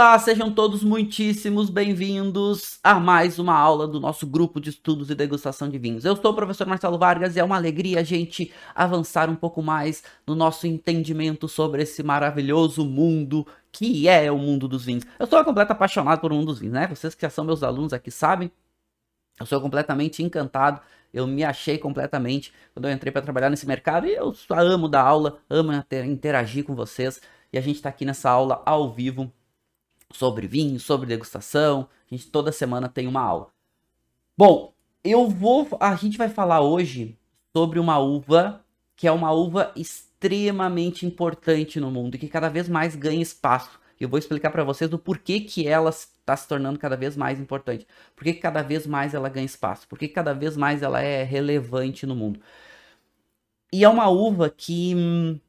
Olá, 0.00 0.18
sejam 0.18 0.50
todos 0.50 0.82
muitíssimos 0.82 1.68
bem-vindos 1.68 2.80
a 2.82 2.98
mais 2.98 3.38
uma 3.38 3.54
aula 3.54 3.86
do 3.86 4.00
nosso 4.00 4.26
grupo 4.26 4.58
de 4.58 4.70
estudos 4.70 5.10
e 5.10 5.14
degustação 5.14 5.68
de 5.68 5.76
vinhos. 5.76 6.06
Eu 6.06 6.16
sou 6.16 6.30
o 6.30 6.34
professor 6.34 6.66
Marcelo 6.66 6.98
Vargas 6.98 7.36
e 7.36 7.38
é 7.38 7.44
uma 7.44 7.56
alegria 7.56 8.00
a 8.00 8.02
gente 8.02 8.50
avançar 8.74 9.28
um 9.28 9.36
pouco 9.36 9.60
mais 9.60 10.02
no 10.26 10.34
nosso 10.34 10.66
entendimento 10.66 11.46
sobre 11.46 11.82
esse 11.82 12.02
maravilhoso 12.02 12.82
mundo 12.82 13.46
que 13.70 14.08
é 14.08 14.32
o 14.32 14.38
mundo 14.38 14.66
dos 14.66 14.86
vinhos. 14.86 15.04
Eu 15.18 15.26
sou 15.26 15.38
completamente 15.44 15.72
apaixonado 15.72 16.18
por 16.18 16.32
um 16.32 16.46
dos 16.46 16.60
vinhos, 16.60 16.72
né? 16.72 16.86
Vocês 16.88 17.14
que 17.14 17.20
já 17.20 17.28
são 17.28 17.44
meus 17.44 17.62
alunos 17.62 17.92
aqui 17.92 18.10
sabem. 18.10 18.50
Eu 19.38 19.44
sou 19.44 19.60
completamente 19.60 20.22
encantado, 20.22 20.80
eu 21.12 21.26
me 21.26 21.44
achei 21.44 21.76
completamente 21.76 22.54
quando 22.72 22.88
eu 22.88 22.92
entrei 22.92 23.12
para 23.12 23.20
trabalhar 23.20 23.50
nesse 23.50 23.66
mercado 23.66 24.06
e 24.06 24.14
eu 24.14 24.34
amo 24.48 24.88
dar 24.88 25.02
aula, 25.02 25.40
amo 25.50 25.72
interagir 26.06 26.64
com 26.64 26.74
vocês. 26.74 27.20
E 27.52 27.58
a 27.58 27.60
gente 27.60 27.76
está 27.76 27.90
aqui 27.90 28.06
nessa 28.06 28.30
aula 28.30 28.62
ao 28.64 28.90
vivo 28.90 29.30
sobre 30.12 30.46
vinho, 30.46 30.78
sobre 30.80 31.06
degustação. 31.06 31.88
A 32.10 32.14
gente 32.14 32.30
toda 32.30 32.52
semana 32.52 32.88
tem 32.88 33.06
uma 33.06 33.20
aula. 33.20 33.48
Bom, 34.36 34.72
eu 35.04 35.28
vou. 35.28 35.68
A 35.80 35.94
gente 35.96 36.18
vai 36.18 36.28
falar 36.28 36.60
hoje 36.60 37.18
sobre 37.52 37.78
uma 37.78 37.98
uva 37.98 38.64
que 38.96 39.06
é 39.06 39.12
uma 39.12 39.32
uva 39.32 39.72
extremamente 39.74 41.06
importante 41.06 41.80
no 41.80 41.90
mundo 41.90 42.16
e 42.16 42.18
que 42.18 42.28
cada 42.28 42.50
vez 42.50 42.68
mais 42.68 42.94
ganha 42.94 43.22
espaço. 43.22 43.80
Eu 43.98 44.10
vou 44.10 44.18
explicar 44.18 44.50
para 44.50 44.62
vocês 44.64 44.90
do 44.90 44.98
porquê 44.98 45.40
que 45.40 45.66
ela 45.66 45.88
está 45.88 46.36
se 46.36 46.46
tornando 46.46 46.78
cada 46.78 46.96
vez 46.96 47.16
mais 47.16 47.40
importante. 47.40 47.86
Por 48.14 48.24
que 48.24 48.34
cada 48.34 48.62
vez 48.62 48.86
mais 48.86 49.14
ela 49.14 49.28
ganha 49.30 49.46
espaço? 49.46 49.88
Por 49.88 49.98
que 49.98 50.06
cada 50.08 50.34
vez 50.34 50.56
mais 50.56 50.82
ela 50.82 51.00
é 51.00 51.22
relevante 51.22 52.04
no 52.06 52.14
mundo? 52.14 52.40
E 53.72 53.84
é 53.84 53.88
uma 53.88 54.08
uva 54.08 54.50
que 54.50 54.94
hum, 54.94 55.40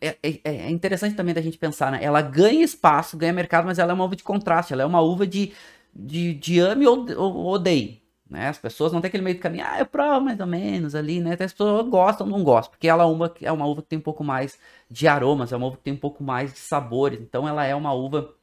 é, 0.00 0.16
é, 0.22 0.40
é, 0.44 0.70
interessante 0.70 1.16
também 1.16 1.34
da 1.34 1.40
gente 1.40 1.58
pensar, 1.58 1.90
né? 1.90 1.98
Ela 2.02 2.22
ganha 2.22 2.64
espaço, 2.64 3.16
ganha 3.16 3.32
mercado, 3.32 3.64
mas 3.66 3.78
ela 3.78 3.92
é 3.92 3.94
uma 3.94 4.04
uva 4.04 4.16
de 4.16 4.22
contraste, 4.22 4.72
ela 4.72 4.82
é 4.82 4.86
uma 4.86 5.00
uva 5.00 5.26
de, 5.26 5.52
de, 5.94 6.34
de 6.34 6.60
ame 6.60 6.86
ou, 6.86 7.46
odeie. 7.46 8.02
Né? 8.28 8.48
As 8.48 8.58
pessoas 8.58 8.92
não 8.92 9.00
tem 9.00 9.08
aquele 9.08 9.24
meio 9.24 9.36
de 9.36 9.42
caminho, 9.42 9.64
ah, 9.66 9.78
eu 9.78 9.86
provo 9.86 10.20
mais 10.20 10.38
ou 10.38 10.46
menos 10.46 10.94
ali, 10.94 11.20
né? 11.20 11.32
Até 11.32 11.44
as 11.44 11.52
pessoas 11.52 11.88
gostam 11.88 12.26
ou 12.26 12.32
não 12.32 12.44
gostam, 12.44 12.72
porque 12.72 12.86
ela 12.86 13.02
é 13.04 13.06
uma, 13.06 13.34
é 13.40 13.50
uma 13.50 13.66
uva 13.66 13.82
que 13.82 13.88
tem 13.88 13.98
um 13.98 14.02
pouco 14.02 14.22
mais 14.22 14.58
de 14.90 15.08
aromas, 15.08 15.50
é 15.52 15.56
uma 15.56 15.66
uva 15.66 15.76
que 15.78 15.82
tem 15.82 15.94
um 15.94 15.98
pouco 15.98 16.22
mais 16.22 16.52
de 16.52 16.58
sabores. 16.60 17.20
Então 17.20 17.48
ela 17.48 17.64
é 17.64 17.74
uma 17.74 17.92
uva 17.92 18.34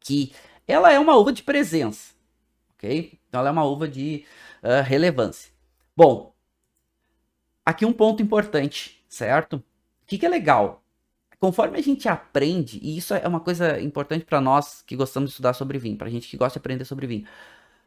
que. 0.00 0.32
Ela 0.66 0.92
é 0.92 0.98
uma 0.98 1.16
uva 1.16 1.32
de 1.32 1.42
presença, 1.42 2.14
ok? 2.74 3.18
Então 3.28 3.40
ela 3.40 3.50
é 3.50 3.52
uma 3.52 3.64
uva 3.64 3.86
de 3.86 4.24
uh, 4.62 4.82
relevância. 4.82 5.52
Bom, 5.94 6.34
aqui 7.66 7.84
um 7.84 7.92
ponto 7.92 8.22
importante, 8.22 9.04
certo? 9.08 9.62
O 10.04 10.06
que, 10.06 10.18
que 10.18 10.26
é 10.26 10.28
legal? 10.28 10.82
Conforme 11.40 11.78
a 11.78 11.82
gente 11.82 12.08
aprende, 12.08 12.78
e 12.82 12.96
isso 12.96 13.14
é 13.14 13.26
uma 13.26 13.40
coisa 13.40 13.80
importante 13.80 14.24
para 14.24 14.40
nós 14.40 14.82
que 14.82 14.96
gostamos 14.96 15.30
de 15.30 15.32
estudar 15.32 15.54
sobre 15.54 15.78
vinho, 15.78 15.96
para 15.96 16.10
gente 16.10 16.28
que 16.28 16.36
gosta 16.36 16.58
de 16.58 16.62
aprender 16.62 16.84
sobre 16.84 17.06
vinho, 17.06 17.26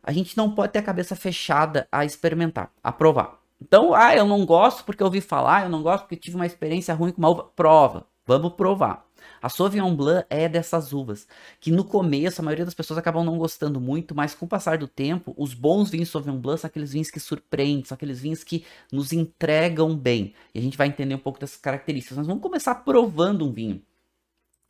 a 0.03 0.11
gente 0.11 0.35
não 0.37 0.53
pode 0.53 0.73
ter 0.73 0.79
a 0.79 0.83
cabeça 0.83 1.15
fechada 1.15 1.87
a 1.91 2.05
experimentar, 2.05 2.71
a 2.83 2.91
provar. 2.91 3.39
Então, 3.61 3.93
ah, 3.93 4.15
eu 4.15 4.25
não 4.25 4.45
gosto 4.45 4.83
porque 4.83 5.01
eu 5.01 5.07
ouvi 5.07 5.21
falar, 5.21 5.63
eu 5.63 5.69
não 5.69 5.81
gosto 5.81 6.03
porque 6.03 6.15
tive 6.15 6.35
uma 6.35 6.45
experiência 6.45 6.93
ruim 6.93 7.11
com 7.11 7.19
uma 7.19 7.29
uva. 7.29 7.43
Prova, 7.55 8.07
vamos 8.25 8.53
provar. 8.53 9.06
A 9.47 9.49
Sauvignon 9.49 9.95
Blanc 9.95 10.27
é 10.29 10.49
dessas 10.49 10.91
uvas, 10.91 11.25
que 11.61 11.71
no 11.71 11.85
começo 11.85 12.41
a 12.41 12.43
maioria 12.43 12.65
das 12.65 12.73
pessoas 12.73 12.97
acabam 12.97 13.23
não 13.23 13.37
gostando 13.37 13.79
muito, 13.79 14.13
mas 14.13 14.35
com 14.35 14.45
o 14.45 14.49
passar 14.49 14.77
do 14.77 14.89
tempo, 14.89 15.33
os 15.37 15.53
bons 15.53 15.89
vinhos 15.89 16.09
Sauvignon 16.09 16.37
Blanc 16.37 16.59
são 16.59 16.67
aqueles 16.67 16.91
vinhos 16.91 17.09
que 17.09 17.17
surpreendem, 17.17 17.85
são 17.85 17.95
aqueles 17.95 18.19
vinhos 18.19 18.43
que 18.43 18.65
nos 18.91 19.13
entregam 19.13 19.95
bem. 19.95 20.33
E 20.53 20.59
a 20.59 20.61
gente 20.61 20.77
vai 20.77 20.87
entender 20.87 21.15
um 21.15 21.19
pouco 21.19 21.39
dessas 21.39 21.55
características. 21.61 22.17
Nós 22.17 22.27
vamos 22.27 22.43
começar 22.43 22.75
provando 22.75 23.47
um 23.47 23.53
vinho. 23.53 23.81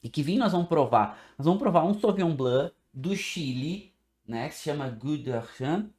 E 0.03 0.09
que 0.09 0.21
vinho 0.21 0.37
nós 0.37 0.51
vamos 0.51 0.67
provar? 0.67 1.19
Nós 1.39 1.45
vamos 1.45 1.59
provar 1.59 1.83
um 1.83 1.99
Sauvignon 1.99 2.35
Blanc 2.35 2.71
do 2.93 3.15
Chile, 3.15 3.91
né, 4.27 4.47
que 4.47 4.53
se 4.53 4.65
chama 4.65 4.87
Gudarchan, 4.89 5.89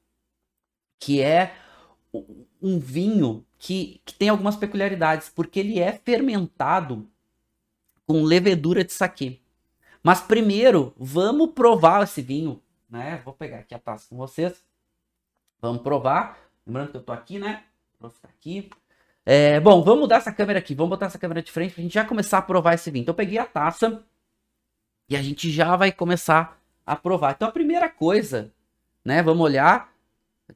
que 1.00 1.21
é 1.21 1.53
um 2.62 2.78
vinho 2.78 3.45
que, 3.59 4.00
que 4.05 4.15
tem 4.15 4.28
algumas 4.28 4.55
peculiaridades, 4.55 5.28
porque 5.28 5.59
ele 5.59 5.81
é 5.81 5.95
fermentado 5.95 7.10
com 8.09 8.23
levedura 8.23 8.83
de 8.83 8.93
saquê. 8.93 9.39
Mas 10.03 10.23
primeiro, 10.23 10.95
vamos 10.97 11.53
provar 11.53 12.03
esse 12.03 12.23
vinho, 12.23 12.63
né? 12.89 13.21
Vou 13.23 13.35
pegar 13.35 13.59
aqui 13.59 13.75
a 13.75 13.79
taça 13.79 14.07
com 14.09 14.17
vocês. 14.17 14.65
Vamos 15.61 15.83
provar. 15.83 16.39
Lembrando 16.67 16.91
que 16.91 16.97
eu 16.97 17.03
tô 17.03 17.13
aqui, 17.13 17.39
né? 17.39 17.65
Vou 18.01 18.09
ficar 18.09 18.29
aqui. 18.29 18.71
É, 19.27 19.61
bom, 19.61 19.83
vamos 19.83 20.01
mudar 20.01 20.17
essa 20.17 20.33
câmera 20.33 20.59
aqui. 20.59 20.75
Vamos 20.75 20.89
botar 20.89 21.07
essa 21.07 21.19
câmera 21.19 21.43
de 21.43 21.53
frente 21.53 21.75
pra 21.75 21.83
gente 21.83 21.93
já 21.93 22.03
começar 22.03 22.39
a 22.39 22.43
provar 22.43 22.73
esse 22.73 22.91
vinho. 22.91 23.03
Então 23.03 23.13
eu 23.13 23.17
peguei 23.17 23.37
a 23.37 23.45
taça 23.45 24.03
e 25.07 25.15
a 25.15 25.21
gente 25.21 25.51
já 25.51 25.77
vai 25.77 25.93
começar 25.93 26.59
a 26.87 26.97
provar. 26.97 27.33
Então 27.33 27.47
a 27.47 27.53
primeira 27.53 27.91
coisa, 27.91 28.51
né? 29.05 29.23
Vamos 29.23 29.45
olhar. 29.45 29.93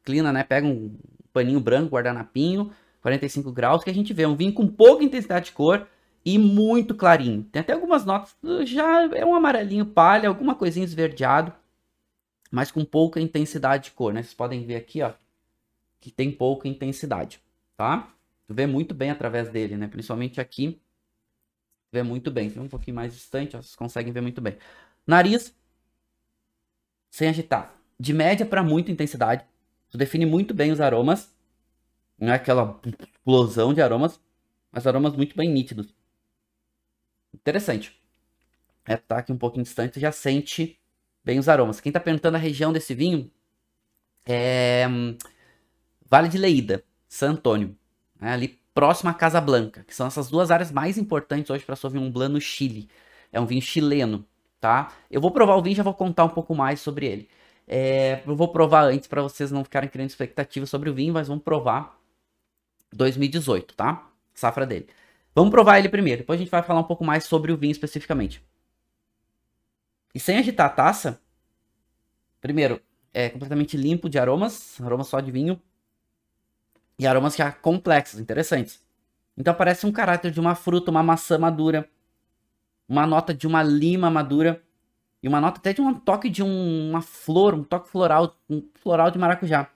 Clina, 0.02 0.32
né? 0.32 0.42
Pega 0.42 0.66
um 0.66 0.96
paninho 1.34 1.60
branco, 1.60 1.94
guardanapinho, 1.94 2.72
45 3.02 3.52
graus, 3.52 3.84
que 3.84 3.90
a 3.90 3.94
gente 3.94 4.14
vê 4.14 4.24
um 4.24 4.36
vinho 4.36 4.54
com 4.54 4.66
pouca 4.66 5.04
intensidade 5.04 5.46
de 5.46 5.52
cor 5.52 5.86
e 6.24 6.38
muito 6.38 6.94
clarinho. 6.94 7.42
Tem 7.44 7.60
até 7.60 7.72
algumas 7.72 8.04
notas, 8.04 8.36
já 8.64 9.04
é 9.16 9.24
um 9.24 9.34
amarelinho 9.34 9.86
palha, 9.86 10.28
alguma 10.28 10.54
coisinha 10.54 10.84
esverdeado, 10.84 11.52
mas 12.50 12.70
com 12.70 12.84
pouca 12.84 13.20
intensidade 13.20 13.84
de 13.84 13.90
cor, 13.92 14.12
né? 14.12 14.22
Vocês 14.22 14.34
podem 14.34 14.64
ver 14.64 14.76
aqui, 14.76 15.02
ó, 15.02 15.12
que 16.00 16.10
tem 16.10 16.30
pouca 16.30 16.68
intensidade, 16.68 17.40
tá? 17.76 18.12
Vê 18.48 18.66
muito 18.66 18.94
bem 18.94 19.10
através 19.10 19.48
dele, 19.48 19.76
né? 19.76 19.88
Principalmente 19.88 20.40
aqui, 20.40 20.80
vê 21.90 22.02
muito 22.02 22.30
bem. 22.30 22.52
Um 22.58 22.68
pouquinho 22.68 22.96
mais 22.96 23.14
distante, 23.14 23.56
ó, 23.56 23.62
vocês 23.62 23.74
conseguem 23.74 24.12
ver 24.12 24.20
muito 24.20 24.40
bem. 24.40 24.56
Nariz, 25.06 25.54
sem 27.10 27.28
agitar. 27.28 27.74
De 27.98 28.12
média 28.12 28.44
para 28.44 28.62
muita 28.62 28.90
intensidade. 28.90 29.44
Tu 29.90 29.98
define 29.98 30.26
muito 30.26 30.54
bem 30.54 30.72
os 30.72 30.80
aromas. 30.80 31.32
Não 32.18 32.32
é 32.32 32.36
aquela 32.36 32.80
explosão 33.14 33.74
de 33.74 33.82
aromas, 33.82 34.20
mas 34.70 34.86
aromas 34.86 35.14
muito 35.14 35.36
bem 35.36 35.50
nítidos. 35.50 35.94
Interessante. 37.42 38.00
É, 38.86 38.96
tá 38.96 39.18
aqui 39.18 39.32
um 39.32 39.38
pouquinho 39.38 39.64
distante, 39.64 40.00
já 40.00 40.10
sente 40.12 40.78
bem 41.24 41.38
os 41.38 41.48
aromas. 41.48 41.80
Quem 41.80 41.92
tá 41.92 42.00
perguntando 42.00 42.36
a 42.36 42.40
região 42.40 42.72
desse 42.72 42.94
vinho 42.94 43.30
é 44.26 44.86
Vale 46.08 46.28
de 46.28 46.38
Leída, 46.38 46.84
San 47.08 47.30
Antônio, 47.32 47.76
né, 48.20 48.32
ali 48.32 48.60
próximo 48.74 49.10
à 49.10 49.14
Casa 49.14 49.40
Blanca, 49.40 49.84
que 49.84 49.94
são 49.94 50.06
essas 50.06 50.28
duas 50.30 50.50
áreas 50.50 50.70
mais 50.70 50.98
importantes 50.98 51.50
hoje 51.50 51.64
para 51.64 51.76
Sauvignon 51.76 52.10
Blanc 52.10 52.32
no 52.32 52.40
Chile. 52.40 52.88
É 53.32 53.40
um 53.40 53.46
vinho 53.46 53.62
chileno, 53.62 54.26
tá? 54.60 54.92
Eu 55.10 55.20
vou 55.20 55.30
provar 55.30 55.56
o 55.56 55.62
vinho 55.62 55.72
e 55.74 55.76
já 55.76 55.82
vou 55.82 55.94
contar 55.94 56.24
um 56.24 56.28
pouco 56.28 56.54
mais 56.54 56.80
sobre 56.80 57.06
ele. 57.06 57.28
É, 57.66 58.22
eu 58.26 58.36
vou 58.36 58.48
provar 58.48 58.84
antes 58.84 59.08
para 59.08 59.22
vocês 59.22 59.50
não 59.50 59.64
ficarem 59.64 59.88
criando 59.88 60.10
expectativas 60.10 60.68
sobre 60.68 60.90
o 60.90 60.94
vinho, 60.94 61.14
mas 61.14 61.28
vamos 61.28 61.44
provar 61.44 61.98
2018, 62.92 63.74
tá? 63.74 64.06
Safra 64.34 64.66
dele. 64.66 64.88
Vamos 65.34 65.50
provar 65.50 65.78
ele 65.78 65.88
primeiro, 65.88 66.20
depois 66.20 66.38
a 66.38 66.42
gente 66.42 66.50
vai 66.50 66.62
falar 66.62 66.80
um 66.80 66.84
pouco 66.84 67.04
mais 67.04 67.24
sobre 67.24 67.52
o 67.52 67.56
vinho 67.56 67.72
especificamente. 67.72 68.44
E 70.14 70.20
sem 70.20 70.38
agitar 70.38 70.66
a 70.66 70.70
taça, 70.70 71.20
primeiro, 72.40 72.80
é 73.14 73.30
completamente 73.30 73.76
limpo 73.76 74.08
de 74.08 74.18
aromas, 74.18 74.80
aromas 74.80 75.08
só 75.08 75.20
de 75.20 75.30
vinho. 75.30 75.60
E 76.98 77.06
aromas 77.06 77.34
já 77.34 77.50
complexos, 77.50 78.20
interessantes. 78.20 78.82
Então 79.36 79.54
parece 79.54 79.86
um 79.86 79.92
caráter 79.92 80.30
de 80.30 80.38
uma 80.38 80.54
fruta, 80.54 80.90
uma 80.90 81.02
maçã 81.02 81.38
madura, 81.38 81.88
uma 82.86 83.06
nota 83.06 83.32
de 83.32 83.46
uma 83.46 83.62
lima 83.62 84.10
madura 84.10 84.62
e 85.22 85.28
uma 85.28 85.40
nota 85.40 85.58
até 85.58 85.72
de 85.72 85.80
um 85.80 85.94
toque 85.94 86.28
de 86.28 86.42
um, 86.42 86.90
uma 86.90 87.00
flor, 87.00 87.54
um 87.54 87.64
toque 87.64 87.88
floral, 87.88 88.36
um 88.48 88.68
floral 88.74 89.10
de 89.10 89.18
maracujá. 89.18 89.70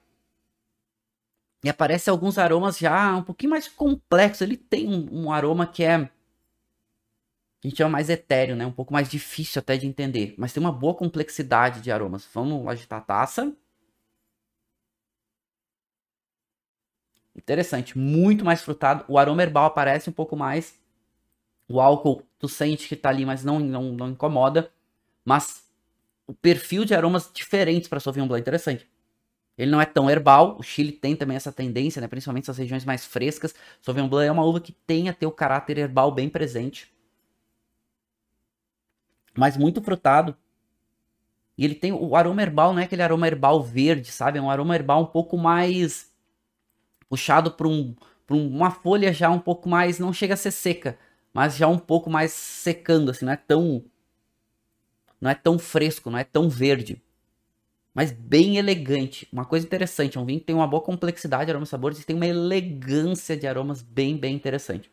E 1.66 1.68
aparece 1.68 2.08
alguns 2.08 2.38
aromas 2.38 2.78
já 2.78 3.16
um 3.16 3.24
pouquinho 3.24 3.50
mais 3.50 3.66
complexos. 3.66 4.42
Ele 4.42 4.56
tem 4.56 4.88
um, 4.88 5.24
um 5.24 5.32
aroma 5.32 5.66
que 5.66 5.82
é. 5.82 5.96
A 5.96 6.08
gente 7.64 7.76
chama 7.76 7.90
mais 7.90 8.08
etéreo, 8.08 8.54
né? 8.54 8.64
Um 8.64 8.70
pouco 8.70 8.92
mais 8.92 9.08
difícil 9.08 9.58
até 9.58 9.76
de 9.76 9.84
entender. 9.84 10.32
Mas 10.38 10.52
tem 10.52 10.60
uma 10.60 10.70
boa 10.70 10.94
complexidade 10.94 11.80
de 11.80 11.90
aromas. 11.90 12.24
Vamos 12.32 12.68
agitar 12.68 13.00
a 13.00 13.02
taça. 13.02 13.52
Interessante, 17.34 17.98
muito 17.98 18.44
mais 18.44 18.62
frutado. 18.62 19.04
O 19.08 19.19
aroma 19.19 19.42
herbal 19.42 19.64
aparece 19.64 20.08
um 20.08 20.12
pouco 20.12 20.36
mais. 20.36 20.78
O 21.69 21.80
álcool, 21.80 22.22
tu 22.38 22.48
sente 22.48 22.86
que 22.88 22.94
tá 22.94 23.08
ali, 23.08 23.26
mas 23.26 23.42
não, 23.42 23.58
não, 23.58 23.92
não 23.92 24.10
incomoda. 24.10 24.72
Mas 25.24 25.69
o 26.28 26.32
perfil 26.34 26.84
de 26.84 26.94
aromas 26.94 27.28
diferentes 27.34 27.88
para 27.88 27.98
Sauvignon 27.98 28.28
Blanc, 28.28 28.40
interessante. 28.40 28.88
Ele 29.56 29.70
não 29.70 29.81
é 29.81 29.87
tão 29.87 30.11
herbal, 30.11 30.56
o 30.58 30.62
Chile 30.62 30.93
tem 30.93 31.17
também 31.17 31.37
essa 31.37 31.50
tendência, 31.50 32.00
né, 32.00 32.08
principalmente 32.08 32.44
essas 32.44 32.58
regiões 32.58 32.85
mais 32.85 33.05
frescas. 33.06 33.55
Sauvignon 33.81 34.08
Blanc 34.08 34.29
é 34.29 34.32
uma 34.32 34.44
uva 34.44 34.61
que 34.61 34.73
tem 34.73 35.08
a 35.08 35.14
ter 35.14 35.26
o 35.26 35.32
caráter 35.32 35.79
herbal 35.79 36.12
bem 36.12 36.29
presente. 36.29 36.93
Mas 39.35 39.56
muito 39.56 39.82
frutado. 39.82 40.37
E 41.56 41.64
ele 41.64 41.75
tem 41.75 41.93
o 41.93 42.14
aroma 42.14 42.43
herbal, 42.43 42.73
não 42.73 42.81
é 42.81 42.85
aquele 42.85 43.03
aroma 43.03 43.26
herbal 43.26 43.62
verde, 43.62 44.12
sabe? 44.12 44.38
É 44.38 44.43
um 44.43 44.50
aroma 44.50 44.75
herbal 44.75 45.03
um 45.03 45.06
pouco 45.06 45.38
mais 45.38 46.12
puxado 47.08 47.50
para 47.50 47.67
um, 47.67 47.94
uma 48.29 48.70
folha 48.70 49.12
já 49.12 49.31
um 49.31 49.38
pouco 49.38 49.69
mais, 49.69 49.99
não 49.99 50.12
chega 50.12 50.35
a 50.35 50.37
ser 50.37 50.50
seca, 50.50 50.99
mas 51.32 51.56
já 51.56 51.67
um 51.67 51.79
pouco 51.79 52.11
mais 52.11 52.32
secando, 52.32 53.11
assim, 53.11 53.25
não 53.25 53.32
é 53.32 53.37
tão 53.37 53.85
não 55.20 55.31
é 55.31 55.35
tão 55.35 55.58
fresco, 55.58 56.11
não 56.11 56.19
é 56.19 56.25
tão 56.25 56.49
verde. 56.49 57.03
Mas 57.96 58.12
bem 58.12 58.58
elegante. 58.58 59.26
Uma 59.32 59.46
coisa 59.46 59.64
interessante, 59.64 60.19
é 60.19 60.20
um 60.20 60.26
vinho 60.26 60.38
que 60.38 60.44
tem 60.44 60.54
uma 60.54 60.66
boa 60.66 60.82
complexidade 60.82 61.46
de 61.46 61.52
aromas 61.52 61.70
e 61.70 61.70
sabores 61.70 61.98
e 61.98 62.04
tem 62.04 62.14
uma 62.14 62.26
elegância 62.26 63.34
de 63.34 63.46
aromas 63.46 63.81
bem, 63.81 64.19
bem 64.19 64.34
interessante. 64.37 64.90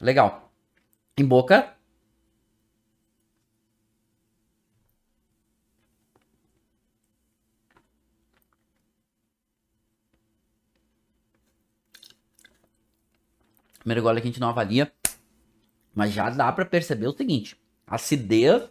Legal. 0.00 0.50
Em 1.18 1.26
boca, 1.26 1.76
Primeiro 13.80 14.02
gole 14.02 14.20
que 14.20 14.28
a 14.28 14.30
gente 14.30 14.40
não 14.40 14.48
avalia. 14.48 14.90
Mas 15.94 16.12
já 16.12 16.30
dá 16.30 16.50
para 16.50 16.64
perceber 16.64 17.08
o 17.08 17.16
seguinte: 17.16 17.60
acidez 17.86 18.62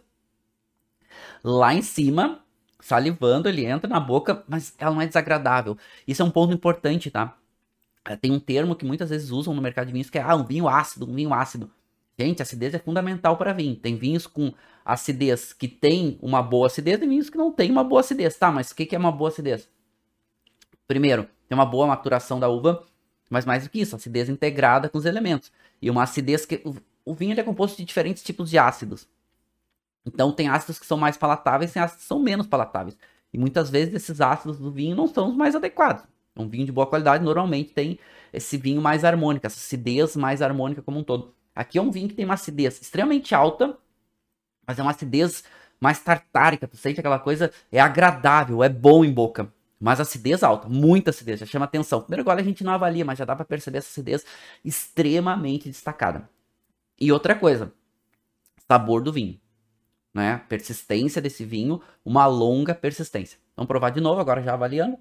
lá 1.42 1.74
em 1.74 1.82
cima, 1.82 2.40
salivando, 2.80 3.48
ele 3.48 3.64
entra 3.64 3.88
na 3.88 4.00
boca, 4.00 4.44
mas 4.48 4.74
ela 4.78 4.94
não 4.94 5.00
é 5.00 5.06
desagradável. 5.06 5.76
Isso 6.06 6.22
é 6.22 6.24
um 6.24 6.30
ponto 6.30 6.52
importante, 6.52 7.10
tá? 7.10 7.36
É, 8.04 8.16
tem 8.16 8.32
um 8.32 8.38
termo 8.40 8.76
que 8.76 8.84
muitas 8.84 9.10
vezes 9.10 9.30
usam 9.30 9.54
no 9.54 9.62
mercado 9.62 9.86
de 9.88 9.92
vinhos 9.92 10.10
que 10.10 10.18
é 10.18 10.22
ah, 10.22 10.36
um 10.36 10.44
vinho 10.44 10.68
ácido, 10.68 11.10
um 11.10 11.14
vinho 11.14 11.34
ácido. 11.34 11.70
Gente, 12.18 12.42
acidez 12.42 12.74
é 12.74 12.78
fundamental 12.78 13.36
para 13.36 13.52
vinho. 13.52 13.76
Tem 13.76 13.96
vinhos 13.96 14.26
com 14.26 14.52
acidez 14.84 15.52
que 15.52 15.68
tem 15.68 16.18
uma 16.22 16.42
boa 16.42 16.68
acidez 16.68 17.00
e 17.02 17.06
vinhos 17.06 17.28
que 17.28 17.36
não 17.36 17.52
tem 17.52 17.70
uma 17.70 17.84
boa 17.84 18.00
acidez. 18.00 18.36
Tá, 18.36 18.50
mas 18.50 18.70
o 18.70 18.74
que 18.74 18.94
é 18.94 18.98
uma 18.98 19.12
boa 19.12 19.28
acidez? 19.28 19.68
Primeiro, 20.86 21.28
tem 21.48 21.58
uma 21.58 21.66
boa 21.66 21.86
maturação 21.86 22.38
da 22.38 22.48
uva 22.48 22.86
mas 23.28 23.44
mais 23.44 23.64
do 23.64 23.70
que 23.70 23.80
isso, 23.80 23.96
acidez 23.96 24.28
integrada 24.28 24.88
com 24.88 24.98
os 24.98 25.04
elementos. 25.04 25.52
E 25.80 25.90
uma 25.90 26.02
acidez 26.04 26.46
que. 26.46 26.62
O 27.04 27.14
vinho 27.14 27.38
é 27.38 27.42
composto 27.42 27.76
de 27.76 27.84
diferentes 27.84 28.22
tipos 28.22 28.50
de 28.50 28.58
ácidos. 28.58 29.06
Então 30.06 30.30
tem 30.32 30.48
ácidos 30.48 30.78
que 30.78 30.86
são 30.86 30.96
mais 30.96 31.16
palatáveis 31.16 31.74
e 31.74 31.78
ácidos 31.78 32.04
que 32.04 32.08
são 32.08 32.20
menos 32.20 32.46
palatáveis. 32.46 32.96
E 33.32 33.38
muitas 33.38 33.68
vezes 33.68 33.92
esses 33.94 34.20
ácidos 34.20 34.58
do 34.58 34.70
vinho 34.70 34.94
não 34.94 35.06
são 35.06 35.28
os 35.28 35.36
mais 35.36 35.54
adequados. 35.54 36.04
Um 36.36 36.48
vinho 36.48 36.64
de 36.64 36.72
boa 36.72 36.86
qualidade 36.86 37.24
normalmente 37.24 37.72
tem 37.72 37.98
esse 38.32 38.56
vinho 38.56 38.80
mais 38.80 39.04
harmônico, 39.04 39.46
essa 39.46 39.58
acidez 39.58 40.14
mais 40.16 40.40
harmônica 40.42 40.82
como 40.82 40.98
um 40.98 41.02
todo. 41.04 41.34
Aqui 41.54 41.78
é 41.78 41.82
um 41.82 41.90
vinho 41.90 42.08
que 42.08 42.14
tem 42.14 42.24
uma 42.24 42.34
acidez 42.34 42.80
extremamente 42.80 43.34
alta, 43.34 43.76
mas 44.66 44.78
é 44.78 44.82
uma 44.82 44.90
acidez 44.90 45.42
mais 45.80 45.98
tartárica. 45.98 46.68
Tu 46.68 46.76
sente 46.76 47.00
aquela 47.00 47.18
coisa, 47.18 47.50
é 47.72 47.80
agradável, 47.80 48.62
é 48.62 48.68
bom 48.68 49.04
em 49.04 49.12
boca. 49.12 49.52
Mas 49.80 50.00
acidez 50.00 50.42
alta, 50.42 50.68
muita 50.68 51.10
acidez, 51.10 51.40
já 51.40 51.46
chama 51.46 51.64
atenção. 51.64 52.00
Primeiro 52.00 52.24
gole 52.24 52.40
a 52.40 52.44
gente 52.44 52.64
não 52.64 52.72
avalia, 52.72 53.04
mas 53.04 53.18
já 53.18 53.24
dá 53.24 53.34
para 53.34 53.44
perceber 53.44 53.78
essa 53.78 53.88
acidez 53.88 54.24
extremamente 54.64 55.68
destacada. 55.68 56.28
E 56.98 57.12
outra 57.12 57.34
coisa, 57.34 57.72
sabor 58.66 59.02
do 59.02 59.12
vinho, 59.12 59.38
né? 60.16 60.38
Persistência 60.48 61.20
desse 61.20 61.44
vinho, 61.44 61.80
uma 62.04 62.26
longa 62.26 62.74
persistência. 62.74 63.38
Vamos 63.54 63.68
provar 63.68 63.90
de 63.90 64.00
novo, 64.00 64.20
agora 64.20 64.42
já 64.42 64.54
avaliando. 64.54 64.98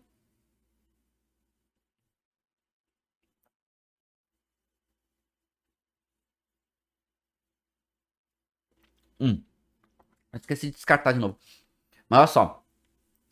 Hum. 9.19 9.41
Esqueci 10.33 10.67
de 10.67 10.73
descartar 10.73 11.13
de 11.13 11.19
novo. 11.19 11.37
Mas 12.09 12.19
olha 12.19 12.27
só. 12.27 12.65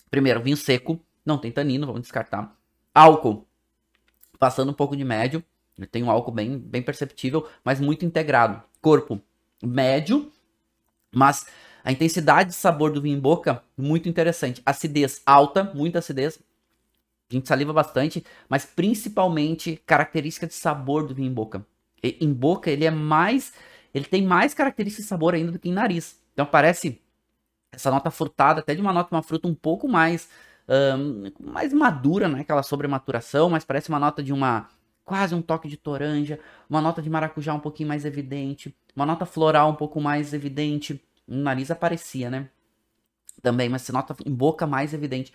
Primeiro, 0.09 0.41
vinho 0.41 0.55
seco, 0.55 0.99
não 1.25 1.37
tem 1.37 1.51
tanino, 1.51 1.85
vamos 1.85 2.03
descartar. 2.03 2.55
Álcool, 2.95 3.47
passando 4.39 4.71
um 4.71 4.73
pouco 4.73 4.95
de 4.95 5.03
médio. 5.03 5.43
Ele 5.77 5.87
tem 5.87 6.03
um 6.03 6.09
álcool 6.09 6.31
bem, 6.31 6.57
bem 6.57 6.81
perceptível, 6.81 7.49
mas 7.63 7.79
muito 7.81 8.05
integrado. 8.05 8.63
Corpo, 8.81 9.21
médio, 9.61 10.31
mas 11.11 11.45
a 11.83 11.91
intensidade 11.91 12.49
de 12.49 12.55
sabor 12.55 12.91
do 12.91 13.01
vinho 13.01 13.17
em 13.17 13.19
boca, 13.19 13.63
muito 13.77 14.07
interessante. 14.07 14.61
Acidez 14.65 15.21
alta, 15.25 15.63
muita 15.75 15.99
acidez. 15.99 16.39
A 17.29 17.33
gente 17.33 17.47
saliva 17.47 17.73
bastante, 17.73 18.23
mas 18.47 18.65
principalmente 18.65 19.81
característica 19.85 20.47
de 20.47 20.53
sabor 20.53 21.07
do 21.07 21.13
vinho 21.13 21.29
em 21.29 21.33
boca. 21.33 21.65
E, 22.03 22.17
em 22.21 22.31
boca, 22.31 22.69
ele 22.69 22.85
é 22.85 22.91
mais. 22.91 23.53
Ele 23.93 24.05
tem 24.05 24.23
mais 24.23 24.53
características 24.53 25.05
de 25.05 25.09
sabor 25.09 25.33
ainda 25.33 25.51
do 25.51 25.59
que 25.59 25.69
em 25.69 25.73
nariz. 25.73 26.19
Então 26.33 26.45
parece 26.45 27.01
essa 27.71 27.91
nota 27.91 28.11
frutada, 28.11 28.59
até 28.59 28.75
de 28.75 28.81
uma 28.81 28.93
nota, 28.93 29.13
uma 29.13 29.23
fruta 29.23 29.47
um 29.47 29.55
pouco 29.55 29.87
mais 29.87 30.29
um, 30.67 31.31
mais 31.51 31.73
madura, 31.73 32.27
né? 32.27 32.41
Aquela 32.41 32.63
sobrematuração, 32.63 33.49
mas 33.49 33.63
parece 33.63 33.89
uma 33.89 33.99
nota 33.99 34.23
de 34.23 34.33
uma. 34.33 34.69
Quase 35.05 35.35
um 35.35 35.41
toque 35.41 35.67
de 35.67 35.75
toranja, 35.75 36.39
uma 36.69 36.79
nota 36.79 37.01
de 37.01 37.09
maracujá 37.09 37.53
um 37.53 37.59
pouquinho 37.59 37.89
mais 37.89 38.05
evidente, 38.05 38.73
uma 38.95 39.05
nota 39.05 39.25
floral 39.25 39.69
um 39.69 39.75
pouco 39.75 39.99
mais 39.99 40.33
evidente. 40.33 41.01
No 41.27 41.37
nariz 41.37 41.71
aparecia, 41.71 42.29
né? 42.29 42.49
Também, 43.41 43.69
mas 43.69 43.81
se 43.81 43.91
nota 43.91 44.15
em 44.25 44.33
boca 44.33 44.67
mais 44.67 44.93
evidente. 44.93 45.33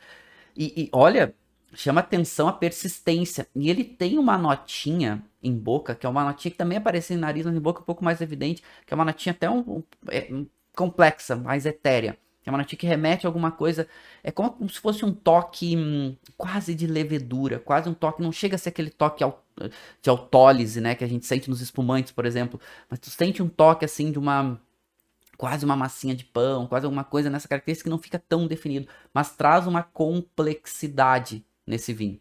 E, 0.56 0.84
e 0.84 0.90
olha, 0.92 1.34
chama 1.74 2.00
atenção 2.00 2.48
a 2.48 2.52
persistência. 2.52 3.46
E 3.54 3.70
ele 3.70 3.84
tem 3.84 4.18
uma 4.18 4.38
notinha 4.38 5.24
em 5.42 5.56
boca, 5.56 5.94
que 5.94 6.06
é 6.06 6.08
uma 6.08 6.24
notinha 6.24 6.50
que 6.52 6.58
também 6.58 6.78
aparece 6.78 7.14
em 7.14 7.16
nariz, 7.16 7.46
mas 7.46 7.54
em 7.54 7.60
boca 7.60 7.80
um 7.80 7.84
pouco 7.84 8.04
mais 8.04 8.20
evidente, 8.20 8.62
que 8.86 8.92
é 8.92 8.96
uma 8.96 9.04
notinha 9.04 9.32
até 9.32 9.48
um, 9.48 9.58
um, 9.60 9.82
é, 10.08 10.28
complexa, 10.74 11.36
mais 11.36 11.66
etérea. 11.66 12.18
É 12.48 12.50
uma 12.50 12.58
notícia 12.58 12.78
que 12.78 12.86
remete 12.86 13.26
a 13.26 13.28
alguma 13.28 13.50
coisa. 13.50 13.86
É 14.24 14.30
como, 14.30 14.50
como 14.52 14.70
se 14.70 14.80
fosse 14.80 15.04
um 15.04 15.12
toque 15.12 15.76
hum, 15.76 16.16
quase 16.36 16.74
de 16.74 16.86
levedura, 16.86 17.58
quase 17.58 17.88
um 17.88 17.94
toque. 17.94 18.22
Não 18.22 18.32
chega 18.32 18.56
a 18.56 18.58
ser 18.58 18.70
aquele 18.70 18.90
toque 18.90 19.22
de 20.02 20.08
autólise, 20.08 20.80
né? 20.80 20.94
Que 20.94 21.04
a 21.04 21.08
gente 21.08 21.26
sente 21.26 21.50
nos 21.50 21.60
espumantes, 21.60 22.10
por 22.10 22.24
exemplo. 22.24 22.58
Mas 22.88 22.98
tu 23.00 23.10
sente 23.10 23.42
um 23.42 23.48
toque 23.48 23.84
assim 23.84 24.10
de 24.10 24.18
uma. 24.18 24.58
Quase 25.38 25.64
uma 25.64 25.76
massinha 25.76 26.14
de 26.14 26.24
pão, 26.24 26.66
quase 26.66 26.84
alguma 26.84 27.04
coisa 27.04 27.30
nessa 27.30 27.48
característica 27.48 27.88
que 27.88 27.90
não 27.90 27.98
fica 27.98 28.18
tão 28.18 28.46
definido, 28.46 28.88
mas 29.14 29.34
traz 29.34 29.66
uma 29.66 29.82
complexidade 29.82 31.46
nesse 31.66 31.94
vinho. 31.94 32.20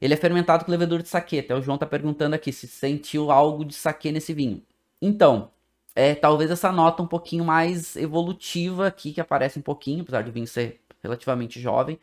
Ele 0.00 0.14
é 0.14 0.16
fermentado 0.16 0.64
com 0.64 0.70
levedura 0.70 1.02
de 1.02 1.08
saquê. 1.08 1.38
Até 1.38 1.54
o 1.54 1.62
João 1.62 1.78
tá 1.78 1.86
perguntando 1.86 2.34
aqui 2.34 2.52
se 2.52 2.68
sentiu 2.68 3.30
algo 3.30 3.64
de 3.64 3.74
saquê 3.74 4.12
nesse 4.12 4.34
vinho. 4.34 4.62
Então, 5.00 5.50
é 5.94 6.14
talvez 6.14 6.50
essa 6.50 6.70
nota 6.70 7.02
um 7.02 7.06
pouquinho 7.06 7.44
mais 7.44 7.96
evolutiva 7.96 8.86
aqui, 8.88 9.12
que 9.12 9.20
aparece 9.20 9.58
um 9.58 9.62
pouquinho, 9.62 10.02
apesar 10.02 10.22
de 10.22 10.30
o 10.30 10.32
vinho 10.32 10.46
ser 10.46 10.80
relativamente 11.02 11.60
jovem. 11.60 11.98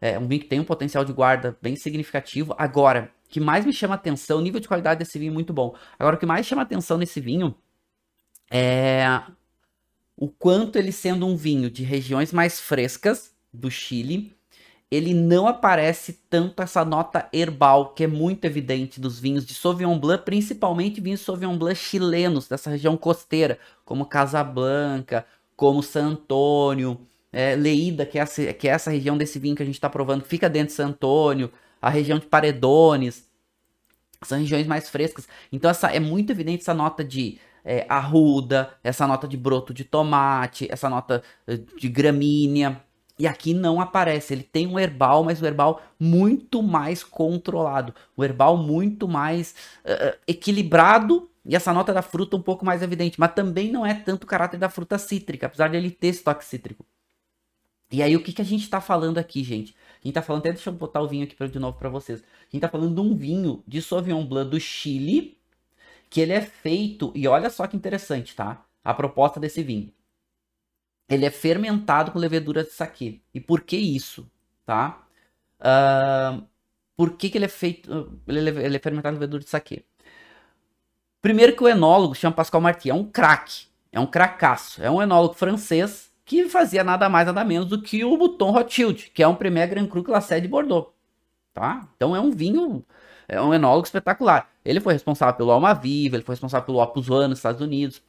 É 0.00 0.18
um 0.18 0.28
vinho 0.28 0.42
que 0.42 0.48
tem 0.48 0.60
um 0.60 0.64
potencial 0.64 1.04
de 1.04 1.12
guarda 1.12 1.56
bem 1.60 1.76
significativo. 1.76 2.54
Agora, 2.58 3.12
o 3.26 3.28
que 3.28 3.40
mais 3.40 3.64
me 3.64 3.72
chama 3.72 3.94
atenção, 3.94 4.38
o 4.38 4.42
nível 4.42 4.60
de 4.60 4.68
qualidade 4.68 4.98
desse 4.98 5.18
vinho 5.18 5.30
é 5.30 5.34
muito 5.34 5.52
bom. 5.52 5.74
Agora, 5.98 6.16
o 6.16 6.18
que 6.18 6.26
mais 6.26 6.46
chama 6.46 6.62
atenção 6.62 6.98
nesse 6.98 7.20
vinho 7.20 7.54
é 8.50 9.22
o 10.22 10.28
quanto 10.28 10.76
ele 10.76 10.92
sendo 10.92 11.26
um 11.26 11.34
vinho 11.34 11.68
de 11.68 11.82
regiões 11.82 12.32
mais 12.32 12.60
frescas 12.60 13.32
do 13.52 13.68
Chile, 13.68 14.32
ele 14.88 15.12
não 15.12 15.48
aparece 15.48 16.12
tanto 16.30 16.62
essa 16.62 16.84
nota 16.84 17.28
herbal, 17.32 17.92
que 17.92 18.04
é 18.04 18.06
muito 18.06 18.44
evidente 18.44 19.00
dos 19.00 19.18
vinhos 19.18 19.44
de 19.44 19.52
Sauvignon 19.52 19.98
Blanc, 19.98 20.24
principalmente 20.24 21.00
vinhos 21.00 21.22
Sauvignon 21.22 21.58
Blanc 21.58 21.74
chilenos, 21.74 22.46
dessa 22.46 22.70
região 22.70 22.96
costeira, 22.96 23.58
como 23.84 24.06
Casablanca, 24.06 25.26
como 25.56 25.82
San 25.82 26.10
Antônio, 26.10 27.00
é, 27.32 27.56
Leída, 27.56 28.06
que 28.06 28.16
é, 28.16 28.22
essa, 28.22 28.52
que 28.52 28.68
é 28.68 28.70
essa 28.70 28.92
região 28.92 29.18
desse 29.18 29.40
vinho 29.40 29.56
que 29.56 29.62
a 29.64 29.66
gente 29.66 29.74
está 29.74 29.90
provando, 29.90 30.22
fica 30.22 30.48
dentro 30.48 30.68
de 30.68 30.74
San 30.74 30.96
a 31.80 31.90
região 31.90 32.20
de 32.20 32.26
Paredones, 32.26 33.26
são 34.22 34.38
regiões 34.38 34.68
mais 34.68 34.88
frescas. 34.88 35.26
Então 35.50 35.68
essa, 35.68 35.88
é 35.88 35.98
muito 35.98 36.30
evidente 36.30 36.60
essa 36.62 36.74
nota 36.74 37.02
de 37.02 37.40
é, 37.64 37.86
arruda, 37.88 38.74
essa 38.82 39.06
nota 39.06 39.26
de 39.28 39.36
broto 39.36 39.72
de 39.72 39.84
tomate, 39.84 40.66
essa 40.70 40.88
nota 40.88 41.22
eh, 41.46 41.60
de 41.78 41.88
gramínea, 41.88 42.82
e 43.18 43.26
aqui 43.26 43.54
não 43.54 43.80
aparece. 43.80 44.34
Ele 44.34 44.42
tem 44.42 44.66
um 44.66 44.78
herbal, 44.78 45.22
mas 45.22 45.40
o 45.40 45.46
herbal 45.46 45.80
muito 45.98 46.62
mais 46.62 47.04
controlado. 47.04 47.94
O 48.16 48.24
herbal 48.24 48.56
muito 48.56 49.06
mais 49.06 49.54
uh, 49.84 50.18
equilibrado. 50.26 51.30
E 51.44 51.54
essa 51.54 51.72
nota 51.72 51.92
da 51.92 52.02
fruta 52.02 52.36
um 52.36 52.42
pouco 52.42 52.64
mais 52.64 52.82
evidente. 52.82 53.20
Mas 53.20 53.32
também 53.32 53.70
não 53.70 53.84
é 53.84 53.94
tanto 53.94 54.24
o 54.24 54.26
caráter 54.26 54.58
da 54.58 54.68
fruta 54.68 54.98
cítrica, 54.98 55.46
apesar 55.46 55.68
de 55.68 55.76
ele 55.76 55.90
ter 55.90 56.08
esse 56.08 56.24
toque 56.24 56.44
cítrico. 56.44 56.84
E 57.92 58.02
aí, 58.02 58.16
o 58.16 58.22
que, 58.22 58.32
que 58.32 58.40
a 58.40 58.44
gente 58.44 58.68
tá 58.68 58.80
falando 58.80 59.18
aqui, 59.18 59.44
gente? 59.44 59.76
A 60.02 60.06
gente 60.06 60.14
tá 60.14 60.22
falando, 60.22 60.40
até 60.40 60.52
deixa 60.52 60.70
eu 60.70 60.74
botar 60.74 61.02
o 61.02 61.06
vinho 61.06 61.24
aqui 61.24 61.36
de 61.48 61.58
novo 61.58 61.78
para 61.78 61.90
vocês. 61.90 62.22
A 62.22 62.50
gente 62.50 62.62
tá 62.62 62.68
falando 62.68 62.94
de 62.94 63.00
um 63.00 63.14
vinho 63.14 63.62
de 63.68 63.82
Sauvignon 63.82 64.24
Blanc 64.24 64.50
do 64.50 64.58
Chile, 64.58 65.38
que 66.12 66.20
ele 66.20 66.34
é 66.34 66.42
feito, 66.42 67.10
e 67.14 67.26
olha 67.26 67.48
só 67.48 67.66
que 67.66 67.74
interessante, 67.74 68.36
tá? 68.36 68.62
A 68.84 68.92
proposta 68.92 69.40
desse 69.40 69.62
vinho. 69.62 69.90
Ele 71.08 71.24
é 71.24 71.30
fermentado 71.30 72.12
com 72.12 72.18
levedura 72.18 72.62
de 72.62 72.70
saquê. 72.70 73.22
E 73.32 73.40
por 73.40 73.62
que 73.62 73.78
isso, 73.78 74.30
tá? 74.66 75.06
Uh, 75.58 76.46
por 76.94 77.16
que, 77.16 77.30
que 77.30 77.38
ele 77.38 77.46
é 77.46 77.48
feito, 77.48 78.20
ele 78.28 78.50
é, 78.50 78.66
ele 78.66 78.76
é 78.76 78.78
fermentado 78.78 79.16
com 79.16 79.20
levedura 79.20 79.42
de 79.42 79.48
saquê? 79.48 79.86
Primeiro 81.22 81.56
que 81.56 81.64
o 81.64 81.68
enólogo 81.68 82.14
chama 82.14 82.36
Pascal 82.36 82.60
Marty, 82.60 82.90
é 82.90 82.94
um 82.94 83.10
craque, 83.10 83.68
é 83.90 83.98
um 83.98 84.06
cracaço, 84.06 84.82
é 84.82 84.90
um 84.90 85.00
enólogo 85.00 85.32
francês 85.32 86.12
que 86.26 86.46
fazia 86.46 86.84
nada 86.84 87.08
mais 87.08 87.26
nada 87.26 87.42
menos 87.42 87.68
do 87.68 87.80
que 87.80 88.04
o 88.04 88.18
Mouton 88.18 88.50
Rothschild, 88.50 89.10
que 89.14 89.22
é 89.22 89.28
um 89.28 89.34
Premier 89.34 89.66
Grand 89.66 89.86
Cru 89.86 90.04
Classé 90.04 90.40
de 90.40 90.48
Bordeaux, 90.48 90.92
tá? 91.54 91.88
Então 91.96 92.14
é 92.14 92.20
um 92.20 92.30
vinho, 92.30 92.84
é 93.32 93.40
um 93.40 93.54
enólogo 93.54 93.86
espetacular. 93.86 94.50
Ele 94.64 94.80
foi 94.80 94.92
responsável 94.92 95.34
pelo 95.34 95.50
Alma 95.50 95.72
Viva, 95.72 96.16
ele 96.16 96.24
foi 96.24 96.34
responsável 96.34 96.66
pelo 96.66 96.82
Opus 96.82 97.08
One 97.08 97.28
nos 97.28 97.38
Estados 97.38 97.60
Unidos, 97.60 98.02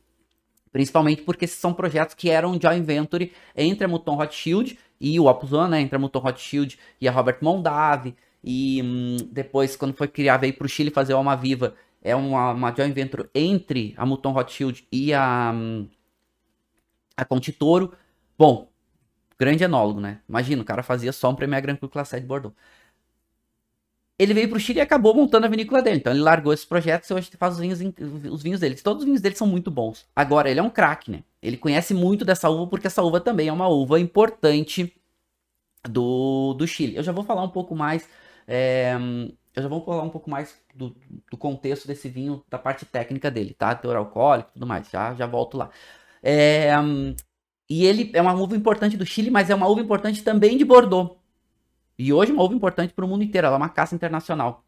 principalmente 0.71 1.21
porque 1.21 1.45
esses 1.45 1.57
são 1.57 1.73
projetos 1.73 2.13
que 2.13 2.29
eram 2.29 2.59
joint 2.61 2.83
venture 2.83 3.31
entre 3.55 3.85
a 3.85 3.87
Mouton 3.87 4.15
Rothschild 4.15 4.77
e 4.99 5.19
o 5.19 5.25
Opus 5.25 5.53
One, 5.53 5.71
né? 5.71 5.81
Entre 5.81 5.95
a 5.95 5.99
Mouton 5.99 6.19
Rothschild 6.19 6.77
e 6.99 7.07
a 7.07 7.11
Robert 7.11 7.37
Mondavi, 7.41 8.15
e 8.43 8.81
hum, 8.83 9.17
depois, 9.31 9.75
quando 9.77 9.93
foi 9.93 10.07
criar, 10.07 10.37
veio 10.37 10.53
para 10.53 10.65
o 10.65 10.69
Chile 10.69 10.91
fazer 10.91 11.13
o 11.13 11.17
Alma 11.17 11.35
Viva, 11.35 11.73
é 12.01 12.13
uma, 12.13 12.51
uma 12.51 12.75
joint 12.75 12.93
venture 12.93 13.29
entre 13.33 13.93
a 13.95 14.05
Mouton 14.05 14.33
Rothschild 14.33 14.85
e 14.91 15.13
a, 15.13 15.53
a 17.15 17.23
Contitoro. 17.23 17.93
Bom, 18.37 18.69
grande 19.39 19.63
enólogo, 19.63 20.01
né? 20.01 20.19
Imagina, 20.27 20.61
o 20.61 20.65
cara 20.65 20.83
fazia 20.83 21.13
só 21.13 21.29
um 21.29 21.35
Premier 21.35 21.61
Grand 21.61 21.77
Cru 21.77 21.87
Classe 21.87 22.19
de 22.19 22.25
Bordeaux. 22.25 22.53
Ele 24.23 24.33
veio 24.33 24.49
para 24.49 24.57
o 24.57 24.59
Chile 24.59 24.79
e 24.79 24.81
acabou 24.81 25.13
montando 25.13 25.45
a 25.45 25.49
vinícola 25.49 25.81
dele. 25.81 25.97
Então 25.97 26.13
ele 26.13 26.21
largou 26.21 26.53
esse 26.53 26.65
projeto 26.65 27.09
e 27.09 27.13
hoje 27.13 27.31
faz 27.37 27.55
os 27.55 27.59
vinhos, 27.59 27.79
os 28.31 28.41
vinhos 28.41 28.59
dele. 28.59 28.75
Todos 28.75 29.01
os 29.01 29.05
vinhos 29.05 29.21
dele 29.21 29.35
são 29.35 29.47
muito 29.47 29.69
bons. 29.69 30.05
Agora, 30.15 30.49
ele 30.49 30.59
é 30.59 30.63
um 30.63 30.69
craque, 30.69 31.11
né? 31.11 31.23
Ele 31.41 31.57
conhece 31.57 31.93
muito 31.93 32.25
dessa 32.25 32.49
uva 32.49 32.67
porque 32.67 32.87
essa 32.87 33.03
uva 33.03 33.19
também 33.19 33.47
é 33.47 33.53
uma 33.53 33.67
uva 33.67 33.99
importante 33.99 34.95
do, 35.87 36.53
do 36.53 36.65
Chile. 36.65 36.95
Eu 36.95 37.03
já 37.03 37.11
vou 37.11 37.23
falar 37.23 37.43
um 37.43 37.49
pouco 37.49 37.75
mais 37.75 38.07
é, 38.47 38.95
eu 39.55 39.61
já 39.61 39.69
vou 39.69 39.83
falar 39.83 40.03
um 40.03 40.09
pouco 40.09 40.29
mais 40.29 40.55
do, 40.73 40.95
do, 41.29 41.37
contexto 41.37 41.87
desse 41.87 42.09
vinho, 42.09 42.43
da 42.49 42.57
parte 42.57 42.85
técnica 42.85 43.29
dele, 43.29 43.53
tá? 43.53 43.75
Teor 43.75 43.95
alcoólico 43.95 44.49
e 44.49 44.53
tudo 44.53 44.65
mais. 44.65 44.89
Já, 44.89 45.13
já 45.13 45.27
volto 45.27 45.57
lá. 45.57 45.69
É, 46.21 46.71
e 47.69 47.85
ele 47.85 48.11
é 48.13 48.21
uma 48.21 48.33
uva 48.33 48.55
importante 48.55 48.97
do 48.97 49.05
Chile, 49.05 49.29
mas 49.29 49.49
é 49.49 49.55
uma 49.55 49.67
uva 49.67 49.81
importante 49.81 50.23
também 50.23 50.57
de 50.57 50.65
Bordeaux. 50.65 51.17
E 51.97 52.11
hoje 52.11 52.31
é 52.31 52.33
uma 52.33 52.43
uva 52.43 52.55
importante 52.55 52.93
para 52.93 53.05
o 53.05 53.07
mundo 53.07 53.23
inteiro. 53.23 53.47
Ela 53.47 53.55
é 53.55 53.57
uma 53.57 53.69
caça 53.69 53.95
internacional. 53.95 54.63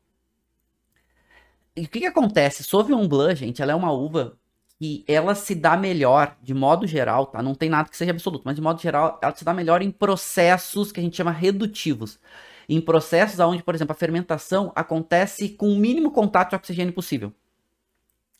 E 1.75 1.85
o 1.85 1.89
que, 1.89 1.99
que 1.99 2.05
acontece? 2.05 2.63
Sauvignon 2.63 3.07
Blanc, 3.07 3.35
gente, 3.35 3.61
ela 3.61 3.71
é 3.71 3.75
uma 3.75 3.91
uva 3.91 4.37
que 4.79 5.03
ela 5.07 5.35
se 5.35 5.55
dá 5.55 5.75
melhor, 5.75 6.37
de 6.41 6.53
modo 6.53 6.85
geral, 6.85 7.25
tá? 7.25 7.41
Não 7.41 7.55
tem 7.55 7.69
nada 7.69 7.89
que 7.89 7.97
seja 7.97 8.11
absoluto, 8.11 8.43
mas 8.45 8.55
de 8.55 8.61
modo 8.61 8.81
geral, 8.81 9.19
ela 9.21 9.33
se 9.35 9.43
dá 9.43 9.53
melhor 9.53 9.81
em 9.81 9.91
processos 9.91 10.91
que 10.91 10.99
a 10.99 11.03
gente 11.03 11.17
chama 11.17 11.31
redutivos 11.31 12.19
em 12.67 12.81
processos 12.81 13.39
onde, 13.39 13.63
por 13.63 13.75
exemplo, 13.75 13.93
a 13.93 13.95
fermentação 13.95 14.71
acontece 14.75 15.49
com 15.49 15.71
o 15.71 15.75
mínimo 15.75 16.11
contato 16.11 16.49
de 16.49 16.55
oxigênio 16.55 16.93
possível. 16.93 17.31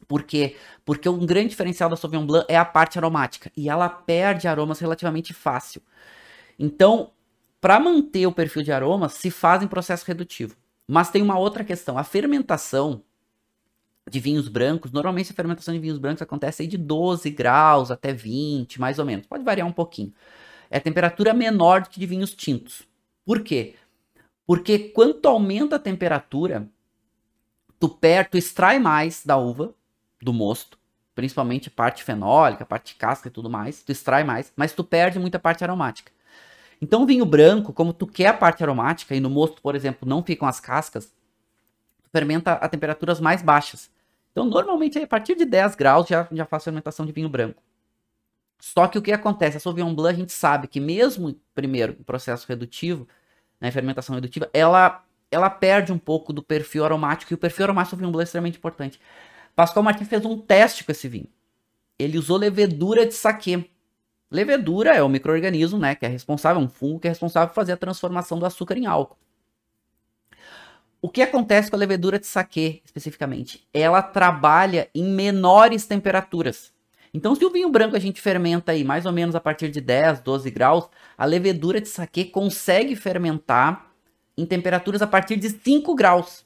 Por 0.07 0.23
quê? 0.23 0.55
Porque 0.83 1.09
um 1.09 1.25
grande 1.25 1.49
diferencial 1.49 1.89
da 1.89 1.95
Sauvignon 1.95 2.25
Blanc 2.25 2.45
é 2.47 2.57
a 2.57 2.65
parte 2.65 2.97
aromática 2.97 3.51
e 3.55 3.69
ela 3.69 3.89
perde 3.89 4.47
aromas 4.47 4.79
relativamente 4.79 5.33
fácil. 5.33 5.81
Então, 6.59 7.11
para 7.65 7.79
manter 7.79 8.27
o 8.27 8.31
perfil 8.31 8.61
de 8.61 8.71
aromas, 8.71 9.13
se 9.13 9.31
faz 9.31 9.63
em 9.63 9.67
processo 9.67 10.05
redutivo. 10.05 10.55
Mas 10.87 11.09
tem 11.09 11.23
uma 11.23 11.39
outra 11.39 11.63
questão, 11.63 11.97
a 11.97 12.03
fermentação 12.03 13.01
de 14.07 14.19
vinhos 14.19 14.47
brancos, 14.47 14.91
normalmente 14.91 15.31
a 15.31 15.33
fermentação 15.33 15.73
de 15.73 15.79
vinhos 15.79 15.97
brancos 15.97 16.21
acontece 16.21 16.61
aí 16.61 16.67
de 16.67 16.77
12 16.77 17.27
graus 17.31 17.89
até 17.89 18.13
20, 18.13 18.79
mais 18.79 18.99
ou 18.99 19.05
menos. 19.05 19.25
Pode 19.25 19.43
variar 19.43 19.67
um 19.67 19.71
pouquinho. 19.71 20.13
É 20.69 20.79
temperatura 20.79 21.33
menor 21.33 21.81
do 21.81 21.89
que 21.89 21.99
de 21.99 22.05
vinhos 22.05 22.35
tintos. 22.35 22.83
Por 23.25 23.41
quê? 23.41 23.73
Porque 24.45 24.77
quanto 24.77 25.27
aumenta 25.27 25.77
a 25.77 25.79
temperatura, 25.79 26.69
tu, 27.79 27.89
per, 27.89 28.29
tu 28.29 28.37
extrai 28.37 28.77
mais 28.77 29.25
da 29.25 29.37
uva, 29.37 29.73
do 30.21 30.31
mosto, 30.31 30.77
principalmente 31.15 31.71
parte 31.71 32.03
fenólica, 32.03 32.63
parte 32.63 32.93
casca 32.93 33.27
e 33.27 33.31
tudo 33.31 33.49
mais, 33.49 33.81
tu 33.81 33.91
extrai 33.91 34.23
mais, 34.23 34.53
mas 34.55 34.71
tu 34.71 34.83
perde 34.83 35.17
muita 35.17 35.39
parte 35.39 35.63
aromática. 35.63 36.13
Então 36.85 37.01
o 37.01 37.05
vinho 37.07 37.25
branco, 37.25 37.73
como 37.73 37.91
tu 37.91 38.05
quer 38.05 38.27
a 38.27 38.33
parte 38.33 38.61
aromática, 38.61 39.15
e 39.15 39.19
no 39.19 39.27
mosto, 39.27 39.59
por 39.59 39.73
exemplo, 39.73 40.07
não 40.07 40.21
ficam 40.21 40.47
as 40.47 40.59
cascas, 40.59 41.11
fermenta 42.11 42.53
a 42.53 42.69
temperaturas 42.69 43.19
mais 43.19 43.41
baixas. 43.41 43.89
Então 44.31 44.45
normalmente 44.45 44.99
a 44.99 45.07
partir 45.07 45.33
de 45.33 45.45
10 45.45 45.73
graus 45.73 46.07
já, 46.07 46.27
já 46.31 46.45
faz 46.45 46.63
fermentação 46.63 47.03
de 47.03 47.11
vinho 47.11 47.27
branco. 47.27 47.59
Só 48.59 48.87
que 48.87 48.99
o 48.99 49.01
que 49.01 49.11
acontece? 49.11 49.57
A 49.57 49.59
Sauvignon 49.59 49.95
Blanc 49.95 50.15
a 50.15 50.19
gente 50.19 50.31
sabe 50.31 50.67
que 50.67 50.79
mesmo, 50.79 51.35
primeiro, 51.55 51.97
em 51.99 52.03
processo 52.03 52.45
redutivo, 52.47 53.07
na 53.59 53.71
fermentação 53.71 54.13
redutiva, 54.13 54.47
ela, 54.53 55.03
ela 55.31 55.49
perde 55.49 55.91
um 55.91 55.97
pouco 55.97 56.31
do 56.31 56.43
perfil 56.43 56.85
aromático, 56.85 57.33
e 57.33 57.35
o 57.35 57.37
perfil 57.37 57.65
aromático 57.65 57.95
do 57.95 57.99
vinho 57.99 58.11
blanc 58.11 58.21
é 58.21 58.25
extremamente 58.25 58.59
importante. 58.59 58.99
Pascoal 59.55 59.81
Martins 59.81 60.07
fez 60.07 60.23
um 60.23 60.37
teste 60.37 60.83
com 60.83 60.91
esse 60.91 61.07
vinho. 61.07 61.27
Ele 61.97 62.19
usou 62.19 62.37
levedura 62.37 63.07
de 63.07 63.13
saquê. 63.13 63.67
Levedura 64.31 64.95
é 64.95 65.03
o 65.03 65.09
microorganismo, 65.09 65.77
né, 65.77 65.95
que 65.95 66.05
é 66.05 66.09
responsável, 66.09 66.61
é 66.61 66.65
um 66.65 66.69
fungo 66.69 66.99
que 66.99 67.07
é 67.07 67.11
responsável 67.11 67.49
por 67.49 67.55
fazer 67.55 67.73
a 67.73 67.77
transformação 67.77 68.39
do 68.39 68.45
açúcar 68.45 68.77
em 68.77 68.85
álcool. 68.85 69.17
O 71.01 71.09
que 71.09 71.21
acontece 71.21 71.69
com 71.69 71.75
a 71.75 71.79
levedura 71.79 72.17
de 72.17 72.25
saquê, 72.25 72.81
especificamente? 72.83 73.67
Ela 73.71 74.01
trabalha 74.01 74.89
em 74.95 75.03
menores 75.03 75.85
temperaturas. 75.85 76.73
Então, 77.13 77.35
se 77.35 77.45
o 77.45 77.49
vinho 77.51 77.69
branco 77.69 77.95
a 77.95 77.99
gente 77.99 78.19
fermenta 78.19 78.71
aí 78.71 78.83
mais 78.83 79.05
ou 79.05 79.11
menos 79.11 79.35
a 79.35 79.39
partir 79.39 79.69
de 79.69 79.79
10, 79.79 80.21
12 80.21 80.49
graus, 80.49 80.89
a 81.17 81.23
levedura 81.23 81.79
de 81.79 81.87
saquê 81.87 82.25
consegue 82.25 82.95
fermentar 82.95 83.91
em 84.35 84.45
temperaturas 84.45 85.01
a 85.01 85.07
partir 85.07 85.37
de 85.37 85.49
5 85.49 85.93
graus. 85.95 86.43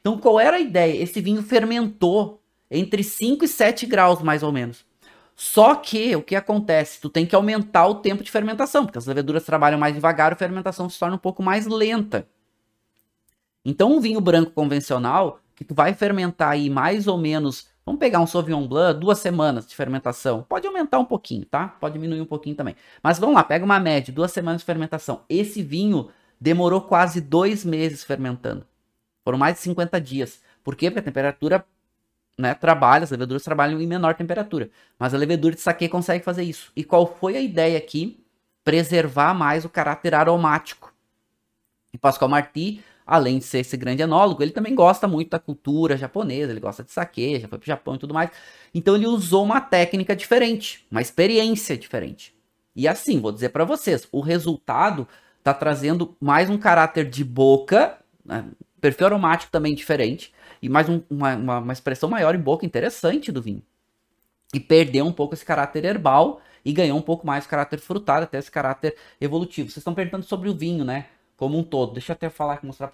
Então, 0.00 0.18
qual 0.18 0.40
era 0.40 0.56
a 0.56 0.60
ideia? 0.60 1.00
Esse 1.00 1.20
vinho 1.20 1.42
fermentou 1.42 2.42
entre 2.70 3.04
5 3.04 3.44
e 3.44 3.48
7 3.48 3.86
graus, 3.86 4.22
mais 4.22 4.42
ou 4.42 4.50
menos. 4.50 4.87
Só 5.40 5.76
que 5.76 6.16
o 6.16 6.22
que 6.22 6.34
acontece? 6.34 7.00
Tu 7.00 7.08
tem 7.08 7.24
que 7.24 7.36
aumentar 7.36 7.86
o 7.86 7.94
tempo 7.94 8.24
de 8.24 8.30
fermentação, 8.30 8.84
porque 8.84 8.98
as 8.98 9.06
leveduras 9.06 9.44
trabalham 9.44 9.78
mais 9.78 9.94
devagar, 9.94 10.32
a 10.32 10.36
fermentação 10.36 10.90
se 10.90 10.98
torna 10.98 11.14
um 11.14 11.18
pouco 11.18 11.44
mais 11.44 11.66
lenta. 11.66 12.26
Então, 13.64 13.92
um 13.92 14.00
vinho 14.00 14.20
branco 14.20 14.50
convencional, 14.50 15.40
que 15.54 15.64
tu 15.64 15.74
vai 15.74 15.94
fermentar 15.94 16.50
aí 16.50 16.68
mais 16.68 17.06
ou 17.06 17.16
menos 17.16 17.68
Vamos 17.88 18.00
pegar 18.00 18.20
um 18.20 18.26
Sauvignon 18.26 18.68
Blanc, 18.68 19.00
duas 19.00 19.18
semanas 19.18 19.66
de 19.66 19.74
fermentação. 19.74 20.44
Pode 20.46 20.66
aumentar 20.66 20.98
um 20.98 21.06
pouquinho, 21.06 21.46
tá? 21.46 21.68
Pode 21.68 21.94
diminuir 21.94 22.20
um 22.20 22.26
pouquinho 22.26 22.54
também. 22.54 22.76
Mas 23.02 23.18
vamos 23.18 23.34
lá, 23.34 23.42
pega 23.42 23.64
uma 23.64 23.80
média, 23.80 24.12
duas 24.12 24.30
semanas 24.30 24.60
de 24.60 24.66
fermentação. 24.66 25.22
Esse 25.26 25.62
vinho 25.62 26.10
demorou 26.38 26.82
quase 26.82 27.18
dois 27.18 27.64
meses 27.64 28.04
fermentando. 28.04 28.66
Foram 29.24 29.38
mais 29.38 29.54
de 29.54 29.62
50 29.62 29.98
dias. 30.02 30.42
Por 30.62 30.76
quê? 30.76 30.90
Porque 30.90 31.00
a 31.00 31.02
temperatura 31.02 31.64
né, 32.38 32.54
trabalha, 32.54 33.04
as 33.04 33.10
leveduras 33.10 33.42
trabalham 33.42 33.80
em 33.80 33.86
menor 33.86 34.14
temperatura. 34.14 34.70
Mas 34.98 35.12
a 35.12 35.18
levedura 35.18 35.54
de 35.54 35.60
saque 35.60 35.88
consegue 35.88 36.24
fazer 36.24 36.44
isso. 36.44 36.72
E 36.76 36.84
qual 36.84 37.06
foi 37.06 37.36
a 37.36 37.40
ideia 37.40 37.76
aqui? 37.76 38.24
Preservar 38.64 39.34
mais 39.34 39.64
o 39.64 39.68
caráter 39.68 40.14
aromático. 40.14 40.94
E 41.92 41.98
Pascal 41.98 42.28
Marty 42.28 42.82
além 43.08 43.38
de 43.38 43.44
ser 43.46 43.60
esse 43.60 43.74
grande 43.74 44.02
enólogo, 44.02 44.42
ele 44.42 44.52
também 44.52 44.74
gosta 44.74 45.08
muito 45.08 45.30
da 45.30 45.38
cultura 45.38 45.96
japonesa, 45.96 46.52
ele 46.52 46.60
gosta 46.60 46.84
de 46.84 46.92
sake, 46.92 47.40
já 47.40 47.48
foi 47.48 47.58
pro 47.58 47.66
Japão 47.66 47.94
e 47.94 47.98
tudo 47.98 48.12
mais. 48.12 48.30
Então 48.74 48.94
ele 48.94 49.06
usou 49.06 49.42
uma 49.42 49.62
técnica 49.62 50.14
diferente, 50.14 50.86
uma 50.90 51.00
experiência 51.00 51.74
diferente. 51.74 52.34
E 52.76 52.86
assim, 52.86 53.18
vou 53.18 53.32
dizer 53.32 53.48
para 53.48 53.64
vocês, 53.64 54.06
o 54.12 54.20
resultado 54.20 55.08
tá 55.42 55.54
trazendo 55.54 56.14
mais 56.20 56.50
um 56.50 56.58
caráter 56.58 57.08
de 57.08 57.24
boca, 57.24 57.96
né, 58.22 58.44
perfil 58.78 59.06
aromático 59.06 59.50
também 59.50 59.74
diferente, 59.74 60.30
e 60.60 60.68
mais 60.68 60.88
um, 60.88 61.02
uma, 61.08 61.36
uma, 61.36 61.72
expressão 61.72 62.08
maior 62.08 62.34
em 62.34 62.40
boca 62.40 62.66
interessante 62.66 63.30
do 63.30 63.42
vinho. 63.42 63.62
E 64.54 64.60
perdeu 64.60 65.06
um 65.06 65.12
pouco 65.12 65.34
esse 65.34 65.44
caráter 65.44 65.84
herbal 65.84 66.40
e 66.64 66.72
ganhou 66.72 66.98
um 66.98 67.02
pouco 67.02 67.26
mais 67.26 67.44
o 67.44 67.48
caráter 67.48 67.78
frutado, 67.78 68.24
até 68.24 68.38
esse 68.38 68.50
caráter 68.50 68.96
evolutivo. 69.20 69.68
Vocês 69.68 69.78
estão 69.78 69.94
perguntando 69.94 70.24
sobre 70.24 70.48
o 70.48 70.54
vinho, 70.54 70.84
né? 70.84 71.06
como 71.38 71.56
um 71.56 71.62
todo. 71.62 71.94
Deixa 71.94 72.12
eu 72.12 72.14
até 72.14 72.28
falar 72.28 72.54
aqui, 72.54 72.66
mostrar 72.66 72.92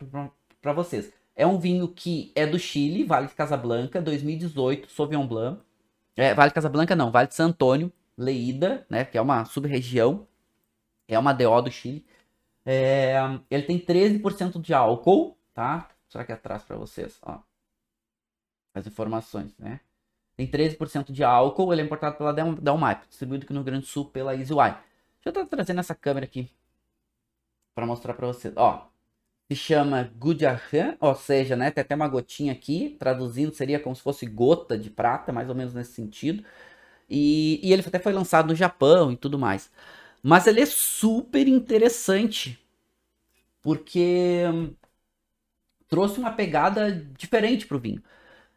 para 0.62 0.72
vocês. 0.72 1.12
É 1.34 1.44
um 1.44 1.58
vinho 1.58 1.88
que 1.88 2.30
é 2.36 2.46
do 2.46 2.58
Chile, 2.58 3.02
Vale 3.02 3.26
de 3.26 3.34
Casablanca, 3.34 4.00
2018, 4.00 4.88
Sauvignon 4.92 5.26
Blanc. 5.26 5.60
É, 6.14 6.32
vale 6.32 6.50
de 6.50 6.54
Casablanca 6.54 6.94
não, 6.94 7.10
Vale 7.10 7.26
de 7.26 7.34
San 7.34 7.46
Antônio, 7.46 7.90
Leída, 8.16 8.86
né, 8.88 9.04
que 9.04 9.18
é 9.18 9.20
uma 9.20 9.44
sub-região. 9.44 10.28
É 11.08 11.18
uma 11.18 11.32
DO 11.32 11.62
do 11.62 11.70
Chile. 11.72 12.06
É, 12.64 13.16
ele 13.50 13.64
tem 13.64 13.78
13% 13.78 14.60
de 14.60 14.72
álcool, 14.72 15.36
tá? 15.52 15.90
Será 16.08 16.24
que 16.24 16.32
é 16.32 16.34
atrás 16.34 16.62
para 16.62 16.76
vocês, 16.76 17.18
ó. 17.22 17.40
As 18.74 18.86
informações, 18.86 19.56
né? 19.58 19.80
Tem 20.36 20.46
13% 20.46 21.12
de 21.12 21.22
álcool, 21.22 21.72
ele 21.72 21.82
é 21.82 21.84
importado 21.84 22.16
pela 22.16 22.32
Delmap, 22.32 23.06
distribuído 23.08 23.44
aqui 23.44 23.52
no 23.52 23.60
Rio 23.60 23.66
Grande 23.66 23.82
do 23.82 23.86
Sul 23.88 24.06
pela 24.06 24.34
EasyWine. 24.34 24.74
Deixa 24.74 25.26
eu 25.26 25.30
estar 25.30 25.46
trazendo 25.46 25.80
essa 25.80 25.94
câmera 25.94 26.26
aqui 26.26 26.50
para 27.74 27.86
mostrar 27.86 28.14
para 28.14 28.26
vocês. 28.26 28.54
Ó, 28.56 28.86
se 29.50 29.56
chama 29.56 30.10
Gujarhan, 30.18 30.96
ou 31.00 31.14
seja, 31.14 31.56
né, 31.56 31.70
tem 31.70 31.82
até 31.82 31.94
uma 31.94 32.08
gotinha 32.08 32.52
aqui, 32.52 32.96
traduzindo 32.98 33.54
seria 33.54 33.80
como 33.80 33.94
se 33.94 34.02
fosse 34.02 34.26
gota 34.26 34.78
de 34.78 34.90
prata, 34.90 35.32
mais 35.32 35.48
ou 35.48 35.54
menos 35.54 35.74
nesse 35.74 35.92
sentido. 35.92 36.44
E, 37.10 37.60
e 37.62 37.72
ele 37.72 37.82
até 37.86 37.98
foi 37.98 38.12
lançado 38.12 38.48
no 38.48 38.54
Japão 38.54 39.12
e 39.12 39.16
tudo 39.16 39.38
mais. 39.38 39.70
Mas 40.22 40.46
ele 40.46 40.60
é 40.60 40.66
super 40.66 41.46
interessante, 41.48 42.58
porque 43.62 44.44
hum, 44.52 44.74
trouxe 45.88 46.18
uma 46.18 46.32
pegada 46.32 46.92
diferente 47.16 47.66
pro 47.66 47.78
vinho. 47.78 48.02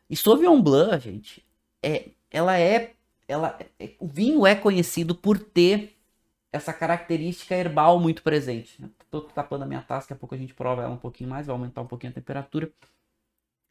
E 0.09 0.15
Sauvignon 0.15 0.61
Blanc, 0.61 1.03
gente, 1.03 1.45
é, 1.83 2.09
ela 2.31 2.57
é, 2.57 2.93
ela, 3.27 3.57
é, 3.79 3.91
o 3.99 4.07
vinho 4.07 4.45
é 4.45 4.55
conhecido 4.55 5.13
por 5.13 5.37
ter 5.37 5.97
essa 6.51 6.73
característica 6.73 7.55
herbal 7.55 7.99
muito 7.99 8.23
presente. 8.23 8.83
Tô 9.11 9.21
tapando 9.21 9.63
a 9.63 9.67
minha 9.67 9.81
taça, 9.81 10.05
daqui 10.05 10.13
a 10.13 10.15
pouco 10.15 10.35
a 10.35 10.37
gente 10.37 10.53
prova 10.53 10.83
ela 10.83 10.93
um 10.93 10.97
pouquinho 10.97 11.29
mais, 11.29 11.47
vai 11.47 11.53
aumentar 11.53 11.81
um 11.81 11.87
pouquinho 11.87 12.11
a 12.11 12.15
temperatura. 12.15 12.71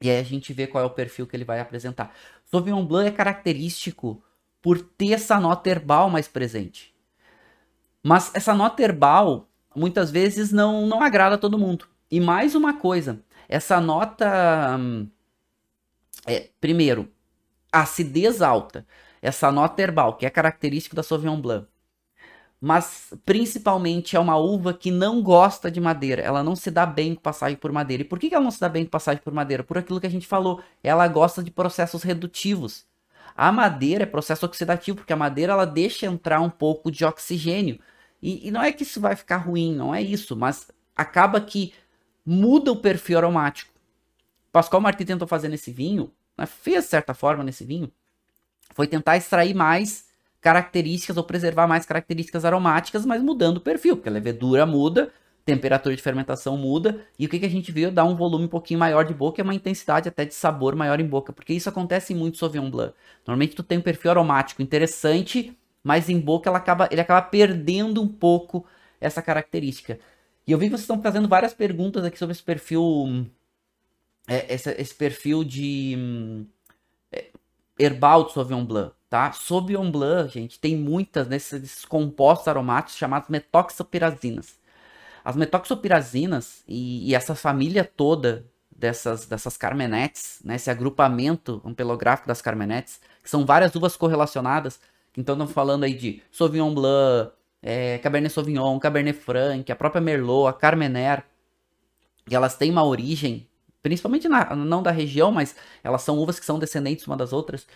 E 0.03 0.11
aí 0.11 0.19
a 0.19 0.23
gente 0.23 0.53
vê 0.53 0.67
qual 0.67 0.85
é 0.85 0.87
o 0.87 0.91
perfil 0.91 1.27
que 1.27 1.35
ele 1.35 1.45
vai 1.45 1.59
apresentar. 1.59 2.15
Sauvignon 2.45 2.85
Blanc 2.85 3.09
é 3.09 3.13
característico 3.13 4.23
por 4.61 4.81
ter 4.81 5.13
essa 5.13 5.41
nota 5.41 5.71
herbal 5.71 6.11
mais 6.11 6.29
presente. 6.29 6.95
Mas 8.03 8.35
essa 8.35 8.55
nota 8.55 8.83
herbal 8.83 9.49
muitas 9.75 10.11
vezes 10.11 10.53
não, 10.53 10.87
não 10.87 11.03
agrada 11.03 11.37
a 11.37 11.39
todo 11.39 11.59
mundo. 11.59 11.87
E 12.11 12.21
mais 12.21 12.55
uma 12.55 12.75
coisa, 12.75 13.21
essa 13.49 13.81
nota. 13.81 14.77
Hum, 14.79 15.09
é, 16.27 16.49
primeiro, 16.61 17.11
acidez 17.73 18.41
alta. 18.43 18.87
Essa 19.21 19.51
nota 19.51 19.83
herbal, 19.83 20.17
que 20.17 20.27
é 20.27 20.31
característica 20.31 20.95
da 20.95 21.03
Sauvignon 21.03 21.41
Blanc. 21.41 21.67
Mas 22.61 23.13
principalmente 23.25 24.17
é 24.17 24.21
uma 24.21 24.37
uva 24.37 24.73
que 24.73 24.91
não 24.91 25.23
gosta 25.23 25.71
de 25.71 25.81
madeira. 25.81 26.23
Ela 26.23 26.43
não 26.43 26.57
se 26.57 26.71
dá 26.71 26.87
bem 26.87 27.15
com 27.15 27.21
passagem 27.21 27.57
por 27.57 27.71
madeira. 27.73 28.03
E 28.03 28.07
por 28.07 28.19
que 28.19 28.35
ela 28.35 28.45
não 28.45 28.51
se 28.51 28.61
dá 28.61 28.69
bem 28.69 28.85
com 28.85 28.91
passagem 28.91 29.23
por 29.23 29.33
madeira? 29.33 29.63
Por 29.63 29.79
aquilo 29.79 30.01
que 30.01 30.07
a 30.07 30.11
gente 30.11 30.27
falou. 30.27 30.63
Ela 30.83 31.07
gosta 31.09 31.43
de 31.43 31.51
processos 31.51 32.03
redutivos. 32.03 32.87
A 33.37 33.53
madeira 33.53 34.05
é 34.05 34.07
processo 34.07 34.47
oxidativo, 34.47 34.97
porque 34.99 35.13
a 35.13 35.17
madeira 35.17 35.53
ela 35.53 35.67
deixa 35.67 36.07
entrar 36.07 36.41
um 36.41 36.49
pouco 36.49 36.91
de 36.91 37.05
oxigênio. 37.05 37.79
E, 38.23 38.49
e 38.49 38.51
não 38.51 38.63
é 38.63 38.73
que 38.73 38.83
isso 38.83 39.01
vai 39.01 39.15
ficar 39.15 39.37
ruim, 39.37 39.75
não 39.75 39.95
é 39.95 40.01
isso, 40.01 40.35
mas 40.35 40.71
acaba 40.97 41.41
que 41.41 41.75
muda 42.25 42.73
o 42.73 42.77
perfil 42.77 43.19
aromático. 43.19 43.76
Pascoal 44.57 44.81
Martí 44.81 45.05
tentou 45.05 45.29
fazer 45.29 45.51
nesse 45.51 45.71
vinho, 45.71 46.11
né, 46.35 46.47
fez 46.47 46.87
certa 46.87 47.13
forma 47.13 47.45
nesse 47.45 47.63
vinho, 47.63 47.93
foi 48.75 48.87
tentar 48.87 49.19
extrair 49.19 49.53
mais 49.53 50.07
características 50.41 51.19
ou 51.19 51.25
preservar 51.25 51.67
mais 51.67 51.85
características 51.85 52.43
aromáticas, 52.43 53.05
mas 53.05 53.23
mudando 53.23 53.59
o 53.59 53.61
perfil, 53.61 53.97
porque 53.97 54.09
a 54.09 54.13
levedura 54.13 54.65
muda, 54.65 55.13
temperatura 55.45 55.95
de 55.95 56.01
fermentação 56.01 56.57
muda, 56.57 57.05
e 57.19 57.27
o 57.27 57.29
que, 57.29 57.39
que 57.39 57.45
a 57.45 57.51
gente 57.51 57.71
viu? 57.71 57.91
Dá 57.91 58.03
um 58.03 58.17
volume 58.17 58.47
um 58.47 58.49
pouquinho 58.49 58.81
maior 58.81 59.05
de 59.05 59.13
boca 59.13 59.39
e 59.39 59.45
uma 59.45 59.55
intensidade 59.55 60.09
até 60.09 60.25
de 60.25 60.33
sabor 60.33 60.75
maior 60.75 61.01
em 61.01 61.07
boca, 61.07 61.35
porque 61.35 61.53
isso 61.53 61.69
acontece 61.69 62.15
muito 62.15 62.37
em 62.37 62.39
Sauvignon 62.39 62.71
Blanc. 62.71 62.95
Normalmente 63.27 63.55
tu 63.55 63.63
tem 63.63 63.77
um 63.77 63.83
perfil 63.83 64.11
aromático 64.13 64.63
interessante, 64.63 65.55
mas 65.85 66.09
em 66.09 66.19
boca 66.19 66.49
ela 66.49 66.57
acaba, 66.57 66.89
ele 66.91 67.03
acaba 67.03 67.21
perdendo 67.21 68.01
um 68.01 68.09
pouco 68.09 68.65
essa 68.99 69.21
característica. 69.21 69.99
E 70.47 70.53
eu 70.53 70.57
vi 70.57 70.65
que 70.65 70.71
vocês 70.71 70.81
estão 70.81 71.03
fazendo 71.03 71.29
várias 71.29 71.53
perguntas 71.53 72.07
aqui 72.07 72.19
sobre 72.19 72.33
esse 72.33 72.43
perfil. 72.43 73.27
É, 74.27 74.53
esse, 74.53 74.71
esse, 74.73 74.95
perfil 74.95 75.45
de 75.45 76.47
é, 77.13 77.31
herbal 77.79 78.25
de 78.25 78.33
Sauvignon 78.33 78.65
Blanc, 78.65 78.93
tá? 79.09 79.31
Sauvignon 79.33 79.91
Blanc, 79.91 80.33
gente, 80.33 80.59
tem 80.59 80.77
muitas 80.77 81.29
desses 81.29 81.85
compostos 81.85 82.49
aromáticos 82.49 82.97
chamados 82.97 83.29
metoxopirazinas. 83.29 84.59
As 85.25 85.37
metoxopirazinas 85.37 86.65
e, 86.67 87.11
e, 87.11 87.15
essa 87.15 87.35
família 87.35 87.85
toda 87.85 88.47
dessas, 88.71 89.27
dessas 89.27 89.57
carmenetes, 89.57 90.41
né, 90.45 90.57
esse 90.57 90.71
agrupamento 90.71 91.63
ampelográfico 91.65 92.29
das 92.29 92.43
carmenetes, 92.43 93.01
que 93.23 93.31
são 93.31 93.47
várias 93.47 93.75
uvas 93.75 93.97
correlacionadas, 93.97 94.81
então 95.17 95.35
estamos 95.35 95.53
falando 95.53 95.85
aí 95.85 95.95
de 95.95 96.23
Sauvignon 96.31 96.75
Blanc, 96.75 97.33
é, 97.63 97.99
Cabernet 97.99 98.33
Sauvignon, 98.33 98.79
Cabernet 98.79 99.19
Franc, 99.19 99.71
a 99.73 99.77
própria 99.77 100.01
Merlot, 100.01 100.49
a 100.49 100.53
Carmener. 100.53 101.25
E 102.31 102.35
elas 102.35 102.57
têm 102.57 102.71
uma 102.71 102.85
origem, 102.85 103.49
principalmente 103.89 104.29
na, 104.29 104.57
não 104.57 104.83
da 104.83 104.91
região, 104.91 105.31
mas 105.31 105.55
elas 105.85 106.03
são 106.03 106.19
uvas 106.19 106.41
que 106.41 106.45
são 106.45 106.59
descendentes 106.59 107.07
uma 107.07 107.17
das 107.17 107.33
outras. 107.33 107.67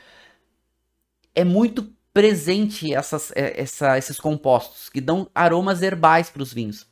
É 1.33 1.45
muito 1.45 1.89
presente 2.13 2.93
essas, 2.93 3.31
é, 3.37 3.61
essa, 3.61 3.97
esses 3.97 4.19
compostos 4.19 4.89
que 4.89 5.01
dão 5.01 5.31
aromas 5.33 5.83
herbais 5.83 6.29
para 6.29 6.43
os 6.43 6.53
vinhos. 6.53 6.87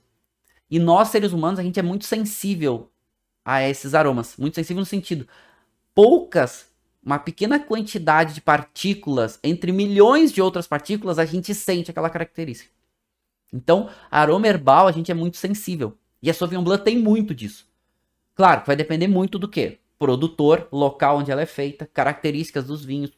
E 0.71 0.79
nós, 0.79 1.09
seres 1.09 1.33
humanos, 1.33 1.59
a 1.59 1.63
gente 1.65 1.81
é 1.81 1.83
muito 1.83 2.05
sensível 2.05 2.93
a 3.45 3.69
esses 3.69 3.93
aromas. 3.93 4.37
Muito 4.37 4.55
sensível 4.55 4.81
no 4.81 4.87
sentido. 4.87 5.27
Poucas 5.93 6.69
uma 7.05 7.19
pequena 7.19 7.59
quantidade 7.59 8.35
de 8.35 8.41
partículas 8.41 9.39
entre 9.43 9.73
milhões 9.73 10.31
de 10.33 10.43
outras 10.43 10.67
partículas, 10.67 11.19
a 11.19 11.25
gente 11.25 11.55
sente 11.55 11.91
aquela 11.91 12.11
característica. 12.11 12.71
Então, 13.53 13.89
aroma 14.11 14.47
herbal 14.47 14.87
a 14.87 14.93
gente 14.93 15.11
é 15.11 15.15
muito 15.15 15.37
sensível. 15.37 15.97
E 16.23 16.31
a 16.31 16.35
Sauvignon 16.35 16.63
Blanc 16.63 16.85
tem 16.85 16.99
muito 16.99 17.35
disso. 17.35 17.68
Claro, 18.39 18.63
vai 18.65 18.77
depender 18.77 19.09
muito 19.09 19.37
do 19.37 19.49
que? 19.49 19.81
Produtor, 19.99 20.69
local 20.71 21.19
onde 21.19 21.33
ela 21.33 21.43
é 21.43 21.47
feita, 21.47 21.91
características 21.93 22.69
dos 22.69 22.85
vinhos. 22.85 23.11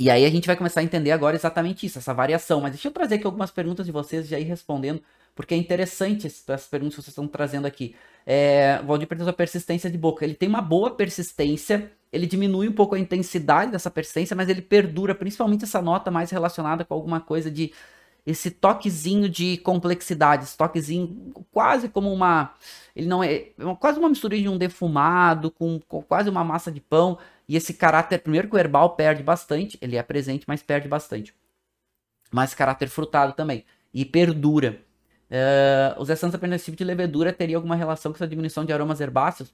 E 0.00 0.08
aí 0.08 0.24
a 0.24 0.30
gente 0.30 0.46
vai 0.46 0.56
começar 0.56 0.80
a 0.80 0.82
entender 0.82 1.10
agora 1.10 1.36
exatamente 1.36 1.84
isso, 1.84 1.98
essa 1.98 2.14
variação. 2.14 2.62
Mas 2.62 2.72
deixa 2.72 2.88
eu 2.88 2.92
trazer 2.92 3.16
aqui 3.16 3.26
algumas 3.26 3.50
perguntas 3.50 3.84
de 3.84 3.92
vocês 3.92 4.26
já 4.26 4.40
ir 4.40 4.44
respondendo, 4.44 5.02
porque 5.34 5.52
é 5.52 5.58
interessante 5.58 6.26
essas 6.26 6.66
perguntas 6.66 6.94
que 6.94 7.02
vocês 7.02 7.12
estão 7.12 7.28
trazendo 7.28 7.66
aqui. 7.66 7.94
É, 8.24 8.80
Valdir 8.86 9.06
perguntou 9.06 9.28
a 9.28 9.34
persistência 9.34 9.90
de 9.90 9.98
boca. 9.98 10.24
Ele 10.24 10.34
tem 10.34 10.48
uma 10.48 10.62
boa 10.62 10.92
persistência 10.92 11.92
ele 12.14 12.26
diminui 12.26 12.68
um 12.68 12.72
pouco 12.72 12.94
a 12.94 12.98
intensidade 12.98 13.72
dessa 13.72 13.90
persistência, 13.90 14.36
mas 14.36 14.48
ele 14.48 14.62
perdura, 14.62 15.16
principalmente 15.16 15.64
essa 15.64 15.82
nota 15.82 16.12
mais 16.12 16.30
relacionada 16.30 16.84
com 16.84 16.94
alguma 16.94 17.20
coisa 17.20 17.50
de 17.50 17.72
esse 18.26 18.50
toquezinho 18.50 19.28
de 19.28 19.58
complexidade, 19.58 20.44
esse 20.44 20.56
toquezinho 20.56 21.32
quase 21.52 21.88
como 21.88 22.12
uma, 22.12 22.54
ele 22.96 23.06
não 23.06 23.22
é, 23.22 23.34
é 23.34 23.52
quase 23.78 23.98
uma 23.98 24.08
mistura 24.08 24.36
de 24.36 24.48
um 24.48 24.56
defumado 24.56 25.50
com, 25.50 25.78
com, 25.86 26.02
quase 26.02 26.30
uma 26.30 26.42
massa 26.42 26.72
de 26.72 26.80
pão 26.80 27.18
e 27.46 27.56
esse 27.56 27.74
caráter, 27.74 28.18
primeiro 28.18 28.48
que 28.48 28.56
o 28.56 28.58
herbal 28.58 28.96
perde 28.96 29.22
bastante, 29.22 29.78
ele 29.80 29.96
é 29.96 30.02
presente, 30.02 30.44
mas 30.48 30.62
perde 30.62 30.88
bastante, 30.88 31.34
mas 32.32 32.54
caráter 32.54 32.88
frutado 32.88 33.34
também 33.34 33.64
e 33.92 34.04
perdura. 34.04 34.80
Uh, 35.30 36.00
os 36.00 36.08
essenças 36.08 36.34
apenas 36.34 36.64
tipo 36.64 36.76
de 36.76 36.84
levedura 36.84 37.32
teria 37.32 37.56
alguma 37.56 37.76
relação 37.76 38.12
com 38.12 38.16
essa 38.16 38.26
diminuição 38.26 38.64
de 38.64 38.72
aromas 38.72 39.00
herbáceos? 39.00 39.52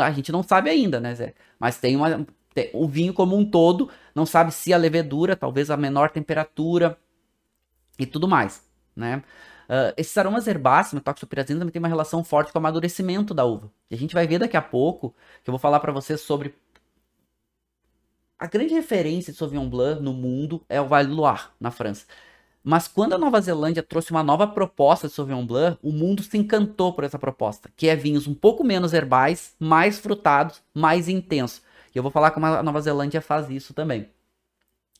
a 0.00 0.10
gente 0.12 0.30
não 0.30 0.42
sabe 0.42 0.70
ainda, 0.70 1.00
né, 1.00 1.14
Zé? 1.14 1.34
Mas 1.58 1.78
tem 1.78 1.96
uma. 1.96 2.24
Tem, 2.54 2.70
o 2.72 2.86
vinho 2.86 3.12
como 3.12 3.36
um 3.36 3.44
todo, 3.44 3.88
não 4.14 4.26
sabe 4.26 4.52
se 4.52 4.72
a 4.72 4.76
levedura, 4.76 5.34
talvez 5.34 5.70
a 5.70 5.76
menor 5.76 6.10
temperatura 6.10 6.96
e 7.98 8.06
tudo 8.06 8.28
mais, 8.28 8.64
né? 8.94 9.22
Uh, 9.68 9.94
esses 9.96 10.16
aromas 10.18 10.46
herbáceos, 10.46 10.94
metoxopirrazina, 10.94 11.60
também 11.60 11.72
tem 11.72 11.80
uma 11.80 11.88
relação 11.88 12.22
forte 12.22 12.52
com 12.52 12.58
o 12.58 12.60
amadurecimento 12.60 13.32
da 13.32 13.44
uva. 13.44 13.70
E 13.90 13.94
a 13.94 13.98
gente 13.98 14.14
vai 14.14 14.26
ver 14.26 14.38
daqui 14.38 14.56
a 14.56 14.62
pouco, 14.62 15.14
que 15.42 15.48
eu 15.48 15.52
vou 15.52 15.58
falar 15.58 15.80
para 15.80 15.92
vocês 15.92 16.20
sobre 16.20 16.54
a 18.42 18.46
grande 18.48 18.74
referência 18.74 19.32
de 19.32 19.38
Sauvignon 19.38 19.68
Blanc 19.68 20.02
no 20.02 20.12
mundo 20.12 20.64
é 20.68 20.80
o 20.80 20.88
Vale 20.88 21.06
do 21.06 21.14
Loire, 21.14 21.42
na 21.60 21.70
França. 21.70 22.06
Mas 22.64 22.88
quando 22.88 23.12
a 23.12 23.18
Nova 23.18 23.40
Zelândia 23.40 23.84
trouxe 23.84 24.10
uma 24.10 24.24
nova 24.24 24.48
proposta 24.48 25.06
de 25.06 25.14
Sauvignon 25.14 25.46
Blanc, 25.46 25.78
o 25.80 25.92
mundo 25.92 26.24
se 26.24 26.36
encantou 26.36 26.92
por 26.92 27.04
essa 27.04 27.20
proposta, 27.20 27.70
que 27.76 27.88
é 27.88 27.94
vinhos 27.94 28.26
um 28.26 28.34
pouco 28.34 28.64
menos 28.64 28.92
herbais, 28.92 29.54
mais 29.60 30.00
frutados, 30.00 30.60
mais 30.74 31.08
intensos. 31.08 31.62
E 31.94 31.98
eu 31.98 32.02
vou 32.02 32.10
falar 32.10 32.32
como 32.32 32.46
a 32.46 32.64
Nova 32.64 32.80
Zelândia 32.80 33.20
faz 33.20 33.48
isso 33.48 33.72
também. 33.72 34.08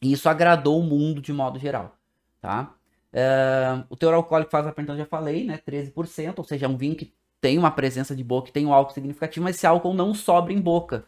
E 0.00 0.12
isso 0.12 0.28
agradou 0.28 0.78
o 0.78 0.84
mundo 0.84 1.20
de 1.20 1.32
modo 1.32 1.58
geral, 1.58 1.96
tá? 2.40 2.72
Uh, 3.12 3.84
o 3.90 3.96
teor 3.96 4.14
alcoólico 4.14 4.50
faz 4.50 4.66
a 4.66 4.72
pergunta, 4.72 4.96
já 4.96 5.06
falei, 5.06 5.44
né? 5.44 5.58
13%, 5.58 6.38
ou 6.38 6.44
seja, 6.44 6.66
é 6.66 6.68
um 6.68 6.76
vinho 6.76 6.94
que 6.96 7.12
tem 7.40 7.58
uma 7.58 7.70
presença 7.70 8.16
de 8.16 8.24
boca, 8.24 8.46
que 8.46 8.52
tem 8.52 8.66
um 8.66 8.72
álcool 8.72 8.94
significativo, 8.94 9.44
mas 9.44 9.56
esse 9.56 9.66
álcool 9.66 9.94
não 9.94 10.14
sobra 10.14 10.52
em 10.52 10.60
boca. 10.60 11.04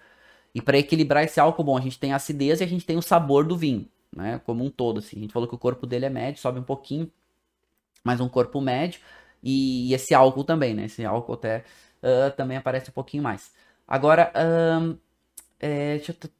E 0.54 0.62
para 0.62 0.78
equilibrar 0.78 1.24
esse 1.24 1.40
álcool, 1.40 1.64
bom, 1.64 1.76
a 1.76 1.80
gente 1.80 1.98
tem 1.98 2.12
a 2.12 2.16
acidez 2.16 2.60
e 2.60 2.64
a 2.64 2.66
gente 2.66 2.86
tem 2.86 2.96
o 2.96 3.02
sabor 3.02 3.44
do 3.44 3.56
vinho 3.56 3.88
né? 4.14 4.40
Como 4.44 4.64
um 4.64 4.70
todo, 4.70 4.98
assim. 4.98 5.18
A 5.18 5.20
gente 5.20 5.32
falou 5.32 5.48
que 5.48 5.54
o 5.54 5.58
corpo 5.58 5.86
dele 5.86 6.06
é 6.06 6.10
médio, 6.10 6.40
sobe 6.40 6.58
um 6.60 6.64
pouquinho, 6.64 7.10
mas 8.04 8.20
um 8.20 8.28
corpo 8.28 8.60
médio. 8.60 9.00
E, 9.42 9.90
e 9.90 9.94
esse 9.94 10.14
álcool 10.14 10.44
também, 10.44 10.74
né? 10.74 10.86
Esse 10.86 11.04
álcool 11.04 11.34
até 11.34 11.64
uh, 12.02 12.34
também 12.36 12.56
aparece 12.56 12.90
um 12.90 12.94
pouquinho 12.94 13.22
mais. 13.22 13.52
Agora, 13.86 14.32
uh, 14.34 14.98
é, 15.60 15.96
eu, 15.96 16.30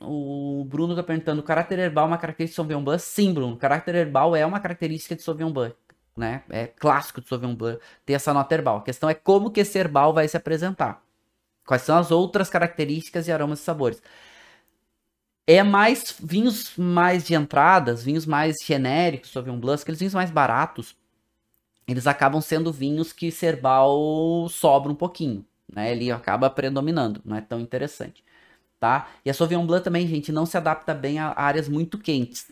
o 0.00 0.64
Bruno 0.68 0.94
tá 0.94 1.02
perguntando, 1.02 1.40
o 1.40 1.44
caráter 1.44 1.78
herbal 1.78 2.04
é 2.04 2.08
uma 2.08 2.18
característica 2.18 2.50
de 2.50 2.56
Sauvignon 2.56 2.84
Blanc? 2.84 3.02
Sim, 3.02 3.34
Bruno, 3.34 3.54
o 3.54 3.58
caráter 3.58 3.94
herbal 3.94 4.36
é 4.36 4.44
uma 4.46 4.60
característica 4.60 5.16
de 5.16 5.22
Sauvignon 5.22 5.52
Blanc, 5.52 5.76
né? 6.16 6.42
É 6.48 6.66
clássico 6.66 7.20
de 7.20 7.28
Sauvignon 7.28 7.54
Blanc 7.54 7.80
ter 8.06 8.14
essa 8.14 8.32
nota 8.32 8.54
herbal. 8.54 8.78
A 8.78 8.82
questão 8.82 9.08
é 9.08 9.14
como 9.14 9.50
que 9.50 9.60
esse 9.60 9.78
herbal 9.78 10.12
vai 10.12 10.28
se 10.28 10.36
apresentar. 10.36 11.02
Quais 11.66 11.82
são 11.82 11.98
as 11.98 12.10
outras 12.10 12.48
características 12.48 13.28
e 13.28 13.32
aromas 13.32 13.60
e 13.60 13.62
sabores 13.62 14.02
é 15.48 15.62
mais 15.62 16.14
vinhos 16.22 16.76
mais 16.76 17.24
de 17.24 17.34
entradas, 17.34 18.04
vinhos 18.04 18.26
mais 18.26 18.56
genéricos, 18.62 19.30
Sauvignon 19.30 19.58
Blanc, 19.58 19.82
aqueles 19.82 19.98
vinhos 19.98 20.12
mais 20.14 20.30
baratos. 20.30 20.94
eles 21.86 22.06
acabam 22.06 22.40
sendo 22.40 22.72
vinhos 22.72 23.12
que 23.14 23.30
Cerbal 23.32 24.46
sobra 24.50 24.92
um 24.92 24.94
pouquinho, 24.94 25.44
né? 25.72 25.90
Ele 25.92 26.10
acaba 26.10 26.50
predominando, 26.50 27.22
não 27.24 27.36
é 27.36 27.40
tão 27.40 27.60
interessante, 27.60 28.22
tá? 28.78 29.08
E 29.24 29.30
a 29.30 29.34
Sauvignon 29.34 29.66
Blanc 29.66 29.84
também, 29.84 30.06
gente, 30.06 30.32
não 30.32 30.46
se 30.46 30.56
adapta 30.56 30.94
bem 30.94 31.18
a 31.18 31.32
áreas 31.36 31.68
muito 31.68 31.98
quentes. 31.98 32.50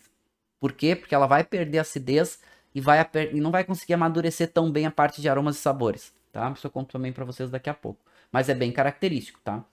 Por 0.61 0.73
quê? 0.73 0.97
Porque 0.97 1.15
ela 1.15 1.27
vai 1.27 1.45
perder 1.45 1.79
acidez 1.79 2.41
e, 2.75 2.81
vai 2.81 3.07
e 3.33 3.41
não 3.41 3.51
vai 3.51 3.65
conseguir 3.65 3.95
amadurecer 3.95 4.53
tão 4.53 4.71
bem 4.71 4.87
a 4.87 4.91
parte 4.91 5.21
de 5.21 5.29
aromas 5.29 5.57
e 5.57 5.61
sabores, 5.61 6.13
tá? 6.33 6.51
Isso 6.51 6.67
eu 6.67 6.71
conto 6.71 6.93
também 6.93 7.13
para 7.13 7.25
vocês 7.25 7.51
daqui 7.51 7.71
a 7.71 7.75
pouco. 7.75 8.01
Mas 8.33 8.49
é 8.49 8.55
bem 8.55 8.73
característico, 8.73 9.41
tá? 9.45 9.65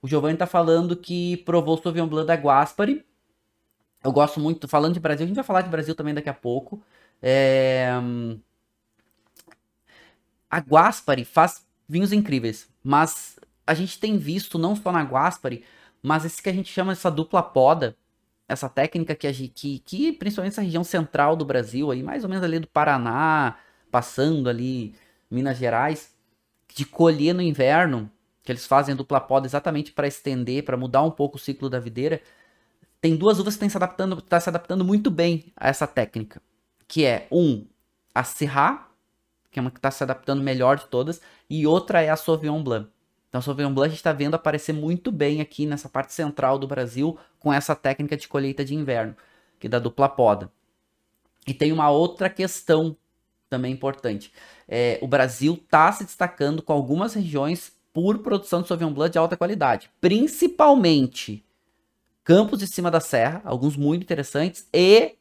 O 0.00 0.08
Giovanni 0.08 0.36
tá 0.36 0.46
falando 0.46 0.96
que 0.96 1.38
provou 1.38 1.80
Sauvignon 1.80 2.06
Blanc 2.06 2.26
da 2.26 2.34
Guaspari. 2.34 3.04
Eu 4.04 4.12
gosto 4.12 4.38
muito, 4.38 4.68
falando 4.68 4.94
de 4.94 5.00
Brasil, 5.00 5.24
a 5.24 5.26
gente 5.26 5.36
vai 5.36 5.44
falar 5.44 5.62
de 5.62 5.70
Brasil 5.70 5.94
também 5.94 6.14
daqui 6.14 6.28
a 6.28 6.34
pouco. 6.34 6.82
É... 7.20 7.90
A 10.48 10.58
Guaspari 10.58 11.24
faz 11.24 11.66
vinhos 11.88 12.12
incríveis, 12.12 12.68
mas 12.82 13.38
a 13.66 13.74
gente 13.74 13.98
tem 13.98 14.16
visto, 14.16 14.58
não 14.58 14.76
só 14.76 14.92
na 14.92 15.02
Guaspari, 15.02 15.64
mas 16.06 16.24
esse 16.24 16.40
que 16.40 16.48
a 16.48 16.52
gente 16.52 16.72
chama 16.72 16.92
essa 16.92 17.10
dupla 17.10 17.42
poda, 17.42 17.96
essa 18.46 18.68
técnica 18.68 19.12
que, 19.12 19.26
a 19.26 19.32
que, 19.32 19.80
que 19.80 20.12
principalmente 20.12 20.52
essa 20.52 20.62
região 20.62 20.84
central 20.84 21.34
do 21.34 21.44
Brasil, 21.44 21.90
aí 21.90 22.00
mais 22.00 22.22
ou 22.22 22.30
menos 22.30 22.44
ali 22.44 22.60
do 22.60 22.68
Paraná, 22.68 23.56
passando 23.90 24.48
ali 24.48 24.94
Minas 25.28 25.58
Gerais, 25.58 26.14
de 26.72 26.86
colher 26.86 27.34
no 27.34 27.42
inverno, 27.42 28.08
que 28.44 28.52
eles 28.52 28.64
fazem 28.66 28.94
dupla 28.94 29.20
poda 29.20 29.48
exatamente 29.48 29.90
para 29.90 30.06
estender, 30.06 30.64
para 30.64 30.76
mudar 30.76 31.02
um 31.02 31.10
pouco 31.10 31.38
o 31.38 31.40
ciclo 31.40 31.68
da 31.68 31.80
videira. 31.80 32.22
Tem 33.00 33.16
duas 33.16 33.40
uvas 33.40 33.54
que 33.54 33.64
estão 33.64 33.68
se 33.68 33.76
adaptando, 33.76 34.22
tá 34.22 34.38
se 34.38 34.48
adaptando 34.48 34.84
muito 34.84 35.10
bem 35.10 35.52
a 35.56 35.68
essa 35.68 35.88
técnica, 35.88 36.40
que 36.86 37.04
é 37.04 37.26
um 37.32 37.66
a 38.14 38.22
Syrah, 38.22 38.88
que 39.50 39.58
é 39.58 39.60
uma 39.60 39.72
que 39.72 39.78
está 39.78 39.90
se 39.90 40.04
adaptando 40.04 40.40
melhor 40.40 40.76
de 40.78 40.86
todas, 40.86 41.20
e 41.50 41.66
outra 41.66 42.00
é 42.00 42.10
a 42.10 42.16
Sauvignon 42.16 42.62
Blanc. 42.62 42.95
Então, 43.36 43.42
Sauvignon 43.42 43.74
Blanc 43.74 43.88
a 43.88 43.90
gente 43.90 43.98
está 43.98 44.14
vendo 44.14 44.34
aparecer 44.34 44.72
muito 44.72 45.12
bem 45.12 45.42
aqui 45.42 45.66
nessa 45.66 45.90
parte 45.90 46.14
central 46.14 46.58
do 46.58 46.66
Brasil 46.66 47.18
com 47.38 47.52
essa 47.52 47.76
técnica 47.76 48.16
de 48.16 48.26
colheita 48.26 48.64
de 48.64 48.74
inverno, 48.74 49.14
que 49.60 49.66
é 49.66 49.70
da 49.70 49.78
dupla 49.78 50.08
poda. 50.08 50.50
E 51.46 51.52
tem 51.52 51.70
uma 51.70 51.90
outra 51.90 52.30
questão 52.30 52.96
também 53.50 53.74
importante. 53.74 54.32
É, 54.66 54.98
o 55.02 55.06
Brasil 55.06 55.52
está 55.52 55.92
se 55.92 56.04
destacando 56.04 56.62
com 56.62 56.72
algumas 56.72 57.12
regiões 57.12 57.76
por 57.92 58.20
produção 58.20 58.62
de 58.62 58.68
Sauvignon 58.68 58.94
Blanc 58.94 59.12
de 59.12 59.18
alta 59.18 59.36
qualidade. 59.36 59.90
Principalmente 60.00 61.44
Campos 62.24 62.60
de 62.60 62.66
Cima 62.66 62.90
da 62.90 63.00
Serra, 63.00 63.42
alguns 63.44 63.76
muito 63.76 64.02
interessantes, 64.02 64.66
e 64.72 65.14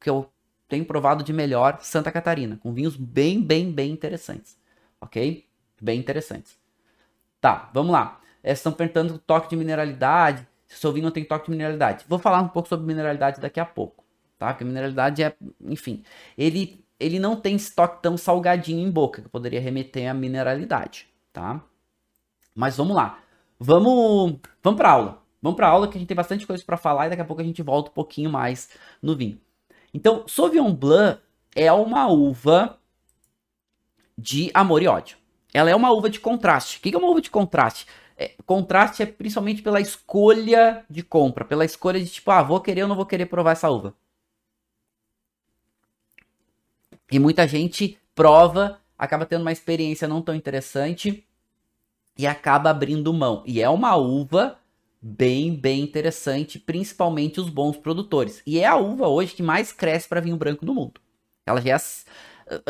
que 0.00 0.08
eu 0.08 0.32
tenho 0.66 0.86
provado 0.86 1.22
de 1.22 1.32
melhor, 1.34 1.78
Santa 1.82 2.10
Catarina, 2.10 2.56
com 2.62 2.72
vinhos 2.72 2.96
bem, 2.96 3.42
bem, 3.42 3.70
bem 3.70 3.92
interessantes. 3.92 4.56
Ok? 4.98 5.44
Bem 5.78 6.00
interessantes. 6.00 6.63
Tá, 7.44 7.68
vamos 7.74 7.92
lá. 7.92 8.22
É, 8.42 8.52
estão 8.52 8.72
perguntando 8.72 9.18
toque 9.18 9.50
de 9.50 9.56
mineralidade, 9.56 10.48
se 10.66 10.76
o 10.76 10.78
seu 10.78 10.90
vinho 10.94 11.04
não 11.04 11.10
tem 11.10 11.22
toque 11.22 11.44
de 11.44 11.50
mineralidade. 11.50 12.02
Vou 12.08 12.18
falar 12.18 12.40
um 12.40 12.48
pouco 12.48 12.70
sobre 12.70 12.86
mineralidade 12.86 13.38
daqui 13.38 13.60
a 13.60 13.66
pouco, 13.66 14.02
tá? 14.38 14.46
Porque 14.46 14.64
mineralidade 14.64 15.22
é, 15.22 15.36
enfim, 15.60 16.02
ele, 16.38 16.82
ele 16.98 17.18
não 17.18 17.36
tem 17.36 17.54
estoque 17.54 18.00
tão 18.02 18.16
salgadinho 18.16 18.80
em 18.80 18.90
boca, 18.90 19.20
que 19.20 19.28
poderia 19.28 19.60
remeter 19.60 20.10
à 20.10 20.14
mineralidade, 20.14 21.06
tá? 21.34 21.62
Mas 22.54 22.78
vamos 22.78 22.96
lá. 22.96 23.18
Vamos, 23.60 24.38
vamos 24.62 24.78
para 24.78 24.90
aula. 24.90 25.22
Vamos 25.42 25.56
para 25.58 25.68
aula 25.68 25.86
que 25.86 25.98
a 25.98 26.00
gente 26.00 26.08
tem 26.08 26.16
bastante 26.16 26.46
coisa 26.46 26.64
para 26.64 26.78
falar 26.78 27.08
e 27.08 27.10
daqui 27.10 27.20
a 27.20 27.26
pouco 27.26 27.42
a 27.42 27.44
gente 27.44 27.62
volta 27.62 27.90
um 27.90 27.94
pouquinho 27.94 28.30
mais 28.30 28.70
no 29.02 29.14
vinho. 29.14 29.38
Então, 29.92 30.26
Sauvignon 30.26 30.72
Blanc 30.72 31.20
é 31.54 31.70
uma 31.70 32.06
uva 32.06 32.78
de 34.16 34.50
amor 34.54 34.82
e 34.82 34.88
ódio. 34.88 35.18
Ela 35.54 35.70
é 35.70 35.76
uma 35.76 35.92
uva 35.92 36.10
de 36.10 36.18
contraste. 36.18 36.78
O 36.78 36.80
que 36.80 36.94
é 36.94 36.98
uma 36.98 37.08
uva 37.08 37.20
de 37.20 37.30
contraste? 37.30 37.86
É, 38.16 38.34
contraste 38.44 39.02
é 39.02 39.06
principalmente 39.06 39.62
pela 39.62 39.80
escolha 39.80 40.84
de 40.90 41.02
compra, 41.02 41.44
pela 41.44 41.64
escolha 41.64 42.00
de 42.00 42.10
tipo, 42.10 42.30
ah, 42.32 42.42
vou 42.42 42.60
querer 42.60 42.82
ou 42.82 42.88
não 42.88 42.96
vou 42.96 43.06
querer 43.06 43.26
provar 43.26 43.52
essa 43.52 43.70
uva. 43.70 43.94
E 47.10 47.18
muita 47.18 47.46
gente 47.46 47.98
prova, 48.14 48.80
acaba 48.98 49.24
tendo 49.24 49.42
uma 49.42 49.52
experiência 49.52 50.08
não 50.08 50.20
tão 50.20 50.34
interessante 50.34 51.24
e 52.18 52.26
acaba 52.26 52.70
abrindo 52.70 53.12
mão. 53.12 53.42
E 53.46 53.62
é 53.62 53.68
uma 53.68 53.94
uva 53.96 54.58
bem, 55.00 55.54
bem 55.54 55.82
interessante, 55.82 56.58
principalmente 56.58 57.40
os 57.40 57.48
bons 57.48 57.76
produtores. 57.76 58.42
E 58.46 58.58
é 58.58 58.66
a 58.66 58.76
uva 58.76 59.06
hoje 59.06 59.34
que 59.34 59.42
mais 59.42 59.70
cresce 59.70 60.08
para 60.08 60.20
vinho 60.20 60.36
branco 60.36 60.64
no 60.64 60.74
mundo. 60.74 61.00
Ela 61.46 61.60
já 61.60 61.70
é 61.70 61.74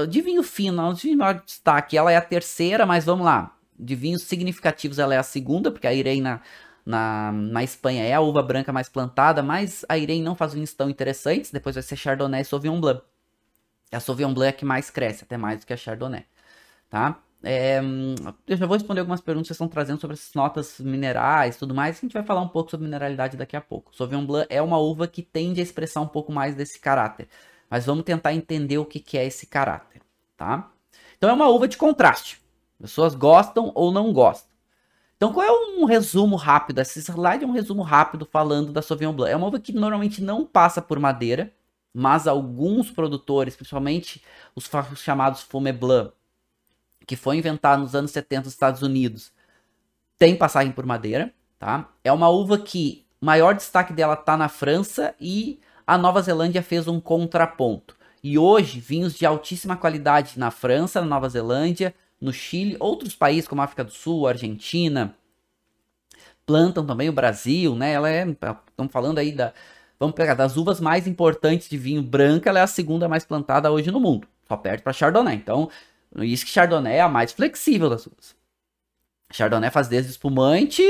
de 0.08 0.20
vinho 0.20 0.42
fino, 0.42 0.76
não 0.76 0.92
de 0.94 1.14
maior 1.16 1.42
destaque, 1.44 1.96
ela 1.96 2.12
é 2.12 2.16
a 2.16 2.20
terceira, 2.20 2.86
mas 2.86 3.04
vamos 3.04 3.24
lá. 3.24 3.56
De 3.78 3.94
vinhos 3.94 4.22
significativos, 4.22 4.98
ela 4.98 5.14
é 5.14 5.18
a 5.18 5.22
segunda, 5.22 5.70
porque 5.70 5.86
a 5.86 5.92
Irene 5.92 6.20
na, 6.20 6.40
na, 6.86 7.32
na 7.32 7.64
Espanha 7.64 8.04
é 8.04 8.12
a 8.12 8.20
uva 8.20 8.42
branca 8.42 8.72
mais 8.72 8.88
plantada, 8.88 9.42
mas 9.42 9.84
a 9.88 9.98
Irene 9.98 10.22
não 10.22 10.36
faz 10.36 10.54
vinhos 10.54 10.72
tão 10.74 10.88
interessantes. 10.88 11.50
Depois 11.50 11.74
vai 11.74 11.82
ser 11.82 11.96
Chardonnay 11.96 12.42
e 12.42 12.44
Sauvignon 12.44 12.80
Blanc. 12.80 13.02
A 13.92 14.00
Sauvignon 14.00 14.34
Blanc 14.34 14.48
é 14.48 14.52
que 14.52 14.64
mais 14.64 14.90
cresce, 14.90 15.24
até 15.24 15.36
mais 15.36 15.60
do 15.60 15.66
que 15.66 15.72
a 15.72 15.76
Chardonnay, 15.76 16.24
tá? 16.90 17.20
É, 17.46 17.78
eu 18.46 18.56
já 18.56 18.66
vou 18.66 18.74
responder 18.76 19.00
algumas 19.00 19.20
perguntas 19.20 19.48
que 19.48 19.48
vocês 19.48 19.56
estão 19.56 19.68
trazendo 19.68 20.00
sobre 20.00 20.14
essas 20.14 20.32
notas 20.34 20.80
minerais 20.80 21.56
e 21.56 21.58
tudo 21.58 21.74
mais. 21.74 21.98
A 21.98 22.00
gente 22.00 22.14
vai 22.14 22.22
falar 22.22 22.40
um 22.40 22.48
pouco 22.48 22.70
sobre 22.70 22.84
mineralidade 22.84 23.36
daqui 23.36 23.54
a 23.56 23.60
pouco. 23.60 23.94
Sauvignon 23.94 24.24
Blanc 24.24 24.46
é 24.48 24.62
uma 24.62 24.78
uva 24.78 25.06
que 25.06 25.22
tende 25.22 25.60
a 25.60 25.62
expressar 25.62 26.00
um 26.00 26.08
pouco 26.08 26.32
mais 26.32 26.54
desse 26.54 26.80
caráter. 26.80 27.28
Mas 27.68 27.86
vamos 27.86 28.04
tentar 28.04 28.32
entender 28.34 28.78
o 28.78 28.84
que, 28.84 29.00
que 29.00 29.18
é 29.18 29.26
esse 29.26 29.46
caráter, 29.46 30.02
tá? 30.36 30.70
Então 31.16 31.30
é 31.30 31.32
uma 31.32 31.48
uva 31.48 31.66
de 31.66 31.76
contraste. 31.76 32.40
Pessoas 32.80 33.14
gostam 33.14 33.72
ou 33.74 33.90
não 33.90 34.12
gostam. 34.12 34.54
Então 35.16 35.32
qual 35.32 35.46
é 35.46 35.50
um 35.50 35.84
resumo 35.84 36.36
rápido? 36.36 36.80
Esse 36.80 37.00
slide 37.00 37.44
é 37.44 37.46
um 37.46 37.52
resumo 37.52 37.82
rápido 37.82 38.28
falando 38.30 38.72
da 38.72 38.82
Sauvignon 38.82 39.12
Blanc. 39.12 39.32
É 39.32 39.36
uma 39.36 39.46
uva 39.46 39.58
que 39.58 39.72
normalmente 39.72 40.22
não 40.22 40.44
passa 40.44 40.82
por 40.82 40.98
madeira, 40.98 41.52
mas 41.94 42.26
alguns 42.26 42.90
produtores, 42.90 43.56
principalmente 43.56 44.22
os 44.54 44.68
chamados 44.96 45.42
Fumé 45.42 45.72
Blanc, 45.72 46.12
que 47.06 47.16
foi 47.16 47.36
inventado 47.36 47.80
nos 47.80 47.94
anos 47.94 48.10
70 48.10 48.42
nos 48.42 48.52
Estados 48.52 48.82
Unidos, 48.82 49.32
tem 50.18 50.36
passagem 50.36 50.72
por 50.72 50.84
madeira, 50.84 51.32
tá? 51.58 51.88
É 52.02 52.12
uma 52.12 52.28
uva 52.28 52.58
que 52.58 53.06
o 53.20 53.26
maior 53.26 53.54
destaque 53.54 53.92
dela 53.92 54.16
tá 54.16 54.36
na 54.36 54.48
França 54.48 55.14
e 55.20 55.60
a 55.86 55.98
Nova 55.98 56.22
Zelândia 56.22 56.62
fez 56.62 56.88
um 56.88 57.00
contraponto. 57.00 57.96
E 58.22 58.38
hoje, 58.38 58.80
vinhos 58.80 59.14
de 59.14 59.26
altíssima 59.26 59.76
qualidade 59.76 60.38
na 60.38 60.50
França, 60.50 61.00
na 61.00 61.06
Nova 61.06 61.28
Zelândia, 61.28 61.94
no 62.20 62.32
Chile, 62.32 62.76
outros 62.80 63.14
países 63.14 63.46
como 63.46 63.60
a 63.60 63.64
África 63.64 63.84
do 63.84 63.90
Sul, 63.90 64.26
Argentina, 64.26 65.14
plantam 66.46 66.86
também 66.86 67.08
o 67.08 67.12
Brasil, 67.12 67.74
né? 67.74 67.92
Ela 67.92 68.10
é, 68.10 68.26
estamos 68.26 68.92
falando 68.92 69.18
aí 69.18 69.32
da, 69.32 69.52
vamos 69.98 70.14
pegar 70.14 70.34
das 70.34 70.56
uvas 70.56 70.80
mais 70.80 71.06
importantes 71.06 71.68
de 71.68 71.76
vinho 71.76 72.02
branco, 72.02 72.48
ela 72.48 72.60
é 72.60 72.62
a 72.62 72.66
segunda 72.66 73.08
mais 73.08 73.24
plantada 73.24 73.70
hoje 73.70 73.90
no 73.90 74.00
mundo, 74.00 74.26
só 74.48 74.56
perto 74.56 74.82
para 74.82 74.92
Chardonnay. 74.92 75.36
Então, 75.36 75.68
isso 76.16 76.44
que 76.44 76.50
Chardonnay 76.50 76.96
é 76.96 77.00
a 77.00 77.08
mais 77.08 77.32
flexível 77.32 77.90
das 77.90 78.06
uvas. 78.06 78.34
Chardonnay 79.34 79.70
faz 79.70 79.88
desde 79.88 80.10
espumante 80.10 80.82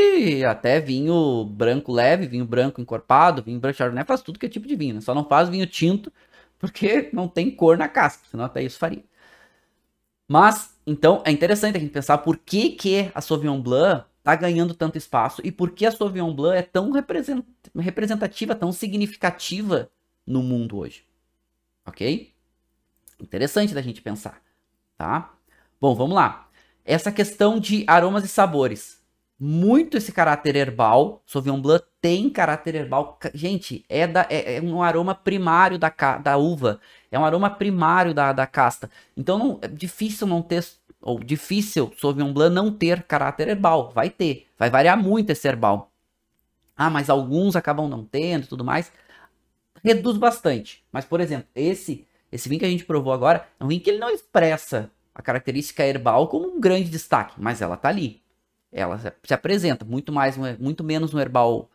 até 0.45 0.81
vinho 0.81 1.45
branco 1.45 1.93
leve, 1.93 2.27
vinho 2.27 2.45
branco 2.45 2.81
encorpado, 2.81 3.43
vinho 3.43 3.59
branco 3.59 3.79
Chardonnay 3.79 4.05
faz 4.05 4.23
tudo 4.23 4.39
que 4.39 4.47
é 4.47 4.49
tipo 4.49 4.67
de 4.67 4.77
vinho, 4.77 4.97
né? 4.97 5.01
só 5.01 5.15
não 5.15 5.25
faz 5.25 5.49
vinho 5.49 5.67
tinto 5.67 6.13
porque 6.59 7.11
não 7.13 7.29
tem 7.29 7.51
cor 7.51 7.77
na 7.77 7.89
casca, 7.89 8.23
senão 8.31 8.45
até 8.45 8.63
isso 8.63 8.79
faria. 8.79 9.05
Mas, 10.27 10.75
então, 10.87 11.23
é 11.25 11.31
interessante 11.31 11.77
a 11.77 11.81
gente 11.81 11.93
pensar 11.93 12.19
por 12.19 12.39
que, 12.39 12.71
que 12.71 13.11
a 13.15 13.21
Sauvignon 13.21 13.61
Blanc 13.61 14.07
tá 14.23 14.35
ganhando 14.35 14.75
tanto 14.75 14.97
espaço 14.97 15.43
e 15.45 15.53
por 15.53 15.73
que 15.73 15.85
a 15.85 15.93
Sauvignon 15.93 16.35
Blanc 16.35 16.57
é 16.57 16.63
tão 16.63 16.91
representativa, 17.77 18.55
tão 18.55 18.73
significativa 18.73 19.91
no 20.27 20.43
mundo 20.43 20.79
hoje. 20.79 21.05
Ok? 21.87 22.33
Interessante 23.21 23.75
da 23.75 23.83
gente 23.83 24.01
pensar 24.01 24.43
tá? 24.97 25.35
Bom, 25.81 25.95
vamos 25.95 26.15
lá. 26.15 26.49
Essa 26.85 27.11
questão 27.11 27.59
de 27.59 27.85
aromas 27.87 28.25
e 28.25 28.29
sabores. 28.29 29.03
Muito 29.39 29.97
esse 29.97 30.13
caráter 30.13 30.55
herbal. 30.55 31.23
Sauvignon 31.27 31.61
Blanc 31.61 31.85
tem 32.01 32.29
caráter 32.31 32.75
herbal. 32.75 33.19
Gente, 33.33 33.85
é, 33.89 34.07
da, 34.07 34.27
é, 34.31 34.57
é 34.57 34.61
um 34.61 34.83
aroma 34.83 35.15
primário 35.15 35.79
da, 35.79 35.89
da 36.23 36.37
uva. 36.37 36.81
É 37.11 37.19
um 37.19 37.25
aroma 37.25 37.51
primário 37.51 38.13
da, 38.13 38.33
da 38.33 38.47
casta. 38.47 38.91
Então 39.17 39.39
não, 39.39 39.59
é 39.63 39.69
difícil 39.69 40.27
não 40.27 40.43
ter 40.43 40.65
ou 41.01 41.19
difícil 41.19 41.93
Sauvignon 42.01 42.33
Blanc 42.33 42.55
não 42.55 42.71
ter 42.71 43.03
caráter 43.03 43.49
herbal. 43.49 43.91
Vai 43.95 44.11
ter, 44.11 44.47
vai 44.59 44.71
variar 44.71 44.97
muito 44.97 45.31
esse 45.31 45.47
herbal. 45.47 45.91
Ah, 46.77 46.91
mas 46.91 47.11
alguns 47.11 47.57
acabam 47.57 47.89
não 47.89 48.05
tendo 48.05 48.47
tudo 48.47 48.65
mais. 48.65 48.91
Reduz 49.83 50.17
bastante. 50.17 50.85
Mas, 50.91 51.05
por 51.05 51.21
exemplo, 51.21 51.47
esse 51.55 52.07
esse 52.33 52.49
vinho 52.49 52.59
que 52.59 52.67
a 52.67 52.71
gente 52.71 52.85
provou 52.85 53.13
agora 53.13 53.47
é 53.61 53.65
um 53.65 53.69
vinho 53.69 53.81
que 53.81 53.89
ele 53.89 54.01
não 54.01 54.11
expressa 54.11 54.91
a 55.15 55.23
característica 55.23 55.85
herbal 55.85 56.29
como 56.29 56.49
um 56.49 56.61
grande 56.61 56.91
destaque, 56.91 57.35
mas 57.39 57.63
ela 57.63 57.77
tá 57.77 57.89
ali. 57.89 58.23
Ela 58.73 58.99
se 59.23 59.35
apresenta 59.35 59.85
muito 59.85 60.13
mais, 60.13 60.37
muito 60.59 60.83
menos 60.83 61.15
um 61.15 61.21
herbal 61.21 61.71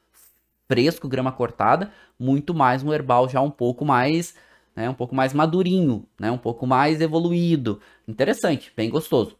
fresco, 0.67 1.07
grama 1.07 1.31
cortada, 1.31 1.91
muito 2.19 2.53
mais 2.53 2.83
um 2.83 2.93
herbal 2.93 3.29
já 3.29 3.41
um 3.41 3.51
pouco 3.51 3.85
mais 3.85 4.35
né? 4.79 4.89
Um 4.89 4.93
pouco 4.93 5.13
mais 5.13 5.33
madurinho, 5.33 6.07
né? 6.19 6.31
Um 6.31 6.37
pouco 6.37 6.65
mais 6.65 7.01
evoluído. 7.01 7.81
Interessante, 8.07 8.71
bem 8.75 8.89
gostoso. 8.89 9.37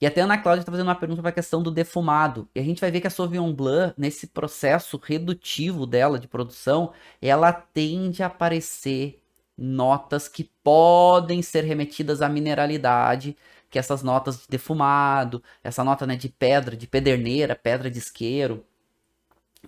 E 0.00 0.06
até 0.06 0.22
a 0.22 0.24
Ana 0.24 0.38
Cláudia 0.38 0.62
está 0.62 0.72
fazendo 0.72 0.86
uma 0.86 0.94
pergunta 0.94 1.20
para 1.20 1.30
a 1.30 1.32
questão 1.32 1.62
do 1.62 1.70
defumado. 1.70 2.48
E 2.54 2.60
a 2.60 2.62
gente 2.62 2.80
vai 2.80 2.90
ver 2.90 3.00
que 3.00 3.06
a 3.06 3.10
Sauvignon 3.10 3.52
Blanc, 3.52 3.94
nesse 3.98 4.28
processo 4.28 4.98
redutivo 5.02 5.86
dela 5.86 6.18
de 6.18 6.26
produção, 6.28 6.92
ela 7.20 7.52
tende 7.52 8.22
a 8.22 8.26
aparecer 8.26 9.19
notas 9.60 10.26
que 10.26 10.44
podem 10.64 11.42
ser 11.42 11.64
remetidas 11.64 12.22
à 12.22 12.28
mineralidade, 12.28 13.36
que 13.68 13.78
essas 13.78 14.02
notas 14.02 14.38
de 14.38 14.48
defumado, 14.48 15.42
essa 15.62 15.84
nota 15.84 16.06
né, 16.06 16.16
de 16.16 16.28
pedra, 16.28 16.76
de 16.76 16.86
pederneira, 16.86 17.54
pedra 17.54 17.90
de 17.90 17.98
isqueiro, 17.98 18.64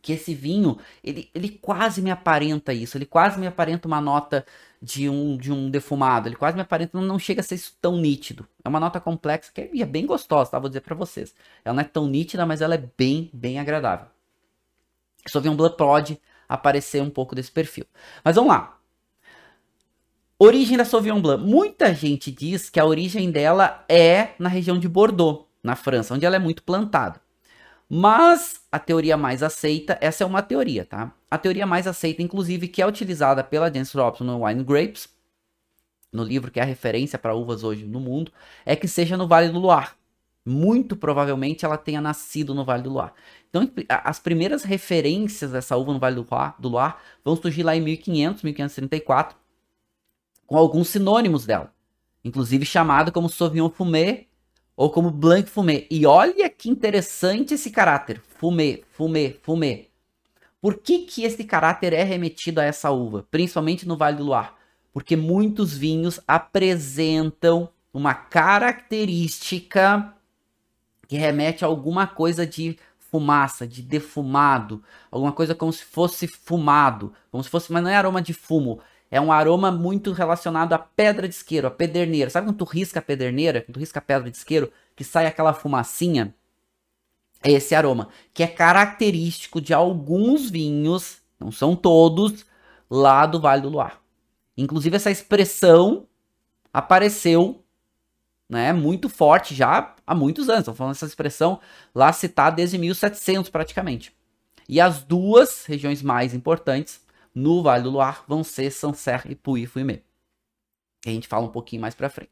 que 0.00 0.12
esse 0.14 0.34
vinho, 0.34 0.78
ele, 1.04 1.30
ele 1.34 1.50
quase 1.50 2.00
me 2.00 2.10
aparenta 2.10 2.72
isso, 2.72 2.96
ele 2.96 3.04
quase 3.04 3.38
me 3.38 3.46
aparenta 3.46 3.86
uma 3.86 4.00
nota 4.00 4.44
de 4.80 5.08
um, 5.08 5.36
de 5.36 5.52
um 5.52 5.70
defumado, 5.70 6.28
ele 6.28 6.36
quase 6.36 6.56
me 6.56 6.62
aparenta, 6.62 6.98
não, 6.98 7.06
não 7.06 7.18
chega 7.18 7.40
a 7.40 7.44
ser 7.44 7.60
tão 7.80 7.96
nítido. 7.98 8.48
É 8.64 8.68
uma 8.68 8.80
nota 8.80 8.98
complexa 8.98 9.52
que 9.52 9.60
é, 9.60 9.70
é 9.80 9.86
bem 9.86 10.06
gostosa, 10.06 10.50
tá? 10.50 10.58
Vou 10.58 10.68
dizer 10.68 10.80
para 10.80 10.94
vocês. 10.94 11.34
Ela 11.64 11.74
não 11.74 11.82
é 11.82 11.84
tão 11.84 12.06
nítida, 12.08 12.46
mas 12.46 12.60
ela 12.60 12.74
é 12.74 12.82
bem, 12.96 13.30
bem 13.32 13.60
agradável. 13.60 14.06
Sauvignon 15.28 15.56
Blanc 15.56 15.76
pode 15.76 16.20
aparecer 16.48 17.00
um 17.02 17.10
pouco 17.10 17.34
desse 17.34 17.52
perfil. 17.52 17.86
Mas 18.24 18.34
vamos 18.34 18.50
lá. 18.52 18.81
Origem 20.44 20.76
da 20.76 20.84
Sauvignon 20.84 21.20
Blanc. 21.20 21.40
Muita 21.40 21.94
gente 21.94 22.32
diz 22.32 22.68
que 22.68 22.80
a 22.80 22.84
origem 22.84 23.30
dela 23.30 23.84
é 23.88 24.30
na 24.40 24.48
região 24.48 24.76
de 24.76 24.88
Bordeaux, 24.88 25.46
na 25.62 25.76
França, 25.76 26.14
onde 26.14 26.26
ela 26.26 26.34
é 26.34 26.38
muito 26.40 26.64
plantada. 26.64 27.20
Mas 27.88 28.60
a 28.72 28.76
teoria 28.80 29.16
mais 29.16 29.40
aceita, 29.40 29.96
essa 30.00 30.24
é 30.24 30.26
uma 30.26 30.42
teoria, 30.42 30.84
tá? 30.84 31.14
A 31.30 31.38
teoria 31.38 31.64
mais 31.64 31.86
aceita, 31.86 32.22
inclusive, 32.22 32.66
que 32.66 32.82
é 32.82 32.86
utilizada 32.88 33.44
pela 33.44 33.72
James 33.72 33.92
Robson 33.92 34.24
no 34.24 34.44
Wine 34.44 34.64
Grapes, 34.64 35.08
no 36.12 36.24
livro 36.24 36.50
que 36.50 36.58
é 36.58 36.64
a 36.64 36.66
referência 36.66 37.20
para 37.20 37.36
uvas 37.36 37.62
hoje 37.62 37.84
no 37.84 38.00
mundo, 38.00 38.32
é 38.66 38.74
que 38.74 38.88
seja 38.88 39.16
no 39.16 39.28
Vale 39.28 39.50
do 39.50 39.60
Loire. 39.60 39.90
Muito 40.44 40.96
provavelmente 40.96 41.64
ela 41.64 41.78
tenha 41.78 42.00
nascido 42.00 42.52
no 42.52 42.64
Vale 42.64 42.82
do 42.82 42.90
Loire. 42.90 43.12
Então, 43.48 43.70
as 43.88 44.18
primeiras 44.18 44.64
referências 44.64 45.52
dessa 45.52 45.76
uva 45.76 45.92
no 45.92 46.00
Vale 46.00 46.16
do 46.16 46.26
Loire, 46.28 46.54
do 46.58 46.94
vão 47.24 47.36
surgir 47.36 47.62
lá 47.62 47.76
em 47.76 47.80
1500, 47.80 48.42
1534, 48.42 49.41
com 50.46 50.56
alguns 50.56 50.88
sinônimos 50.88 51.46
dela. 51.46 51.72
Inclusive 52.24 52.64
chamada 52.64 53.10
como 53.10 53.28
Sauvignon 53.28 53.70
Fumé 53.70 54.26
ou 54.76 54.90
como 54.90 55.10
Blanc 55.10 55.50
Fumé. 55.50 55.86
E 55.90 56.06
olha 56.06 56.48
que 56.48 56.70
interessante 56.70 57.54
esse 57.54 57.70
caráter, 57.70 58.22
Fumé, 58.38 58.80
Fumé, 58.92 59.34
Fumé. 59.42 59.86
Por 60.60 60.78
que, 60.78 61.00
que 61.00 61.24
esse 61.24 61.42
caráter 61.44 61.92
é 61.92 62.04
remetido 62.04 62.60
a 62.60 62.64
essa 62.64 62.90
uva, 62.90 63.26
principalmente 63.30 63.86
no 63.86 63.96
Vale 63.96 64.18
do 64.18 64.24
Loire? 64.24 64.50
Porque 64.92 65.16
muitos 65.16 65.76
vinhos 65.76 66.20
apresentam 66.26 67.68
uma 67.92 68.14
característica 68.14 70.14
que 71.08 71.16
remete 71.16 71.64
a 71.64 71.68
alguma 71.68 72.06
coisa 72.06 72.46
de 72.46 72.78
fumaça, 72.98 73.66
de 73.66 73.82
defumado, 73.82 74.82
alguma 75.10 75.32
coisa 75.32 75.54
como 75.54 75.72
se 75.72 75.84
fosse 75.84 76.26
fumado, 76.26 77.12
como 77.30 77.44
se 77.44 77.50
fosse, 77.50 77.70
mas 77.70 77.82
não 77.82 77.90
é 77.90 77.96
aroma 77.96 78.22
de 78.22 78.32
fumo, 78.32 78.80
é 79.12 79.20
um 79.20 79.30
aroma 79.30 79.70
muito 79.70 80.10
relacionado 80.12 80.72
à 80.72 80.78
pedra 80.78 81.28
de 81.28 81.34
isqueiro, 81.34 81.66
à 81.66 81.70
pederneira. 81.70 82.30
Sabe 82.30 82.46
quando 82.46 82.56
tu 82.56 82.64
risca 82.64 82.98
a 82.98 83.02
pederneira, 83.02 83.60
quando 83.60 83.74
tu 83.74 83.78
risca 83.78 83.98
a 83.98 84.02
pedra 84.02 84.30
de 84.30 84.38
isqueiro, 84.38 84.72
que 84.96 85.04
sai 85.04 85.26
aquela 85.26 85.52
fumacinha? 85.52 86.34
É 87.42 87.52
esse 87.52 87.74
aroma, 87.74 88.08
que 88.32 88.42
é 88.42 88.46
característico 88.46 89.60
de 89.60 89.74
alguns 89.74 90.48
vinhos, 90.48 91.18
não 91.38 91.52
são 91.52 91.76
todos, 91.76 92.46
lá 92.90 93.26
do 93.26 93.38
Vale 93.38 93.60
do 93.60 93.68
Loire. 93.68 93.96
Inclusive 94.56 94.96
essa 94.96 95.10
expressão 95.10 96.06
apareceu, 96.72 97.62
né, 98.48 98.72
muito 98.72 99.10
forte 99.10 99.54
já 99.54 99.94
há 100.06 100.14
muitos 100.14 100.48
anos. 100.48 100.60
Estou 100.60 100.74
falando 100.74 100.94
essa 100.94 101.04
expressão 101.04 101.60
lá 101.94 102.14
citada 102.14 102.56
desde 102.56 102.78
1700 102.78 103.50
praticamente. 103.50 104.16
E 104.66 104.80
as 104.80 105.02
duas 105.02 105.66
regiões 105.66 106.00
mais 106.00 106.32
importantes 106.32 107.01
no 107.34 107.62
Vale 107.62 107.84
do 107.84 107.90
Loire 107.90 108.18
vão 108.26 108.44
ser 108.44 108.70
Sancerre 108.70 109.32
e 109.32 109.34
Puy-Fumé. 109.34 110.02
A 111.06 111.10
gente 111.10 111.26
fala 111.26 111.46
um 111.46 111.50
pouquinho 111.50 111.82
mais 111.82 111.94
pra 111.94 112.08
frente. 112.08 112.30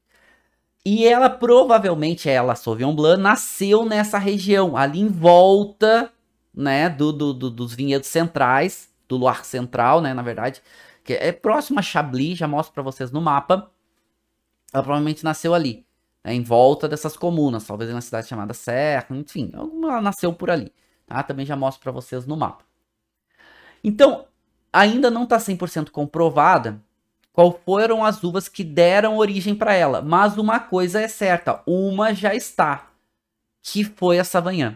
E 0.84 1.06
ela 1.06 1.28
provavelmente, 1.28 2.28
ela, 2.28 2.54
Sauvignon 2.54 2.94
Blanc, 2.94 3.20
nasceu 3.20 3.84
nessa 3.84 4.18
região, 4.18 4.76
ali 4.76 5.00
em 5.00 5.08
volta, 5.08 6.10
né, 6.54 6.88
do, 6.88 7.12
do, 7.12 7.34
do, 7.34 7.50
dos 7.50 7.74
vinhedos 7.74 8.08
centrais, 8.08 8.90
do 9.06 9.16
Loire 9.16 9.44
Central, 9.44 10.00
né, 10.00 10.14
na 10.14 10.22
verdade, 10.22 10.62
que 11.04 11.12
é 11.12 11.32
próximo 11.32 11.78
a 11.78 11.82
Chablis, 11.82 12.38
já 12.38 12.48
mostro 12.48 12.72
para 12.72 12.82
vocês 12.82 13.10
no 13.10 13.20
mapa. 13.20 13.70
Ela 14.72 14.82
provavelmente 14.82 15.22
nasceu 15.22 15.52
ali, 15.52 15.84
né, 16.24 16.32
em 16.32 16.42
volta 16.42 16.88
dessas 16.88 17.14
comunas, 17.14 17.66
talvez 17.66 17.90
uma 17.90 18.00
cidade 18.00 18.28
chamada 18.28 18.54
Serra, 18.54 19.06
enfim, 19.10 19.50
ela 19.52 20.00
nasceu 20.00 20.32
por 20.32 20.50
ali, 20.50 20.72
tá? 21.06 21.22
Também 21.22 21.44
já 21.44 21.56
mostro 21.56 21.82
para 21.82 21.92
vocês 21.92 22.26
no 22.26 22.36
mapa. 22.36 22.64
Então, 23.84 24.26
ainda 24.72 25.10
não 25.10 25.24
está 25.24 25.38
100% 25.38 25.90
comprovada 25.90 26.80
qual 27.32 27.58
foram 27.64 28.04
as 28.04 28.22
uvas 28.22 28.48
que 28.48 28.64
deram 28.64 29.16
origem 29.16 29.54
para 29.54 29.74
ela, 29.74 30.02
mas 30.02 30.36
uma 30.36 30.58
coisa 30.58 31.00
é 31.00 31.08
certa, 31.08 31.62
uma 31.66 32.12
já 32.14 32.34
está, 32.34 32.90
que 33.62 33.84
foi 33.84 34.18
a 34.18 34.24
Sauvignon. 34.24 34.74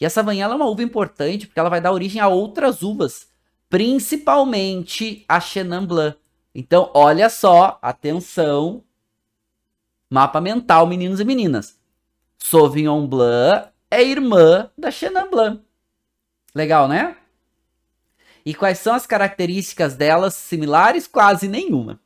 E 0.00 0.06
a 0.06 0.10
Sauvignon 0.10 0.52
é 0.52 0.54
uma 0.54 0.66
uva 0.66 0.82
importante 0.82 1.46
porque 1.46 1.60
ela 1.60 1.68
vai 1.68 1.80
dar 1.80 1.92
origem 1.92 2.20
a 2.20 2.28
outras 2.28 2.82
uvas, 2.82 3.28
principalmente 3.68 5.24
a 5.28 5.40
Chenin 5.40 5.84
Blanc. 5.84 6.16
Então, 6.54 6.90
olha 6.94 7.28
só, 7.28 7.78
atenção, 7.82 8.82
mapa 10.08 10.40
mental, 10.40 10.86
meninos 10.86 11.20
e 11.20 11.24
meninas. 11.24 11.78
Sauvignon 12.38 13.06
Blanc 13.06 13.68
é 13.90 14.02
irmã 14.02 14.70
da 14.76 14.90
Chenin 14.90 15.28
Blanc. 15.30 15.62
Legal, 16.54 16.88
né? 16.88 17.16
E 18.44 18.54
quais 18.54 18.78
são 18.78 18.94
as 18.94 19.06
características 19.06 19.94
delas 19.94 20.34
similares? 20.34 21.06
Quase 21.06 21.48
nenhuma. 21.48 22.00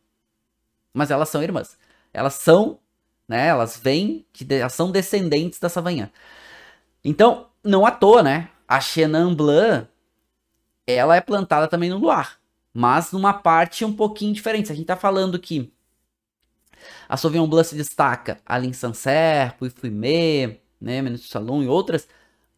Mas 0.92 1.10
elas 1.10 1.28
são 1.28 1.42
irmãs. 1.42 1.76
Elas 2.12 2.34
são, 2.34 2.78
né? 3.28 3.48
Elas 3.48 3.76
vêm, 3.76 4.26
de, 4.32 4.54
elas 4.54 4.74
são 4.74 4.90
descendentes 4.90 5.58
da 5.58 5.68
Savanha. 5.68 6.12
Então, 7.04 7.48
não 7.62 7.86
à 7.86 7.90
toa, 7.90 8.22
né? 8.22 8.48
A 8.66 8.80
Chenin 8.80 9.34
Blanc, 9.34 9.88
ela 10.86 11.16
é 11.16 11.20
plantada 11.20 11.68
também 11.68 11.90
no 11.90 11.98
Loire. 11.98 12.30
Mas 12.74 13.12
numa 13.12 13.32
parte 13.32 13.84
um 13.84 13.92
pouquinho 13.92 14.32
diferente. 14.32 14.72
A 14.72 14.74
gente 14.74 14.86
tá 14.86 14.96
falando 14.96 15.38
que 15.38 15.72
a 17.08 17.16
Sauvignon 17.16 17.46
Blanc 17.46 17.68
se 17.68 17.76
destaca 17.76 18.40
ali 18.46 18.68
em 18.68 18.72
Sancerre, 18.72 19.52
Puy-Fumé, 19.58 20.58
né? 20.80 21.02
Menos 21.02 21.28
Salon 21.28 21.62
e 21.62 21.68
outras. 21.68 22.08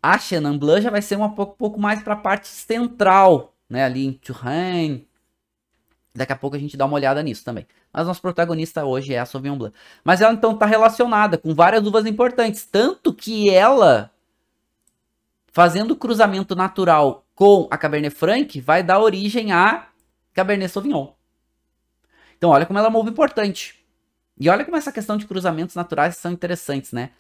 A 0.02 0.18
Chenin 0.18 0.58
Blanc 0.58 0.82
já 0.82 0.90
vai 0.90 1.02
ser 1.02 1.16
um 1.16 1.28
pouco, 1.30 1.56
pouco 1.56 1.80
mais 1.80 2.02
para 2.02 2.14
a 2.14 2.16
parte 2.16 2.48
central 2.48 3.53
né, 3.68 3.85
ali 3.85 4.07
em 4.07 4.12
Touraine. 4.12 5.09
Daqui 6.14 6.33
a 6.33 6.37
pouco 6.37 6.55
a 6.55 6.59
gente 6.59 6.77
dá 6.77 6.85
uma 6.85 6.94
olhada 6.94 7.22
nisso 7.22 7.44
também. 7.44 7.66
Mas 7.92 8.07
nosso 8.07 8.22
protagonista 8.22 8.85
hoje 8.85 9.14
é 9.14 9.18
a 9.18 9.27
Sauvignon 9.27 9.59
Blanc. 9.59 9.74
Mas 10.05 10.20
ela 10.20 10.33
então 10.33 10.53
está 10.53 10.64
relacionada 10.64 11.37
com 11.37 11.55
várias 11.55 11.85
uvas 11.85 12.07
importantes, 12.07 12.64
tanto 12.64 13.12
que 13.12 13.50
ela 13.50 14.11
fazendo 15.53 15.96
cruzamento 15.96 16.55
natural 16.55 17.24
com 17.35 17.66
a 17.70 17.77
Cabernet 17.77 18.14
Franc 18.14 18.61
vai 18.61 18.83
dar 18.83 19.00
origem 19.00 19.53
a 19.53 19.88
Cabernet 20.33 20.70
Sauvignon. 20.72 21.12
Então 22.37 22.50
olha 22.50 22.66
como 22.66 22.79
ela 22.79 22.88
é 22.88 22.90
uma 22.90 22.98
uva 22.98 23.11
importante. 23.11 23.85
E 24.38 24.48
olha 24.48 24.64
como 24.64 24.77
essa 24.77 24.92
questão 24.92 25.16
de 25.16 25.27
cruzamentos 25.27 25.74
naturais 25.74 26.16
são 26.16 26.33
interessantes, 26.33 26.92
né? 26.92 27.11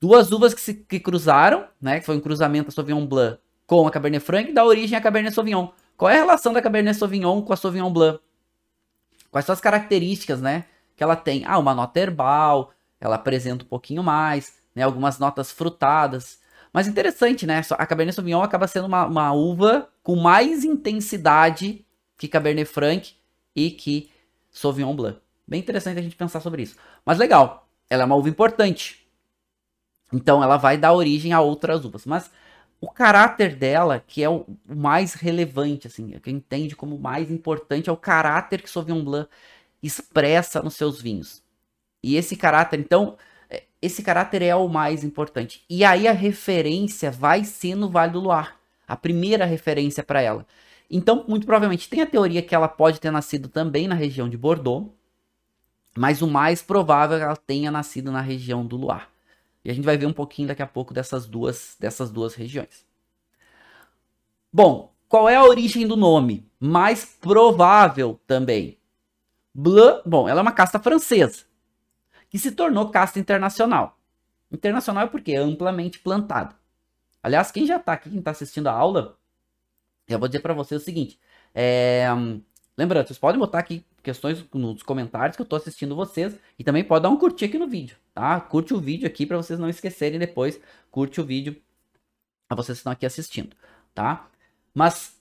Duas 0.00 0.30
uvas 0.30 0.52
que 0.52 0.60
se 0.60 0.74
que 0.74 1.00
cruzaram, 1.00 1.66
né, 1.80 2.00
que 2.00 2.06
foi 2.06 2.16
um 2.16 2.20
cruzamento 2.20 2.66
da 2.66 2.74
Sauvignon 2.74 3.06
Blanc 3.06 3.38
com 3.66 3.86
a 3.86 3.90
Cabernet 3.90 4.24
Franc 4.24 4.52
dá 4.52 4.64
origem 4.64 4.96
à 4.96 5.00
Cabernet 5.00 5.34
Sauvignon. 5.34 5.68
Qual 5.96 6.10
é 6.10 6.14
a 6.14 6.20
relação 6.20 6.52
da 6.52 6.62
Cabernet 6.62 6.96
Sauvignon 6.96 7.42
com 7.42 7.52
a 7.52 7.56
Sauvignon 7.56 7.92
Blanc? 7.92 8.20
Quais 9.30 9.44
são 9.44 9.52
as 9.52 9.60
características, 9.60 10.40
né, 10.40 10.64
que 10.96 11.02
ela 11.02 11.16
tem? 11.16 11.44
Ah, 11.44 11.58
uma 11.58 11.74
nota 11.74 11.98
herbal, 11.98 12.72
ela 13.00 13.16
apresenta 13.16 13.64
um 13.64 13.68
pouquinho 13.68 14.02
mais, 14.02 14.54
né, 14.74 14.82
algumas 14.82 15.18
notas 15.18 15.50
frutadas. 15.50 16.38
Mas 16.72 16.86
interessante, 16.86 17.46
né, 17.46 17.62
a 17.70 17.86
Cabernet 17.86 18.14
Sauvignon 18.14 18.42
acaba 18.42 18.68
sendo 18.68 18.86
uma, 18.86 19.06
uma 19.06 19.32
uva 19.32 19.88
com 20.02 20.16
mais 20.16 20.64
intensidade 20.64 21.84
que 22.16 22.28
Cabernet 22.28 22.68
Franc 22.68 23.14
e 23.54 23.70
que 23.70 24.10
Sauvignon 24.50 24.94
Blanc. 24.94 25.18
Bem 25.46 25.60
interessante 25.60 25.98
a 25.98 26.02
gente 26.02 26.16
pensar 26.16 26.40
sobre 26.40 26.62
isso. 26.62 26.76
Mas 27.04 27.18
legal, 27.18 27.68
ela 27.88 28.02
é 28.02 28.06
uma 28.06 28.16
uva 28.16 28.28
importante. 28.28 29.06
Então 30.12 30.42
ela 30.42 30.56
vai 30.56 30.76
dar 30.76 30.92
origem 30.92 31.32
a 31.32 31.40
outras 31.40 31.84
uvas. 31.84 32.04
Mas 32.04 32.30
o 32.80 32.90
caráter 32.90 33.56
dela, 33.56 34.02
que 34.06 34.22
é 34.22 34.28
o 34.28 34.44
mais 34.68 35.14
relevante, 35.14 35.86
assim, 35.86 36.14
é 36.14 36.20
que 36.20 36.30
entende 36.30 36.76
como 36.76 36.98
mais 36.98 37.30
importante, 37.30 37.88
é 37.88 37.92
o 37.92 37.96
caráter 37.96 38.62
que 38.62 38.70
Sauvignon 38.70 39.02
Blanc 39.02 39.28
expressa 39.82 40.62
nos 40.62 40.74
seus 40.74 41.00
vinhos. 41.00 41.42
E 42.02 42.16
esse 42.16 42.36
caráter, 42.36 42.78
então, 42.78 43.16
é, 43.48 43.64
esse 43.80 44.02
caráter 44.02 44.42
é 44.42 44.54
o 44.54 44.68
mais 44.68 45.02
importante. 45.04 45.64
E 45.68 45.84
aí 45.84 46.06
a 46.06 46.12
referência 46.12 47.10
vai 47.10 47.44
ser 47.44 47.74
no 47.74 47.88
Vale 47.88 48.12
do 48.12 48.20
Loire, 48.20 48.50
a 48.86 48.96
primeira 48.96 49.44
referência 49.44 50.02
para 50.02 50.20
ela. 50.20 50.46
Então, 50.90 51.24
muito 51.26 51.46
provavelmente 51.46 51.88
tem 51.88 52.02
a 52.02 52.06
teoria 52.06 52.42
que 52.42 52.54
ela 52.54 52.68
pode 52.68 53.00
ter 53.00 53.10
nascido 53.10 53.48
também 53.48 53.88
na 53.88 53.94
região 53.94 54.28
de 54.28 54.36
Bordeaux, 54.36 54.90
mas 55.96 56.20
o 56.22 56.28
mais 56.28 56.62
provável 56.62 57.16
é 57.16 57.20
que 57.20 57.24
ela 57.24 57.36
tenha 57.36 57.70
nascido 57.70 58.12
na 58.12 58.20
região 58.20 58.64
do 58.64 58.76
Loire. 58.76 59.06
E 59.66 59.70
a 59.70 59.74
gente 59.74 59.84
vai 59.84 59.96
ver 59.96 60.06
um 60.06 60.12
pouquinho 60.12 60.46
daqui 60.46 60.62
a 60.62 60.66
pouco 60.66 60.94
dessas 60.94 61.26
duas, 61.26 61.76
dessas 61.80 62.08
duas 62.08 62.36
regiões. 62.36 62.86
Bom, 64.52 64.94
qual 65.08 65.28
é 65.28 65.34
a 65.34 65.42
origem 65.42 65.88
do 65.88 65.96
nome? 65.96 66.48
Mais 66.60 67.04
provável 67.04 68.20
também. 68.28 68.78
Bleu, 69.52 70.02
bom, 70.06 70.28
ela 70.28 70.38
é 70.38 70.42
uma 70.42 70.52
casta 70.52 70.78
francesa, 70.78 71.46
que 72.30 72.38
se 72.38 72.52
tornou 72.52 72.90
casta 72.90 73.18
internacional. 73.18 73.98
Internacional 74.52 75.06
é 75.06 75.08
porque 75.08 75.32
é 75.32 75.38
amplamente 75.38 75.98
plantada. 75.98 76.54
Aliás, 77.20 77.50
quem 77.50 77.66
já 77.66 77.78
está 77.78 77.94
aqui, 77.94 78.08
quem 78.08 78.20
está 78.20 78.30
assistindo 78.30 78.68
a 78.68 78.72
aula, 78.72 79.18
eu 80.06 80.16
vou 80.16 80.28
dizer 80.28 80.42
para 80.42 80.54
vocês 80.54 80.80
o 80.80 80.84
seguinte. 80.84 81.18
É, 81.52 82.06
lembrando, 82.78 83.08
vocês 83.08 83.18
podem 83.18 83.40
botar 83.40 83.58
aqui 83.58 83.84
questões 84.06 84.44
nos 84.54 84.84
comentários 84.84 85.36
que 85.36 85.42
eu 85.42 85.44
estou 85.44 85.56
assistindo 85.56 85.96
vocês. 85.96 86.38
E 86.56 86.62
também 86.62 86.84
pode 86.84 87.02
dar 87.02 87.10
um 87.10 87.16
curtir 87.16 87.46
aqui 87.46 87.58
no 87.58 87.66
vídeo, 87.66 87.96
tá? 88.14 88.40
Curte 88.40 88.72
o 88.72 88.80
vídeo 88.80 89.06
aqui 89.06 89.26
para 89.26 89.36
vocês 89.36 89.58
não 89.58 89.68
esquecerem 89.68 90.18
depois. 90.18 90.60
Curte 90.92 91.20
o 91.20 91.24
vídeo 91.24 91.60
a 92.48 92.54
vocês 92.54 92.78
que 92.78 92.80
estão 92.80 92.92
aqui 92.92 93.04
assistindo, 93.04 93.56
tá? 93.92 94.28
Mas 94.72 95.16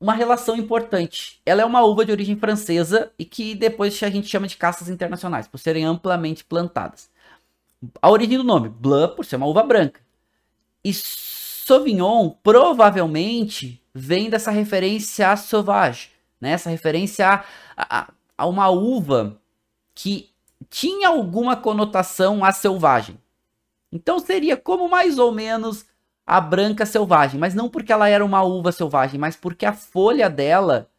uma 0.00 0.14
relação 0.14 0.56
importante. 0.56 1.42
Ela 1.44 1.60
é 1.60 1.64
uma 1.66 1.82
uva 1.82 2.04
de 2.04 2.10
origem 2.10 2.36
francesa 2.36 3.12
e 3.18 3.26
que 3.26 3.54
depois 3.54 4.02
a 4.02 4.08
gente 4.08 4.26
chama 4.26 4.46
de 4.46 4.56
castas 4.56 4.88
internacionais, 4.88 5.46
por 5.46 5.58
serem 5.58 5.84
amplamente 5.84 6.44
plantadas. 6.44 7.10
A 8.00 8.10
origem 8.10 8.38
do 8.38 8.44
nome, 8.44 8.70
Blanc, 8.70 9.16
por 9.16 9.24
ser 9.26 9.36
uma 9.36 9.46
uva 9.46 9.62
branca. 9.62 10.00
E 10.82 10.94
Sauvignon 10.94 12.30
provavelmente 12.42 13.82
vem 13.92 14.30
dessa 14.30 14.50
referência 14.50 15.30
a 15.30 15.36
Sauvage, 15.36 16.10
né? 16.40 16.50
Essa 16.50 16.70
referência 16.70 17.26
a, 17.28 17.44
a, 17.76 18.08
a 18.36 18.46
uma 18.46 18.68
uva 18.68 19.40
que 19.94 20.30
tinha 20.70 21.08
alguma 21.08 21.56
conotação 21.56 22.44
a 22.44 22.52
selvagem. 22.52 23.18
Então 23.90 24.18
seria 24.18 24.56
como 24.56 24.88
mais 24.88 25.18
ou 25.18 25.32
menos 25.32 25.86
a 26.26 26.40
branca 26.40 26.84
selvagem, 26.84 27.40
mas 27.40 27.54
não 27.54 27.68
porque 27.68 27.92
ela 27.92 28.08
era 28.08 28.24
uma 28.24 28.42
uva 28.42 28.70
selvagem, 28.70 29.18
mas 29.18 29.34
porque 29.34 29.64
a 29.64 29.72
folha 29.72 30.28
dela 30.28 30.90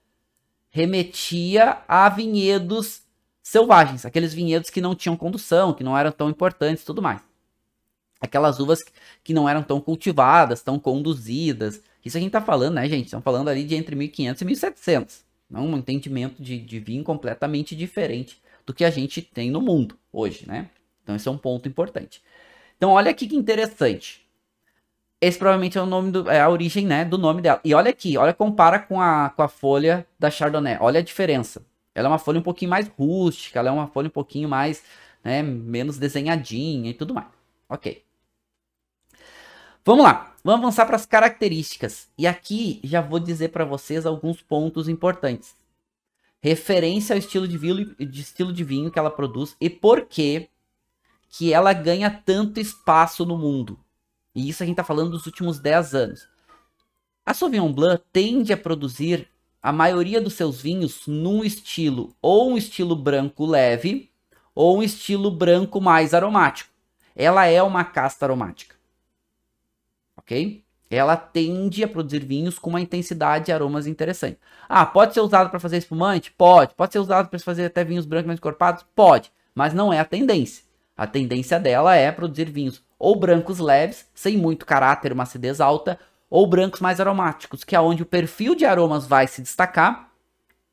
remetia 0.69 1.77
a 1.87 2.09
vinhedos 2.09 3.03
selvagens, 3.43 4.05
aqueles 4.05 4.33
vinhedos 4.33 4.69
que 4.69 4.81
não 4.81 4.95
tinham 4.95 5.15
condução, 5.15 5.73
que 5.73 5.83
não 5.83 5.97
eram 5.97 6.11
tão 6.11 6.29
importantes, 6.29 6.83
tudo 6.83 7.01
mais 7.01 7.21
aquelas 8.19 8.59
uvas 8.59 8.79
que 9.23 9.33
não 9.33 9.47
eram 9.47 9.63
tão 9.63 9.79
cultivadas, 9.79 10.61
tão 10.61 10.77
conduzidas. 10.77 11.81
Isso 12.03 12.17
a 12.17 12.19
gente 12.19 12.31
tá 12.31 12.41
falando, 12.41 12.75
né, 12.75 12.87
gente? 12.89 13.05
Estamos 13.05 13.23
falando 13.23 13.47
ali 13.47 13.63
de 13.63 13.75
entre 13.75 13.95
1500 13.95 14.41
e 14.41 14.45
1700. 14.45 15.28
Não 15.49 15.67
um 15.67 15.77
entendimento 15.77 16.41
de, 16.41 16.59
de 16.59 16.79
vinho 16.79 17.03
completamente 17.03 17.75
diferente 17.75 18.41
do 18.65 18.73
que 18.73 18.85
a 18.85 18.89
gente 18.89 19.21
tem 19.21 19.49
no 19.49 19.61
mundo 19.61 19.97
hoje, 20.13 20.47
né? 20.47 20.69
Então 21.03 21.15
esse 21.15 21.27
é 21.27 21.31
um 21.31 21.37
ponto 21.37 21.67
importante. 21.67 22.21
Então 22.77 22.91
olha 22.91 23.09
aqui 23.09 23.27
que 23.27 23.35
interessante. 23.35 24.25
Esse 25.21 25.37
provavelmente 25.37 25.77
é 25.77 25.81
o 25.81 25.85
nome 25.85 26.11
do, 26.11 26.29
é 26.29 26.39
a 26.39 26.49
origem, 26.49 26.85
né, 26.85 27.03
do 27.03 27.17
nome 27.17 27.41
dela. 27.41 27.59
E 27.65 27.73
olha 27.73 27.89
aqui, 27.89 28.17
olha 28.17 28.33
compara 28.33 28.79
com 28.79 29.01
a, 29.01 29.29
com 29.29 29.41
a 29.41 29.47
folha 29.47 30.07
da 30.17 30.29
Chardonnay. 30.29 30.77
Olha 30.79 30.99
a 30.99 31.03
diferença. 31.03 31.65
Ela 31.93 32.07
é 32.07 32.11
uma 32.11 32.19
folha 32.19 32.39
um 32.39 32.43
pouquinho 32.43 32.71
mais 32.71 32.87
rústica, 32.87 33.59
ela 33.59 33.69
é 33.69 33.71
uma 33.71 33.87
folha 33.87 34.07
um 34.07 34.11
pouquinho 34.11 34.47
mais, 34.47 34.83
né, 35.23 35.41
menos 35.43 35.97
desenhadinha 35.97 36.91
e 36.91 36.93
tudo 36.93 37.13
mais. 37.13 37.27
Ok. 37.67 38.03
Vamos 39.89 40.05
lá, 40.05 40.35
vamos 40.43 40.59
avançar 40.59 40.85
para 40.85 40.95
as 40.95 41.07
características. 41.07 42.09
E 42.15 42.27
aqui 42.27 42.79
já 42.83 43.01
vou 43.01 43.19
dizer 43.19 43.49
para 43.49 43.65
vocês 43.65 44.05
alguns 44.05 44.39
pontos 44.39 44.87
importantes. 44.87 45.55
Referência 46.39 47.15
ao 47.15 47.17
estilo 47.17 47.47
de 47.47 47.57
vinho, 47.57 47.95
de 47.95 48.21
estilo 48.21 48.53
de 48.53 48.63
vinho 48.63 48.91
que 48.91 48.99
ela 48.99 49.09
produz 49.09 49.55
e 49.59 49.67
por 49.67 50.05
que 50.05 50.47
que 51.27 51.51
ela 51.51 51.73
ganha 51.73 52.11
tanto 52.11 52.59
espaço 52.59 53.25
no 53.25 53.35
mundo. 53.35 53.79
E 54.35 54.47
isso 54.47 54.61
a 54.61 54.65
gente 54.67 54.75
está 54.75 54.83
falando 54.83 55.09
dos 55.09 55.25
últimos 55.25 55.57
10 55.57 55.95
anos. 55.95 56.29
A 57.25 57.33
Sauvignon 57.33 57.73
Blanc 57.73 58.03
tende 58.13 58.53
a 58.53 58.57
produzir 58.57 59.27
a 59.59 59.71
maioria 59.71 60.21
dos 60.21 60.35
seus 60.35 60.61
vinhos 60.61 61.07
num 61.07 61.43
estilo 61.43 62.15
ou 62.21 62.51
um 62.51 62.57
estilo 62.57 62.95
branco 62.95 63.43
leve 63.43 64.11
ou 64.53 64.77
um 64.77 64.83
estilo 64.83 65.31
branco 65.31 65.81
mais 65.81 66.13
aromático. 66.13 66.69
Ela 67.15 67.47
é 67.47 67.63
uma 67.63 67.83
casta 67.83 68.27
aromática 68.27 68.77
ok? 70.29 70.63
Ela 70.91 71.15
tende 71.15 71.83
a 71.83 71.87
produzir 71.87 72.25
vinhos 72.25 72.57
com 72.57 72.69
uma 72.69 72.81
intensidade 72.81 73.49
e 73.49 73.53
aromas 73.53 73.85
interessantes. 73.85 74.39
Ah, 74.67 74.85
pode 74.85 75.13
ser 75.13 75.21
usado 75.21 75.49
para 75.49 75.59
fazer 75.59 75.77
espumante? 75.77 76.31
Pode. 76.31 76.73
Pode 76.75 76.93
ser 76.93 76.99
usado 76.99 77.29
para 77.29 77.39
fazer 77.39 77.65
até 77.65 77.83
vinhos 77.83 78.05
brancos 78.05 78.27
mais 78.27 78.39
encorpados? 78.39 78.85
Pode. 78.95 79.31
Mas 79.53 79.73
não 79.73 79.93
é 79.93 79.99
a 79.99 80.05
tendência. 80.05 80.63
A 80.97 81.05
tendência 81.05 81.59
dela 81.59 81.95
é 81.95 82.11
produzir 82.11 82.49
vinhos 82.49 82.83
ou 82.97 83.15
brancos 83.15 83.59
leves, 83.59 84.07
sem 84.13 84.35
muito 84.37 84.65
caráter, 84.65 85.13
uma 85.13 85.23
acidez 85.23 85.61
alta, 85.61 85.99
ou 86.29 86.45
brancos 86.45 86.81
mais 86.81 86.99
aromáticos, 86.99 87.63
que 87.63 87.75
é 87.75 87.79
onde 87.79 88.03
o 88.03 88.05
perfil 88.05 88.55
de 88.55 88.65
aromas 88.65 89.07
vai 89.07 89.25
se 89.27 89.41
destacar, 89.41 90.11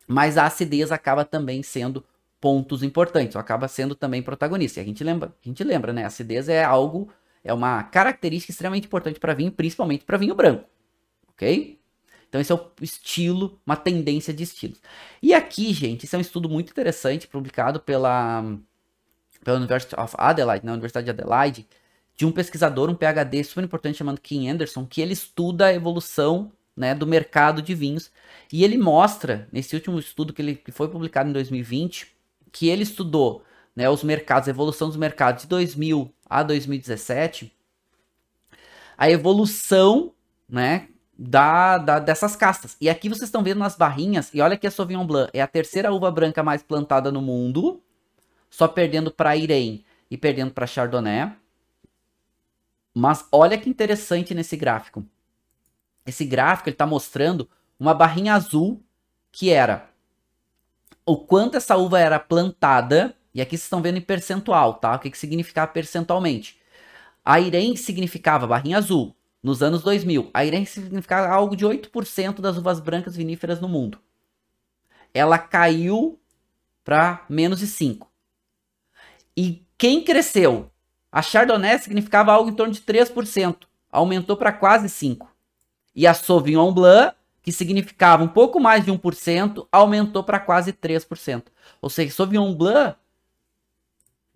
mas 0.08 0.36
a 0.36 0.46
acidez 0.46 0.90
acaba 0.90 1.24
também 1.24 1.62
sendo 1.62 2.04
pontos 2.40 2.82
importantes, 2.82 3.36
acaba 3.36 3.68
sendo 3.68 3.94
também 3.94 4.22
protagonista. 4.22 4.80
E 4.80 4.82
a 4.82 4.86
gente 4.86 5.04
lembra, 5.04 5.32
a 5.44 5.48
gente 5.48 5.62
lembra, 5.62 5.92
né? 5.92 6.04
A 6.04 6.08
acidez 6.08 6.48
é 6.48 6.64
algo 6.64 7.08
é 7.46 7.52
uma 7.52 7.82
característica 7.84 8.50
extremamente 8.50 8.86
importante 8.86 9.20
para 9.20 9.34
vinho, 9.34 9.52
principalmente 9.52 10.04
para 10.04 10.18
vinho 10.18 10.34
branco, 10.34 10.64
ok? 11.28 11.78
Então 12.28 12.40
esse 12.40 12.52
é 12.52 12.54
o 12.54 12.70
estilo, 12.82 13.60
uma 13.64 13.76
tendência 13.76 14.34
de 14.34 14.42
estilos. 14.42 14.80
E 15.22 15.32
aqui, 15.32 15.72
gente, 15.72 16.04
isso 16.04 16.16
é 16.16 16.18
um 16.18 16.22
estudo 16.22 16.48
muito 16.48 16.70
interessante, 16.70 17.28
publicado 17.28 17.80
pela, 17.80 18.44
pela 19.44 19.58
University 19.58 19.98
of 19.98 20.14
Adelaide, 20.18 20.66
na 20.66 20.72
Universidade 20.72 21.04
de 21.04 21.10
Adelaide, 21.10 21.66
de 22.16 22.26
um 22.26 22.32
pesquisador, 22.32 22.90
um 22.90 22.94
PhD 22.94 23.44
super 23.44 23.64
importante 23.64 23.98
chamado 23.98 24.20
Kim 24.20 24.48
Anderson, 24.48 24.86
que 24.86 25.00
ele 25.00 25.12
estuda 25.12 25.66
a 25.66 25.74
evolução 25.74 26.50
né, 26.76 26.94
do 26.94 27.06
mercado 27.06 27.62
de 27.62 27.74
vinhos. 27.74 28.10
E 28.52 28.64
ele 28.64 28.76
mostra, 28.76 29.48
nesse 29.52 29.74
último 29.74 29.98
estudo 29.98 30.32
que, 30.32 30.42
ele, 30.42 30.56
que 30.56 30.72
foi 30.72 30.88
publicado 30.88 31.28
em 31.28 31.32
2020, 31.32 32.14
que 32.50 32.68
ele 32.68 32.82
estudou 32.82 33.44
né, 33.76 33.90
os 33.90 34.02
mercados, 34.02 34.48
a 34.48 34.50
evolução 34.50 34.88
dos 34.88 34.96
mercados 34.96 35.42
de 35.42 35.48
2000 35.48 36.10
a 36.28 36.42
2017, 36.42 37.54
a 38.96 39.10
evolução, 39.10 40.12
né, 40.48 40.88
da, 41.16 41.76
da, 41.76 41.98
dessas 41.98 42.34
castas. 42.34 42.76
E 42.80 42.88
aqui 42.88 43.08
vocês 43.08 43.24
estão 43.24 43.42
vendo 43.42 43.58
nas 43.58 43.76
barrinhas, 43.76 44.32
e 44.32 44.40
olha 44.40 44.56
que 44.56 44.66
a 44.66 44.70
Sauvignon 44.70 45.06
Blanc 45.06 45.30
é 45.34 45.42
a 45.42 45.46
terceira 45.46 45.92
uva 45.92 46.10
branca 46.10 46.42
mais 46.42 46.62
plantada 46.62 47.12
no 47.12 47.20
mundo, 47.20 47.82
só 48.50 48.66
perdendo 48.66 49.10
para 49.10 49.36
Irene 49.36 49.84
e 50.10 50.16
perdendo 50.16 50.52
para 50.52 50.66
Chardonnay. 50.66 51.30
Mas 52.94 53.26
olha 53.30 53.58
que 53.58 53.68
interessante 53.68 54.34
nesse 54.34 54.56
gráfico. 54.56 55.04
Esse 56.06 56.24
gráfico 56.24 56.70
ele 56.70 56.74
está 56.74 56.86
mostrando 56.86 57.48
uma 57.78 57.92
barrinha 57.92 58.32
azul 58.34 58.82
que 59.30 59.50
era 59.50 59.90
o 61.04 61.18
quanto 61.18 61.56
essa 61.56 61.76
uva 61.76 62.00
era 62.00 62.18
plantada 62.18 63.14
e 63.36 63.40
aqui 63.42 63.50
vocês 63.50 63.64
estão 63.64 63.82
vendo 63.82 63.98
em 63.98 64.00
percentual, 64.00 64.72
tá? 64.72 64.96
O 64.96 64.98
que, 64.98 65.10
que 65.10 65.18
significava 65.18 65.70
percentualmente? 65.70 66.58
A 67.22 67.38
Irene 67.38 67.76
significava 67.76 68.46
barrinha 68.46 68.78
azul 68.78 69.14
nos 69.42 69.62
anos 69.62 69.82
2000. 69.82 70.30
A 70.32 70.42
Irene 70.42 70.64
significava 70.64 71.28
algo 71.28 71.54
de 71.54 71.66
8% 71.66 72.40
das 72.40 72.56
uvas 72.56 72.80
brancas 72.80 73.14
viníferas 73.14 73.60
no 73.60 73.68
mundo. 73.68 74.00
Ela 75.12 75.36
caiu 75.36 76.18
para 76.82 77.26
menos 77.28 77.58
de 77.58 77.66
5. 77.66 78.10
E 79.36 79.66
quem 79.76 80.02
cresceu? 80.02 80.70
A 81.12 81.20
Chardonnay 81.20 81.78
significava 81.78 82.32
algo 82.32 82.48
em 82.48 82.54
torno 82.54 82.72
de 82.72 82.80
3%. 82.80 83.64
Aumentou 83.92 84.38
para 84.38 84.50
quase 84.50 84.86
5%. 84.86 85.26
E 85.94 86.06
a 86.06 86.14
Sauvignon 86.14 86.72
Blanc, 86.72 87.14
que 87.42 87.52
significava 87.52 88.24
um 88.24 88.28
pouco 88.28 88.58
mais 88.58 88.82
de 88.82 88.90
1%, 88.90 89.68
aumentou 89.70 90.24
para 90.24 90.40
quase 90.40 90.72
3%. 90.72 91.48
Ou 91.82 91.90
seja, 91.90 92.14
Sauvignon 92.14 92.54
Blanc 92.54 92.96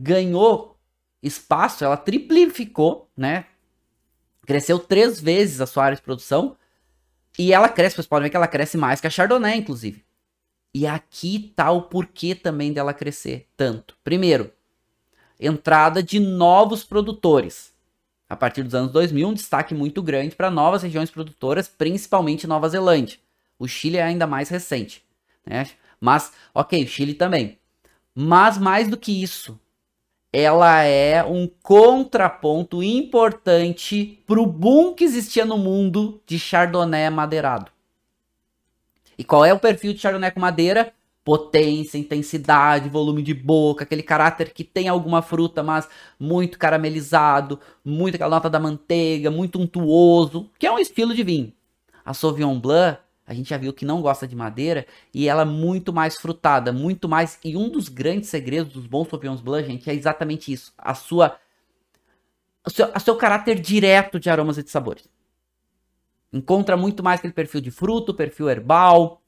ganhou 0.00 0.78
espaço, 1.22 1.84
ela 1.84 1.96
triplificou, 1.96 3.10
né? 3.14 3.44
Cresceu 4.46 4.78
três 4.78 5.20
vezes 5.20 5.60
a 5.60 5.66
sua 5.66 5.84
área 5.84 5.96
de 5.96 6.02
produção. 6.02 6.56
E 7.38 7.52
ela 7.52 7.68
cresce, 7.68 7.96
vocês 7.96 8.06
podem 8.06 8.24
ver 8.24 8.30
que 8.30 8.36
ela 8.36 8.48
cresce 8.48 8.78
mais 8.78 9.00
que 9.00 9.06
a 9.06 9.10
Chardonnay, 9.10 9.58
inclusive. 9.58 10.04
E 10.74 10.86
aqui 10.86 11.52
tá 11.54 11.70
o 11.70 11.82
porquê 11.82 12.34
também 12.34 12.72
dela 12.72 12.94
crescer 12.94 13.46
tanto. 13.56 13.96
Primeiro, 14.02 14.50
entrada 15.38 16.02
de 16.02 16.18
novos 16.18 16.82
produtores. 16.82 17.72
A 18.28 18.36
partir 18.36 18.62
dos 18.62 18.74
anos 18.74 18.92
2000, 18.92 19.28
um 19.28 19.34
destaque 19.34 19.74
muito 19.74 20.02
grande 20.02 20.34
para 20.34 20.50
novas 20.50 20.82
regiões 20.82 21.10
produtoras, 21.10 21.68
principalmente 21.68 22.46
Nova 22.46 22.68
Zelândia. 22.68 23.18
O 23.58 23.66
Chile 23.68 23.98
é 23.98 24.02
ainda 24.02 24.26
mais 24.26 24.48
recente, 24.48 25.04
né? 25.44 25.68
Mas, 26.00 26.32
ok, 26.54 26.84
o 26.84 26.88
Chile 26.88 27.14
também. 27.14 27.58
Mas 28.14 28.56
mais 28.56 28.88
do 28.88 28.96
que 28.96 29.22
isso, 29.22 29.60
ela 30.32 30.82
é 30.82 31.24
um 31.24 31.48
contraponto 31.62 32.82
importante 32.82 34.22
para 34.26 34.40
o 34.40 34.46
boom 34.46 34.94
que 34.94 35.04
existia 35.04 35.44
no 35.44 35.58
mundo 35.58 36.20
de 36.24 36.38
Chardonnay 36.38 37.10
madeirado. 37.10 37.70
E 39.18 39.24
qual 39.24 39.44
é 39.44 39.52
o 39.52 39.58
perfil 39.58 39.92
de 39.92 39.98
Chardonnay 39.98 40.30
com 40.30 40.40
madeira? 40.40 40.92
Potência, 41.24 41.98
intensidade, 41.98 42.88
volume 42.88 43.22
de 43.22 43.34
boca, 43.34 43.84
aquele 43.84 44.02
caráter 44.02 44.52
que 44.52 44.64
tem 44.64 44.88
alguma 44.88 45.20
fruta, 45.20 45.62
mas 45.62 45.88
muito 46.18 46.58
caramelizado, 46.58 47.60
muito 47.84 48.14
aquela 48.14 48.30
nota 48.30 48.48
da 48.48 48.58
manteiga, 48.58 49.30
muito 49.30 49.60
untuoso, 49.60 50.48
que 50.58 50.66
é 50.66 50.72
um 50.72 50.78
estilo 50.78 51.14
de 51.14 51.22
vinho. 51.22 51.52
A 52.04 52.14
Sauvignon 52.14 52.58
Blanc, 52.58 52.98
a 53.30 53.32
gente 53.32 53.50
já 53.50 53.56
viu 53.56 53.72
que 53.72 53.84
não 53.84 54.02
gosta 54.02 54.26
de 54.26 54.34
madeira 54.34 54.84
e 55.14 55.28
ela 55.28 55.42
é 55.42 55.44
muito 55.44 55.92
mais 55.92 56.16
frutada, 56.16 56.72
muito 56.72 57.08
mais. 57.08 57.38
E 57.44 57.56
um 57.56 57.68
dos 57.68 57.88
grandes 57.88 58.28
segredos 58.28 58.72
dos 58.72 58.88
bons 58.88 59.08
Sauvignon 59.08 59.36
Blanc, 59.36 59.68
gente, 59.68 59.88
é 59.88 59.94
exatamente 59.94 60.52
isso: 60.52 60.74
a 60.76 60.94
sua, 60.94 61.38
o 62.66 62.70
seu, 62.70 62.90
a 62.92 62.98
seu 62.98 63.14
caráter 63.14 63.60
direto 63.60 64.18
de 64.18 64.28
aromas 64.28 64.58
e 64.58 64.64
de 64.64 64.70
sabores. 64.70 65.08
Encontra 66.32 66.76
muito 66.76 67.04
mais 67.04 67.20
aquele 67.20 67.32
perfil 67.32 67.60
de 67.60 67.70
fruto, 67.70 68.12
perfil 68.12 68.50
herbal. 68.50 69.22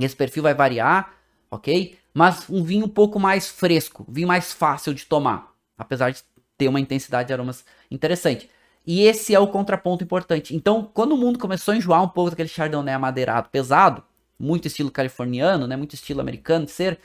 Esse 0.00 0.16
perfil 0.16 0.42
vai 0.42 0.54
variar, 0.54 1.14
ok? 1.48 1.96
Mas 2.12 2.50
um 2.50 2.64
vinho 2.64 2.86
um 2.86 2.88
pouco 2.88 3.20
mais 3.20 3.48
fresco, 3.48 4.04
vinho 4.08 4.26
mais 4.26 4.52
fácil 4.52 4.92
de 4.92 5.06
tomar, 5.06 5.54
apesar 5.78 6.10
de 6.10 6.24
ter 6.58 6.66
uma 6.66 6.80
intensidade 6.80 7.28
de 7.28 7.32
aromas 7.32 7.64
interessante. 7.88 8.50
E 8.86 9.02
esse 9.02 9.34
é 9.34 9.38
o 9.38 9.46
contraponto 9.46 10.02
importante. 10.02 10.54
Então, 10.56 10.90
quando 10.92 11.12
o 11.12 11.16
mundo 11.16 11.38
começou 11.38 11.72
a 11.72 11.76
enjoar 11.76 12.02
um 12.02 12.08
pouco 12.08 12.30
daquele 12.30 12.48
chardonnay 12.48 12.94
amadeirado 12.94 13.48
pesado, 13.48 14.02
muito 14.38 14.66
estilo 14.66 14.90
californiano, 14.90 15.66
né, 15.66 15.76
muito 15.76 15.94
estilo 15.94 16.20
americano 16.20 16.64
de 16.64 16.72
ser, 16.72 16.98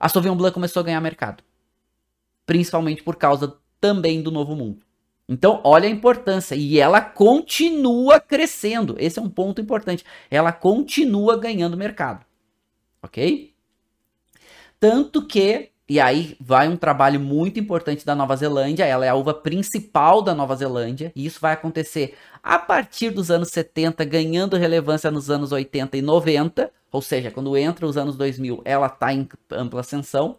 a 0.00 0.08
Sauvignon 0.08 0.36
Blanc 0.36 0.54
começou 0.54 0.80
a 0.80 0.84
ganhar 0.84 1.00
mercado. 1.00 1.42
Principalmente 2.46 3.02
por 3.02 3.16
causa 3.16 3.56
também 3.80 4.22
do 4.22 4.30
novo 4.30 4.56
mundo. 4.56 4.84
Então, 5.28 5.60
olha 5.64 5.88
a 5.88 5.90
importância. 5.90 6.54
E 6.54 6.78
ela 6.78 7.00
continua 7.00 8.20
crescendo. 8.20 8.96
Esse 8.98 9.18
é 9.18 9.22
um 9.22 9.28
ponto 9.28 9.60
importante. 9.60 10.04
Ela 10.30 10.52
continua 10.52 11.36
ganhando 11.36 11.76
mercado. 11.76 12.24
Ok? 13.02 13.54
Tanto 14.78 15.26
que, 15.26 15.70
e 15.86 16.00
aí 16.00 16.34
vai 16.40 16.66
um 16.66 16.76
trabalho 16.76 17.20
muito 17.20 17.60
importante 17.60 18.06
da 18.06 18.14
Nova 18.14 18.34
Zelândia. 18.36 18.84
Ela 18.84 19.04
é 19.04 19.10
a 19.10 19.14
uva 19.14 19.34
principal 19.34 20.22
da 20.22 20.34
Nova 20.34 20.56
Zelândia. 20.56 21.12
E 21.14 21.26
isso 21.26 21.38
vai 21.40 21.52
acontecer 21.52 22.16
a 22.42 22.58
partir 22.58 23.10
dos 23.10 23.30
anos 23.30 23.48
70, 23.48 24.02
ganhando 24.04 24.56
relevância 24.56 25.10
nos 25.10 25.30
anos 25.30 25.52
80 25.52 25.98
e 25.98 26.02
90. 26.02 26.70
Ou 26.90 27.02
seja, 27.02 27.30
quando 27.30 27.54
entra 27.56 27.84
os 27.84 27.98
anos 27.98 28.16
2000, 28.16 28.62
ela 28.64 28.86
está 28.86 29.12
em 29.12 29.28
ampla 29.50 29.80
ascensão. 29.80 30.38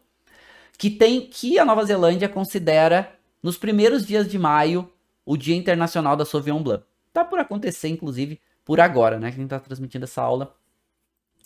Que 0.77 0.89
tem 0.89 1.21
que 1.21 1.59
a 1.59 1.65
Nova 1.65 1.85
Zelândia 1.85 2.27
considera 2.27 3.11
nos 3.41 3.57
primeiros 3.57 4.05
dias 4.05 4.27
de 4.27 4.39
maio, 4.39 4.91
o 5.23 5.37
Dia 5.37 5.55
Internacional 5.55 6.15
da 6.15 6.25
Sauvignon 6.25 6.63
Blanc. 6.63 6.83
Tá 7.13 7.23
por 7.23 7.37
acontecer, 7.39 7.87
inclusive, 7.87 8.41
por 8.63 8.79
agora, 8.79 9.19
né? 9.19 9.29
Que 9.29 9.37
a 9.37 9.41
gente 9.41 9.49
tá 9.49 9.59
transmitindo 9.59 10.05
essa 10.05 10.23
aula 10.23 10.55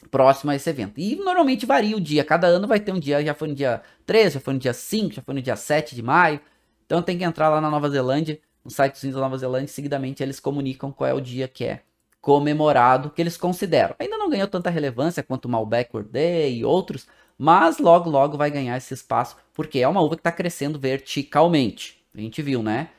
próximo 0.08 0.52
a 0.52 0.56
esse 0.56 0.70
evento. 0.70 1.00
E 1.00 1.16
normalmente 1.16 1.66
varia 1.66 1.96
o 1.96 2.02
dia, 2.02 2.24
cada 2.24 2.48
ano 2.48 2.68
vai 2.68 2.80
ter 2.80 2.92
um 2.92 3.00
dia, 3.00 3.24
já 3.24 3.34
foi 3.34 3.50
no 3.50 3.56
dia 3.56 3.82
3, 4.06 4.34
já 4.34 4.40
foi 4.40 4.54
no 4.54 4.60
dia 4.60 4.74
5, 4.74 5.16
já 5.16 5.22
foi 5.22 5.34
no 5.34 5.42
dia 5.42 5.56
7 5.56 5.96
de 5.96 6.02
maio. 6.02 6.40
Então 6.86 7.02
tem 7.02 7.18
que 7.18 7.24
entrar 7.24 7.50
lá 7.50 7.62
na 7.62 7.70
Nova 7.70 7.90
Zelândia, 7.90 8.40
no 8.64 8.72
site 8.72 9.08
da 9.08 9.20
Nova 9.20 9.38
Zelândia, 9.38 9.68
seguidamente 9.68 10.22
eles 10.24 10.40
comunicam 10.40 10.92
qual 10.92 11.10
é 11.10 11.14
o 11.14 11.22
dia 11.22 11.48
que 11.48 11.64
é 11.64 11.82
comemorado, 12.22 13.10
que 13.10 13.22
eles 13.22 13.38
consideram. 13.38 13.96
Ainda 14.00 14.18
não 14.18 14.30
ganhou 14.30 14.48
tanta 14.48 14.70
relevância 14.70 15.24
quanto 15.24 15.46
o 15.46 15.50
Malbec 15.50 15.90
World 15.94 16.12
Day 16.12 16.58
e 16.58 16.66
outros, 16.66 17.08
mas 17.38 17.78
logo, 17.78 18.10
logo 18.10 18.38
vai 18.38 18.52
ganhar 18.52 18.76
esse 18.76 18.94
espaço, 18.94 19.38
porque 19.54 19.80
é 19.80 19.88
uma 19.88 20.02
uva 20.02 20.16
que 20.16 20.20
está 20.20 20.32
crescendo 20.32 20.78
verticalmente. 20.78 22.04
A 22.14 22.20
gente 22.20 22.42
viu, 22.42 22.62
né? 22.62 22.90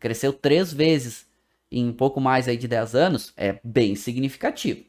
Cresceu 0.00 0.32
três 0.32 0.72
vezes 0.72 1.26
em 1.70 1.92
pouco 1.92 2.20
mais 2.20 2.46
aí 2.48 2.56
de 2.56 2.68
10 2.68 2.94
anos, 2.94 3.32
é 3.36 3.58
bem 3.64 3.94
significativo. 3.96 4.84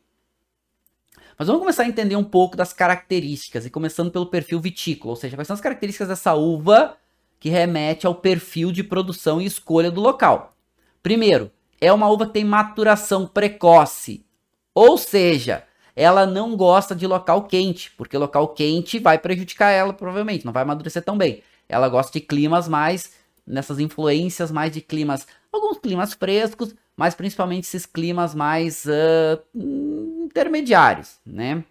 Mas 1.38 1.48
vamos 1.48 1.62
começar 1.62 1.84
a 1.84 1.88
entender 1.88 2.16
um 2.16 2.24
pouco 2.24 2.56
das 2.56 2.72
características, 2.72 3.66
e 3.66 3.70
começando 3.70 4.10
pelo 4.10 4.26
perfil 4.26 4.60
vitícola, 4.60 5.12
ou 5.12 5.16
seja, 5.16 5.36
quais 5.36 5.48
são 5.48 5.54
as 5.54 5.62
características 5.62 6.08
dessa 6.08 6.34
uva 6.34 6.96
que 7.40 7.50
remete 7.50 8.08
ao 8.08 8.16
perfil 8.16 8.72
de 8.72 8.84
produção 8.84 9.42
e 9.42 9.46
escolha 9.46 9.92
do 9.92 10.00
local. 10.00 10.56
Primeiro, 11.04 11.52
é 11.82 11.92
uma 11.92 12.10
uva 12.10 12.26
que 12.26 12.34
tem 12.34 12.46
maturação 12.46 13.28
precoce, 13.28 14.26
ou 14.74 14.98
seja, 14.98 15.64
ela 15.96 16.26
não 16.26 16.56
gosta 16.56 16.96
de 16.96 17.06
local 17.06 17.44
quente, 17.44 17.92
porque 17.98 18.18
local 18.18 18.50
quente 18.50 18.98
vai 18.98 19.18
prejudicar 19.18 19.72
ela, 19.72 19.94
provavelmente, 19.94 20.46
não 20.46 20.54
vai 20.54 20.64
amadurecer 20.64 21.04
tão 21.04 21.18
bem. 21.18 21.44
Ela 21.68 21.90
gosta 21.90 22.14
de 22.14 22.22
climas 22.22 22.68
mais, 22.68 23.12
nessas 23.46 23.80
influências 23.80 24.52
mais 24.52 24.72
de 24.72 24.82
climas, 24.82 25.28
alguns 25.52 25.78
climas 25.80 26.14
frescos, 26.14 26.74
mas 26.96 27.14
principalmente 27.14 27.64
esses 27.64 27.86
climas 27.86 28.34
mais 28.34 28.86
uh, 28.86 30.15
intermediários, 30.26 31.20
né? 31.26 31.64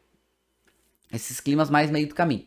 Esses 1.12 1.40
climas 1.40 1.70
mais 1.70 1.90
meio 1.90 2.08
do 2.08 2.14
caminho. 2.14 2.46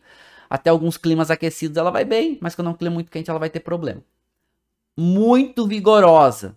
Até 0.50 0.70
alguns 0.70 0.96
climas 0.96 1.30
aquecidos 1.30 1.76
ela 1.76 1.90
vai 1.90 2.04
bem, 2.04 2.38
mas 2.40 2.54
quando 2.54 2.68
é 2.68 2.70
um 2.70 2.76
clima 2.76 2.94
muito 2.94 3.10
quente 3.10 3.30
ela 3.30 3.38
vai 3.38 3.50
ter 3.50 3.60
problema. 3.60 4.02
Muito 4.96 5.66
vigorosa. 5.66 6.56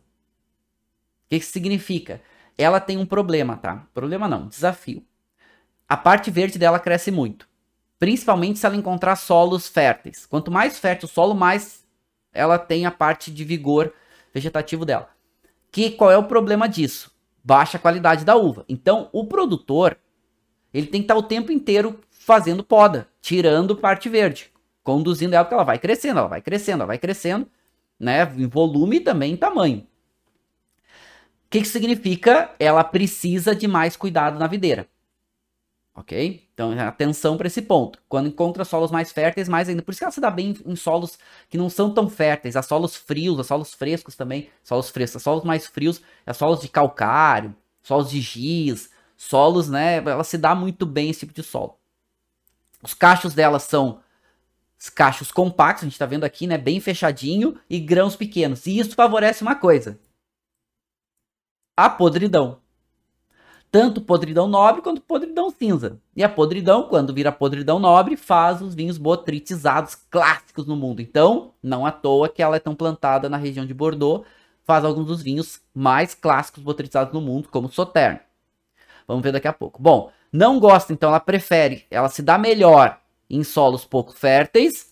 O 1.26 1.30
que 1.30 1.40
significa? 1.42 2.22
Ela 2.58 2.80
tem 2.80 2.98
um 2.98 3.06
problema, 3.06 3.58
tá? 3.58 3.88
Problema 3.94 4.28
não, 4.28 4.48
desafio 4.48 5.06
a 5.92 5.98
parte 5.98 6.32
verde 6.32 6.58
dela 6.58 6.80
cresce 6.80 7.12
muito. 7.12 7.46
Principalmente 8.00 8.58
se 8.58 8.66
ela 8.66 8.78
encontrar 8.78 9.18
solos 9.18 9.68
férteis. 9.68 10.26
Quanto 10.26 10.50
mais 10.50 10.80
fértil 10.80 11.06
o 11.06 11.12
solo, 11.12 11.36
mais 11.36 11.86
ela 12.32 12.58
tem 12.58 12.86
a 12.86 12.92
parte 12.92 13.30
de 13.30 13.44
vigor 13.44 13.94
vegetativo 14.34 14.86
dela. 14.86 15.10
Que 15.70 15.92
qual 15.92 16.10
é 16.10 16.18
o 16.18 16.24
problema 16.24 16.70
disso? 16.70 17.12
Baixa 17.44 17.80
qualidade 17.80 18.24
da 18.24 18.36
uva. 18.36 18.66
Então, 18.70 19.10
o 19.12 19.26
produtor, 19.26 19.98
ele 20.74 20.88
tem 20.88 21.02
que 21.02 21.06
estar 21.06 21.16
o 21.16 21.24
tempo 21.24 21.52
inteiro 21.52 22.00
fazendo 22.10 22.64
poda, 22.64 23.08
tirando 23.22 23.76
parte 23.76 24.08
verde, 24.10 24.52
conduzindo 24.84 25.34
ela 25.34 25.44
porque 25.44 25.56
ela 25.56 25.64
vai 25.64 25.80
crescendo, 25.80 26.20
ela 26.20 26.28
vai 26.28 26.42
crescendo, 26.42 26.82
ela 26.82 26.88
vai 26.88 26.98
crescendo, 26.98 27.48
né, 28.00 28.24
em 28.38 28.48
volume 28.48 28.98
e 28.98 29.02
também 29.02 29.34
em 29.34 29.38
tamanho. 29.38 29.80
O 29.80 31.50
que, 31.52 31.62
que 31.62 31.68
significa? 31.68 32.52
Ela 32.60 32.84
precisa 32.84 33.56
de 33.56 33.68
mais 33.68 33.96
cuidado 33.98 34.40
na 34.40 34.48
videira 34.48 34.88
ok? 35.96 36.48
Então, 36.62 36.80
atenção 36.80 37.38
para 37.38 37.48
esse 37.48 37.64
ponto. 37.64 37.98
Quando 38.08 38.28
encontra 38.28 38.64
solos 38.64 38.92
mais 38.92 39.12
férteis, 39.12 39.50
mais 39.50 39.68
ainda. 39.68 39.82
Por 39.82 39.90
isso 39.90 40.00
que 40.00 40.04
ela 40.04 40.12
se 40.12 40.22
dá 40.22 40.30
bem 40.30 40.56
em 40.64 40.76
solos 40.76 41.18
que 41.50 41.58
não 41.58 41.72
são 41.72 41.92
tão 41.92 42.08
férteis. 42.08 42.56
Há 42.56 42.62
solos 42.62 42.96
frios, 42.96 43.40
há 43.40 43.44
solos 43.44 43.74
frescos 43.74 44.16
também. 44.16 44.48
Solos 44.64 44.92
frescos, 44.92 45.24
solos 45.24 45.44
mais 45.44 45.66
frios, 45.66 46.02
há 46.24 46.36
solos 46.36 46.62
de 46.62 46.68
calcário, 46.68 47.56
solos 47.82 48.12
de 48.12 48.22
giz, 48.22 48.92
solos, 49.18 49.70
né? 49.70 49.98
Ela 49.98 50.24
se 50.24 50.38
dá 50.38 50.54
muito 50.54 50.86
bem 50.86 51.10
esse 51.10 51.22
tipo 51.22 51.34
de 51.34 51.42
solo. 51.42 51.80
Os 52.84 52.94
cachos 52.94 53.34
dela 53.34 53.58
são 53.58 54.00
cachos 54.94 55.32
compactos, 55.32 55.84
a 55.84 55.88
gente 55.88 55.98
tá 55.98 56.06
vendo 56.06 56.26
aqui, 56.26 56.46
né? 56.46 56.60
Bem 56.60 56.80
fechadinho 56.80 57.60
e 57.68 57.80
grãos 57.80 58.16
pequenos. 58.16 58.68
E 58.68 58.78
isso 58.78 58.94
favorece 58.94 59.42
uma 59.42 59.56
coisa. 59.56 60.00
A 61.76 61.90
podridão 61.90 62.61
tanto 63.72 64.02
podridão 64.02 64.48
nobre 64.48 64.82
quanto 64.82 65.02
podridão 65.02 65.50
cinza. 65.50 65.98
E 66.16 66.24
a 66.24 66.30
podridão, 66.30 66.84
quando 66.84 67.14
vira 67.14 67.32
podridão 67.32 67.80
nobre, 67.80 68.18
faz 68.18 68.62
os 68.62 68.76
vinhos 68.76 68.98
botritizados 68.98 69.96
clássicos 69.96 70.68
no 70.68 70.76
mundo. 70.76 71.02
Então, 71.02 71.54
não 71.64 71.86
à 71.86 71.92
toa 71.92 72.28
que 72.28 72.44
ela 72.44 72.58
é 72.58 72.60
tão 72.60 72.76
plantada 72.76 73.30
na 73.30 73.38
região 73.38 73.66
de 73.66 73.74
Bordeaux, 73.74 74.28
faz 74.66 74.84
alguns 74.84 75.08
dos 75.08 75.22
vinhos 75.22 75.62
mais 75.74 76.14
clássicos 76.14 76.62
botritizados 76.62 77.14
no 77.14 77.22
mundo, 77.22 77.48
como 77.50 77.72
Sauternes. 77.72 78.22
Vamos 79.08 79.24
ver 79.24 79.32
daqui 79.32 79.48
a 79.48 79.54
pouco. 79.54 79.82
Bom, 79.82 80.12
não 80.32 80.60
gosta, 80.60 80.92
então 80.92 81.10
ela 81.10 81.20
prefere, 81.20 81.86
ela 81.90 82.10
se 82.10 82.22
dá 82.22 82.38
melhor 82.38 83.00
em 83.30 83.44
solos 83.44 83.86
pouco 83.86 84.12
férteis, 84.14 84.92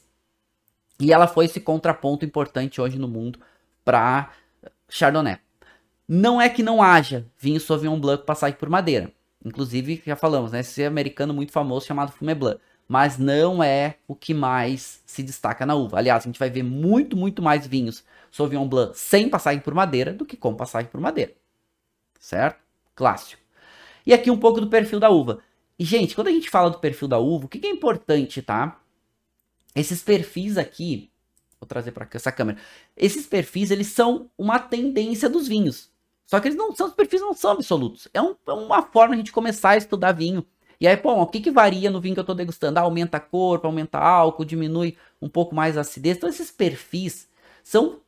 e 1.00 1.14
ela 1.14 1.28
foi 1.28 1.46
esse 1.46 1.60
contraponto 1.60 2.26
importante 2.26 2.82
hoje 2.82 2.98
no 2.98 3.08
mundo 3.08 3.40
para 3.84 4.32
Chardonnay. 4.90 5.38
Não 6.12 6.42
é 6.42 6.50
que 6.50 6.64
não 6.64 6.82
haja 6.82 7.28
vinho 7.38 7.60
Sauvignon 7.60 8.00
Blanc 8.00 8.26
passagem 8.26 8.58
por 8.58 8.68
madeira. 8.68 9.12
Inclusive, 9.46 10.02
já 10.04 10.16
falamos, 10.16 10.52
né? 10.52 10.62
Esse 10.62 10.84
americano 10.84 11.36
muito 11.36 11.52
famoso 11.52 11.86
chamado 11.86 12.12
Fumé 12.12 12.34
Blanc. 12.34 12.60
Mas 12.88 13.20
não 13.20 13.62
é 13.62 13.98
o 14.08 14.16
que 14.16 14.34
mais 14.34 15.04
se 15.06 15.22
destaca 15.22 15.68
na 15.68 15.76
uva. 15.76 16.00
Aliás, 16.00 16.24
a 16.24 16.26
gente 16.26 16.40
vai 16.40 16.50
ver 16.50 16.64
muito, 16.64 17.16
muito 17.16 17.44
mais 17.44 17.68
vinhos 17.68 18.04
Sauvignon 18.32 18.68
Blanc 18.68 18.98
sem 18.98 19.30
passagem 19.30 19.62
por 19.62 19.76
madeira 19.76 20.12
do 20.12 20.26
que 20.26 20.36
com 20.36 20.56
passagem 20.56 20.90
por 20.90 21.00
madeira. 21.00 21.32
Certo? 22.20 22.60
Clássico. 22.96 23.44
E 24.04 24.12
aqui 24.12 24.32
um 24.32 24.38
pouco 24.40 24.60
do 24.60 24.68
perfil 24.68 25.00
da 25.00 25.12
uva. 25.12 25.40
E, 25.78 25.86
gente, 25.86 26.16
quando 26.16 26.30
a 26.30 26.32
gente 26.32 26.50
fala 26.50 26.72
do 26.72 26.80
perfil 26.80 27.08
da 27.08 27.20
uva, 27.20 27.46
o 27.46 27.48
que 27.48 27.64
é 27.68 27.70
importante, 27.70 28.42
tá? 28.42 28.82
Esses 29.76 30.02
perfis 30.02 30.58
aqui, 30.58 31.12
vou 31.60 31.68
trazer 31.68 31.92
para 31.92 32.08
essa 32.12 32.32
câmera. 32.32 32.58
Esses 32.98 33.28
perfis, 33.28 33.70
eles 33.70 33.88
são 33.88 34.28
uma 34.36 34.58
tendência 34.58 35.30
dos 35.30 35.48
vinhos. 35.48 35.89
Só 36.30 36.40
que 36.40 36.48
eles 36.48 36.58
não 36.58 36.76
são, 36.76 36.86
os 36.86 36.94
perfis 36.94 37.22
não 37.22 37.34
são 37.34 37.50
absolutos. 37.50 38.08
É, 38.14 38.22
um, 38.22 38.36
é 38.48 38.52
uma 38.54 38.84
forma 38.84 39.16
a 39.16 39.18
gente 39.18 39.32
começar 39.32 39.72
a 39.72 39.78
estudar 39.78 40.12
vinho. 40.12 40.46
E 40.80 40.88
aí, 40.88 40.96
bom, 40.96 41.20
o 41.20 41.26
que, 41.26 41.42
que 41.42 41.50
varia 41.50 41.90
no 41.90 42.00
vinho 42.00 42.14
que 42.14 42.20
eu 42.20 42.22
estou 42.22 42.36
degustando? 42.36 42.78
Ah, 42.78 42.84
aumenta 42.84 43.18
a 43.18 43.20
cor, 43.20 43.60
aumenta 43.64 43.98
álcool, 43.98 44.46
diminui 44.46 44.96
um 45.20 45.28
pouco 45.28 45.56
mais 45.56 45.76
a 45.76 45.82
acidez. 45.82 46.18
Então, 46.18 46.30
esses 46.30 46.52
perfis 46.52 47.28
são 47.64 48.00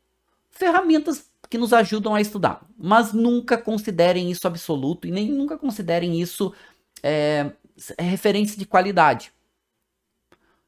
ferramentas 0.51 1.31
que 1.49 1.57
nos 1.57 1.73
ajudam 1.73 2.13
a 2.13 2.21
estudar. 2.21 2.63
Mas 2.77 3.11
nunca 3.11 3.57
considerem 3.57 4.29
isso 4.29 4.45
absoluto 4.45 5.07
e 5.07 5.11
nem 5.11 5.27
nunca 5.31 5.57
considerem 5.57 6.21
isso 6.21 6.53
é, 7.01 7.51
referência 7.97 8.55
de 8.55 8.67
qualidade. 8.67 9.33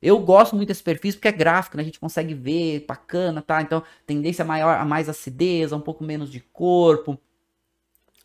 Eu 0.01 0.17
gosto 0.17 0.55
muito 0.55 0.69
desse 0.69 0.81
perfil 0.81 1.13
porque 1.13 1.27
é 1.27 1.31
gráfico, 1.31 1.77
né? 1.77 1.83
A 1.83 1.85
gente 1.85 1.99
consegue 1.99 2.33
ver, 2.33 2.83
bacana, 2.87 3.43
tá? 3.43 3.61
Então, 3.61 3.83
tendência 4.07 4.43
maior 4.43 4.75
a 4.75 4.83
mais 4.83 5.07
acidez, 5.07 5.71
um 5.71 5.79
pouco 5.79 6.03
menos 6.03 6.31
de 6.31 6.39
corpo. 6.39 7.19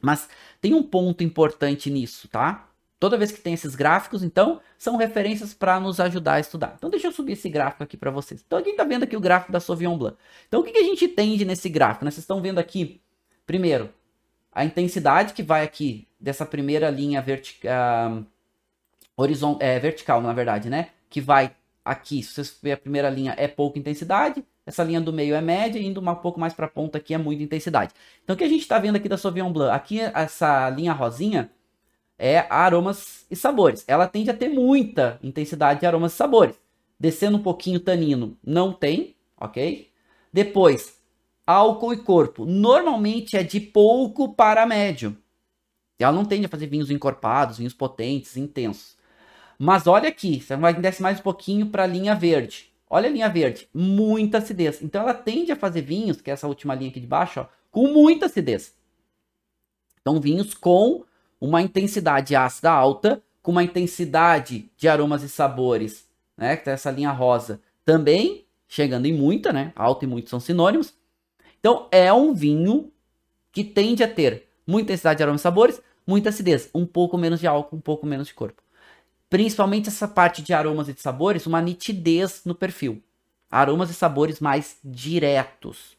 Mas 0.00 0.28
tem 0.60 0.74
um 0.74 0.82
ponto 0.82 1.24
importante 1.24 1.90
nisso, 1.90 2.28
tá? 2.28 2.68
Toda 3.00 3.16
vez 3.16 3.30
que 3.30 3.40
tem 3.40 3.54
esses 3.54 3.76
gráficos, 3.76 4.24
então, 4.24 4.60
são 4.76 4.96
referências 4.96 5.54
para 5.54 5.78
nos 5.78 6.00
ajudar 6.00 6.34
a 6.34 6.40
estudar. 6.40 6.74
Então, 6.76 6.90
deixa 6.90 7.06
eu 7.06 7.12
subir 7.12 7.32
esse 7.32 7.48
gráfico 7.48 7.84
aqui 7.84 7.96
para 7.96 8.10
vocês. 8.10 8.42
Então, 8.44 8.60
quem 8.60 8.72
está 8.72 8.82
vendo 8.82 9.04
aqui 9.04 9.16
o 9.16 9.20
gráfico 9.20 9.52
da 9.52 9.60
Sauvignon 9.60 9.96
Blanc. 9.96 10.16
Então, 10.48 10.60
o 10.60 10.64
que, 10.64 10.72
que 10.72 10.78
a 10.78 10.82
gente 10.82 11.04
entende 11.04 11.44
nesse 11.44 11.68
gráfico? 11.68 12.04
Né? 12.04 12.10
Vocês 12.10 12.24
estão 12.24 12.40
vendo 12.42 12.58
aqui, 12.58 13.00
primeiro, 13.46 13.92
a 14.52 14.64
intensidade 14.64 15.32
que 15.32 15.44
vai 15.44 15.62
aqui 15.62 16.08
dessa 16.18 16.44
primeira 16.44 16.90
linha 16.90 17.22
vertical, 17.22 18.24
horizon, 19.16 19.56
é, 19.60 19.78
vertical, 19.78 20.20
na 20.20 20.32
verdade, 20.32 20.68
né? 20.68 20.90
Que 21.08 21.20
vai 21.20 21.54
aqui, 21.88 22.22
se 22.22 22.34
vocês 22.34 22.58
verem 22.62 22.74
a 22.74 22.76
primeira 22.76 23.08
linha 23.08 23.34
é 23.38 23.48
pouca 23.48 23.78
intensidade, 23.78 24.44
essa 24.66 24.84
linha 24.84 25.00
do 25.00 25.12
meio 25.12 25.34
é 25.34 25.40
média, 25.40 25.78
e 25.78 25.86
indo 25.86 26.00
um 26.00 26.14
pouco 26.16 26.38
mais 26.38 26.52
para 26.52 26.66
a 26.66 26.68
ponta 26.68 26.98
aqui 26.98 27.14
é 27.14 27.18
muita 27.18 27.42
intensidade. 27.42 27.94
Então, 28.22 28.34
o 28.34 28.36
que 28.38 28.44
a 28.44 28.48
gente 28.48 28.60
está 28.60 28.78
vendo 28.78 28.96
aqui 28.96 29.08
da 29.08 29.16
Sauvignon 29.16 29.50
Blanc? 29.50 29.74
Aqui, 29.74 29.98
essa 30.00 30.68
linha 30.68 30.92
rosinha 30.92 31.50
é 32.18 32.40
aromas 32.50 33.24
e 33.30 33.34
sabores. 33.34 33.84
Ela 33.88 34.06
tende 34.06 34.30
a 34.30 34.36
ter 34.36 34.48
muita 34.48 35.18
intensidade 35.22 35.80
de 35.80 35.86
aromas 35.86 36.12
e 36.12 36.16
sabores. 36.16 36.56
Descendo 37.00 37.38
um 37.38 37.42
pouquinho 37.42 37.80
tanino, 37.80 38.36
não 38.44 38.72
tem, 38.72 39.16
ok? 39.40 39.88
Depois, 40.30 41.00
álcool 41.46 41.94
e 41.94 41.96
corpo. 41.96 42.44
Normalmente 42.44 43.36
é 43.36 43.42
de 43.42 43.60
pouco 43.60 44.34
para 44.34 44.66
médio. 44.66 45.16
Ela 45.98 46.12
não 46.12 46.26
tende 46.26 46.44
a 46.44 46.48
fazer 46.48 46.66
vinhos 46.66 46.90
encorpados, 46.90 47.56
vinhos 47.56 47.72
potentes, 47.72 48.36
intensos. 48.36 48.97
Mas 49.58 49.88
olha 49.88 50.08
aqui, 50.08 50.40
você 50.40 50.56
vai 50.56 50.72
desce 50.72 51.02
mais 51.02 51.18
um 51.18 51.22
pouquinho 51.22 51.66
para 51.66 51.82
a 51.82 51.86
linha 51.86 52.14
verde. 52.14 52.72
Olha 52.88 53.08
a 53.08 53.12
linha 53.12 53.28
verde, 53.28 53.68
muita 53.74 54.38
acidez. 54.38 54.80
Então 54.80 55.02
ela 55.02 55.12
tende 55.12 55.50
a 55.50 55.56
fazer 55.56 55.82
vinhos, 55.82 56.20
que 56.20 56.30
é 56.30 56.32
essa 56.32 56.46
última 56.46 56.76
linha 56.76 56.90
aqui 56.90 57.00
de 57.00 57.06
baixo, 57.06 57.40
ó, 57.40 57.46
com 57.70 57.88
muita 57.88 58.26
acidez. 58.26 58.74
Então 60.00 60.20
vinhos 60.20 60.54
com 60.54 61.04
uma 61.40 61.60
intensidade 61.60 62.36
ácida 62.36 62.70
alta, 62.70 63.20
com 63.42 63.50
uma 63.50 63.64
intensidade 63.64 64.70
de 64.76 64.88
aromas 64.88 65.22
e 65.24 65.28
sabores, 65.28 66.08
né? 66.36 66.56
Que 66.56 66.64
tá 66.64 66.70
essa 66.70 66.90
linha 66.90 67.10
rosa 67.10 67.60
também 67.84 68.46
chegando 68.68 69.06
em 69.06 69.12
muita, 69.12 69.52
né? 69.52 69.72
Alto 69.74 70.04
e 70.04 70.08
muito 70.08 70.30
são 70.30 70.38
sinônimos. 70.38 70.94
Então 71.58 71.88
é 71.90 72.12
um 72.12 72.32
vinho 72.32 72.92
que 73.50 73.64
tende 73.64 74.04
a 74.04 74.08
ter 74.08 74.48
muita 74.64 74.92
intensidade 74.92 75.16
de 75.18 75.22
aromas 75.24 75.40
e 75.40 75.42
sabores, 75.42 75.82
muita 76.06 76.28
acidez, 76.28 76.70
um 76.72 76.86
pouco 76.86 77.18
menos 77.18 77.40
de 77.40 77.46
álcool, 77.48 77.76
um 77.76 77.80
pouco 77.80 78.06
menos 78.06 78.28
de 78.28 78.34
corpo. 78.34 78.62
Principalmente 79.30 79.88
essa 79.88 80.08
parte 80.08 80.42
de 80.42 80.52
aromas 80.54 80.88
e 80.88 80.94
de 80.94 81.00
sabores, 81.00 81.46
uma 81.46 81.60
nitidez 81.60 82.42
no 82.44 82.54
perfil. 82.54 83.02
Aromas 83.50 83.90
e 83.90 83.94
sabores 83.94 84.40
mais 84.40 84.78
diretos. 84.82 85.96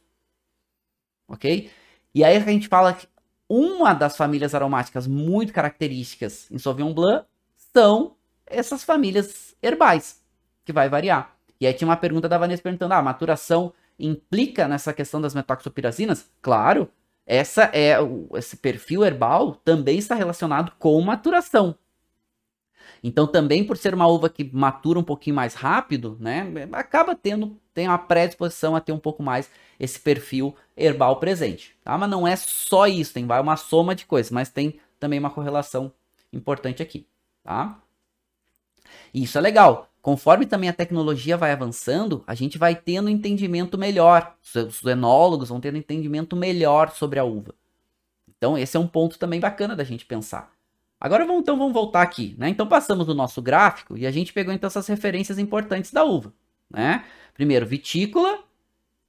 Ok? 1.28 1.70
E 2.14 2.24
aí 2.24 2.38
a 2.38 2.40
gente 2.40 2.68
fala 2.68 2.94
que 2.94 3.08
uma 3.48 3.94
das 3.94 4.18
famílias 4.18 4.54
aromáticas 4.54 5.08
muito 5.08 5.54
características 5.54 6.50
em 6.52 6.58
Sauvignon 6.58 6.94
Blanc 6.94 7.26
são 7.74 8.16
essas 8.46 8.84
famílias 8.84 9.56
herbais, 9.62 10.22
que 10.66 10.74
vai 10.74 10.90
variar. 10.90 11.36
E 11.60 11.68
aí 11.68 11.74
tinha 11.74 11.88
uma 11.88 11.98
pergunta 11.98 12.28
da 12.28 12.38
Vanessa 12.38 12.64
perguntando: 12.64 12.94
ah, 12.94 12.98
a 12.98 13.04
maturação 13.04 13.74
implica 13.98 14.68
nessa 14.68 14.94
questão 14.94 15.20
das 15.22 15.36
metoxopirazinas? 15.36 16.30
Claro, 16.42 16.90
essa 17.26 17.70
é 17.74 17.96
esse 18.36 18.58
perfil 18.58 19.04
herbal 19.04 19.56
também 19.56 19.98
está 19.98 20.16
relacionado 20.16 20.72
com 20.80 21.00
maturação. 21.02 21.76
Então, 23.04 23.26
também 23.26 23.64
por 23.64 23.78
ser 23.78 23.94
uma 23.94 24.08
uva 24.08 24.30
que 24.30 24.44
matura 24.44 25.00
um 25.00 25.04
pouquinho 25.04 25.36
mais 25.36 25.54
rápido, 25.54 26.18
né, 26.20 26.46
acaba 26.72 27.16
tendo 27.16 27.58
tem 27.74 27.88
uma 27.88 27.98
predisposição 27.98 28.76
a 28.76 28.82
ter 28.82 28.92
um 28.92 29.00
pouco 29.00 29.24
mais 29.24 29.50
esse 29.80 29.98
perfil 30.00 30.54
herbal 30.76 31.18
presente, 31.18 31.78
tá? 31.82 31.98
Mas 31.98 32.10
não 32.10 32.28
é 32.28 32.36
só 32.36 32.88
isso, 32.88 33.14
tem 33.14 33.24
uma 33.26 33.56
soma 33.56 33.96
de 33.96 34.06
coisas, 34.06 34.32
mas 34.32 34.50
tem 34.50 34.80
também 35.00 35.18
uma 35.18 35.30
correlação 35.30 35.92
importante 36.34 36.84
aqui, 36.84 37.08
tá? 37.42 37.80
Isso 39.14 39.38
é 39.38 39.42
legal. 39.42 39.90
Conforme 40.02 40.46
também 40.46 40.70
a 40.70 40.74
tecnologia 40.74 41.38
vai 41.38 41.52
avançando, 41.52 42.24
a 42.28 42.36
gente 42.36 42.58
vai 42.58 42.76
tendo 42.76 43.10
entendimento 43.10 43.78
melhor. 43.78 44.36
Os 44.56 44.84
enólogos 44.84 45.50
vão 45.50 45.60
tendo 45.60 45.78
entendimento 45.78 46.36
melhor 46.36 46.92
sobre 46.92 47.20
a 47.20 47.24
uva. 47.24 47.54
Então, 48.28 48.58
esse 48.58 48.76
é 48.78 48.80
um 48.80 48.88
ponto 48.88 49.20
também 49.20 49.40
bacana 49.40 49.76
da 49.76 49.84
gente 49.84 50.06
pensar. 50.06 50.52
Agora 51.00 51.26
vamos, 51.26 51.42
então 51.42 51.58
vamos 51.58 51.74
voltar 51.74 52.02
aqui, 52.02 52.36
né? 52.38 52.50
Então 52.50 52.68
passamos 52.68 53.06
do 53.06 53.16
nosso 53.16 53.42
gráfico 53.42 53.98
e 53.98 54.06
a 54.06 54.12
gente 54.12 54.34
pegou 54.34 54.54
então 54.54 54.68
essas 54.68 54.88
referências 54.88 55.40
importantes 55.40 55.92
da 55.92 56.04
uva, 56.04 56.34
né? 56.70 57.06
Primeiro 57.34 57.66
vitícola, 57.66 58.40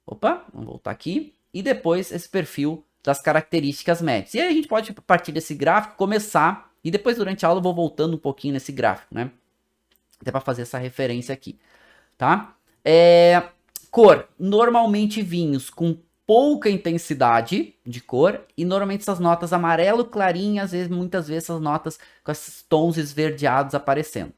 opa, 0.05 0.45
vamos 0.53 0.67
voltar 0.67 0.91
aqui 0.91 1.33
e 1.53 1.61
depois 1.61 2.11
esse 2.11 2.29
perfil 2.29 2.85
das 3.03 3.19
características 3.19 4.01
médias. 4.01 4.33
E 4.33 4.39
aí 4.39 4.47
a 4.47 4.53
gente 4.53 4.67
pode 4.67 4.93
partir 4.93 5.33
desse 5.33 5.53
gráfico 5.53 5.95
começar 5.95 6.71
e 6.83 6.89
depois 6.89 7.17
durante 7.17 7.45
a 7.45 7.49
aula 7.49 7.59
eu 7.59 7.63
vou 7.63 7.73
voltando 7.73 8.15
um 8.15 8.19
pouquinho 8.19 8.53
nesse 8.53 8.71
gráfico, 8.71 9.13
né? 9.13 9.29
Até 10.21 10.31
para 10.31 10.39
fazer 10.39 10.61
essa 10.61 10.77
referência 10.77 11.33
aqui, 11.33 11.59
tá? 12.17 12.55
É, 12.85 13.49
cor, 13.89 14.29
normalmente 14.39 15.21
vinhos 15.21 15.69
com 15.69 15.97
pouca 16.31 16.69
intensidade 16.69 17.75
de 17.85 17.99
cor 17.99 18.39
e 18.55 18.63
normalmente 18.63 19.01
essas 19.01 19.19
notas 19.19 19.51
amarelo 19.51 20.05
clarinho, 20.05 20.63
às 20.63 20.71
vezes 20.71 20.87
muitas 20.87 21.27
vezes 21.27 21.43
essas 21.43 21.59
notas 21.59 21.99
com 22.23 22.31
esses 22.31 22.63
tons 22.63 22.95
esverdeados 22.95 23.75
aparecendo. 23.75 24.31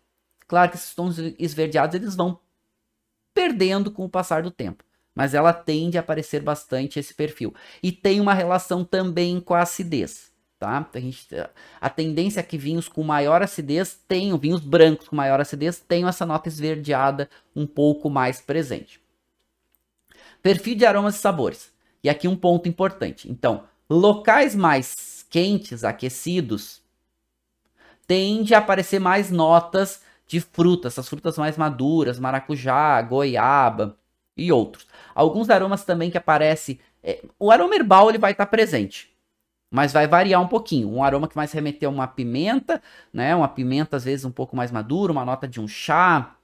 Claro 0.48 0.72
que 0.72 0.76
esses 0.76 0.96
tons 0.96 1.20
esverdeados 1.38 1.94
eles 1.94 2.16
vão 2.16 2.40
perdendo 3.32 3.92
com 3.92 4.04
o 4.06 4.10
passar 4.10 4.42
do 4.42 4.50
tempo, 4.50 4.84
mas 5.14 5.36
ela 5.36 5.54
tende 5.54 5.96
a 5.96 6.02
aparecer 6.02 6.42
bastante 6.42 6.98
esse 6.98 7.14
perfil 7.14 7.54
e 7.84 7.92
tem 7.92 8.20
uma 8.20 8.34
relação 8.34 8.84
também 8.84 9.40
com 9.40 9.54
a 9.54 9.62
acidez. 9.62 10.32
Tá? 10.58 10.90
A, 10.92 11.00
gente, 11.00 11.28
a 11.80 11.90
tendência 11.92 12.40
é 12.40 12.44
que 12.44 12.58
vinhos 12.58 12.88
com 12.88 13.04
maior 13.04 13.44
acidez 13.44 14.00
tenham, 14.08 14.40
vinhos 14.40 14.62
brancos 14.62 15.10
com 15.10 15.16
maior 15.16 15.40
acidez 15.40 15.80
tenham 15.80 16.10
essa 16.10 16.26
nota 16.26 16.50
esverdeada 16.50 17.30
um 17.56 17.68
pouco 17.68 18.10
mais 18.10 18.42
presente. 18.42 19.00
Perfil 20.42 20.74
de 20.74 20.88
aromas 20.88 21.18
e 21.18 21.20
sabores. 21.20 21.73
E 22.04 22.10
aqui 22.10 22.28
um 22.28 22.36
ponto 22.36 22.68
importante. 22.68 23.32
Então, 23.32 23.64
locais 23.90 24.56
mais 24.56 25.26
quentes, 25.30 25.84
aquecidos, 25.84 26.82
tende 28.06 28.54
a 28.54 28.60
aparecer 28.60 29.00
mais 29.00 29.32
notas 29.32 30.02
de 30.28 30.40
frutas, 30.40 30.94
essas 30.94 31.08
frutas 31.08 31.38
mais 31.38 31.58
maduras, 31.58 32.20
maracujá, 32.20 33.02
goiaba 33.02 33.98
e 34.36 34.52
outros. 34.52 34.88
Alguns 35.14 35.50
aromas 35.50 35.84
também 35.84 36.10
que 36.12 36.18
aparecem, 36.18 36.80
é, 37.04 37.24
o 37.40 37.52
aroma 37.52 37.76
herbal 37.76 38.10
ele 38.10 38.18
vai 38.18 38.32
estar 38.32 38.46
tá 38.46 38.50
presente, 38.50 39.14
mas 39.70 39.94
vai 39.94 40.08
variar 40.08 40.42
um 40.42 40.48
pouquinho. 40.48 40.90
Um 40.90 41.04
aroma 41.04 41.28
que 41.28 41.36
mais 41.36 41.52
remeter 41.52 41.88
a 41.88 41.92
uma 41.92 42.08
pimenta, 42.08 42.82
né? 43.12 43.36
Uma 43.36 43.48
pimenta 43.48 43.98
às 43.98 44.04
vezes 44.04 44.26
um 44.26 44.32
pouco 44.32 44.56
mais 44.56 44.72
madura, 44.72 45.12
uma 45.12 45.26
nota 45.26 45.48
de 45.48 45.60
um 45.60 45.68
chá, 45.68 46.36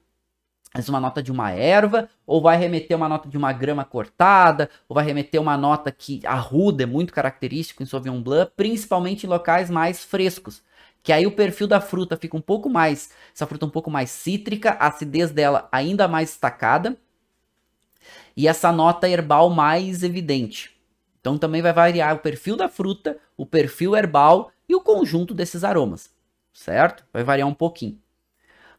uma 0.88 1.00
nota 1.00 1.22
de 1.22 1.32
uma 1.32 1.52
erva, 1.52 2.08
ou 2.26 2.42
vai 2.42 2.58
remeter 2.58 2.96
uma 2.96 3.10
nota 3.10 3.28
de 3.28 3.38
uma 3.38 3.52
grama 3.52 3.84
cortada, 3.84 4.70
ou 4.88 4.94
vai 4.94 5.04
remeter 5.04 5.42
uma 5.42 5.58
nota 5.58 5.92
que 5.92 6.22
arruda, 6.26 6.84
é 6.84 6.86
muito 6.86 7.12
característico 7.12 7.82
em 7.82 7.86
Sauvignon 7.86 8.22
Blanc, 8.22 8.52
principalmente 8.56 9.26
em 9.26 9.30
locais 9.30 9.70
mais 9.70 10.04
frescos. 10.04 10.62
Que 11.02 11.12
aí 11.12 11.26
o 11.26 11.32
perfil 11.32 11.68
da 11.68 11.82
fruta 11.82 12.16
fica 12.18 12.38
um 12.38 12.42
pouco 12.42 12.70
mais, 12.70 13.12
essa 13.34 13.48
fruta 13.48 13.66
um 13.66 13.70
pouco 13.70 13.90
mais 13.90 14.12
cítrica, 14.12 14.72
a 14.72 14.88
acidez 14.88 15.32
dela 15.32 15.68
ainda 15.72 16.08
mais 16.08 16.30
destacada, 16.30 16.96
e 18.36 18.48
essa 18.48 18.72
nota 18.72 19.10
herbal 19.10 19.50
mais 19.50 20.04
evidente. 20.04 20.78
Então 21.20 21.38
também 21.38 21.62
vai 21.62 21.74
variar 21.74 22.16
o 22.16 22.20
perfil 22.20 22.56
da 22.56 22.70
fruta, 22.70 23.18
o 23.36 23.46
perfil 23.46 23.96
herbal 23.96 24.52
e 24.68 24.76
o 24.76 24.82
conjunto 24.82 25.34
desses 25.34 25.64
aromas, 25.64 26.10
certo? 26.54 27.04
Vai 27.12 27.24
variar 27.24 27.48
um 27.48 27.54
pouquinho. 27.54 28.00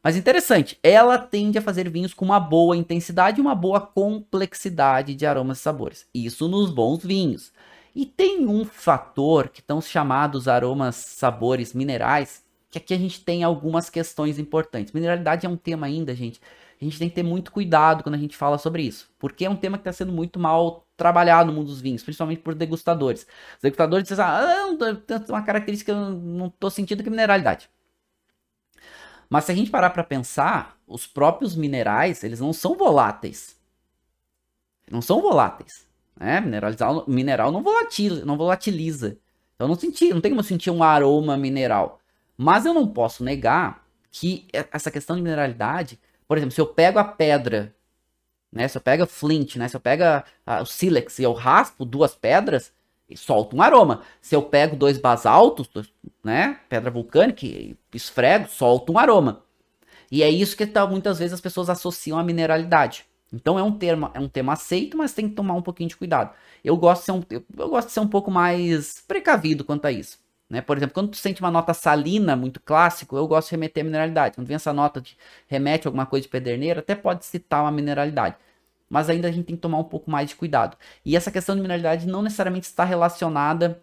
Mas 0.02 0.16
interessante, 0.16 0.78
ela 0.82 1.18
tende 1.18 1.58
a 1.58 1.62
fazer 1.62 1.90
vinhos 1.90 2.14
com 2.14 2.24
uma 2.24 2.40
boa 2.40 2.76
intensidade 2.76 3.38
e 3.38 3.42
uma 3.42 3.54
boa 3.54 3.80
complexidade 3.80 5.14
de 5.14 5.26
aromas 5.26 5.58
e 5.58 5.62
sabores. 5.62 6.06
Isso 6.14 6.48
nos 6.48 6.70
bons 6.70 7.04
vinhos. 7.04 7.52
E 7.94 8.06
tem 8.06 8.46
um 8.46 8.64
fator 8.64 9.48
que 9.48 9.60
estão 9.60 9.80
chamados 9.80 10.48
aromas, 10.48 10.96
sabores, 10.96 11.74
minerais, 11.74 12.42
que 12.70 12.78
aqui 12.78 12.94
a 12.94 12.98
gente 12.98 13.22
tem 13.22 13.44
algumas 13.44 13.90
questões 13.90 14.38
importantes. 14.38 14.92
Mineralidade 14.92 15.44
é 15.44 15.48
um 15.48 15.56
tema 15.56 15.86
ainda, 15.86 16.14
gente. 16.14 16.40
A 16.80 16.84
gente 16.84 16.98
tem 16.98 17.08
que 17.10 17.14
ter 17.16 17.22
muito 17.22 17.52
cuidado 17.52 18.02
quando 18.02 18.14
a 18.14 18.18
gente 18.18 18.36
fala 18.36 18.56
sobre 18.56 18.82
isso, 18.82 19.10
porque 19.18 19.44
é 19.44 19.50
um 19.50 19.56
tema 19.56 19.76
que 19.76 19.82
está 19.82 19.92
sendo 19.92 20.12
muito 20.12 20.38
mal 20.40 20.86
trabalhado 20.96 21.50
no 21.50 21.58
mundo 21.58 21.66
dos 21.66 21.80
vinhos, 21.80 22.02
principalmente 22.02 22.40
por 22.40 22.54
degustadores. 22.54 23.26
Os 23.56 23.62
degustadores 23.62 24.08
dizem, 24.08 24.24
ah, 24.24 24.66
uma 25.28 25.42
característica, 25.42 25.92
eu 25.92 26.10
não 26.10 26.46
estou 26.46 26.70
sentindo 26.70 27.02
que 27.02 27.08
é 27.08 27.10
mineralidade. 27.10 27.68
Mas 29.30 29.44
se 29.44 29.52
a 29.52 29.54
gente 29.54 29.70
parar 29.70 29.90
para 29.90 30.02
pensar, 30.02 30.76
os 30.88 31.06
próprios 31.06 31.54
minerais, 31.54 32.24
eles 32.24 32.40
não 32.40 32.52
são 32.52 32.76
voláteis. 32.76 33.56
Não 34.90 35.00
são 35.00 35.22
voláteis. 35.22 35.86
Né? 36.18 36.40
Mineralizar, 36.40 37.08
mineral 37.08 37.52
não 37.52 37.62
volatiliza, 37.62 38.24
não 38.24 38.36
volatiliza. 38.36 39.16
Então 39.54 39.68
não 39.68 39.76
senti, 39.76 40.12
não 40.12 40.20
tem 40.20 40.32
como 40.32 40.42
sentir 40.42 40.70
um 40.70 40.82
aroma 40.82 41.36
mineral. 41.36 42.00
Mas 42.36 42.66
eu 42.66 42.74
não 42.74 42.88
posso 42.88 43.22
negar 43.22 43.86
que 44.10 44.48
essa 44.52 44.90
questão 44.90 45.14
de 45.14 45.22
mineralidade, 45.22 46.00
por 46.26 46.36
exemplo, 46.36 46.52
se 46.52 46.60
eu 46.60 46.66
pego 46.66 46.98
a 46.98 47.04
pedra, 47.04 47.72
né, 48.50 48.66
se 48.66 48.76
eu 48.76 48.82
pego 48.82 49.06
flint, 49.06 49.56
né, 49.56 49.68
se 49.68 49.76
eu 49.76 49.80
pego 49.80 50.02
a, 50.02 50.24
a, 50.44 50.62
o 50.62 50.66
sílex 50.66 51.20
e 51.20 51.22
eu 51.22 51.32
raspo 51.32 51.84
duas 51.84 52.16
pedras, 52.16 52.72
solta 53.16 53.56
um 53.56 53.62
aroma. 53.62 54.02
Se 54.20 54.34
eu 54.34 54.42
pego 54.42 54.76
dois 54.76 54.98
basaltos, 54.98 55.68
né, 56.22 56.58
pedra 56.68 56.90
vulcânica, 56.90 57.46
esfrego, 57.94 58.48
solta 58.48 58.92
um 58.92 58.98
aroma. 58.98 59.42
E 60.10 60.22
é 60.22 60.28
isso 60.28 60.56
que 60.56 60.66
tá, 60.66 60.86
muitas 60.86 61.18
vezes 61.18 61.34
as 61.34 61.40
pessoas 61.40 61.70
associam 61.70 62.18
à 62.18 62.24
mineralidade. 62.24 63.06
Então 63.32 63.58
é 63.58 63.62
um 63.62 63.72
termo, 63.72 64.10
é 64.12 64.18
um 64.18 64.28
tema 64.28 64.54
aceito, 64.54 64.96
mas 64.96 65.12
tem 65.12 65.28
que 65.28 65.34
tomar 65.34 65.54
um 65.54 65.62
pouquinho 65.62 65.88
de 65.88 65.96
cuidado. 65.96 66.34
Eu 66.64 66.76
gosto 66.76 67.02
de 67.02 67.06
ser 67.06 67.12
um, 67.12 67.22
eu, 67.30 67.44
eu 67.56 67.68
gosto 67.68 67.88
de 67.88 67.92
ser 67.94 68.00
um 68.00 68.08
pouco 68.08 68.30
mais 68.30 69.02
precavido 69.06 69.64
quanto 69.64 69.86
a 69.86 69.92
isso. 69.92 70.18
Né? 70.48 70.60
Por 70.60 70.76
exemplo, 70.76 70.94
quando 70.94 71.10
tu 71.10 71.16
sente 71.16 71.40
uma 71.40 71.50
nota 71.50 71.72
salina, 71.72 72.34
muito 72.34 72.60
clássico, 72.60 73.16
eu 73.16 73.26
gosto 73.28 73.48
de 73.48 73.52
remeter 73.52 73.82
a 73.82 73.84
mineralidade. 73.84 74.34
Quando 74.34 74.48
vem 74.48 74.56
essa 74.56 74.72
nota 74.72 75.00
de 75.00 75.16
remete 75.46 75.86
a 75.86 75.88
alguma 75.88 76.06
coisa 76.06 76.24
de 76.24 76.28
pederneira, 76.28 76.80
até 76.80 76.96
pode 76.96 77.24
citar 77.24 77.62
uma 77.62 77.70
mineralidade. 77.70 78.34
Mas 78.90 79.08
ainda 79.08 79.28
a 79.28 79.30
gente 79.30 79.46
tem 79.46 79.56
que 79.56 79.62
tomar 79.62 79.78
um 79.78 79.84
pouco 79.84 80.10
mais 80.10 80.28
de 80.28 80.36
cuidado. 80.36 80.76
E 81.04 81.16
essa 81.16 81.30
questão 81.30 81.54
de 81.54 81.62
mineralidade 81.62 82.06
não 82.06 82.22
necessariamente 82.22 82.66
está 82.66 82.84
relacionada 82.84 83.82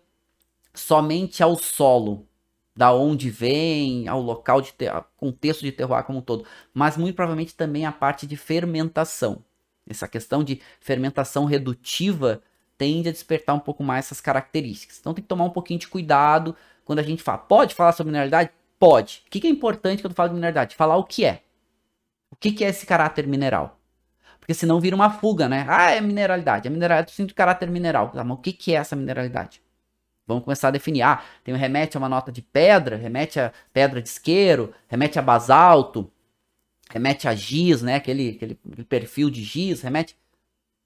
somente 0.74 1.42
ao 1.42 1.56
solo, 1.56 2.28
da 2.76 2.94
onde 2.94 3.30
vem, 3.30 4.08
ao 4.08 4.22
local 4.22 4.62
de 4.62 4.74
ter, 4.74 4.94
contexto 5.16 5.62
de 5.62 5.72
terroir 5.72 6.04
como 6.04 6.20
um 6.20 6.22
todo, 6.22 6.46
mas 6.74 6.98
muito 6.98 7.16
provavelmente 7.16 7.56
também 7.56 7.86
a 7.86 7.92
parte 7.92 8.28
de 8.28 8.38
fermentação. 8.38 9.44
Essa 9.90 10.08
questão 10.08 10.44
de 10.44 10.62
fermentação 10.80 11.46
redutiva 11.46 12.44
tende 12.78 13.10
a 13.10 13.12
despertar 13.12 13.56
um 13.56 13.60
pouco 13.60 13.84
mais 13.84 14.06
essas 14.06 14.22
características. 14.22 15.00
Então 15.00 15.14
tem 15.14 15.24
que 15.24 15.28
tomar 15.28 15.46
um 15.46 15.50
pouquinho 15.50 15.80
de 15.80 15.88
cuidado 15.88 16.56
quando 16.86 17.00
a 17.00 17.04
gente 17.04 17.24
fala. 17.24 17.40
Pode 17.40 17.74
falar 17.74 17.94
sobre 17.94 18.12
mineralidade? 18.12 18.52
Pode. 18.78 19.24
O 19.26 19.30
que, 19.32 19.48
é 19.48 19.50
importante 19.50 20.02
quando 20.02 20.12
eu 20.12 20.16
falo 20.16 20.30
de 20.30 20.36
mineralidade? 20.36 20.76
Falar 20.76 20.98
o 20.98 21.04
que 21.04 21.26
é. 21.26 21.42
O 22.30 22.36
que, 22.36 22.64
é 22.64 22.70
esse 22.70 22.86
caráter 22.86 23.26
mineral? 23.26 23.77
Porque 24.48 24.54
senão 24.54 24.80
vira 24.80 24.96
uma 24.96 25.10
fuga, 25.10 25.50
né? 25.50 25.66
Ah, 25.68 25.92
é 25.92 26.00
mineralidade. 26.00 26.68
É 26.68 26.72
mineralidade, 26.72 27.12
eu 27.12 27.16
sinto 27.16 27.36
caráter 27.36 27.70
mineral. 27.70 28.12
Tá, 28.12 28.24
mas 28.24 28.38
o 28.38 28.42
que, 28.42 28.54
que 28.54 28.74
é 28.74 28.78
essa 28.78 28.96
mineralidade? 28.96 29.62
Vamos 30.26 30.46
começar 30.46 30.70
a 30.70 30.72
definir. 30.72 31.02
Ah, 31.02 31.22
tem 31.44 31.54
um 31.54 31.58
remete 31.58 31.98
a 31.98 32.00
uma 32.00 32.08
nota 32.08 32.32
de 32.32 32.42
pedra, 32.42 32.96
remete 32.96 33.42
a 33.42 33.52
pedra 33.74 34.02
de 34.02 34.08
isqueiro, 34.08 34.74
remete 34.88 35.20
a 35.20 35.22
basalto, 35.22 36.10
remete 36.90 37.28
a 37.28 37.36
giz, 37.36 37.82
né? 37.82 37.96
Aquele, 37.96 38.30
aquele 38.30 38.56
perfil 38.86 39.30
de 39.30 39.44
giz, 39.44 39.82
remete. 39.82 40.16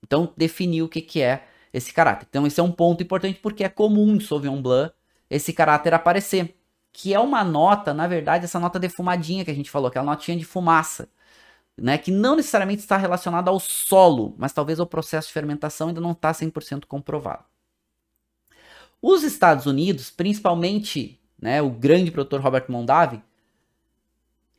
Então, 0.03 0.33
definir 0.35 0.81
o 0.81 0.89
que, 0.89 0.99
que 0.99 1.21
é 1.21 1.43
esse 1.71 1.93
caráter. 1.93 2.25
Então, 2.27 2.47
esse 2.47 2.59
é 2.59 2.63
um 2.63 2.71
ponto 2.71 3.03
importante 3.03 3.39
porque 3.39 3.63
é 3.63 3.69
comum 3.69 4.15
em 4.15 4.19
Sauvignon 4.19 4.59
Blanc 4.59 4.91
esse 5.29 5.53
caráter 5.53 5.93
aparecer. 5.93 6.57
Que 6.91 7.13
é 7.13 7.19
uma 7.19 7.43
nota, 7.43 7.93
na 7.93 8.07
verdade, 8.07 8.45
essa 8.45 8.59
nota 8.59 8.79
defumadinha 8.79 9.45
que 9.45 9.51
a 9.51 9.55
gente 9.55 9.69
falou, 9.69 9.87
aquela 9.87 10.05
notinha 10.05 10.35
de 10.35 10.43
fumaça. 10.45 11.07
Né, 11.77 11.97
que 11.97 12.11
não 12.11 12.35
necessariamente 12.35 12.81
está 12.81 12.97
relacionada 12.97 13.49
ao 13.49 13.59
solo, 13.59 14.35
mas 14.37 14.53
talvez 14.53 14.79
ao 14.79 14.85
processo 14.85 15.27
de 15.27 15.33
fermentação 15.33 15.87
ainda 15.87 16.01
não 16.01 16.11
está 16.11 16.31
100% 16.31 16.85
comprovado. 16.85 17.43
Os 19.01 19.23
Estados 19.23 19.65
Unidos, 19.65 20.11
principalmente 20.11 21.19
né, 21.41 21.61
o 21.61 21.71
grande 21.71 22.11
produtor 22.11 22.39
Robert 22.39 22.65
Mondavi, 22.69 23.21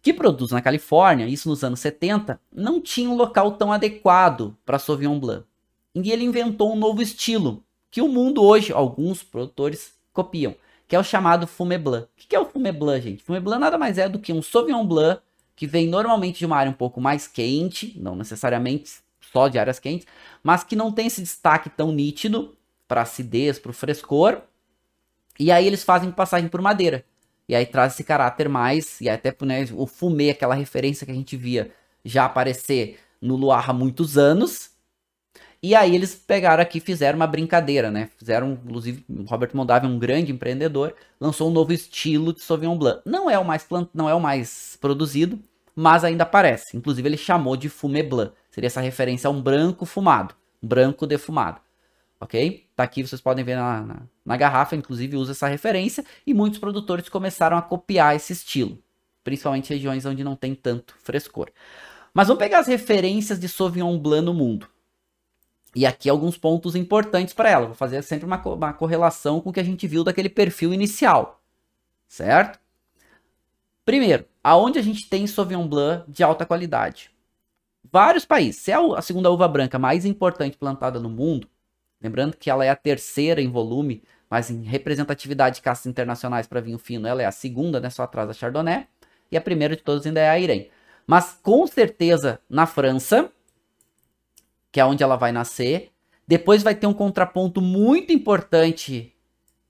que 0.03 0.13
produz 0.13 0.51
na 0.51 0.61
Califórnia, 0.61 1.29
isso 1.29 1.49
nos 1.49 1.63
anos 1.63 1.79
70, 1.79 2.41
não 2.53 2.81
tinha 2.81 3.09
um 3.09 3.15
local 3.15 3.53
tão 3.53 3.73
adequado 3.73 4.57
para 4.67 4.81
Sauvignon 4.81 5.21
Blanc. 5.21 5.45
E 5.95 6.11
ele 6.11 6.25
inventou 6.25 6.73
um 6.73 6.77
novo 6.77 7.01
estilo, 7.01 7.63
que 7.89 8.03
o 8.03 8.09
mundo 8.09 8.43
hoje, 8.43 8.73
alguns 8.73 9.23
produtores 9.23 9.95
copiam, 10.13 10.57
que 10.89 10.97
é 10.97 10.99
o 10.99 11.05
chamado 11.05 11.47
Fumé 11.47 11.79
Blanc. 11.79 12.07
O 12.07 12.09
que 12.17 12.35
é 12.35 12.41
o 12.41 12.47
Fumé 12.47 12.73
Blanc, 12.73 13.01
gente? 13.01 13.23
Fumé 13.23 13.39
Blanc 13.39 13.61
nada 13.61 13.79
mais 13.79 13.97
é 13.97 14.09
do 14.09 14.19
que 14.19 14.33
um 14.33 14.43
Sauvignon 14.43 14.85
Blanc 14.85 15.23
que 15.63 15.67
vem 15.69 15.87
normalmente 15.87 16.41
de 16.41 16.47
uma 16.47 16.57
área 16.57 16.71
um 16.71 16.75
pouco 16.75 17.01
mais 17.01 17.29
quente, 17.29 17.97
não 17.97 18.17
necessariamente 18.17 18.95
só 19.33 19.47
de 19.47 19.61
áreas 19.61 19.79
quentes, 19.79 20.09
mas 20.43 20.65
que 20.65 20.75
não 20.75 20.91
tem 20.91 21.07
esse 21.07 21.23
destaque 21.23 21.71
tão 21.71 21.93
nítido 21.93 22.59
para 22.89 23.03
acidez, 23.03 23.61
para 23.61 23.71
o 23.71 23.73
frescor. 23.73 24.41
E 25.39 25.53
aí 25.53 25.65
eles 25.65 25.85
fazem 25.85 26.11
passagem 26.11 26.49
por 26.49 26.61
madeira. 26.61 27.05
E 27.49 27.55
aí 27.55 27.65
traz 27.65 27.93
esse 27.93 28.03
caráter 28.03 28.49
mais, 28.49 29.01
e 29.01 29.09
até 29.09 29.33
né, 29.43 29.65
o 29.73 29.87
fumê, 29.87 30.31
aquela 30.31 30.57
referência 30.57 31.07
que 31.07 31.13
a 31.13 31.15
gente 31.15 31.37
via 31.37 31.71
já 32.05 32.25
aparecer 32.25 32.99
no 33.21 33.37
Luar 33.37 33.71
há 33.71 33.73
muitos 33.73 34.19
anos, 34.19 34.73
e 35.63 35.77
aí 35.77 35.95
eles 35.95 36.13
pegaram 36.13 36.61
aqui 36.61 36.81
fizeram 36.81 37.15
uma 37.15 37.27
brincadeira, 37.27 37.89
né? 37.89 38.11
Fizeram, 38.19 38.55
inclusive, 38.65 39.05
Robert 39.29 39.51
Mondavi, 39.55 39.87
um 39.87 39.97
grande 39.97 40.33
empreendedor, 40.33 40.93
lançou 41.21 41.49
um 41.49 41.53
novo 41.53 41.73
estilo 41.73 42.33
de 42.33 42.41
Sauvignon 42.41 42.77
Blanc. 42.77 43.01
Não 43.07 43.31
é 43.31 43.39
o 43.39 43.45
mais 43.45 43.63
plant... 43.63 43.89
não 43.95 44.09
é 44.09 44.15
o 44.15 44.19
mais 44.19 44.77
produzido, 44.81 45.39
mas 45.75 46.05
ainda 46.05 46.25
aparece. 46.25 46.77
Inclusive 46.77 47.09
ele 47.09 47.17
chamou 47.17 47.57
de 47.57 47.69
Fumé 47.69 48.03
Blanc. 48.03 48.33
Seria 48.51 48.67
essa 48.67 48.81
referência 48.81 49.29
a 49.29 49.31
um 49.31 49.41
branco 49.41 49.87
fumado, 49.87 50.35
um 50.63 50.69
branco 50.69 51.07
defumado. 51.07 51.61
Ok? 52.21 52.67
Tá 52.77 52.85
aqui, 52.85 53.07
vocês 53.07 53.21
podem 53.21 53.45
ver 53.45 53.57
na, 53.57 53.81
na, 53.83 54.03
na 54.25 54.37
garrafa, 54.37 54.77
inclusive 54.77 55.17
usa 55.17 55.33
essa 55.33 55.49
referência, 55.49 56.05
e 56.27 56.33
muitos 56.33 56.61
produtores 56.61 57.09
começaram 57.09 57.57
a 57.57 57.63
copiar 57.63 58.15
esse 58.15 58.33
estilo, 58.33 58.79
principalmente 59.25 59.71
regiões 59.71 60.07
onde 60.07 60.23
não 60.23 60.37
tem 60.37 60.55
tanto 60.55 60.95
frescor. 61.03 61.51
Mas 62.15 62.29
vamos 62.29 62.39
pegar 62.41 62.61
as 62.61 62.69
referências 62.69 63.41
de 63.41 63.49
Sauvignon 63.49 63.99
Blanc 63.99 64.25
no 64.25 64.35
mundo. 64.35 64.69
E 65.75 65.87
aqui 65.87 66.09
alguns 66.09 66.37
pontos 66.37 66.77
importantes 66.77 67.33
para 67.33 67.51
ela. 67.51 67.67
Vou 67.67 67.75
fazer 67.75 68.03
sempre 68.03 68.27
uma, 68.27 68.41
uma 68.47 68.73
correlação 68.73 69.41
com 69.41 69.51
o 69.51 69.53
que 69.53 69.61
a 69.61 69.65
gente 69.65 69.87
viu 69.87 70.05
daquele 70.05 70.29
perfil 70.29 70.73
inicial. 70.73 71.43
Certo? 72.07 72.62
Primeiro, 73.85 74.25
aonde 74.43 74.79
a 74.79 74.83
gente 74.83 75.09
tem 75.09 75.27
Sauvignon 75.27 75.67
Blanc 75.67 76.05
de 76.09 76.23
alta 76.23 76.47
qualidade? 76.47 77.11
Vários 77.91 78.25
países. 78.25 78.61
Se 78.61 78.71
é 78.71 78.77
a 78.77 79.03
segunda 79.03 79.31
uva 79.31 79.49
branca 79.49 79.79
mais 79.79 80.05
importante 80.05 80.57
plantada 80.57 81.01
no 81.01 81.11
mundo, 81.11 81.49
lembrando 82.01 82.37
que 82.37 82.49
ela 82.49 82.65
é 82.65 82.71
a 82.71 82.77
terceira 82.77 83.41
em 83.41 83.51
volume, 83.51 84.03
mas 84.31 84.51
em 84.51 84.63
representatividade 84.63 85.57
de 85.57 85.63
castas 85.63 85.87
internacionais 85.87 86.47
para 86.47 86.61
vinho 86.61 86.79
fino, 86.79 87.09
ela 87.09 87.23
é 87.23 87.27
a 87.27 87.33
segunda, 87.33 87.81
né, 87.81 87.91
só 87.91 88.05
atrás 88.05 88.29
da 88.29 88.35
Chardonnay, 88.35 88.87
e 89.31 89.37
a 89.37 89.41
primeira 89.41 89.75
de 89.75 89.83
todas 89.83 90.07
ainda 90.07 90.21
é 90.21 90.29
a 90.31 90.39
Irene. 90.39 90.71
Mas 91.07 91.39
com 91.43 91.67
certeza 91.67 92.41
na 92.49 92.67
França, 92.67 93.31
que 94.71 94.81
é 94.81 94.85
onde 94.85 95.03
ela 95.03 95.17
vai 95.17 95.33
nascer. 95.33 95.91
Depois 96.27 96.63
vai 96.63 96.75
ter 96.75 96.87
um 96.87 96.95
contraponto 96.95 97.61
muito 97.61 98.13
importante 98.13 99.13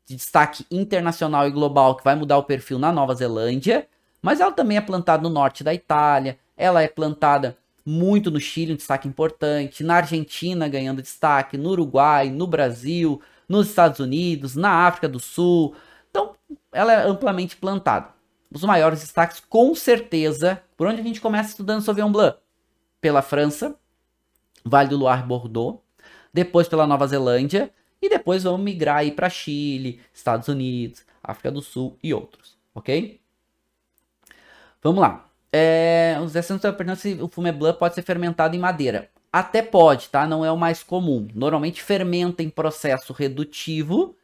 de 0.07 0.15
destaque 0.17 0.67
internacional 0.71 1.49
e 1.49 1.51
global 1.51 1.97
que 1.97 2.05
vai 2.05 2.15
mudar 2.15 2.39
o 2.39 2.45
perfil 2.45 2.79
na 2.79 2.93
Nova 2.93 3.15
Zelândia, 3.15 3.89
mas 4.23 4.41
ela 4.41 4.53
também 4.53 4.77
é 4.77 4.81
plantada 4.81 5.23
no 5.23 5.29
norte 5.29 5.65
da 5.65 5.75
Itália, 5.75 6.39
ela 6.57 6.81
é 6.81 6.89
plantada 6.89 7.59
muito 7.85 8.31
no 8.31 8.41
Chile, 8.41 8.73
um 8.73 8.77
destaque 8.77 9.09
importante, 9.09 9.83
na 9.83 9.97
Argentina 9.97 10.69
ganhando 10.69 11.03
destaque, 11.03 11.59
no 11.59 11.71
Uruguai, 11.71 12.31
no 12.31 12.47
Brasil, 12.47 13.21
nos 13.49 13.69
Estados 13.69 13.99
Unidos, 13.99 14.55
na 14.55 14.87
África 14.87 15.09
do 15.09 15.19
Sul. 15.19 15.75
Então, 16.11 16.35
ela 16.71 16.93
é 16.93 17.07
amplamente 17.07 17.57
plantada. 17.57 18.11
Os 18.55 18.63
maiores 18.63 19.01
destaques, 19.01 19.41
com 19.41 19.75
certeza, 19.75 20.63
por 20.77 20.87
onde 20.87 21.01
a 21.01 21.05
gente 21.05 21.21
começa 21.21 21.51
estudando 21.51 21.83
Sauvignon 21.83 22.13
Blanc? 22.13 22.39
Pela 23.01 23.23
França, 23.23 23.75
Vale 24.65 24.89
do 24.89 24.97
Loire 24.97 25.27
Bordeaux, 25.27 25.81
depois 26.33 26.69
pela 26.69 26.87
Nova 26.87 27.07
Zelândia 27.07 27.73
e 28.01 28.09
depois 28.09 28.45
vamos 28.45 28.61
migrar 28.61 28.99
aí 28.99 29.11
para 29.11 29.29
Chile, 29.29 30.01
Estados 30.13 30.49
Unidos, 30.49 31.05
África 31.23 31.51
do 31.51 31.63
Sul 31.63 31.97
e 32.03 32.15
outros, 32.15 32.57
ok? 32.75 33.22
Vamos 34.83 35.01
lá. 35.01 35.27
É, 35.53 36.19
os 36.23 36.33
descendentes 36.33 36.65
estão 36.65 36.73
perguntando 36.73 37.01
se 37.01 37.23
o 37.23 37.29
fumé 37.29 37.53
blanc 37.53 37.79
pode 37.79 37.95
ser 37.95 38.03
fermentado 38.03 38.57
em 38.57 38.59
madeira. 38.59 39.09
Até 39.33 39.63
pode, 39.63 40.09
tá? 40.09 40.27
Não 40.27 40.45
é 40.45 40.51
o 40.51 40.57
mais 40.57 40.83
comum. 40.83 41.29
Normalmente 41.35 41.83
fermenta 41.83 42.43
em 42.43 42.51
processo 42.51 43.13
redutivo 43.13 44.17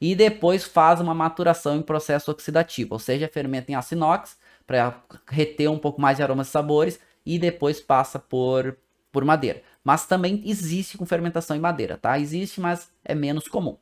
e 0.00 0.14
depois 0.14 0.64
faz 0.64 1.00
uma 1.00 1.14
maturação 1.14 1.76
em 1.76 1.82
processo 1.82 2.30
oxidativo, 2.30 2.94
ou 2.94 2.98
seja, 2.98 3.28
fermenta 3.32 3.70
em 3.70 3.74
aço 3.74 3.94
inox 3.94 4.36
para 4.66 5.02
reter 5.28 5.70
um 5.70 5.78
pouco 5.78 6.00
mais 6.00 6.16
de 6.16 6.22
aromas 6.22 6.48
e 6.48 6.50
sabores 6.50 7.00
e 7.24 7.38
depois 7.38 7.80
passa 7.80 8.18
por, 8.18 8.76
por 9.12 9.24
madeira 9.24 9.62
mas 9.86 10.04
também 10.04 10.42
existe 10.44 10.98
com 10.98 11.06
fermentação 11.06 11.56
em 11.56 11.60
madeira, 11.60 11.96
tá? 11.96 12.18
Existe, 12.18 12.60
mas 12.60 12.90
é 13.04 13.14
menos 13.14 13.46
comum. 13.46 13.76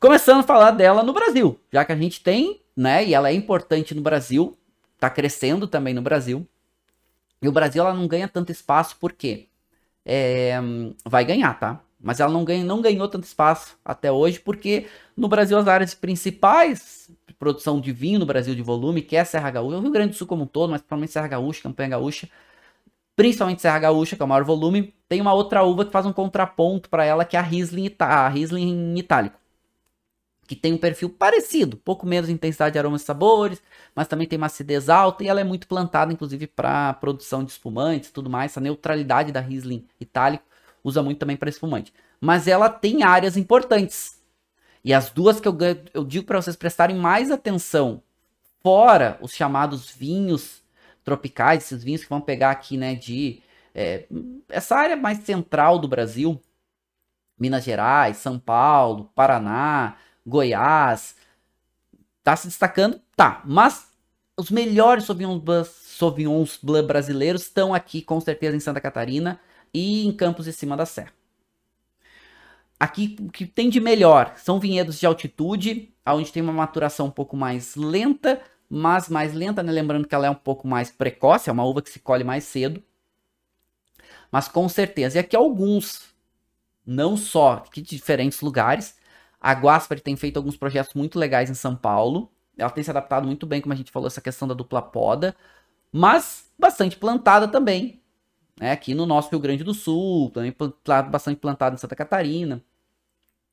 Começando 0.00 0.40
a 0.40 0.42
falar 0.42 0.72
dela 0.72 1.04
no 1.04 1.12
Brasil, 1.12 1.60
já 1.72 1.84
que 1.84 1.92
a 1.92 1.96
gente 1.96 2.20
tem, 2.20 2.60
né, 2.76 3.04
e 3.04 3.14
ela 3.14 3.28
é 3.28 3.32
importante 3.32 3.94
no 3.94 4.02
Brasil, 4.02 4.58
tá 5.08 5.10
crescendo 5.10 5.66
também 5.68 5.94
no 5.94 6.02
Brasil. 6.02 6.46
E 7.42 7.48
o 7.48 7.52
Brasil 7.52 7.82
ela 7.82 7.94
não 7.94 8.06
ganha 8.06 8.28
tanto 8.28 8.50
espaço 8.50 8.96
porque 8.98 9.48
é, 10.04 10.58
vai 11.04 11.24
ganhar, 11.24 11.58
tá? 11.58 11.80
Mas 12.00 12.20
ela 12.20 12.32
não, 12.32 12.44
ganha, 12.44 12.64
não 12.64 12.82
ganhou 12.82 13.08
tanto 13.08 13.24
espaço 13.24 13.78
até 13.84 14.10
hoje 14.12 14.40
porque 14.40 14.86
no 15.16 15.28
Brasil 15.28 15.56
as 15.58 15.68
áreas 15.68 15.94
principais 15.94 17.10
de 17.26 17.34
produção 17.34 17.80
de 17.80 17.92
vinho 17.92 18.18
no 18.18 18.26
Brasil 18.26 18.54
de 18.54 18.62
volume, 18.62 19.02
que 19.02 19.16
é 19.16 19.20
a 19.20 19.24
Serra 19.24 19.50
Gaúcha, 19.50 19.78
o 19.78 19.80
Rio 19.80 19.90
Grande 19.90 20.10
do 20.10 20.16
Sul 20.16 20.26
como 20.26 20.44
um 20.44 20.46
todo, 20.46 20.70
mas 20.70 20.80
principalmente 20.80 21.12
Serra 21.12 21.28
Gaúcha, 21.28 21.62
Campanha 21.62 21.90
Gaúcha, 21.90 22.28
principalmente 23.16 23.62
Serra 23.62 23.78
Gaúcha, 23.78 24.16
que 24.16 24.22
é 24.22 24.24
o 24.24 24.28
maior 24.28 24.44
volume, 24.44 24.94
tem 25.08 25.20
uma 25.20 25.32
outra 25.34 25.62
uva 25.62 25.84
que 25.84 25.92
faz 25.92 26.06
um 26.06 26.12
contraponto 26.12 26.88
para 26.90 27.04
ela, 27.04 27.24
que 27.24 27.36
é 27.36 27.40
a 27.40 27.42
Riesling, 27.42 27.94
a 27.98 28.28
Riesling 28.28 28.98
itálico. 28.98 29.38
Que 30.46 30.56
tem 30.56 30.72
um 30.72 30.78
perfil 30.78 31.08
parecido, 31.08 31.76
pouco 31.76 32.06
menos 32.06 32.28
intensidade 32.28 32.74
de 32.74 32.78
aromas 32.78 33.02
e 33.02 33.04
sabores, 33.04 33.62
mas 33.94 34.08
também 34.08 34.26
tem 34.26 34.36
uma 34.36 34.46
acidez 34.46 34.88
alta 34.88 35.24
e 35.24 35.28
ela 35.28 35.40
é 35.40 35.44
muito 35.44 35.66
plantada, 35.66 36.12
inclusive, 36.12 36.46
para 36.46 36.92
produção 36.94 37.44
de 37.44 37.50
espumantes 37.52 38.08
e 38.08 38.12
tudo 38.12 38.28
mais. 38.28 38.52
Essa 38.52 38.60
neutralidade 38.60 39.32
da 39.32 39.40
Riesling 39.40 39.86
itálico 40.00 40.44
usa 40.82 41.02
muito 41.02 41.18
também 41.18 41.36
para 41.36 41.48
espumante. 41.48 41.92
Mas 42.20 42.46
ela 42.46 42.68
tem 42.68 43.02
áreas 43.02 43.36
importantes. 43.36 44.22
E 44.84 44.92
as 44.92 45.10
duas 45.10 45.40
que 45.40 45.48
eu, 45.48 45.56
eu 45.94 46.04
digo 46.04 46.26
para 46.26 46.40
vocês 46.40 46.56
prestarem 46.56 46.96
mais 46.96 47.30
atenção, 47.30 48.02
fora 48.62 49.18
os 49.22 49.32
chamados 49.32 49.90
vinhos 49.90 50.62
tropicais, 51.02 51.64
esses 51.64 51.82
vinhos 51.82 52.02
que 52.02 52.08
vão 52.08 52.20
pegar 52.20 52.50
aqui, 52.50 52.76
né, 52.76 52.94
de 52.94 53.42
é, 53.74 54.06
essa 54.48 54.76
área 54.76 54.96
mais 54.96 55.18
central 55.18 55.78
do 55.78 55.88
Brasil, 55.88 56.40
Minas 57.38 57.64
Gerais, 57.64 58.18
São 58.18 58.38
Paulo, 58.38 59.10
Paraná, 59.14 59.96
Goiás, 60.26 61.16
tá 62.22 62.34
se 62.36 62.46
destacando, 62.46 63.00
tá, 63.16 63.42
mas 63.44 63.88
os 64.36 64.50
melhores 64.50 65.04
Sauvignons 65.04 65.42
Blanc, 65.42 65.68
Sauvignons 65.68 66.58
Blanc 66.62 66.86
brasileiros 66.86 67.42
estão 67.42 67.74
aqui 67.74 68.02
com 68.02 68.20
certeza 68.20 68.56
em 68.56 68.60
Santa 68.60 68.80
Catarina 68.80 69.40
e 69.72 70.06
em 70.06 70.12
Campos 70.12 70.46
de 70.46 70.52
Cima 70.52 70.76
da 70.76 70.86
Serra. 70.86 71.12
Aqui 72.78 73.16
o 73.20 73.30
que 73.30 73.46
tem 73.46 73.68
de 73.70 73.80
melhor 73.80 74.34
são 74.36 74.58
vinhedos 74.58 74.98
de 74.98 75.06
altitude, 75.06 75.94
onde 76.06 76.32
tem 76.32 76.42
uma 76.42 76.52
maturação 76.52 77.06
um 77.06 77.10
pouco 77.10 77.36
mais 77.36 77.76
lenta, 77.76 78.42
mas 78.68 79.08
mais 79.08 79.32
lenta, 79.32 79.62
né? 79.62 79.70
Lembrando 79.70 80.08
que 80.08 80.14
ela 80.14 80.26
é 80.26 80.30
um 80.30 80.34
pouco 80.34 80.66
mais 80.66 80.90
precoce, 80.90 81.48
é 81.48 81.52
uma 81.52 81.64
uva 81.64 81.80
que 81.80 81.90
se 81.90 82.00
colhe 82.00 82.24
mais 82.24 82.44
cedo. 82.44 82.82
Mas 84.30 84.48
com 84.48 84.68
certeza. 84.68 85.16
E 85.16 85.20
aqui 85.20 85.36
alguns, 85.36 86.12
não 86.84 87.16
só 87.16 87.64
de 87.72 87.80
diferentes 87.80 88.40
lugares. 88.40 88.96
A 89.44 89.52
Guaspari 89.52 90.00
tem 90.00 90.16
feito 90.16 90.38
alguns 90.38 90.56
projetos 90.56 90.94
muito 90.94 91.18
legais 91.18 91.50
em 91.50 91.54
São 91.54 91.76
Paulo. 91.76 92.32
Ela 92.56 92.70
tem 92.70 92.82
se 92.82 92.88
adaptado 92.88 93.26
muito 93.26 93.46
bem, 93.46 93.60
como 93.60 93.74
a 93.74 93.76
gente 93.76 93.92
falou, 93.92 94.06
essa 94.06 94.22
questão 94.22 94.48
da 94.48 94.54
dupla 94.54 94.80
poda. 94.80 95.36
Mas 95.92 96.50
bastante 96.58 96.96
plantada 96.96 97.46
também. 97.46 98.00
Né? 98.58 98.72
Aqui 98.72 98.94
no 98.94 99.04
nosso 99.04 99.28
Rio 99.28 99.38
Grande 99.38 99.62
do 99.62 99.74
Sul, 99.74 100.30
também 100.30 100.56
bastante 101.10 101.36
plantada 101.36 101.74
em 101.74 101.78
Santa 101.78 101.94
Catarina. 101.94 102.64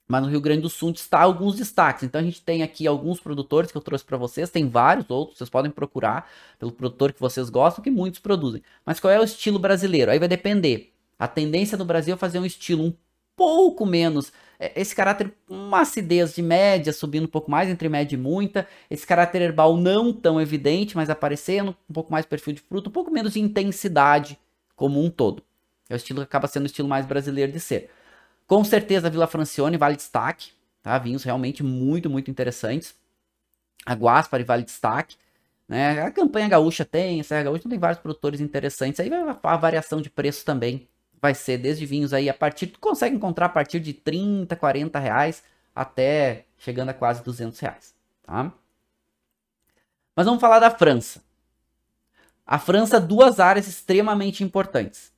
Mas 0.07 0.23
no 0.23 0.29
Rio 0.29 0.39
Grande 0.39 0.61
do 0.61 0.69
Sul 0.69 0.91
está 0.91 1.19
alguns 1.19 1.57
destaques. 1.57 2.03
Então 2.03 2.21
a 2.21 2.23
gente 2.23 2.41
tem 2.41 2.63
aqui 2.63 2.87
alguns 2.87 3.19
produtores 3.19 3.69
que 3.69 3.77
eu 3.77 3.81
trouxe 3.81 4.05
para 4.05 4.15
vocês, 4.15 4.49
tem 4.49 4.69
vários 4.69 5.09
outros, 5.09 5.39
vocês 5.39 5.49
podem 5.49 5.69
procurar 5.69 6.31
pelo 6.57 6.71
produtor 6.71 7.11
que 7.11 7.19
vocês 7.19 7.49
gostam, 7.49 7.83
que 7.83 7.91
muitos 7.91 8.21
produzem. 8.21 8.63
Mas 8.85 8.97
qual 8.97 9.11
é 9.11 9.19
o 9.19 9.25
estilo 9.25 9.59
brasileiro? 9.59 10.09
Aí 10.09 10.19
vai 10.19 10.29
depender. 10.29 10.93
A 11.19 11.27
tendência 11.27 11.77
no 11.77 11.83
Brasil 11.83 12.13
é 12.13 12.17
fazer 12.17 12.39
um 12.39 12.45
estilo 12.45 12.81
um 12.81 12.93
pouco 13.35 13.85
menos, 13.85 14.31
esse 14.75 14.95
caráter, 14.95 15.33
uma 15.49 15.81
acidez 15.81 16.35
de 16.35 16.41
média, 16.41 16.93
subindo 16.93 17.25
um 17.25 17.27
pouco 17.27 17.49
mais, 17.49 17.67
entre 17.67 17.89
média 17.89 18.15
e 18.15 18.19
muita. 18.19 18.67
Esse 18.89 19.07
caráter 19.07 19.41
herbal 19.41 19.75
não 19.75 20.13
tão 20.13 20.39
evidente, 20.39 20.95
mas 20.95 21.09
aparecendo, 21.09 21.75
um 21.89 21.93
pouco 21.93 22.11
mais 22.11 22.25
perfil 22.25 22.53
de 22.53 22.61
fruto, 22.61 22.89
um 22.89 22.93
pouco 22.93 23.09
menos 23.09 23.33
de 23.33 23.39
intensidade 23.39 24.39
como 24.75 25.03
um 25.03 25.09
todo. 25.09 25.43
É 25.89 25.93
o 25.93 25.97
estilo 25.97 26.19
que 26.19 26.25
acaba 26.25 26.47
sendo 26.47 26.63
o 26.63 26.65
estilo 26.67 26.87
mais 26.87 27.05
brasileiro 27.05 27.51
de 27.51 27.59
ser. 27.59 27.89
Com 28.47 28.63
certeza 28.63 29.07
a 29.07 29.09
Vila 29.09 29.27
Francione 29.27 29.77
vale 29.77 29.95
destaque, 29.95 30.51
tá? 30.83 30.97
Vinhos 30.97 31.23
realmente 31.23 31.63
muito, 31.63 32.09
muito 32.09 32.29
interessantes. 32.29 32.95
A 33.85 33.93
Guaspari 33.93 34.43
vale 34.43 34.63
destaque. 34.63 35.17
Né? 35.67 36.01
A 36.01 36.11
campanha 36.11 36.49
gaúcha 36.49 36.83
tem, 36.83 37.21
a 37.21 37.23
Serra 37.23 37.43
Gaúcha 37.43 37.67
tem 37.67 37.79
vários 37.79 38.01
produtores 38.01 38.41
interessantes. 38.41 38.99
Aí 38.99 39.09
a 39.41 39.57
variação 39.57 40.01
de 40.01 40.09
preço 40.09 40.45
também 40.45 40.87
vai 41.21 41.35
ser 41.35 41.57
desde 41.57 41.85
vinhos 41.85 42.13
aí 42.13 42.29
a 42.29 42.33
partir, 42.33 42.67
tu 42.67 42.79
consegue 42.79 43.15
encontrar 43.15 43.45
a 43.45 43.49
partir 43.49 43.79
de 43.79 43.93
30, 43.93 44.55
40 44.55 44.99
reais 44.99 45.43
até 45.73 46.45
chegando 46.57 46.89
a 46.89 46.93
quase 46.93 47.23
200 47.23 47.59
reais, 47.59 47.95
tá? 48.23 48.51
Mas 50.15 50.25
vamos 50.25 50.41
falar 50.41 50.59
da 50.59 50.71
França. 50.71 51.23
A 52.45 52.59
França, 52.59 52.99
duas 52.99 53.39
áreas 53.39 53.67
extremamente 53.67 54.43
importantes. 54.43 55.13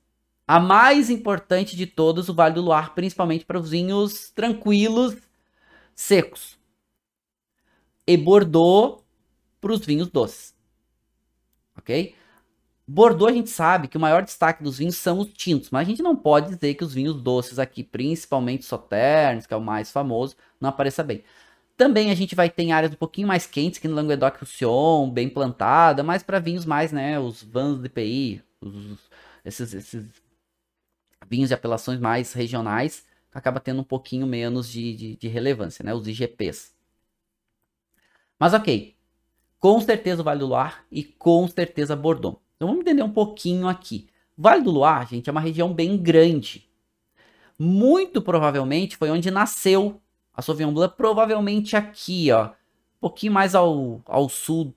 A 0.46 0.60
mais 0.60 1.08
importante 1.08 1.74
de 1.74 1.86
todas, 1.86 2.28
o 2.28 2.34
Vale 2.34 2.54
do 2.54 2.60
Loire, 2.60 2.90
principalmente 2.90 3.46
para 3.46 3.58
os 3.58 3.70
vinhos 3.70 4.30
tranquilos, 4.30 5.16
secos. 5.94 6.58
E 8.06 8.16
Bordeaux 8.16 9.02
para 9.60 9.72
os 9.72 9.84
vinhos 9.84 10.08
doces. 10.08 10.54
Ok? 11.76 12.14
Bordeaux 12.86 13.30
a 13.32 13.34
gente 13.34 13.48
sabe 13.48 13.88
que 13.88 13.96
o 13.96 14.00
maior 14.00 14.22
destaque 14.22 14.62
dos 14.62 14.78
vinhos 14.78 14.96
são 14.96 15.18
os 15.20 15.28
tintos, 15.32 15.70
mas 15.70 15.86
a 15.86 15.90
gente 15.90 16.02
não 16.02 16.14
pode 16.14 16.54
dizer 16.54 16.74
que 16.74 16.84
os 16.84 16.92
vinhos 16.92 17.20
doces 17.22 17.58
aqui, 17.58 17.82
principalmente 17.82 18.64
Sauternes, 18.64 19.46
que 19.46 19.54
é 19.54 19.56
o 19.56 19.60
mais 19.60 19.90
famoso, 19.90 20.36
não 20.60 20.68
apareça 20.68 21.02
bem. 21.02 21.24
Também 21.76 22.10
a 22.10 22.14
gente 22.14 22.34
vai 22.34 22.50
ter 22.50 22.70
áreas 22.70 22.92
um 22.92 22.96
pouquinh 22.96 23.24
mais 23.24 23.46
quentes, 23.46 23.78
que 23.80 23.88
no 23.88 23.94
Languedoc-Roussillon, 23.96 25.10
bem 25.10 25.28
plantada, 25.28 26.02
mas 26.02 26.22
para 26.22 26.38
vinhos 26.38 26.64
mais, 26.66 26.92
né, 26.92 27.18
os 27.18 27.42
vins 27.42 27.80
de 27.82 27.88
pays, 27.88 28.42
os, 28.60 28.98
esses, 29.44 29.74
esses 29.74 30.06
vinhos 31.28 31.48
de 31.48 31.54
apelações 31.54 31.98
mais 32.00 32.32
regionais, 32.32 33.04
acaba 33.32 33.60
tendo 33.60 33.80
um 33.80 33.84
pouquinho 33.84 34.26
menos 34.26 34.70
de, 34.70 34.94
de, 34.96 35.16
de 35.16 35.28
relevância, 35.28 35.84
né? 35.84 35.92
Os 35.94 36.06
IGPs. 36.06 36.72
Mas 38.38 38.54
ok, 38.54 38.96
com 39.58 39.80
certeza 39.80 40.22
o 40.22 40.24
Vale 40.24 40.40
do 40.40 40.46
Loire 40.46 40.74
e 40.90 41.02
com 41.04 41.48
certeza 41.48 41.96
Bordeaux. 41.96 42.43
Então 42.56 42.68
vamos 42.68 42.82
entender 42.82 43.02
um 43.02 43.12
pouquinho 43.12 43.68
aqui. 43.68 44.06
Vale 44.36 44.62
do 44.62 44.70
Loire, 44.70 45.10
gente, 45.10 45.28
é 45.28 45.32
uma 45.32 45.40
região 45.40 45.72
bem 45.72 45.96
grande. 45.96 46.68
Muito 47.58 48.20
provavelmente 48.20 48.96
foi 48.96 49.10
onde 49.10 49.30
nasceu 49.30 50.00
a 50.32 50.42
Sauvignon 50.42 50.72
Blanc, 50.72 50.96
provavelmente 50.96 51.76
aqui, 51.76 52.32
ó, 52.32 52.46
um 52.46 53.00
pouquinho 53.00 53.32
mais 53.32 53.54
ao, 53.54 54.02
ao 54.06 54.28
sul, 54.28 54.74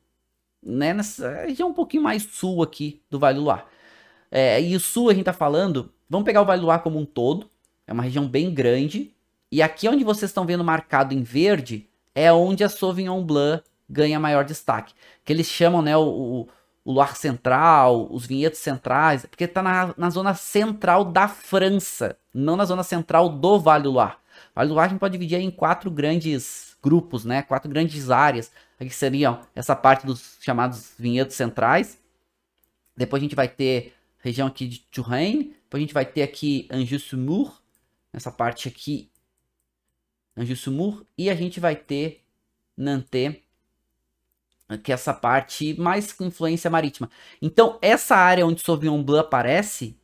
né, 0.61 0.93
nessa 0.93 1.45
região 1.45 1.69
um 1.69 1.73
pouquinho 1.73 2.03
mais 2.03 2.23
sul 2.23 2.61
aqui 2.61 3.01
do 3.09 3.17
Vale 3.17 3.39
do 3.39 3.45
Loire. 3.45 3.63
É, 4.29 4.61
e 4.61 4.75
o 4.75 4.79
sul 4.79 5.09
a 5.09 5.13
gente 5.13 5.25
tá 5.25 5.33
falando 5.33 5.91
Vamos 6.09 6.25
pegar 6.25 6.41
o 6.41 6.45
Vale 6.45 6.61
do 6.61 6.71
Ar 6.71 6.81
como 6.81 6.97
um 6.97 7.05
todo. 7.05 7.49
É 7.85 7.93
uma 7.93 8.03
região 8.03 8.27
bem 8.27 8.53
grande. 8.53 9.13
E 9.51 9.61
aqui 9.61 9.87
onde 9.87 10.03
vocês 10.03 10.29
estão 10.29 10.45
vendo 10.45 10.63
marcado 10.63 11.13
em 11.13 11.21
verde 11.21 11.89
é 12.15 12.31
onde 12.31 12.63
a 12.63 12.69
Sauvignon 12.69 13.23
Blanc 13.23 13.63
ganha 13.89 14.19
maior 14.19 14.43
destaque. 14.45 14.93
Que 15.23 15.33
eles 15.33 15.47
chamam, 15.47 15.81
né, 15.81 15.95
o, 15.97 16.47
o 16.87 16.93
Loire 16.93 17.17
Central, 17.17 18.07
os 18.09 18.25
vinhedos 18.25 18.59
centrais, 18.59 19.25
porque 19.25 19.43
está 19.43 19.61
na, 19.61 19.93
na 19.97 20.09
zona 20.09 20.33
central 20.33 21.03
da 21.03 21.27
França, 21.27 22.17
não 22.33 22.55
na 22.55 22.63
zona 22.63 22.81
central 22.81 23.27
do 23.27 23.59
Vale 23.59 23.83
do 23.83 23.91
Loire. 23.91 24.15
Vale 24.55 24.69
do 24.69 24.73
Loire 24.73 24.87
a 24.87 24.89
gente 24.91 24.99
pode 25.01 25.11
dividir 25.11 25.37
em 25.37 25.51
quatro 25.51 25.91
grandes 25.91 26.77
grupos, 26.81 27.25
né, 27.25 27.41
quatro 27.41 27.69
grandes 27.69 28.09
áreas. 28.09 28.53
Aqui 28.79 28.89
seriam 28.89 29.41
essa 29.53 29.75
parte 29.75 30.05
dos 30.05 30.37
chamados 30.39 30.93
vinhedos 30.97 31.35
centrais. 31.35 31.99
Depois 32.95 33.21
a 33.21 33.25
gente 33.25 33.35
vai 33.35 33.49
ter 33.49 33.93
região 34.19 34.47
aqui 34.47 34.65
de 34.65 34.79
Touraine, 34.79 35.57
depois 35.63 35.81
a 35.81 35.85
gente 35.85 35.93
vai 35.93 36.05
ter 36.05 36.21
aqui 36.21 36.69
Anjou-Sumur, 36.71 37.61
nessa 38.13 38.31
parte 38.31 38.69
aqui, 38.69 39.11
Anjou-Sumur, 40.37 41.05
e 41.17 41.29
a 41.29 41.35
gente 41.35 41.59
vai 41.59 41.75
ter 41.75 42.23
Nantes, 42.77 43.35
que 44.83 44.91
é 44.91 44.95
essa 44.95 45.13
parte 45.13 45.79
mais 45.79 46.11
com 46.11 46.25
influência 46.25 46.69
marítima. 46.69 47.09
Então, 47.41 47.77
essa 47.81 48.15
área 48.15 48.45
onde 48.45 48.61
Sauvignon 48.61 49.01
Blanc 49.01 49.27
aparece, 49.27 49.97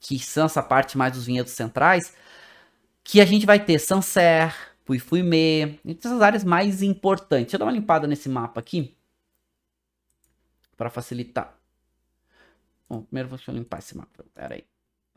que 0.00 0.18
são 0.18 0.46
essa 0.46 0.62
parte 0.62 0.96
mais 0.96 1.12
dos 1.12 1.26
vinhedos 1.26 1.52
centrais, 1.52 2.14
que 3.04 3.20
a 3.20 3.24
gente 3.26 3.44
vai 3.44 3.62
ter 3.62 3.78
Sancerre, 3.78 4.54
Puy-Fumé, 4.84 5.78
essas 5.84 6.22
áreas 6.22 6.44
mais 6.44 6.82
importantes. 6.82 7.46
Deixa 7.46 7.56
eu 7.56 7.58
dar 7.58 7.66
uma 7.66 7.72
limpada 7.72 8.06
nesse 8.06 8.28
mapa 8.28 8.60
aqui, 8.60 8.96
para 10.76 10.88
facilitar. 10.88 11.58
Bom, 12.88 13.02
primeiro 13.02 13.28
deixa 13.28 13.50
eu 13.50 13.54
limpar 13.54 13.80
esse 13.80 13.96
mapa, 13.96 14.24
pera 14.34 14.54
aí. 14.54 14.64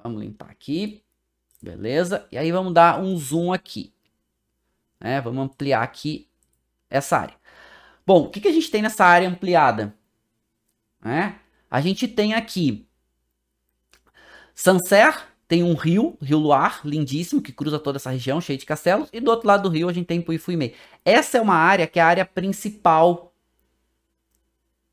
Vamos 0.03 0.21
limpar 0.21 0.49
aqui. 0.49 1.03
Beleza? 1.61 2.27
E 2.31 2.37
aí 2.37 2.51
vamos 2.51 2.73
dar 2.73 2.99
um 2.99 3.15
zoom 3.15 3.53
aqui. 3.53 3.93
Né? 4.99 5.21
Vamos 5.21 5.45
ampliar 5.45 5.83
aqui 5.83 6.27
essa 6.89 7.17
área. 7.19 7.35
Bom, 8.11 8.23
o 8.23 8.29
que, 8.29 8.41
que 8.41 8.49
a 8.49 8.51
gente 8.51 8.69
tem 8.69 8.81
nessa 8.81 9.05
área 9.05 9.29
ampliada? 9.29 9.95
Né? 11.01 11.39
A 11.69 11.79
gente 11.79 12.09
tem 12.09 12.33
aqui 12.33 12.85
Sancerre, 14.53 15.21
tem 15.47 15.63
um 15.63 15.75
rio, 15.75 16.17
Rio 16.21 16.37
Loire, 16.37 16.75
lindíssimo, 16.83 17.41
que 17.41 17.53
cruza 17.53 17.79
toda 17.79 17.95
essa 17.95 18.09
região, 18.09 18.41
cheio 18.41 18.59
de 18.59 18.65
castelos. 18.65 19.07
E 19.13 19.21
do 19.21 19.31
outro 19.31 19.47
lado 19.47 19.63
do 19.63 19.69
rio 19.69 19.87
a 19.87 19.93
gente 19.93 20.07
tem 20.07 20.21
Puy-Fumé. 20.21 20.73
Essa 21.05 21.37
é 21.37 21.41
uma 21.41 21.55
área 21.55 21.87
que 21.87 21.99
é 21.99 22.01
a 22.01 22.07
área 22.07 22.25
principal 22.25 23.33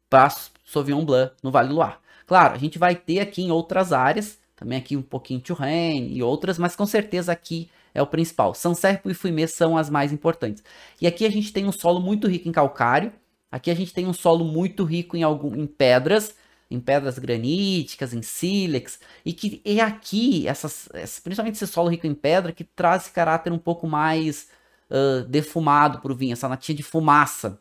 para 0.09 0.33
Sauvignon 0.65 1.05
Blanc 1.05 1.35
no 1.43 1.51
Vale 1.51 1.71
do 1.71 1.75
Loire. 1.75 1.97
Claro, 2.25 2.55
a 2.55 2.59
gente 2.59 2.79
vai 2.79 2.95
ter 2.95 3.19
aqui 3.19 3.43
em 3.43 3.51
outras 3.51 3.93
áreas 3.93 4.39
também 4.59 4.79
aqui 4.79 4.97
um 4.97 5.03
pouquinho 5.03 5.41
Touraine 5.41 6.13
e 6.13 6.23
outras, 6.23 6.57
mas 6.57 6.75
com 6.75 6.85
certeza 6.87 7.33
aqui 7.33 7.69
é 7.99 8.03
o 8.03 8.07
principal. 8.07 8.55
Sancerre 8.55 9.01
e 9.05 9.15
Fumé 9.15 9.47
são 9.47 9.77
as 9.77 9.91
mais 9.91 10.13
importantes. 10.13 10.63
E 11.01 11.07
aqui 11.07 11.27
a 11.27 11.31
gente 11.31 11.53
tem 11.53 11.67
um 11.67 11.73
solo 11.73 12.01
muito 12.01 12.29
rico 12.29 12.49
em 12.49 12.53
calcário, 12.53 13.13
aqui 13.51 13.71
a 13.71 13.75
gente 13.75 13.93
tem 13.93 14.07
um 14.07 14.13
solo 14.13 14.45
muito 14.45 14.85
rico 14.85 15.17
em, 15.17 15.23
algum, 15.23 15.55
em 15.55 15.67
pedras, 15.67 16.35
em 16.71 16.79
pedras 16.79 17.19
graníticas, 17.19 18.15
em 18.15 18.23
sílex, 18.23 19.01
e 19.25 19.33
que 19.33 19.61
é 19.65 19.81
aqui, 19.81 20.47
essas, 20.47 20.89
principalmente 21.23 21.55
esse 21.55 21.67
solo 21.67 21.89
rico 21.89 22.07
em 22.07 22.15
pedra, 22.15 22.53
que 22.53 22.65
traz 22.65 23.03
esse 23.03 23.13
caráter 23.13 23.53
um 23.53 23.59
pouco 23.59 23.87
mais 23.87 24.49
uh, 24.91 25.25
defumado 25.25 26.01
para 26.01 26.13
o 26.13 26.15
vinho, 26.15 26.33
essa 26.33 26.49
notinha 26.49 26.77
de 26.77 26.83
fumaça, 26.83 27.61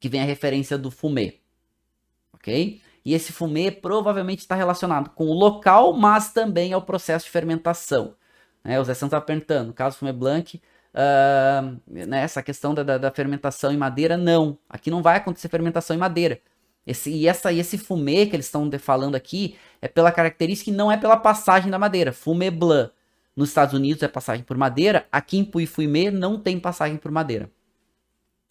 que 0.00 0.08
vem 0.08 0.20
a 0.20 0.24
referência 0.24 0.78
do 0.78 0.90
fumê, 0.90 1.40
ok? 2.32 2.80
E 3.04 3.12
esse 3.12 3.32
fumê 3.32 3.70
provavelmente 3.70 4.40
está 4.40 4.54
relacionado 4.54 5.10
com 5.10 5.26
o 5.26 5.34
local, 5.34 5.92
mas 5.92 6.32
também 6.32 6.72
ao 6.72 6.82
processo 6.82 7.26
de 7.26 7.30
fermentação. 7.30 8.14
Né? 8.64 8.80
O 8.80 8.84
Zé 8.84 8.94
Santos 8.94 9.12
está 9.16 9.20
perguntando, 9.20 9.68
no 9.68 9.72
caso 9.74 9.96
do 9.96 9.98
fumê 10.00 10.12
blanc, 10.12 10.60
uh, 10.94 11.80
né, 11.86 12.22
essa 12.22 12.42
questão 12.42 12.74
da, 12.74 12.82
da, 12.82 12.98
da, 12.98 13.10
fermentação 13.10 13.70
em 13.70 13.76
madeira, 13.76 14.16
não. 14.16 14.58
Aqui 14.68 14.90
não 14.90 15.02
vai 15.02 15.16
acontecer 15.16 15.48
fermentação 15.48 15.94
em 15.94 15.98
madeira. 15.98 16.40
Esse, 16.86 17.10
e, 17.10 17.28
essa, 17.28 17.52
e 17.52 17.60
esse 17.60 17.78
fumê 17.78 18.26
que 18.26 18.36
eles 18.36 18.46
estão 18.46 18.70
falando 18.78 19.14
aqui 19.14 19.56
é 19.80 19.88
pela 19.88 20.12
característica 20.12 20.70
e 20.70 20.74
não 20.74 20.90
é 20.90 20.96
pela 20.96 21.16
passagem 21.16 21.70
da 21.70 21.78
madeira. 21.78 22.12
Fumê 22.12 22.50
blanc 22.50 22.90
nos 23.36 23.48
Estados 23.48 23.74
Unidos 23.74 24.02
é 24.02 24.08
passagem 24.08 24.44
por 24.44 24.56
madeira, 24.56 25.06
aqui 25.10 25.38
em 25.38 25.44
Puy-Fumê 25.44 26.10
não 26.10 26.38
tem 26.38 26.60
passagem 26.60 26.96
por 26.96 27.10
madeira. 27.10 27.50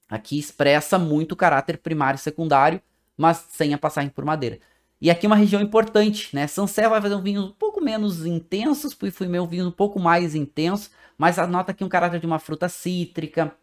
Aqui 0.10 0.38
expressa 0.38 1.00
muito 1.00 1.32
o 1.32 1.36
caráter 1.36 1.78
primário 1.78 2.18
e 2.18 2.20
secundário, 2.20 2.82
mas 3.18 3.46
sem 3.50 3.74
a 3.74 3.78
passagem 3.78 4.10
por 4.10 4.26
madeira. 4.26 4.60
E 5.00 5.10
aqui 5.10 5.26
é 5.26 5.28
uma 5.28 5.36
região 5.36 5.62
importante, 5.62 6.34
né? 6.36 6.48
Sancerre 6.48 6.90
vai 6.90 7.02
fazer 7.02 7.16
um 7.16 7.22
vinho 7.22 7.42
um 7.42 7.52
pouco 7.52 7.73
menos 7.84 8.26
intensos, 8.26 8.94
Puy-Fumê 8.94 9.40
um 9.40 9.48
vinho 9.48 9.68
um 9.68 9.72
pouco 9.72 10.00
mais 10.00 10.34
intenso, 10.34 10.90
mas 11.18 11.38
anota 11.38 11.72
aqui 11.72 11.84
um 11.84 11.90
caráter 11.90 12.20
de 12.20 12.26
uma 12.26 12.40
fruta 12.40 12.70
cítrica, 12.70 13.54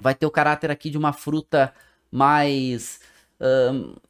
vai 0.00 0.14
ter 0.14 0.26
o 0.26 0.30
caráter 0.30 0.70
aqui 0.70 0.90
de 0.90 0.98
uma 0.98 1.12
fruta 1.12 1.72
mais... 2.12 3.00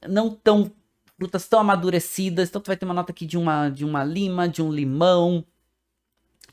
não 0.09 0.34
tão... 0.34 0.70
frutas 1.18 1.48
tão 1.48 1.61
amadurecidas, 1.61 2.48
então 2.48 2.61
tu 2.61 2.66
vai 2.66 2.76
ter 2.76 2.84
uma 2.84 2.94
nota 2.94 3.12
aqui 3.12 3.24
de 3.24 3.38
uma, 3.38 3.70
de 3.70 3.84
uma 3.84 4.04
lima, 4.04 4.48
de 4.48 4.61
um 4.61 4.70
limão, 4.70 5.44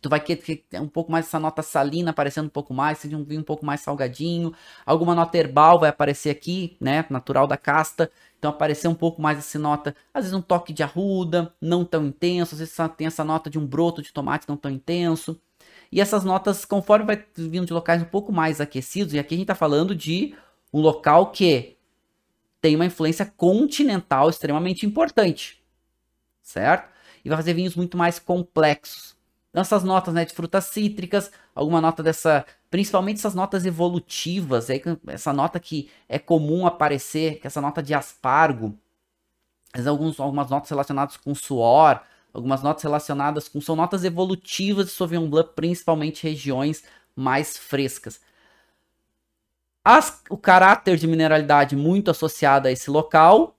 tu 0.01 0.10
vai 0.10 0.20
querer 0.20 0.66
um 0.76 0.88
pouco 0.88 1.12
mais 1.12 1.26
essa 1.28 1.39
nota 1.39 1.62
salina 1.62 2.12
aparecendo 2.12 2.47
um 2.47 2.49
pouco 2.49 2.74
mais, 2.74 2.97
seja 2.97 3.16
um 3.18 3.24
vinho 3.24 3.41
um 3.41 3.43
pouco 3.43 3.66
mais 3.66 3.82
salgadinho, 3.82 4.54
alguma 4.86 5.16
nota 5.16 5.38
herbal 5.38 5.80
vai 5.80 5.89
aparecer 5.89 6.30
aqui, 6.30 6.78
né, 6.80 7.06
natural 7.10 7.47
da 7.47 7.58
casta, 7.58 8.12
então 8.44 8.52
aparecer 8.52 8.89
um 8.89 8.94
pouco 8.94 9.22
mais 9.22 9.38
essa 9.38 9.58
nota, 9.58 9.96
às 10.14 10.26
vezes 10.26 10.38
um 10.38 10.41
toque 10.41 10.74
de 10.74 10.84
arruda, 10.84 11.56
não 11.62 11.86
tão 11.86 12.06
intenso, 12.06 12.56
às 12.56 12.60
vezes 12.60 12.76
tem 12.98 13.08
essa 13.08 13.24
nota 13.24 13.50
de 13.50 13.58
um 13.58 13.66
broto 13.66 14.02
de 14.02 14.12
tomate 14.12 14.50
não 14.50 14.58
tão 14.58 14.70
intenso, 14.70 15.39
e 15.89 16.02
essas 16.02 16.26
notas, 16.26 16.66
conforme 16.66 17.06
vai 17.06 17.26
vindo 17.38 17.66
de 17.66 17.72
locais 17.72 18.02
um 18.02 18.06
pouco 18.06 18.34
mais 18.34 18.60
aquecidos, 18.60 19.14
e 19.14 19.20
aqui 19.20 19.34
a 19.34 19.38
gente 19.38 19.48
tá 19.48 19.56
falando 19.56 19.96
de 19.96 20.36
um 20.74 20.82
local 20.82 21.32
que 21.32 21.78
tem 22.60 22.76
uma 22.76 22.86
influência 22.86 23.26
continental 23.26 24.30
extremamente 24.30 24.86
importante, 24.86 25.64
certo? 26.41 26.91
E 27.24 27.30
vai 27.30 27.38
fazer 27.38 27.54
vinhos 27.54 27.78
muito 27.78 27.96
mais 27.96 28.20
complexos, 28.20 29.16
essas 29.62 29.84
notas 29.84 30.14
né, 30.14 30.26
de 30.26 30.34
frutas 30.34 30.66
cítricas, 30.66 31.32
alguma 31.54 31.80
nota 31.80 32.01
dessa, 32.01 32.45
principalmente 32.72 33.18
essas 33.18 33.36
notas 33.36 33.66
evolutivas, 33.66 34.68
essa 35.08 35.32
nota 35.32 35.60
que 35.60 35.91
é 36.10 36.18
comum 36.18 36.66
aparecer, 36.66 37.39
que 37.39 37.45
é 37.45 37.49
essa 37.49 37.62
nota 37.62 37.82
de 37.84 37.93
aspargo, 37.93 38.76
alguns, 39.88 40.20
algumas 40.20 40.49
notas 40.49 40.70
relacionadas 40.70 41.18
com 41.18 41.36
suor, 41.36 42.01
algumas 42.34 42.64
notas 42.64 42.84
relacionadas 42.84 43.47
com, 43.47 43.62
são 43.62 43.76
notas 43.76 44.04
evolutivas 44.04 44.88
de 44.88 44.91
Sauvignon 44.91 45.30
Blanc, 45.30 45.51
principalmente 45.56 46.24
regiões 46.24 46.84
mais 47.16 47.56
frescas. 47.56 48.20
As, 49.86 50.24
o 50.30 50.38
caráter 50.38 50.97
de 50.97 51.06
mineralidade 51.06 51.76
muito 51.76 52.10
associado 52.10 52.68
a 52.68 52.72
esse 52.72 52.89
local, 52.89 53.56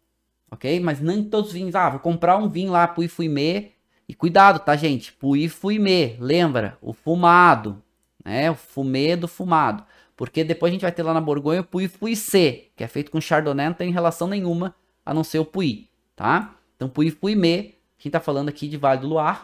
ok? 0.51 0.80
Mas 0.80 0.99
nem 0.99 1.22
todos 1.22 1.51
os 1.51 1.55
vinhos, 1.55 1.74
ah, 1.74 1.90
vou 1.90 2.01
comprar 2.01 2.36
um 2.38 2.49
vinho 2.49 2.72
lá, 2.72 2.88
Puy 2.88 3.07
Fuimê, 3.07 3.74
e 4.09 4.14
cuidado, 4.14 4.59
tá, 4.59 4.76
gente? 4.76 5.12
Pui 5.12 5.48
fuimê, 5.48 6.16
lembra? 6.20 6.76
O 6.80 6.92
fumado, 6.92 7.82
né? 8.24 8.50
O 8.50 8.55
fumê 8.55 9.16
do 9.16 9.26
fumado. 9.26 9.84
Porque 10.16 10.44
depois 10.44 10.70
a 10.70 10.74
gente 10.74 10.82
vai 10.82 10.92
ter 10.92 11.02
lá 11.02 11.12
na 11.12 11.20
Borgonha 11.20 11.62
o 11.62 11.64
Pui 11.64 11.88
Fuicê, 11.88 12.68
que 12.76 12.84
é 12.84 12.88
feito 12.88 13.11
com 13.11 13.20
Chardonnay, 13.20 13.66
não 13.66 13.74
tem 13.74 13.90
relação 13.90 14.28
nenhuma 14.28 14.74
a 15.05 15.12
não 15.12 15.24
ser 15.24 15.38
o 15.40 15.44
Pui, 15.44 15.88
tá? 16.14 16.55
Então 16.76 16.88
Pui 16.88 17.11
Fuimê, 17.11 17.74
a 17.98 18.02
gente 18.02 18.12
tá 18.12 18.20
falando 18.20 18.48
aqui 18.48 18.68
de 18.68 18.76
Vale 18.76 19.00
do 19.00 19.09
Loire. 19.09 19.38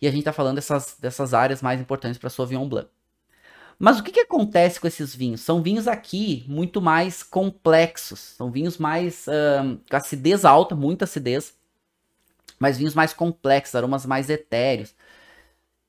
E 0.00 0.06
a 0.06 0.10
gente 0.10 0.24
tá 0.24 0.32
falando 0.32 0.56
dessas, 0.56 0.96
dessas 1.00 1.34
áreas 1.34 1.60
mais 1.60 1.80
importantes 1.80 2.18
para 2.18 2.30
Sauvignon 2.30 2.68
Blanc. 2.68 2.88
Mas 3.78 3.98
o 3.98 4.02
que, 4.02 4.10
que 4.10 4.20
acontece 4.20 4.80
com 4.80 4.88
esses 4.88 5.14
vinhos? 5.14 5.40
São 5.40 5.62
vinhos 5.62 5.86
aqui 5.86 6.44
muito 6.48 6.80
mais 6.80 7.22
complexos. 7.22 8.18
São 8.18 8.50
vinhos 8.50 8.76
mais 8.78 9.26
com 9.88 9.96
acidez 9.96 10.44
alta, 10.44 10.74
muita 10.74 11.04
acidez 11.04 11.57
mas 12.58 12.78
vinhos 12.78 12.94
mais 12.94 13.12
complexos, 13.12 13.74
aromas 13.74 14.04
mais 14.06 14.28
etéreos. 14.30 14.94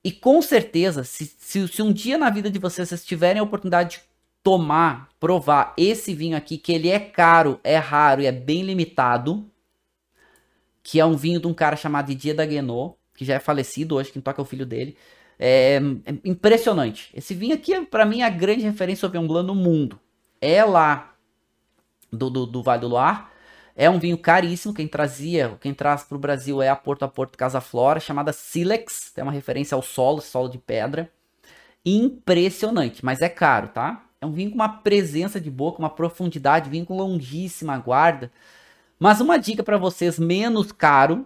E 0.03 0.11
com 0.11 0.41
certeza, 0.41 1.03
se, 1.03 1.25
se, 1.25 1.67
se, 1.67 1.81
um 1.81 1.91
dia 1.91 2.17
na 2.17 2.29
vida 2.29 2.49
de 2.49 2.59
vocês 2.59 2.87
vocês 2.87 3.05
tiverem 3.05 3.39
a 3.39 3.43
oportunidade 3.43 3.97
de 3.97 4.01
tomar, 4.41 5.09
provar 5.19 5.73
esse 5.77 6.13
vinho 6.13 6.37
aqui, 6.37 6.57
que 6.57 6.71
ele 6.71 6.89
é 6.89 6.99
caro, 6.99 7.59
é 7.63 7.77
raro 7.77 8.21
e 8.21 8.25
é 8.25 8.31
bem 8.31 8.63
limitado, 8.63 9.49
que 10.81 10.99
é 10.99 11.05
um 11.05 11.17
vinho 11.17 11.39
de 11.39 11.47
um 11.47 11.53
cara 11.53 11.75
chamado 11.75 12.07
Didier 12.07 12.35
Daguenot, 12.35 12.95
que 13.15 13.25
já 13.25 13.35
é 13.35 13.39
falecido 13.39 13.95
hoje, 13.95 14.11
quem 14.11 14.21
toca 14.21 14.41
é 14.41 14.43
o 14.43 14.45
filho 14.45 14.65
dele. 14.65 14.95
É, 15.37 15.81
é 16.05 16.13
impressionante. 16.23 17.09
Esse 17.13 17.33
vinho 17.33 17.53
aqui, 17.53 17.73
é, 17.73 17.83
para 17.83 18.05
mim, 18.05 18.21
é 18.21 18.25
a 18.25 18.29
grande 18.29 18.63
referência 18.63 19.01
Sauvignon 19.01 19.27
Blanc 19.27 19.47
no 19.47 19.55
mundo. 19.55 19.99
É 20.41 20.63
lá 20.63 21.15
do, 22.11 22.29
do, 22.29 22.45
do 22.45 22.63
Vale 22.63 22.81
do 22.81 22.87
Loire. 22.87 23.23
É 23.81 23.89
um 23.89 23.97
vinho 23.97 24.17
caríssimo, 24.17 24.73
quem 24.73 24.89
trazia, 24.89 25.57
quem 25.61 25.73
traz 25.73 26.03
para 26.03 26.17
o 26.17 26.19
Brasil 26.19 26.61
é 26.61 26.67
a 26.67 26.75
Porto 26.75 27.03
a 27.03 27.07
Porto 27.07 27.37
Casa 27.37 27.61
Flora, 27.61 27.97
chamada 28.01 28.33
Silex, 28.33 29.09
tem 29.15 29.23
uma 29.23 29.31
referência 29.31 29.73
ao 29.73 29.81
solo, 29.81 30.19
solo 30.19 30.49
de 30.49 30.57
pedra. 30.57 31.09
Impressionante, 31.85 33.05
mas 33.05 33.21
é 33.21 33.29
caro, 33.29 33.69
tá? 33.69 34.05
É 34.19 34.25
um 34.25 34.33
vinho 34.33 34.49
com 34.49 34.55
uma 34.55 34.67
presença 34.67 35.39
de 35.39 35.49
boca, 35.49 35.79
uma 35.79 35.89
profundidade, 35.89 36.69
vinho 36.69 36.85
com 36.85 36.97
longíssima 36.97 37.77
guarda. 37.77 38.29
Mas 38.99 39.21
uma 39.21 39.37
dica 39.39 39.63
para 39.63 39.77
vocês, 39.77 40.19
menos 40.19 40.73
caro, 40.73 41.25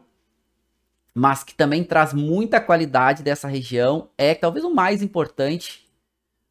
mas 1.12 1.44
que 1.44 1.56
também 1.56 1.84
traz 1.84 2.14
muita 2.14 2.62
qualidade 2.62 3.24
dessa 3.24 3.48
região, 3.48 4.10
é 4.16 4.36
talvez 4.36 4.64
o 4.64 4.72
mais 4.72 5.02
importante 5.02 5.90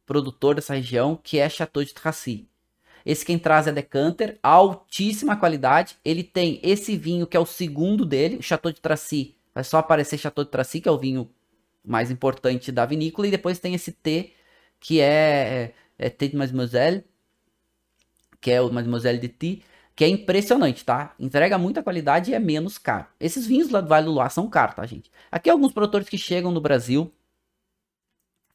produtor 0.05 0.55
dessa 0.55 0.73
região, 0.73 1.17
que 1.23 1.39
é 1.39 1.47
Chateau 1.47 1.81
de 1.81 1.93
Tracy. 1.93 2.45
Esse 3.05 3.25
quem 3.25 3.37
traz 3.37 3.67
é 3.67 3.71
Decanter, 3.71 4.39
altíssima 4.41 5.35
qualidade. 5.35 5.97
Ele 6.03 6.23
tem 6.23 6.59
esse 6.63 6.95
vinho 6.97 7.27
que 7.27 7.35
é 7.35 7.39
o 7.39 7.45
segundo 7.45 8.05
dele, 8.05 8.37
o 8.37 8.41
Chateau 8.41 8.71
de 8.71 8.81
Tracy. 8.81 9.35
Vai 9.53 9.63
só 9.63 9.77
aparecer 9.77 10.17
Chateau 10.17 10.43
de 10.43 10.51
Tracy, 10.51 10.81
que 10.81 10.89
é 10.89 10.91
o 10.91 10.97
vinho 10.97 11.29
mais 11.83 12.09
importante 12.09 12.71
da 12.71 12.85
vinícola. 12.85 13.27
E 13.27 13.31
depois 13.31 13.59
tem 13.59 13.73
esse 13.73 13.91
T, 13.91 14.33
que 14.79 15.01
é, 15.01 15.73
é, 15.99 16.05
é 16.05 16.09
T 16.09 16.29
de 16.29 16.35
Mademoiselle, 16.37 17.03
que 18.39 18.51
é 18.51 18.61
o 18.61 18.71
Mademoiselle 18.71 19.19
de 19.19 19.29
T, 19.29 19.61
que 19.95 20.03
é 20.03 20.07
impressionante, 20.07 20.83
tá? 20.83 21.13
Entrega 21.19 21.57
muita 21.57 21.83
qualidade 21.83 22.31
e 22.31 22.33
é 22.33 22.39
menos 22.39 22.77
caro. 22.77 23.07
Esses 23.19 23.45
vinhos 23.45 23.69
lá 23.69 23.79
do 23.81 23.87
Vale 23.87 24.05
do 24.05 24.11
Loire 24.11 24.33
são 24.33 24.49
caros, 24.49 24.75
tá, 24.75 24.85
gente? 24.85 25.11
Aqui 25.31 25.49
alguns 25.49 25.71
produtores 25.71 26.09
que 26.09 26.17
chegam 26.17 26.51
no 26.51 26.61
Brasil. 26.61 27.13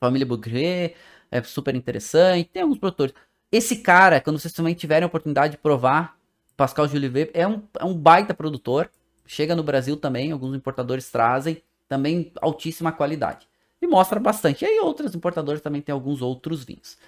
Família 0.01 0.27
Bourget, 0.27 0.95
é 1.31 1.43
super 1.43 1.75
interessante. 1.75 2.51
Tem 2.51 2.63
alguns 2.63 2.79
produtores. 2.79 3.15
Esse 3.51 3.77
cara, 3.77 4.21
quando 4.21 4.39
vocês 4.39 4.53
também 4.53 4.75
tiverem 4.75 5.05
a 5.05 5.07
oportunidade 5.07 5.53
de 5.53 5.59
provar, 5.59 6.19
Pascal 6.57 6.89
Julivet 6.89 7.31
é 7.35 7.47
um, 7.47 7.63
é 7.79 7.85
um 7.85 7.95
baita 7.95 8.35
produtor. 8.35 8.91
Chega 9.27 9.55
no 9.55 9.63
Brasil 9.63 9.97
também, 9.97 10.33
alguns 10.33 10.57
importadores 10.57 11.11
trazem, 11.11 11.63
também 11.89 12.33
altíssima 12.41 12.93
qualidade. 12.93 13.49
E 13.81 13.87
mostra 13.87 14.19
bastante. 14.19 14.65
E 14.65 14.69
aí 14.69 14.81
outros 14.81 15.15
importadores 15.15 15.63
também 15.63 15.81
têm 15.81 15.93
alguns 15.93 16.21
outros 16.21 16.65
vinhos. 16.65 16.99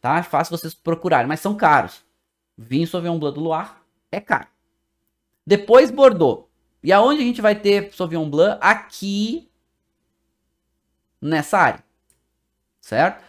Tá? 0.00 0.18
É 0.18 0.22
fácil 0.22 0.56
vocês 0.56 0.74
procurarem, 0.74 1.26
mas 1.26 1.40
são 1.40 1.56
caros. 1.56 2.04
Vinho 2.56 2.86
Sauvignon 2.86 3.18
Blanc 3.18 3.34
do 3.34 3.40
Loire 3.40 3.70
é 4.12 4.20
caro. 4.20 4.48
Depois 5.46 5.90
Bordeaux. 5.90 6.44
E 6.82 6.92
aonde 6.92 7.20
a 7.22 7.24
gente 7.24 7.40
vai 7.40 7.54
ter 7.54 7.92
Sauvignon 7.92 8.28
Blanc? 8.28 8.58
Aqui 8.60 9.50
nessa 11.20 11.58
área. 11.58 11.84
Certo? 12.80 13.24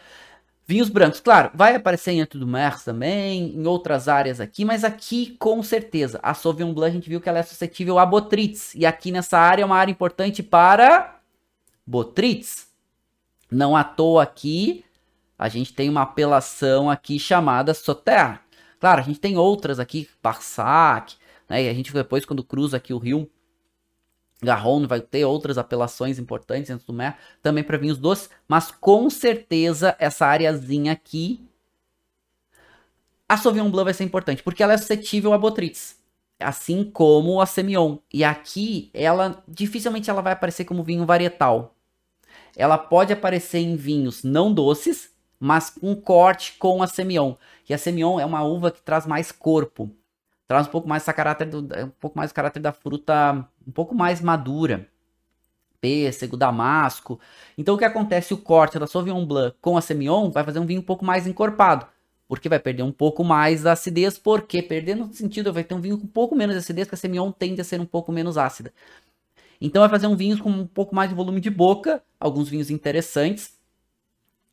Vinhos 0.72 0.88
brancos, 0.88 1.20
claro, 1.20 1.52
vai 1.54 1.76
aparecer 1.76 2.12
em 2.12 2.22
Anto 2.22 2.40
do 2.40 2.48
Mer 2.48 2.82
também, 2.82 3.54
em 3.58 3.68
outras 3.68 4.08
áreas 4.08 4.40
aqui, 4.40 4.64
mas 4.64 4.86
aqui 4.86 5.36
com 5.38 5.62
certeza. 5.62 6.18
A 6.24 6.34
Sauvignon 6.34 6.74
Blanc 6.74 6.92
a 6.92 6.94
gente 6.94 7.10
viu 7.10 7.20
que 7.20 7.28
ela 7.28 7.40
é 7.40 7.44
suscetível 7.44 8.00
a 8.00 8.06
Botrytis. 8.06 8.74
E 8.74 8.86
aqui 8.86 9.12
nessa 9.12 9.38
área 9.38 9.64
é 9.64 9.66
uma 9.66 9.76
área 9.76 9.92
importante 9.92 10.42
para 10.42 11.20
Botrytis. 11.86 12.68
Não 13.52 13.76
à 13.76 13.84
toa 13.84 14.24
aqui, 14.24 14.86
a 15.38 15.50
gente 15.50 15.74
tem 15.74 15.90
uma 15.90 16.04
apelação 16.04 16.90
aqui 16.90 17.20
chamada 17.20 17.74
Sauterre. 17.74 18.40
Claro, 18.80 19.02
a 19.02 19.04
gente 19.04 19.20
tem 19.20 19.38
outras 19.38 19.78
aqui, 19.78 20.08
Barsac, 20.24 21.18
né? 21.50 21.64
E 21.66 21.68
a 21.68 21.74
gente 21.74 21.92
depois 21.92 22.24
quando 22.24 22.46
cruza 22.46 22.78
aqui 22.78 22.94
o 22.94 22.98
rio 22.98 23.30
Garron 24.42 24.88
vai 24.88 25.00
ter 25.00 25.24
outras 25.24 25.58
apelações 25.58 26.18
importantes 26.18 26.70
dentro 26.70 26.88
do 26.88 26.94
Mer, 26.94 27.16
também 27.42 27.64
para 27.64 27.78
vinhos 27.78 27.98
doces, 27.98 28.30
mas 28.48 28.72
com 28.72 29.10
certeza 29.10 29.96
essa 30.00 30.26
areazinha 30.26 30.92
aqui, 30.92 31.48
a 33.30 33.38
Sauvignon 33.38 33.70
Blanc 33.70 33.86
vai 33.86 33.94
ser 33.94 34.04
importante, 34.04 34.44
porque 34.44 34.64
ela 34.64 34.74
é 34.74 34.78
suscetível 34.78 35.32
a 35.32 35.38
botrytis, 35.38 35.96
assim 36.40 36.84
como 36.84 37.40
a 37.40 37.46
Semillon. 37.46 37.98
E 38.12 38.24
aqui, 38.24 38.90
ela 38.94 39.44
dificilmente 39.48 40.10
ela 40.10 40.22
vai 40.22 40.34
aparecer 40.34 40.66
como 40.66 40.84
vinho 40.84 41.06
varietal. 41.06 41.76
ela 42.58 42.78
pode 42.78 43.14
aparecer 43.14 43.60
em 43.60 43.76
vinhos 43.76 44.24
não 44.24 44.54
doces, 44.54 45.12
mas 45.40 45.70
com 45.70 45.96
corte 45.96 46.54
com 46.60 46.84
a 46.84 46.88
Semillon. 46.88 47.36
E 47.70 47.74
a 47.74 47.78
Semillon 47.78 48.20
é 48.20 48.26
uma 48.26 48.44
uva 48.44 48.72
que 48.72 48.82
traz 48.82 49.06
mais 49.06 49.32
corpo, 49.32 49.90
traz 50.48 50.68
um 50.68 50.72
pouco 50.72 50.90
mais 50.90 51.06
caráter 51.06 51.48
do, 51.48 51.60
um 51.60 51.90
pouco 52.00 52.18
mais 52.18 52.32
o 52.32 52.34
caráter 52.34 52.60
da 52.60 52.74
fruta 52.74 53.48
um 53.68 53.72
pouco 53.72 53.96
mais 53.96 54.22
madura. 54.22 54.88
Pêssego, 55.80 56.38
damasco. 56.38 57.20
Então 57.58 57.76
o 57.76 57.78
que 57.78 57.86
acontece? 57.86 58.34
O 58.34 58.38
corte 58.38 58.78
da 58.78 58.86
Sauvignon 58.86 59.26
Blanc 59.26 59.56
com 59.60 59.78
a 59.78 59.82
Semillon 59.82 60.30
vai 60.30 60.44
fazer 60.44 60.60
um 60.60 60.66
vinho 60.66 60.82
um 60.82 60.84
pouco 60.84 61.04
mais 61.04 61.26
encorpado. 61.26 61.88
Porque 62.28 62.48
vai 62.48 62.60
perder 62.60 62.84
um 62.84 62.92
pouco 62.92 63.24
mais 63.24 63.64
da 63.64 63.74
acidez, 63.74 64.18
porque 64.18 64.62
perdendo 64.62 65.12
sentido 65.14 65.52
vai 65.52 65.64
ter 65.64 65.74
um 65.74 65.82
vinho 65.82 65.98
com 65.98 66.06
um 66.06 66.08
pouco 66.08 66.36
menos 66.36 66.56
de 66.56 66.60
acidez, 66.60 66.88
porque 66.88 66.96
a 66.96 66.98
Semillon 66.98 67.32
tende 67.32 67.60
a 67.60 67.64
ser 67.64 67.82
um 67.82 67.86
pouco 67.86 68.12
menos 68.12 68.38
ácida. 68.38 68.72
Então 69.60 69.82
vai 69.82 69.90
fazer 69.90 70.08
um 70.08 70.16
vinho 70.16 70.42
com 70.42 70.50
um 70.50 70.66
pouco 70.66 70.96
mais 70.96 71.10
de 71.10 71.16
volume 71.16 71.42
de 71.42 71.50
boca, 71.50 72.02
alguns 72.20 72.48
vinhos 72.50 72.72
interessantes, 72.72 73.54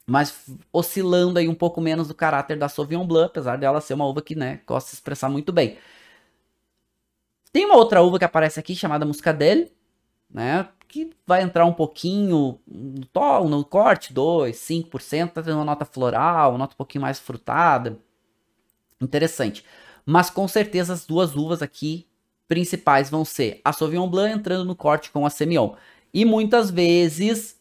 mas 0.06 0.46
oscilando 0.72 1.38
aí 1.38 1.46
um 1.48 1.54
pouco 1.54 1.80
menos 1.80 2.08
do 2.08 2.14
caráter 2.14 2.58
da 2.58 2.68
Sauvignon 2.68 3.06
Blanc, 3.06 3.30
apesar 3.30 3.56
dela 3.56 3.80
ser 3.80 3.94
uma 3.94 4.06
uva 4.06 4.22
que, 4.22 4.34
né, 4.34 4.60
gosta 4.66 4.86
de 4.86 4.90
se 4.90 4.96
expressar 4.96 5.28
muito 5.28 5.52
bem. 5.52 5.76
Tem 7.52 7.64
uma 7.64 7.76
outra 7.76 8.02
uva 8.02 8.18
que 8.18 8.24
aparece 8.24 8.60
aqui 8.60 8.74
chamada 8.74 9.06
Muscadelle, 9.06 9.72
né, 10.30 10.68
que 10.86 11.10
vai 11.26 11.42
entrar 11.42 11.64
um 11.64 11.72
pouquinho 11.72 12.58
no, 12.66 13.06
tom, 13.06 13.48
no 13.48 13.64
corte, 13.64 14.12
2, 14.12 14.56
5%, 14.56 15.32
tá 15.32 15.42
tendo 15.42 15.56
uma 15.56 15.64
nota 15.64 15.84
floral, 15.84 16.50
uma 16.50 16.58
nota 16.58 16.74
um 16.74 16.76
pouquinho 16.78 17.02
mais 17.02 17.18
frutada. 17.18 17.98
Interessante. 19.00 19.64
Mas 20.04 20.30
com 20.30 20.48
certeza 20.48 20.94
as 20.94 21.06
duas 21.06 21.36
uvas 21.36 21.62
aqui 21.62 22.06
principais 22.48 23.10
vão 23.10 23.24
ser 23.24 23.60
a 23.62 23.72
Sauvignon 23.72 24.08
Blanc 24.08 24.34
entrando 24.34 24.64
no 24.64 24.74
corte 24.74 25.10
com 25.10 25.26
a 25.26 25.30
Semillon. 25.30 25.74
E 26.12 26.24
muitas 26.24 26.70
vezes 26.70 27.58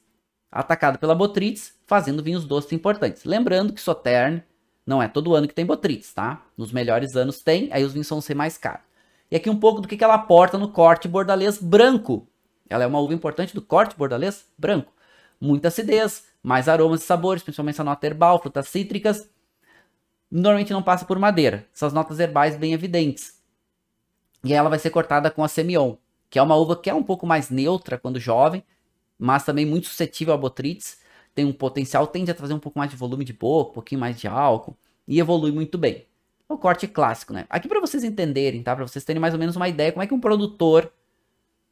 atacado 0.50 0.98
pela 0.98 1.14
Botrytis, 1.14 1.76
fazendo 1.86 2.24
vinhos 2.24 2.46
doces 2.46 2.72
importantes. 2.72 3.26
Lembrando 3.26 3.74
que 3.74 3.82
Sauternes 3.82 4.44
não 4.86 5.04
é 5.04 5.08
todo 5.08 5.36
ano 5.36 5.48
que 5.48 5.54
tem 5.54 5.66
Botrytis, 5.66 6.14
tá? 6.14 6.42
Nos 6.58 6.72
melhores 6.72 7.16
anos 7.16 7.40
tem, 7.40 7.70
aí 7.74 7.84
os 7.84 7.92
vinhos 7.92 8.10
vão 8.10 8.22
ser 8.22 8.34
mais 8.34 8.58
caros. 8.58 8.87
E 9.30 9.36
aqui 9.36 9.50
um 9.50 9.60
pouco 9.60 9.82
do 9.82 9.88
que 9.88 10.02
ela 10.02 10.14
aporta 10.14 10.58
no 10.58 10.72
corte 10.72 11.08
bordalês 11.08 11.58
branco. 11.58 12.28
Ela 12.70 12.84
é 12.84 12.88
uma 12.88 13.00
uva 13.00 13.14
importante 13.14 13.54
do 13.54 13.62
corte 13.62 13.96
bordalês 13.98 14.46
branco. 14.58 14.94
Muita 15.40 15.68
acidez, 15.68 16.26
mais 16.42 16.68
aromas 16.70 17.02
e 17.02 17.06
sabores, 17.06 17.44
principalmente 17.44 17.76
essa 17.76 17.84
nota 17.84 18.08
herbal, 18.08 18.42
frutas 18.42 18.70
cítricas. 18.70 19.30
Normalmente 20.32 20.74
não 20.74 20.82
passa 20.82 21.06
por 21.06 21.20
madeira. 21.20 21.68
Essas 21.74 21.94
notas 21.94 22.20
herbais 22.20 22.56
bem 22.56 22.74
evidentes. 22.74 23.42
E 24.44 24.54
ela 24.54 24.70
vai 24.70 24.80
ser 24.80 24.90
cortada 24.90 25.30
com 25.30 25.44
a 25.44 25.48
Semillon, 25.48 25.96
que 26.30 26.40
é 26.40 26.42
uma 26.42 26.56
uva 26.56 26.76
que 26.76 26.90
é 26.90 26.94
um 26.94 27.04
pouco 27.04 27.28
mais 27.28 27.50
neutra 27.50 27.98
quando 27.98 28.20
jovem, 28.20 28.64
mas 29.20 29.44
também 29.44 29.66
muito 29.66 29.88
suscetível 29.88 30.34
a 30.34 30.38
botrytis. 30.38 31.00
Tem 31.36 31.46
um 31.46 31.54
potencial, 31.54 32.08
tende 32.08 32.32
a 32.32 32.34
trazer 32.34 32.54
um 32.54 32.60
pouco 32.60 32.80
mais 32.80 32.90
de 32.90 32.98
volume 32.98 33.26
de 33.26 33.34
boca, 33.34 33.72
um 33.72 33.74
pouquinho 33.74 34.02
mais 34.02 34.20
de 34.20 34.28
álcool 34.28 34.78
e 35.08 35.20
evolui 35.20 35.52
muito 35.52 35.78
bem. 35.78 36.07
O 36.50 36.58
corte 36.58 36.88
clássico, 36.88 37.34
né? 37.34 37.46
Aqui 37.50 37.68
para 37.68 37.82
vocês 37.82 38.04
entenderem, 38.04 38.64
tá? 38.64 38.76
Para 38.76 38.88
vocês 38.88 39.04
terem 39.04 39.20
mais 39.20 39.34
ou 39.34 39.40
menos 39.40 39.56
uma 39.56 39.68
ideia 39.68 39.92
como 39.92 40.04
é 40.04 40.08
que 40.08 40.14
um 40.14 40.20
produtor 40.20 40.92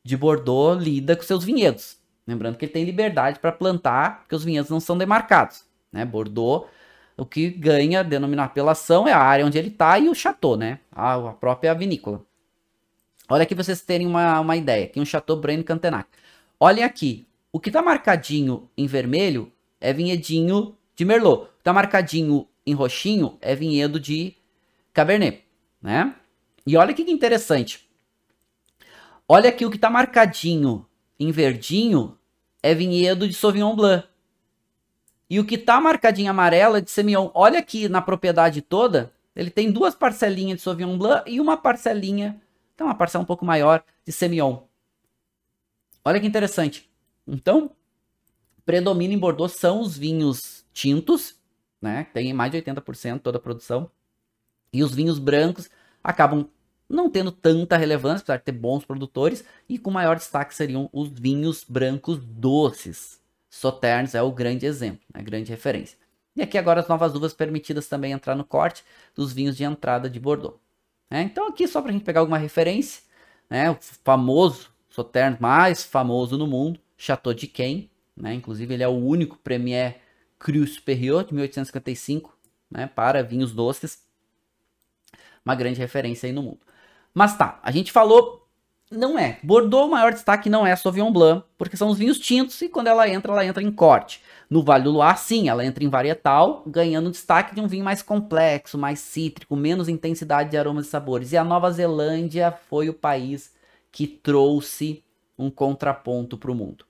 de 0.03 0.17
Bordeaux 0.17 0.81
lida 0.81 1.15
com 1.15 1.23
seus 1.23 1.43
vinhedos. 1.43 1.97
Lembrando 2.27 2.57
que 2.57 2.65
ele 2.65 2.71
tem 2.73 2.83
liberdade 2.83 3.39
para 3.39 3.51
plantar, 3.51 4.19
porque 4.19 4.35
os 4.35 4.43
vinhedos 4.43 4.69
não 4.69 4.79
são 4.79 4.97
demarcados, 4.97 5.63
né? 5.91 6.03
Bordeaux, 6.03 6.67
o 7.15 7.25
que 7.25 7.49
ganha 7.49 8.03
denominar 8.03 8.45
apelação 8.45 9.07
é 9.07 9.13
a 9.13 9.19
área 9.19 9.45
onde 9.45 9.57
ele 9.57 9.69
está 9.69 9.97
e 9.97 10.09
o 10.09 10.15
chateau, 10.15 10.57
né? 10.57 10.79
A, 10.91 11.15
a 11.15 11.33
própria 11.33 11.73
vinícola. 11.73 12.21
Olha 13.29 13.43
aqui 13.43 13.55
vocês 13.55 13.81
terem 13.81 14.05
uma, 14.05 14.39
uma 14.39 14.55
ideia. 14.55 14.85
Aqui 14.85 14.99
um 14.99 15.05
Chateau 15.05 15.37
Breno 15.37 15.63
Cantenac. 15.63 16.07
Olhem 16.59 16.83
aqui. 16.83 17.27
O 17.51 17.59
que 17.59 17.69
está 17.69 17.81
marcadinho 17.81 18.69
em 18.77 18.85
vermelho 18.85 19.51
é 19.81 19.91
vinhedinho 19.91 20.75
de 20.95 21.05
Merlot. 21.05 21.43
O 21.43 21.45
que 21.45 21.51
está 21.59 21.73
marcadinho 21.73 22.47
em 22.65 22.73
roxinho 22.73 23.37
é 23.41 23.55
vinhedo 23.55 23.99
de 23.99 24.35
Cabernet, 24.95 25.43
né? 25.79 26.15
E 26.65 26.75
olha 26.75 26.93
que 26.93 27.03
interessante. 27.03 27.87
Olha 29.27 29.49
aqui 29.49 29.63
o 29.63 29.69
que 29.69 29.75
está 29.75 29.89
marcadinho 29.89 30.87
em 31.19 31.31
verdinho 31.31 32.17
é 32.63 32.73
vinhedo 32.73 33.27
de 33.27 33.33
Sauvignon 33.35 33.75
Blanc. 33.75 34.07
E 35.29 35.39
o 35.39 35.45
que 35.45 35.55
está 35.55 35.79
marcadinho 35.79 36.31
amarelo 36.31 36.77
é 36.77 36.81
de 36.81 36.89
Semillon. 36.89 37.29
Olha 37.33 37.59
aqui 37.59 37.87
na 37.87 38.01
propriedade 38.01 38.61
toda, 38.61 39.13
ele 39.35 39.51
tem 39.51 39.71
duas 39.71 39.93
parcelinhas 39.93 40.57
de 40.57 40.63
Sauvignon 40.63 40.97
Blanc 40.97 41.29
e 41.29 41.39
uma 41.39 41.57
parcelinha 41.57 42.41
então, 42.75 42.87
uma 42.87 42.95
parcela 42.95 43.23
um 43.23 43.25
pouco 43.25 43.45
maior 43.45 43.83
de 44.05 44.11
Semillon. 44.11 44.63
Olha 46.03 46.19
que 46.19 46.27
interessante. 46.27 46.91
Então, 47.25 47.71
predomina 48.65 49.13
em 49.13 49.17
Bordeaux 49.17 49.53
são 49.53 49.79
os 49.79 49.97
vinhos 49.97 50.65
tintos, 50.73 51.39
né? 51.81 52.03
Tem 52.13 52.33
mais 52.33 52.51
de 52.51 52.57
80% 52.61 53.21
toda 53.21 53.37
a 53.37 53.41
produção. 53.41 53.89
E 54.75 54.83
os 54.83 54.93
vinhos 54.93 55.19
brancos 55.19 55.69
acabam 56.03 56.49
não 56.87 57.09
tendo 57.09 57.31
tanta 57.31 57.77
relevância, 57.77 58.23
apesar 58.23 58.37
de 58.37 58.43
ter 58.43 58.51
bons 58.51 58.85
produtores, 58.85 59.43
e 59.67 59.79
com 59.79 59.89
maior 59.89 60.15
destaque 60.15 60.53
seriam 60.53 60.89
os 60.93 61.09
vinhos 61.09 61.65
brancos 61.67 62.19
doces. 62.19 63.19
Sauternes 63.49 64.13
é 64.13 64.21
o 64.21 64.31
grande 64.31 64.65
exemplo, 64.65 65.01
a 65.13 65.19
né? 65.19 65.23
grande 65.23 65.49
referência. 65.49 65.97
E 66.35 66.41
aqui 66.41 66.57
agora 66.57 66.81
as 66.81 66.87
novas 66.87 67.15
uvas 67.15 67.33
permitidas 67.33 67.87
também 67.87 68.11
entrar 68.11 68.35
no 68.35 68.43
corte 68.43 68.83
dos 69.15 69.31
vinhos 69.31 69.55
de 69.55 69.63
entrada 69.63 70.09
de 70.09 70.19
Bordeaux. 70.19 70.59
Né? 71.09 71.21
Então 71.21 71.47
aqui 71.47 71.67
só 71.67 71.81
para 71.81 71.91
a 71.91 71.93
gente 71.93 72.03
pegar 72.03 72.19
alguma 72.19 72.37
referência, 72.37 73.01
né? 73.49 73.71
o 73.71 73.77
famoso 74.03 74.69
Sauternes 74.89 75.39
mais 75.39 75.83
famoso 75.83 76.37
no 76.37 76.47
mundo, 76.47 76.79
Chateau 76.97 77.33
de 77.33 77.47
Quem, 77.47 77.89
né? 78.15 78.33
inclusive 78.33 78.73
ele 78.73 78.83
é 78.83 78.87
o 78.87 78.91
único 78.91 79.37
Premier 79.37 80.01
Cru 80.37 80.65
Superior 80.67 81.23
de 81.23 81.33
1855 81.33 82.37
né? 82.69 82.87
para 82.87 83.23
vinhos 83.23 83.53
doces, 83.53 84.04
uma 85.45 85.55
grande 85.55 85.79
referência 85.79 86.27
aí 86.27 86.33
no 86.33 86.41
mundo. 86.41 86.59
Mas 87.13 87.37
tá, 87.37 87.59
a 87.63 87.71
gente 87.71 87.91
falou, 87.91 88.45
não 88.91 89.17
é, 89.17 89.39
Bordeaux 89.41 89.87
o 89.87 89.91
maior 89.91 90.11
destaque 90.11 90.49
não 90.49 90.65
é 90.65 90.75
Sauvignon 90.75 91.11
Blanc, 91.11 91.45
porque 91.57 91.77
são 91.77 91.89
os 91.89 91.97
vinhos 91.97 92.19
tintos 92.19 92.61
e 92.61 92.69
quando 92.69 92.87
ela 92.87 93.07
entra, 93.07 93.31
ela 93.31 93.45
entra 93.45 93.63
em 93.63 93.71
corte. 93.71 94.21
No 94.49 94.63
Vale 94.63 94.83
do 94.83 94.91
Loire, 94.91 95.17
sim, 95.17 95.49
ela 95.49 95.65
entra 95.65 95.83
em 95.83 95.89
varietal, 95.89 96.63
ganhando 96.67 97.09
destaque 97.11 97.55
de 97.55 97.61
um 97.61 97.67
vinho 97.67 97.83
mais 97.83 98.01
complexo, 98.01 98.77
mais 98.77 98.99
cítrico, 98.99 99.55
menos 99.55 99.89
intensidade 99.89 100.51
de 100.51 100.57
aromas 100.57 100.87
e 100.87 100.89
sabores. 100.89 101.31
E 101.31 101.37
a 101.37 101.43
Nova 101.43 101.71
Zelândia 101.71 102.51
foi 102.69 102.89
o 102.89 102.93
país 102.93 103.53
que 103.91 104.05
trouxe 104.05 105.03
um 105.37 105.49
contraponto 105.49 106.37
para 106.37 106.51
o 106.51 106.55
mundo. 106.55 106.85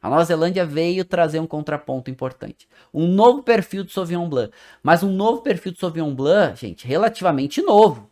A 0.00 0.08
Nova 0.08 0.24
Zelândia 0.24 0.64
veio 0.64 1.04
trazer 1.04 1.40
um 1.40 1.46
contraponto 1.46 2.10
importante. 2.10 2.68
Um 2.92 3.06
novo 3.06 3.42
perfil 3.42 3.84
de 3.84 3.92
Sauvignon 3.92 4.28
Blanc. 4.28 4.52
Mas 4.82 5.02
um 5.02 5.10
novo 5.10 5.42
perfil 5.42 5.72
de 5.72 5.78
Sauvignon 5.78 6.14
Blanc, 6.14 6.60
gente, 6.60 6.86
relativamente 6.86 7.60
novo. 7.62 8.10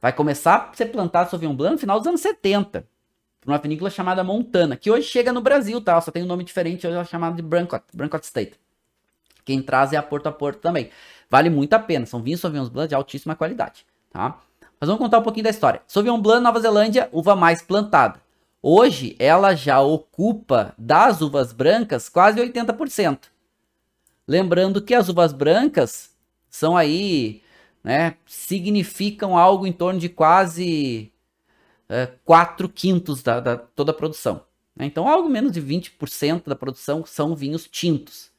Vai 0.00 0.12
começar 0.12 0.70
a 0.70 0.74
ser 0.74 0.86
plantado 0.86 1.30
Sauvignon 1.30 1.54
Blanc 1.54 1.72
no 1.72 1.78
final 1.78 1.98
dos 1.98 2.06
anos 2.06 2.20
70 2.20 2.86
uma 3.46 3.58
vinícola 3.58 3.90
chamada 3.90 4.24
Montana, 4.24 4.76
que 4.76 4.90
hoje 4.90 5.06
chega 5.06 5.32
no 5.32 5.40
Brasil, 5.40 5.80
tá? 5.80 6.00
Só 6.00 6.10
tem 6.10 6.22
um 6.22 6.26
nome 6.26 6.44
diferente, 6.44 6.86
hoje 6.86 6.96
é 6.96 7.04
chamada 7.04 7.36
de 7.36 7.42
Brancott, 7.42 7.84
Brancott 7.92 8.24
State. 8.24 8.58
Quem 9.44 9.60
traz 9.60 9.92
é 9.92 9.96
a 9.96 10.02
Porto 10.02 10.26
a 10.26 10.32
Porto 10.32 10.60
também. 10.60 10.90
Vale 11.28 11.50
muito 11.50 11.74
a 11.74 11.78
pena, 11.78 12.06
são 12.06 12.22
vinhos 12.22 12.40
Sauvignon 12.40 12.68
Blanc 12.68 12.88
de 12.88 12.94
altíssima 12.94 13.36
qualidade, 13.36 13.86
tá? 14.10 14.38
Mas 14.80 14.88
vamos 14.88 14.98
contar 14.98 15.18
um 15.18 15.22
pouquinho 15.22 15.44
da 15.44 15.50
história. 15.50 15.82
Sauvignon 15.86 16.20
Blanc, 16.20 16.42
Nova 16.42 16.60
Zelândia, 16.60 17.08
uva 17.12 17.36
mais 17.36 17.62
plantada. 17.62 18.23
Hoje, 18.66 19.14
ela 19.18 19.54
já 19.54 19.82
ocupa 19.82 20.74
das 20.78 21.20
uvas 21.20 21.52
brancas 21.52 22.08
quase 22.08 22.40
80%. 22.40 23.24
Lembrando 24.26 24.80
que 24.80 24.94
as 24.94 25.10
uvas 25.10 25.34
brancas 25.34 26.16
são 26.48 26.74
aí, 26.74 27.42
né, 27.82 28.16
significam 28.24 29.36
algo 29.36 29.66
em 29.66 29.72
torno 29.72 30.00
de 30.00 30.08
quase 30.08 31.12
4 32.24 32.66
quintos 32.70 33.22
da, 33.22 33.38
da, 33.38 33.58
toda 33.58 33.90
a 33.90 33.94
produção. 33.94 34.46
Né? 34.74 34.86
Então, 34.86 35.06
algo 35.06 35.28
menos 35.28 35.52
de 35.52 35.60
20% 35.60 36.44
da 36.46 36.56
produção 36.56 37.04
são 37.04 37.36
vinhos 37.36 37.68
tintos. 37.68 38.30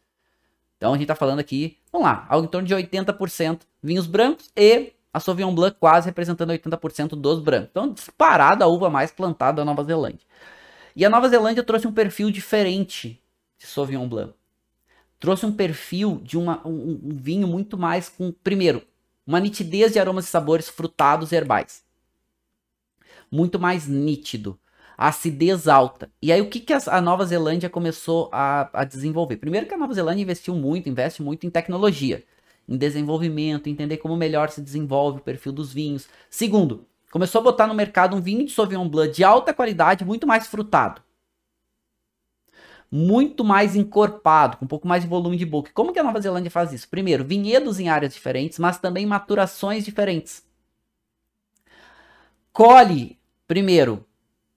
Então, 0.75 0.89
a 0.89 0.95
gente 0.95 1.03
está 1.03 1.13
falando 1.13 1.37
aqui, 1.37 1.77
vamos 1.91 2.07
lá, 2.07 2.25
algo 2.27 2.47
em 2.47 2.49
torno 2.49 2.67
de 2.67 2.73
80% 2.73 3.61
vinhos 3.79 4.07
brancos 4.07 4.49
e 4.55 4.94
a 5.15 5.19
Sauvignon 5.19 5.55
Blanc 5.55 5.77
quase 5.79 6.07
representando 6.07 6.51
80% 6.51 7.09
dos 7.09 7.39
brancos. 7.39 7.69
Então, 7.71 7.93
disparada 7.93 8.65
a 8.65 8.67
uva 8.67 8.89
mais 8.89 9.11
plantada 9.11 9.57
da 9.57 9.65
Nova 9.65 9.83
Zelândia. 9.83 10.25
E 10.95 11.05
a 11.05 11.09
Nova 11.09 11.29
Zelândia 11.29 11.63
trouxe 11.63 11.87
um 11.87 11.93
perfil 11.93 12.29
diferente 12.29 13.21
de 13.57 13.65
Sauvignon 13.65 14.07
Blanc. 14.07 14.33
Trouxe 15.19 15.45
um 15.45 15.51
perfil 15.51 16.19
de 16.21 16.37
uma, 16.37 16.61
um, 16.67 16.99
um 17.03 17.15
vinho 17.15 17.47
muito 17.47 17.77
mais 17.77 18.09
com, 18.09 18.31
primeiro, 18.31 18.81
uma 19.25 19.39
nitidez 19.39 19.93
de 19.93 19.99
aromas 19.99 20.25
e 20.25 20.27
sabores 20.27 20.67
frutados 20.67 21.31
e 21.31 21.35
herbais 21.35 21.85
muito 23.31 23.59
mais 23.59 23.87
nítido. 23.87 24.59
Acidez 24.97 25.67
alta. 25.67 26.09
E 26.21 26.31
aí, 26.31 26.41
o 26.41 26.49
que, 26.49 26.59
que 26.59 26.73
a 26.73 27.01
Nova 27.01 27.25
Zelândia 27.25 27.69
começou 27.69 28.29
a, 28.31 28.69
a 28.73 28.85
desenvolver? 28.85 29.37
Primeiro, 29.37 29.67
que 29.67 29.73
a 29.73 29.77
Nova 29.77 29.93
Zelândia 29.93 30.23
investiu 30.23 30.55
muito, 30.55 30.87
investe 30.87 31.21
muito 31.21 31.45
em 31.45 31.49
tecnologia, 31.49 32.23
em 32.67 32.77
desenvolvimento, 32.77 33.67
entender 33.69 33.97
como 33.97 34.15
melhor 34.15 34.49
se 34.49 34.61
desenvolve 34.61 35.19
o 35.19 35.23
perfil 35.23 35.51
dos 35.51 35.71
vinhos. 35.73 36.07
Segundo, 36.29 36.85
começou 37.11 37.41
a 37.41 37.43
botar 37.43 37.67
no 37.67 37.73
mercado 37.73 38.15
um 38.15 38.21
vinho 38.21 38.45
de 38.45 38.51
Sauvignon 38.51 38.87
Blanc 38.89 39.13
de 39.13 39.23
alta 39.23 39.53
qualidade, 39.53 40.05
muito 40.05 40.25
mais 40.27 40.47
frutado. 40.47 41.01
muito 42.91 43.43
mais 43.43 43.75
encorpado, 43.75 44.57
com 44.57 44.65
um 44.65 44.67
pouco 44.67 44.87
mais 44.87 45.03
de 45.03 45.09
volume 45.09 45.37
de 45.37 45.45
boca. 45.45 45.71
Como 45.73 45.91
que 45.91 45.99
a 45.99 46.03
Nova 46.03 46.21
Zelândia 46.21 46.51
faz 46.51 46.71
isso? 46.71 46.87
Primeiro, 46.89 47.23
vinhedos 47.23 47.79
em 47.79 47.89
áreas 47.89 48.13
diferentes, 48.13 48.59
mas 48.59 48.77
também 48.79 49.05
maturações 49.05 49.83
diferentes. 49.85 50.43
Colhe, 52.51 53.19
primeiro, 53.47 54.05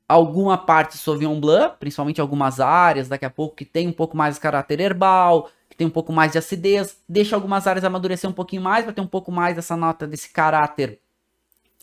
alguma 0.08 0.56
parte 0.56 0.96
Sauvignon 0.96 1.40
Blanc, 1.40 1.76
principalmente 1.78 2.20
algumas 2.20 2.60
áreas, 2.60 3.08
daqui 3.08 3.24
a 3.24 3.30
pouco 3.30 3.56
que 3.56 3.64
tem 3.64 3.88
um 3.88 3.92
pouco 3.92 4.16
mais 4.16 4.36
de 4.36 4.40
caráter 4.40 4.80
herbal, 4.80 5.50
tem 5.78 5.86
um 5.86 5.90
pouco 5.90 6.12
mais 6.12 6.32
de 6.32 6.38
acidez, 6.38 6.98
deixa 7.08 7.36
algumas 7.36 7.68
áreas 7.68 7.84
amadurecer 7.84 8.28
um 8.28 8.32
pouquinho 8.32 8.60
mais 8.60 8.84
para 8.84 8.92
ter 8.92 9.00
um 9.00 9.06
pouco 9.06 9.30
mais 9.30 9.54
dessa 9.54 9.76
nota 9.76 10.08
desse 10.08 10.28
caráter 10.30 11.00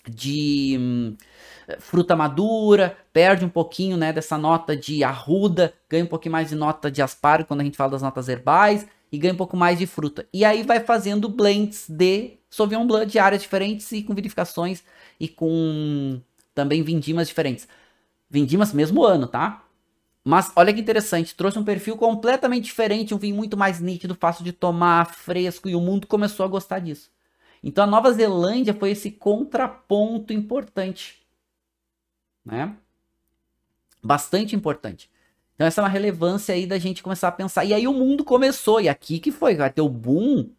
de 0.07 0.77
hum, 0.77 1.15
fruta 1.79 2.13
madura, 2.13 2.97
perde 3.13 3.45
um 3.45 3.49
pouquinho, 3.49 3.95
né, 3.95 4.11
dessa 4.11 4.37
nota 4.37 4.75
de 4.75 5.01
arruda, 5.01 5.73
ganha 5.89 6.03
um 6.03 6.07
pouquinho 6.07 6.33
mais 6.33 6.49
de 6.49 6.55
nota 6.55 6.91
de 6.91 7.01
aspargo 7.01 7.47
quando 7.47 7.61
a 7.61 7.63
gente 7.63 7.77
fala 7.77 7.91
das 7.91 8.01
notas 8.01 8.27
herbais 8.27 8.85
e 9.09 9.17
ganha 9.17 9.33
um 9.33 9.37
pouco 9.37 9.55
mais 9.55 9.79
de 9.79 9.87
fruta. 9.87 10.27
E 10.33 10.43
aí 10.43 10.61
vai 10.61 10.81
fazendo 10.81 11.29
blends 11.29 11.85
de 11.89 12.33
Sauvignon 12.49 12.85
Blanc 12.85 13.09
de 13.09 13.17
áreas 13.17 13.41
diferentes 13.41 13.89
e 13.93 14.03
com 14.03 14.13
vinificações 14.13 14.83
e 15.17 15.29
com 15.29 16.19
também 16.53 16.83
vindimas 16.83 17.29
diferentes. 17.29 17.65
Vindimas 18.29 18.73
mesmo 18.73 19.05
ano, 19.05 19.25
tá? 19.25 19.64
Mas 20.25 20.51
olha 20.55 20.73
que 20.73 20.81
interessante, 20.81 21.35
trouxe 21.35 21.59
um 21.59 21.63
perfil 21.63 21.95
completamente 21.95 22.65
diferente, 22.65 23.13
um 23.13 23.17
vinho 23.17 23.35
muito 23.35 23.55
mais 23.55 23.79
nítido, 23.79 24.15
fácil 24.15 24.43
de 24.43 24.51
tomar, 24.51 25.13
fresco, 25.13 25.69
e 25.69 25.75
o 25.75 25.79
mundo 25.79 26.07
começou 26.07 26.43
a 26.43 26.49
gostar 26.49 26.79
disso. 26.79 27.11
Então 27.63 27.83
a 27.83 27.87
Nova 27.87 28.11
Zelândia 28.11 28.73
foi 28.73 28.91
esse 28.91 29.11
contraponto 29.11 30.33
importante 30.33 31.25
né? 32.45 32.75
Bastante 34.03 34.55
importante. 34.55 35.09
Então 35.55 35.65
essa 35.65 35.81
é 35.81 35.83
uma 35.83 35.89
relevância 35.89 36.53
aí 36.53 36.67
da 36.67 36.77
gente 36.77 37.01
começar 37.01 37.29
a 37.29 37.31
pensar. 37.31 37.65
E 37.65 37.73
aí 37.73 37.87
o 37.87 37.93
mundo 37.93 38.23
começou, 38.23 38.79
e 38.79 38.87
aqui 38.87 39.19
que 39.19 39.31
foi, 39.31 39.55
vai 39.55 39.71
ter 39.71 39.81
o 39.81 39.89
boom, 39.89 40.49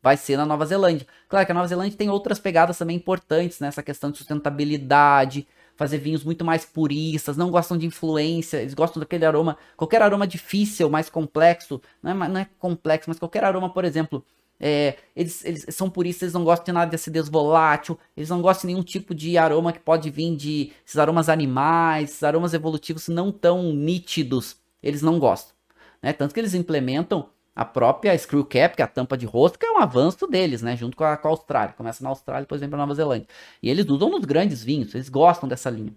vai 0.00 0.16
ser 0.16 0.36
na 0.36 0.46
Nova 0.46 0.64
Zelândia. 0.64 1.06
Claro 1.28 1.44
que 1.44 1.52
a 1.52 1.54
Nova 1.54 1.66
Zelândia 1.66 1.98
tem 1.98 2.10
outras 2.10 2.38
pegadas 2.38 2.78
também 2.78 2.96
importantes, 2.96 3.58
nessa 3.58 3.80
né? 3.80 3.84
questão 3.84 4.10
de 4.10 4.18
sustentabilidade, 4.18 5.46
fazer 5.76 5.98
vinhos 5.98 6.24
muito 6.24 6.44
mais 6.44 6.64
puristas, 6.64 7.36
não 7.36 7.50
gostam 7.50 7.76
de 7.76 7.86
influência, 7.86 8.58
eles 8.58 8.74
gostam 8.74 9.00
daquele 9.00 9.24
aroma, 9.24 9.56
qualquer 9.76 10.02
aroma 10.02 10.26
difícil, 10.26 10.88
mais 10.90 11.08
complexo, 11.08 11.80
não 12.02 12.24
é, 12.24 12.28
não 12.28 12.40
é 12.40 12.46
complexo, 12.58 13.08
mas 13.08 13.18
qualquer 13.18 13.44
aroma, 13.44 13.72
por 13.72 13.84
exemplo, 13.84 14.24
é, 14.64 14.96
eles, 15.16 15.44
eles, 15.44 15.66
são 15.70 15.90
puristas, 15.90 16.22
eles 16.22 16.34
não 16.34 16.44
gostam 16.44 16.66
de 16.66 16.72
nada 16.72 16.88
de 16.88 16.94
acidez 16.94 17.28
volátil, 17.28 17.98
eles 18.16 18.28
não 18.28 18.40
gostam 18.40 18.68
de 18.68 18.74
nenhum 18.74 18.84
tipo 18.84 19.12
de 19.12 19.36
aroma 19.36 19.72
que 19.72 19.80
pode 19.80 20.08
vir 20.08 20.36
de 20.36 20.72
esses 20.86 20.98
aromas 20.98 21.28
animais, 21.28 22.10
esses 22.10 22.22
aromas 22.22 22.54
evolutivos 22.54 23.08
não 23.08 23.32
tão 23.32 23.72
nítidos, 23.72 24.56
eles 24.80 25.02
não 25.02 25.18
gostam. 25.18 25.52
Né? 26.00 26.12
Tanto 26.12 26.32
que 26.32 26.38
eles 26.38 26.54
implementam 26.54 27.28
a 27.54 27.64
própria 27.64 28.16
screw 28.16 28.44
cap, 28.44 28.76
que 28.76 28.82
é 28.82 28.84
a 28.84 28.88
tampa 28.88 29.16
de 29.16 29.26
que 29.26 29.66
é 29.66 29.70
um 29.72 29.78
avanço 29.78 30.26
deles, 30.26 30.62
né? 30.62 30.76
Junto 30.76 30.96
com 30.96 31.04
a, 31.04 31.16
com 31.16 31.28
a 31.28 31.30
Austrália. 31.30 31.74
Começa 31.74 32.02
na 32.02 32.10
Austrália, 32.10 32.42
depois 32.42 32.60
vem 32.60 32.70
para 32.70 32.78
Nova 32.78 32.94
Zelândia. 32.94 33.28
E 33.62 33.68
eles 33.68 33.86
usam 33.88 34.10
nos 34.10 34.24
grandes 34.24 34.62
vinhos, 34.62 34.94
eles 34.94 35.08
gostam 35.08 35.48
dessa 35.48 35.68
linha. 35.70 35.94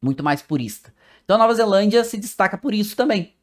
Muito 0.00 0.22
mais 0.24 0.42
purista. 0.42 0.94
Então 1.24 1.36
a 1.36 1.38
Nova 1.38 1.54
Zelândia 1.54 2.04
se 2.04 2.16
destaca 2.16 2.56
por 2.56 2.72
isso 2.72 2.96
também 2.96 3.34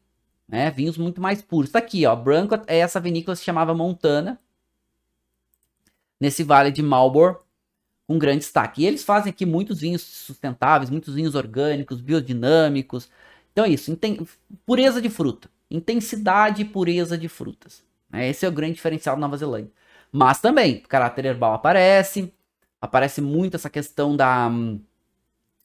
né? 0.48 0.70
Vinhos 0.70 0.96
muito 0.96 1.20
mais 1.20 1.42
puros. 1.42 1.70
Tá 1.70 1.78
aqui, 1.78 2.06
ó, 2.06 2.14
Branco 2.14 2.54
é 2.66 2.78
essa 2.78 3.00
vinícola 3.00 3.36
se 3.36 3.44
chamava 3.44 3.74
Montana, 3.74 4.38
nesse 6.20 6.42
vale 6.42 6.70
de 6.70 6.82
Marlborough, 6.82 7.40
com 8.06 8.18
grande 8.18 8.40
destaque. 8.40 8.82
E 8.82 8.86
eles 8.86 9.04
fazem 9.04 9.30
aqui 9.30 9.44
muitos 9.44 9.80
vinhos 9.80 10.02
sustentáveis, 10.02 10.90
muitos 10.90 11.14
vinhos 11.14 11.34
orgânicos, 11.34 12.00
biodinâmicos. 12.00 13.10
Então 13.52 13.64
é 13.64 13.68
isso, 13.70 13.96
pureza 14.64 15.00
de 15.00 15.10
fruta, 15.10 15.48
intensidade 15.70 16.62
e 16.62 16.64
pureza 16.64 17.16
de 17.16 17.28
frutas. 17.28 17.84
Né? 18.10 18.28
Esse 18.28 18.46
é 18.46 18.48
o 18.48 18.52
grande 18.52 18.74
diferencial 18.74 19.16
da 19.16 19.20
Nova 19.20 19.36
Zelândia. 19.36 19.72
Mas 20.12 20.40
também, 20.40 20.76
o 20.84 20.88
caráter 20.88 21.24
herbal 21.24 21.54
aparece, 21.54 22.32
aparece 22.80 23.20
muito 23.20 23.56
essa 23.56 23.68
questão 23.68 24.16
da, 24.16 24.50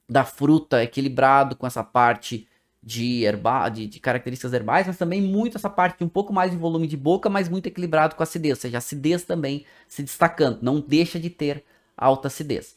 da 0.10 0.26
fruta 0.26 0.84
equilibrado 0.84 1.56
com 1.56 1.66
essa 1.66 1.84
parte 1.84 2.48
de, 2.84 3.24
herba, 3.24 3.70
de, 3.70 3.86
de, 3.86 4.00
características 4.00 4.54
herbais, 4.54 4.88
mas 4.88 4.98
também 4.98 5.22
muito 5.22 5.58
essa 5.58 5.70
parte 5.70 6.00
de 6.00 6.04
um 6.04 6.10
pouco 6.10 6.34
mais 6.34 6.52
de 6.52 6.58
volume 6.58 6.88
de 6.88 6.98
boca, 6.98 7.30
mas 7.30 7.48
muito 7.48 7.68
equilibrado 7.68 8.16
com 8.16 8.24
acidez, 8.24 8.58
ou 8.58 8.62
seja, 8.62 8.80
acidez 8.80 9.24
também 9.24 9.66
se 9.88 10.02
destacando, 10.02 10.60
não 10.62 10.80
deixa 10.80 11.20
de 11.20 11.30
ter 11.30 11.64
alta 11.96 12.28
acidez. 12.28 12.76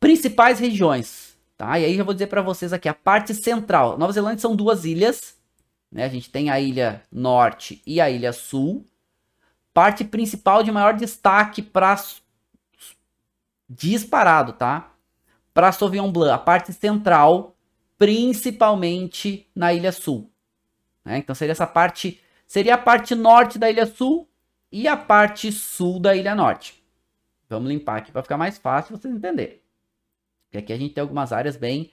Principais 0.00 0.58
regiões, 0.58 1.38
tá? 1.56 1.78
E 1.78 1.84
aí 1.84 1.96
já 1.96 2.02
vou 2.02 2.12
dizer 2.12 2.26
para 2.26 2.42
vocês 2.42 2.72
aqui, 2.72 2.88
a 2.88 2.94
parte 2.94 3.32
central. 3.34 3.96
Nova 3.96 4.12
Zelândia 4.12 4.40
são 4.40 4.56
duas 4.56 4.84
ilhas, 4.84 5.36
né? 5.92 6.04
A 6.04 6.08
gente 6.08 6.30
tem 6.30 6.48
a 6.48 6.58
ilha 6.58 7.02
norte 7.12 7.82
e 7.86 8.00
a 8.00 8.10
ilha 8.10 8.32
sul. 8.32 8.86
Parte 9.74 10.04
principal 10.04 10.62
de 10.62 10.72
maior 10.72 10.94
destaque 10.94 11.60
para 11.60 12.02
disparado, 13.68 14.54
tá? 14.54 14.92
Para 15.52 15.70
Sauvignon 15.70 16.10
Blanc, 16.10 16.32
a 16.32 16.38
parte 16.38 16.72
central 16.72 17.54
principalmente 17.98 19.48
na 19.54 19.72
Ilha 19.72 19.92
Sul. 19.92 20.28
Né? 21.04 21.18
Então 21.18 21.34
seria 21.36 21.52
essa 21.52 21.66
parte, 21.66 22.20
seria 22.48 22.74
a 22.74 22.78
parte 22.78 23.14
norte 23.14 23.58
da 23.58 23.70
Ilha 23.70 23.86
Sul 23.86 24.28
e 24.72 24.88
a 24.88 24.96
parte 24.96 25.52
sul 25.52 26.00
da 26.00 26.16
Ilha 26.16 26.34
Norte. 26.34 26.82
Vamos 27.48 27.68
limpar 27.68 27.98
aqui 27.98 28.10
para 28.10 28.22
ficar 28.22 28.36
mais 28.36 28.58
fácil 28.58 28.96
vocês 28.96 29.14
entenderem. 29.14 29.60
Porque 30.44 30.58
aqui 30.58 30.72
a 30.72 30.76
gente 30.76 30.94
tem 30.94 31.02
algumas 31.02 31.32
áreas 31.32 31.56
bem, 31.56 31.92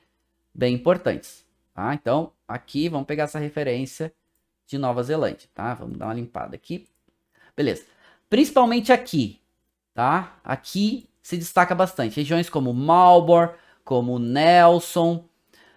bem 0.54 0.74
importantes. 0.74 1.45
Tá? 1.80 1.93
Então 1.93 2.34
aqui 2.45 2.89
vamos 2.89 3.07
pegar 3.07 3.23
essa 3.23 3.39
referência 3.39 4.13
de 4.67 4.77
Nova 4.77 5.01
Zelândia, 5.01 5.47
tá? 5.55 5.73
Vamos 5.75 5.97
dar 5.97 6.07
uma 6.07 6.13
limpada 6.13 6.53
aqui. 6.53 6.86
Beleza. 7.55 7.86
Principalmente 8.30 8.91
aqui, 8.91 9.39
tá? 9.93 10.38
Aqui 10.43 11.07
se 11.23 11.38
destaca 11.38 11.73
bastante. 11.73 12.17
Regiões 12.17 12.49
como 12.49 12.73
Marlborough, 12.73 13.53
como 13.86 14.19
Nelson, 14.19 15.23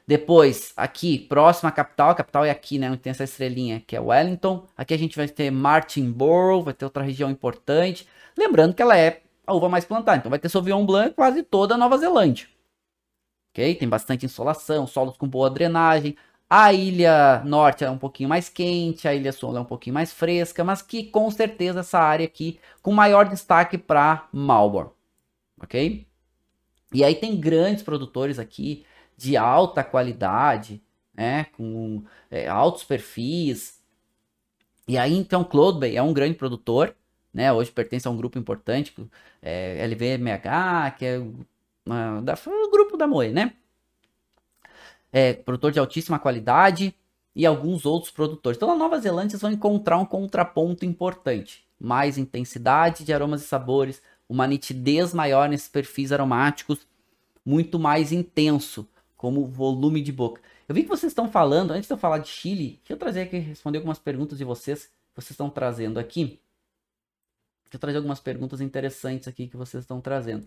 depois, 0.04 0.72
aqui, 0.76 1.20
próxima 1.20 1.68
à 1.68 1.72
capital, 1.72 2.10
a 2.10 2.14
capital 2.16 2.44
é 2.44 2.50
aqui, 2.50 2.80
né, 2.80 2.90
onde 2.90 2.98
tem 2.98 3.12
essa 3.12 3.22
estrelinha, 3.22 3.80
que 3.86 3.94
é 3.94 4.00
Wellington. 4.00 4.66
Aqui 4.76 4.94
a 4.94 4.98
gente 4.98 5.16
vai 5.16 5.28
ter 5.28 5.52
Martinborough, 5.52 6.64
vai 6.64 6.74
ter 6.74 6.84
outra 6.84 7.04
região 7.04 7.30
importante. 7.30 8.08
Lembrando 8.36 8.74
que 8.74 8.82
ela 8.82 8.98
é 8.98 9.22
a 9.46 9.54
uva 9.54 9.68
mais 9.68 9.84
plantada, 9.84 10.18
então 10.18 10.30
vai 10.30 10.40
ter 10.40 10.48
Sauvignon 10.48 10.84
Blanc 10.84 11.14
quase 11.14 11.44
toda 11.44 11.76
a 11.76 11.78
Nova 11.78 11.96
Zelândia. 11.96 12.48
Ok? 13.52 13.74
Tem 13.76 13.88
bastante 13.88 14.26
insolação, 14.26 14.86
solos 14.86 15.16
com 15.16 15.28
boa 15.28 15.48
drenagem. 15.50 16.16
A 16.48 16.72
ilha 16.72 17.42
norte 17.44 17.84
é 17.84 17.90
um 17.90 17.96
pouquinho 17.96 18.28
mais 18.28 18.48
quente, 18.48 19.08
a 19.08 19.14
ilha 19.14 19.32
sul 19.32 19.56
é 19.56 19.60
um 19.60 19.64
pouquinho 19.64 19.94
mais 19.94 20.12
fresca, 20.12 20.62
mas 20.62 20.82
que 20.82 21.04
com 21.04 21.30
certeza 21.30 21.80
essa 21.80 21.98
área 21.98 22.26
aqui 22.26 22.60
com 22.82 22.92
maior 22.92 23.26
destaque 23.28 23.78
para 23.78 24.28
Marlborough. 24.32 24.94
Ok? 25.62 26.06
E 26.92 27.02
aí 27.04 27.14
tem 27.14 27.40
grandes 27.40 27.82
produtores 27.82 28.38
aqui, 28.38 28.84
de 29.16 29.36
alta 29.36 29.82
qualidade, 29.82 30.82
né, 31.14 31.44
com 31.56 32.02
é, 32.30 32.48
altos 32.48 32.84
perfis. 32.84 33.80
E 34.86 34.98
aí, 34.98 35.14
então, 35.14 35.44
Cloudbay 35.44 35.96
é 35.96 36.02
um 36.02 36.12
grande 36.12 36.36
produtor, 36.36 36.94
né, 37.32 37.52
hoje 37.52 37.70
pertence 37.70 38.06
a 38.06 38.10
um 38.10 38.16
grupo 38.16 38.38
importante, 38.38 38.94
é, 39.40 39.86
LVMH, 39.86 40.90
que 40.98 41.04
é 41.06 41.22
da, 41.86 42.34
o 42.46 42.70
grupo 42.70 42.96
da 42.96 43.06
Moe, 43.06 43.30
né? 43.30 43.54
É, 45.12 45.34
produtor 45.34 45.72
de 45.72 45.78
altíssima 45.78 46.18
qualidade 46.18 46.94
e 47.34 47.44
alguns 47.44 47.84
outros 47.84 48.10
produtores. 48.10 48.56
Então, 48.56 48.68
na 48.68 48.76
Nova 48.76 48.98
Zelândia, 48.98 49.30
vocês 49.30 49.42
vão 49.42 49.52
encontrar 49.52 49.98
um 49.98 50.04
contraponto 50.04 50.84
importante. 50.84 51.64
Mais 51.78 52.16
intensidade 52.16 53.04
de 53.04 53.12
aromas 53.12 53.42
e 53.42 53.46
sabores, 53.46 54.02
uma 54.28 54.46
nitidez 54.46 55.12
maior 55.12 55.48
nesses 55.48 55.68
perfis 55.68 56.12
aromáticos, 56.12 56.86
muito 57.44 57.78
mais 57.78 58.12
intenso 58.12 58.88
como 59.16 59.46
volume 59.46 60.00
de 60.00 60.12
boca. 60.12 60.40
Eu 60.68 60.74
vi 60.74 60.82
que 60.82 60.88
vocês 60.88 61.10
estão 61.10 61.30
falando, 61.30 61.72
antes 61.72 61.86
de 61.86 61.92
eu 61.92 61.98
falar 61.98 62.18
de 62.18 62.28
Chile, 62.28 62.78
deixa 62.80 62.92
eu 62.92 62.96
trazer 62.96 63.22
aqui, 63.22 63.38
responder 63.38 63.78
algumas 63.78 63.98
perguntas 63.98 64.38
de 64.38 64.44
vocês, 64.44 64.86
que 64.86 65.20
vocês 65.20 65.32
estão 65.32 65.50
trazendo 65.50 65.98
aqui. 65.98 66.40
Deixa 67.64 67.74
eu 67.74 67.80
trazer 67.80 67.98
algumas 67.98 68.20
perguntas 68.20 68.60
interessantes 68.60 69.28
aqui 69.28 69.48
que 69.48 69.56
vocês 69.56 69.82
estão 69.82 70.00
trazendo. 70.00 70.46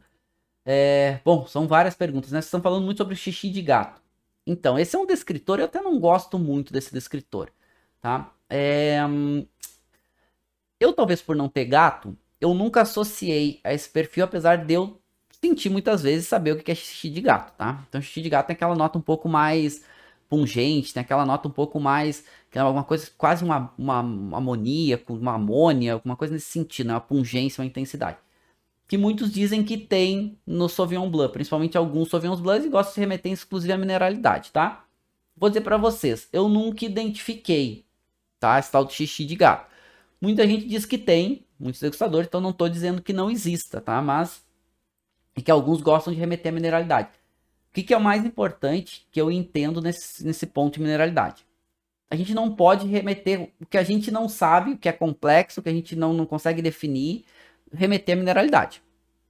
É, 0.66 1.20
bom, 1.24 1.46
são 1.46 1.68
várias 1.68 1.96
perguntas, 1.96 2.32
né? 2.32 2.42
Vocês 2.42 2.46
estão 2.48 2.62
falando 2.62 2.84
muito 2.84 2.98
sobre 2.98 3.16
xixi 3.16 3.50
de 3.50 3.62
gato. 3.62 4.02
Então, 4.48 4.78
esse 4.78 4.96
é 4.96 5.00
um 5.00 5.06
descritor, 5.06 5.60
eu 5.60 5.66
até 5.66 5.82
não 5.82 6.00
gosto 6.00 6.38
muito 6.40 6.74
desse 6.74 6.94
descritor, 6.94 7.50
tá? 8.02 8.32
É, 8.50 9.00
eu, 10.80 10.94
talvez 10.94 11.22
por 11.22 11.36
não 11.36 11.50
ter 11.50 11.66
gato, 11.66 12.18
eu 12.40 12.54
nunca 12.54 12.82
associei 12.82 13.60
a 13.64 13.74
esse 13.74 13.90
perfil, 13.90 14.26
apesar 14.26 14.58
de 14.58 14.74
eu 14.74 15.02
sentir 15.42 15.70
muitas 15.70 16.02
vezes 16.02 16.28
saber 16.28 16.52
o 16.52 16.58
que 16.64 16.72
é 16.72 16.76
xixi 16.76 17.10
de 17.10 17.22
gato, 17.22 17.56
tá? 17.58 17.84
Então 17.88 18.02
xixi 18.02 18.22
de 18.22 18.30
gato 18.30 18.48
tem 18.48 18.56
aquela 18.56 18.76
nota 18.76 18.98
um 18.98 19.02
pouco 19.02 19.30
mais 19.30 19.84
pungente, 20.30 20.94
tem 20.94 21.02
aquela 21.02 21.26
nota 21.26 21.48
um 21.48 21.52
pouco 21.52 21.80
mais, 21.80 22.26
que 22.52 22.58
é 22.58 22.62
alguma 22.62 22.84
coisa, 22.84 23.10
quase 23.18 23.44
uma, 23.44 23.74
uma, 23.78 24.02
uma 24.02 24.38
amoníaco, 24.38 25.14
uma 25.14 25.36
amônia, 25.36 25.94
alguma 25.94 26.16
coisa 26.16 26.34
nesse 26.34 26.48
sentido, 26.48 26.88
né? 26.88 26.94
uma 26.94 27.02
pungência, 27.02 27.62
uma 27.62 27.68
intensidade. 27.68 28.18
Que 28.88 28.98
muitos 28.98 29.32
dizem 29.32 29.64
que 29.64 29.78
tem 29.78 30.38
no 30.46 30.70
Sauvignon 30.70 31.10
Blanc, 31.10 31.34
principalmente 31.34 31.78
alguns 31.78 32.10
Sauvignon 32.10 32.36
Blancs, 32.38 32.66
e 32.66 32.70
gostam 32.70 32.94
de 32.94 33.00
remeter 33.00 33.32
exclusiva 33.32 33.74
à 33.74 33.78
mineralidade, 33.78 34.52
tá? 34.52 34.86
vou 35.36 35.50
dizer 35.50 35.62
para 35.62 35.78
vocês, 35.78 36.30
eu 36.32 36.48
nunca 36.48 36.86
identifiquei, 36.86 37.86
tá? 38.40 38.58
Esse 38.58 38.72
tal 38.72 38.86
de 38.86 38.94
xixi 38.94 39.26
de 39.26 39.36
gato. 39.36 39.70
Muita 40.22 40.48
gente 40.48 40.66
diz 40.66 40.86
que 40.86 40.98
tem, 40.98 41.46
muitos 41.60 41.82
degustadores, 41.82 42.28
então 42.28 42.42
não 42.42 42.52
estou 42.52 42.70
dizendo 42.70 43.02
que 43.02 43.14
não 43.14 43.30
exista, 43.30 43.82
tá? 43.82 44.02
Mas 44.02 44.44
e 45.36 45.42
que 45.42 45.52
alguns 45.52 45.82
gostam 45.82 46.14
de 46.14 46.20
remeter 46.20 46.52
a 46.52 46.56
mineralidade. 46.56 47.10
O 47.70 47.74
que, 47.74 47.84
que 47.84 47.94
é 47.94 47.98
o 47.98 48.02
mais 48.02 48.24
importante 48.26 49.06
que 49.12 49.20
eu 49.20 49.30
entendo 49.30 49.82
nesse, 49.82 50.26
nesse 50.26 50.48
ponto 50.48 50.76
de 50.76 50.80
mineralidade? 50.80 51.46
A 52.10 52.16
gente 52.16 52.34
não 52.34 52.56
pode 52.56 52.88
remeter 52.88 53.52
o 53.60 53.66
que 53.66 53.78
a 53.78 53.84
gente 53.84 54.10
não 54.12 54.30
sabe, 54.30 54.72
o 54.72 54.78
que 54.78 54.88
é 54.88 54.94
complexo, 54.94 55.60
o 55.60 55.64
que 55.64 55.68
a 55.68 55.74
gente 55.74 55.96
não, 55.96 56.14
não 56.14 56.26
consegue 56.26 56.62
definir, 56.62 57.26
remeter 57.74 58.16
a 58.16 58.20
mineralidade. 58.20 58.82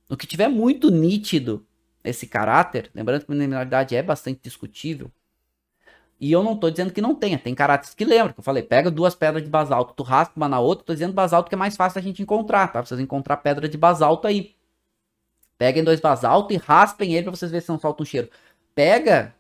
O 0.10 0.16
que 0.16 0.28
tiver 0.28 0.48
muito 0.48 0.90
nítido 0.90 1.66
esse 2.04 2.28
caráter, 2.28 2.92
lembrando 2.94 3.26
que 3.26 3.32
mineralidade 3.32 3.96
é 3.96 4.04
bastante 4.04 4.40
discutível, 4.44 5.12
e 6.20 6.32
eu 6.32 6.42
não 6.42 6.56
tô 6.56 6.70
dizendo 6.70 6.94
que 6.94 7.02
não 7.02 7.14
tenha, 7.14 7.38
tem 7.38 7.54
caráteres 7.54 7.94
que 7.94 8.06
lembram, 8.06 8.34
que 8.34 8.40
eu 8.40 8.44
falei, 8.44 8.64
pega 8.64 8.90
duas 8.90 9.14
pedras 9.14 9.44
de 9.44 9.50
basalto, 9.50 9.94
tu 9.94 10.04
raspa 10.04 10.34
uma 10.38 10.48
na 10.48 10.60
outra, 10.60 10.86
tô 10.86 10.94
dizendo 10.94 11.14
basalto 11.14 11.50
que 11.50 11.56
é 11.56 11.58
mais 11.58 11.76
fácil 11.76 12.00
a 12.00 12.02
gente 12.02 12.22
encontrar, 12.22 12.72
tá? 12.72 12.84
Vocês 12.84 13.00
encontrar 13.00 13.38
pedra 13.38 13.68
de 13.68 13.78
basalto 13.78 14.28
aí. 14.28 14.56
Peguem 15.58 15.84
dois 15.84 16.00
basalto 16.00 16.54
e 16.54 16.58
raspem 16.58 17.14
ele 17.14 17.24
pra 17.24 17.32
vocês 17.36 17.52
verem 17.52 17.66
se 17.66 17.70
não 17.70 17.80
solta 17.80 18.04
um 18.04 18.06
cheiro. 18.06 18.30
Pega 18.74 19.36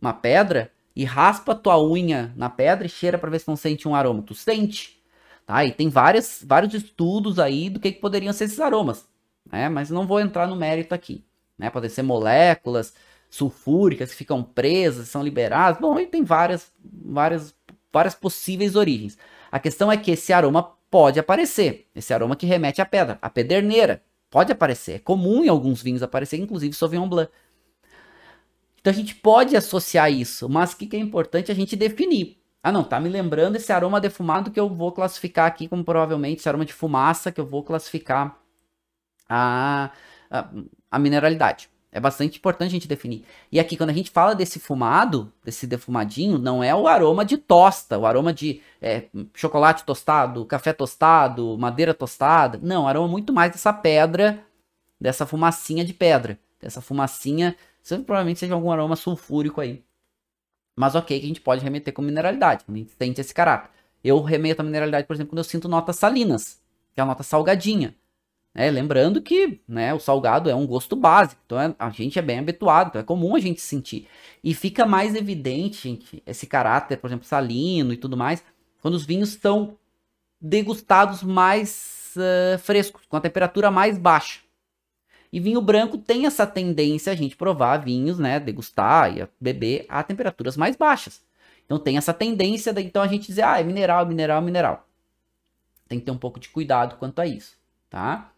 uma 0.00 0.12
pedra 0.12 0.70
e 0.94 1.04
raspa 1.04 1.54
tua 1.54 1.82
unha 1.82 2.32
na 2.36 2.48
pedra 2.50 2.86
e 2.86 2.90
cheira 2.90 3.18
para 3.18 3.30
ver 3.30 3.40
se 3.40 3.48
não 3.48 3.56
sente 3.56 3.88
um 3.88 3.94
aroma. 3.94 4.22
Tu 4.22 4.34
sente. 4.34 5.02
Tá? 5.46 5.64
E 5.64 5.72
tem 5.72 5.88
várias, 5.88 6.42
vários 6.46 6.72
estudos 6.74 7.38
aí 7.38 7.68
do 7.68 7.78
que, 7.78 7.92
que 7.92 8.00
poderiam 8.00 8.32
ser 8.32 8.44
esses 8.44 8.60
aromas. 8.60 9.06
Né? 9.50 9.68
Mas 9.68 9.90
não 9.90 10.06
vou 10.06 10.20
entrar 10.20 10.46
no 10.46 10.56
mérito 10.56 10.94
aqui. 10.94 11.24
Né? 11.58 11.70
Podem 11.70 11.90
ser 11.90 12.02
moléculas 12.02 12.94
sulfúricas 13.30 14.10
que 14.10 14.16
ficam 14.16 14.42
presas, 14.42 15.08
são 15.08 15.22
liberadas. 15.22 15.80
Bom, 15.80 15.96
aí 15.96 16.06
tem 16.06 16.22
várias, 16.22 16.72
várias, 16.82 17.54
várias 17.92 18.14
possíveis 18.14 18.76
origens. 18.76 19.18
A 19.50 19.58
questão 19.58 19.90
é 19.90 19.96
que 19.96 20.12
esse 20.12 20.32
aroma 20.32 20.72
pode 20.90 21.18
aparecer. 21.18 21.88
Esse 21.94 22.14
aroma 22.14 22.36
que 22.36 22.46
remete 22.46 22.80
à 22.80 22.86
pedra, 22.86 23.18
a 23.20 23.28
pederneira. 23.28 24.02
Pode 24.30 24.52
aparecer. 24.52 24.92
É 24.92 24.98
comum 24.98 25.44
em 25.44 25.48
alguns 25.48 25.82
vinhos 25.82 26.02
aparecer, 26.02 26.38
inclusive 26.38 26.74
Sauvignon 26.74 27.08
Blanc. 27.08 27.30
Então 28.80 28.92
a 28.92 28.96
gente 28.96 29.14
pode 29.14 29.56
associar 29.56 30.12
isso, 30.12 30.48
mas 30.48 30.72
o 30.72 30.76
que, 30.76 30.86
que 30.86 30.96
é 30.96 30.98
importante 31.00 31.50
a 31.50 31.54
gente 31.54 31.74
definir. 31.74 32.38
Ah, 32.64 32.72
não, 32.72 32.82
tá 32.82 32.98
me 32.98 33.10
lembrando 33.10 33.56
esse 33.56 33.70
aroma 33.70 34.00
defumado 34.00 34.50
que 34.50 34.58
eu 34.58 34.70
vou 34.70 34.90
classificar 34.90 35.46
aqui 35.46 35.68
como 35.68 35.84
provavelmente 35.84 36.38
esse 36.38 36.48
aroma 36.48 36.64
de 36.64 36.72
fumaça 36.72 37.30
que 37.30 37.38
eu 37.38 37.44
vou 37.46 37.62
classificar 37.62 38.38
a, 39.28 39.90
a, 40.30 40.48
a 40.90 40.98
mineralidade. 40.98 41.68
É 41.92 42.00
bastante 42.00 42.38
importante 42.38 42.70
a 42.70 42.72
gente 42.72 42.88
definir. 42.88 43.26
E 43.52 43.60
aqui, 43.60 43.76
quando 43.76 43.90
a 43.90 43.92
gente 43.92 44.10
fala 44.10 44.34
desse 44.34 44.58
fumado, 44.58 45.30
desse 45.44 45.66
defumadinho, 45.66 46.38
não 46.38 46.64
é 46.64 46.74
o 46.74 46.88
aroma 46.88 47.22
de 47.22 47.36
tosta, 47.36 47.98
o 47.98 48.06
aroma 48.06 48.32
de 48.32 48.62
é, 48.80 49.04
chocolate 49.34 49.84
tostado, 49.84 50.46
café 50.46 50.72
tostado, 50.72 51.58
madeira 51.58 51.92
tostada. 51.92 52.58
Não, 52.62 52.88
aroma 52.88 53.08
muito 53.08 53.30
mais 53.30 53.52
dessa 53.52 53.74
pedra, 53.74 54.42
dessa 54.98 55.26
fumacinha 55.26 55.84
de 55.84 55.92
pedra. 55.92 56.38
Dessa 56.58 56.80
fumacinha 56.80 57.54
provavelmente 58.06 58.40
seja 58.40 58.54
algum 58.54 58.72
aroma 58.72 58.96
sulfúrico 58.96 59.60
aí. 59.60 59.84
Mas 60.76 60.94
ok, 60.94 61.18
que 61.18 61.24
a 61.24 61.28
gente 61.28 61.40
pode 61.40 61.62
remeter 61.62 61.94
com 61.94 62.02
mineralidade, 62.02 62.64
a 62.68 62.72
gente 62.72 62.92
sente 62.98 63.20
esse 63.20 63.32
caráter. 63.32 63.70
Eu 64.02 64.20
remeto 64.22 64.60
a 64.60 64.64
mineralidade, 64.64 65.06
por 65.06 65.14
exemplo, 65.14 65.30
quando 65.30 65.38
eu 65.38 65.44
sinto 65.44 65.68
notas 65.68 65.96
salinas, 65.96 66.60
que 66.94 67.00
é 67.00 67.02
a 67.02 67.06
nota 67.06 67.22
salgadinha. 67.22 67.94
É, 68.56 68.70
lembrando 68.70 69.20
que 69.20 69.60
né, 69.66 69.92
o 69.92 69.98
salgado 69.98 70.48
é 70.48 70.54
um 70.54 70.66
gosto 70.66 70.94
básico, 70.94 71.40
então 71.44 71.60
é, 71.60 71.74
a 71.76 71.90
gente 71.90 72.18
é 72.20 72.22
bem 72.22 72.38
habituado, 72.38 72.88
então 72.88 73.00
é 73.00 73.04
comum 73.04 73.34
a 73.34 73.40
gente 73.40 73.60
sentir. 73.60 74.06
E 74.44 74.54
fica 74.54 74.86
mais 74.86 75.16
evidente, 75.16 75.88
gente, 75.88 76.22
esse 76.24 76.46
caráter, 76.46 76.98
por 76.98 77.08
exemplo, 77.08 77.26
salino 77.26 77.92
e 77.92 77.96
tudo 77.96 78.16
mais, 78.16 78.44
quando 78.80 78.94
os 78.94 79.04
vinhos 79.04 79.30
estão 79.30 79.76
degustados 80.40 81.22
mais 81.22 82.14
uh, 82.16 82.58
frescos, 82.58 83.02
com 83.08 83.16
a 83.16 83.20
temperatura 83.20 83.72
mais 83.72 83.98
baixa. 83.98 84.43
E 85.34 85.40
vinho 85.40 85.60
branco 85.60 85.98
tem 85.98 86.26
essa 86.26 86.46
tendência 86.46 87.12
a 87.12 87.16
gente 87.16 87.34
provar 87.34 87.78
vinhos, 87.78 88.20
né, 88.20 88.38
degustar 88.38 89.18
e 89.18 89.28
beber 89.40 89.84
a 89.88 90.00
temperaturas 90.00 90.56
mais 90.56 90.76
baixas. 90.76 91.20
Então 91.64 91.76
tem 91.76 91.96
essa 91.96 92.14
tendência, 92.14 92.72
de, 92.72 92.82
então 92.82 93.02
a 93.02 93.08
gente 93.08 93.26
dizer, 93.26 93.42
ah, 93.42 93.58
é 93.58 93.64
mineral, 93.64 94.06
mineral, 94.06 94.40
mineral. 94.40 94.88
Tem 95.88 95.98
que 95.98 96.04
ter 96.04 96.12
um 96.12 96.16
pouco 96.16 96.38
de 96.38 96.48
cuidado 96.50 96.98
quanto 96.98 97.18
a 97.18 97.26
isso, 97.26 97.56
tá? 97.90 98.30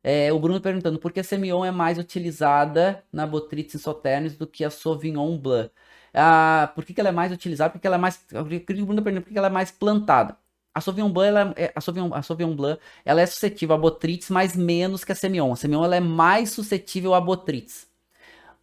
É, 0.00 0.32
o 0.32 0.38
Bruno 0.38 0.60
perguntando 0.60 1.00
por 1.00 1.10
que 1.10 1.18
a 1.18 1.24
Semillon 1.24 1.64
é 1.64 1.72
mais 1.72 1.98
utilizada 1.98 3.02
na 3.12 3.26
Botrytis 3.26 3.82
Sauternes 3.82 4.36
do 4.36 4.46
que 4.46 4.64
a 4.64 4.70
Sauvignon 4.70 5.36
Blanc. 5.36 5.72
Ah, 6.14 6.70
por 6.72 6.84
que, 6.84 6.94
que 6.94 7.00
ela 7.00 7.08
é 7.08 7.12
mais 7.12 7.32
utilizada? 7.32 7.70
Porque 7.72 7.86
ela 7.86 7.96
é 7.96 7.98
mais. 7.98 8.24
O 8.32 8.44
Bruno 8.44 9.02
perguntando 9.02 9.22
por 9.22 9.32
que 9.32 9.38
ela 9.38 9.48
é 9.48 9.50
mais 9.50 9.72
plantada. 9.72 10.36
A 10.78 10.80
Sauvignon 10.80 11.10
Blanc, 11.10 11.28
ela 11.28 11.54
é, 11.56 11.72
a 11.74 11.80
Sauvignon, 11.80 12.14
a 12.14 12.22
Sauvignon 12.22 12.54
Blanc, 12.54 12.80
ela 13.04 13.20
é 13.20 13.26
suscetível 13.26 13.74
a 13.74 13.78
Botrytis, 13.78 14.30
mas 14.30 14.54
menos 14.54 15.04
que 15.04 15.10
a 15.10 15.14
Semillon. 15.14 15.52
A 15.52 15.56
Semillon 15.56 15.84
ela 15.84 15.96
é 15.96 16.00
mais 16.00 16.52
suscetível 16.52 17.14
a 17.14 17.20
Botrytis. 17.20 17.88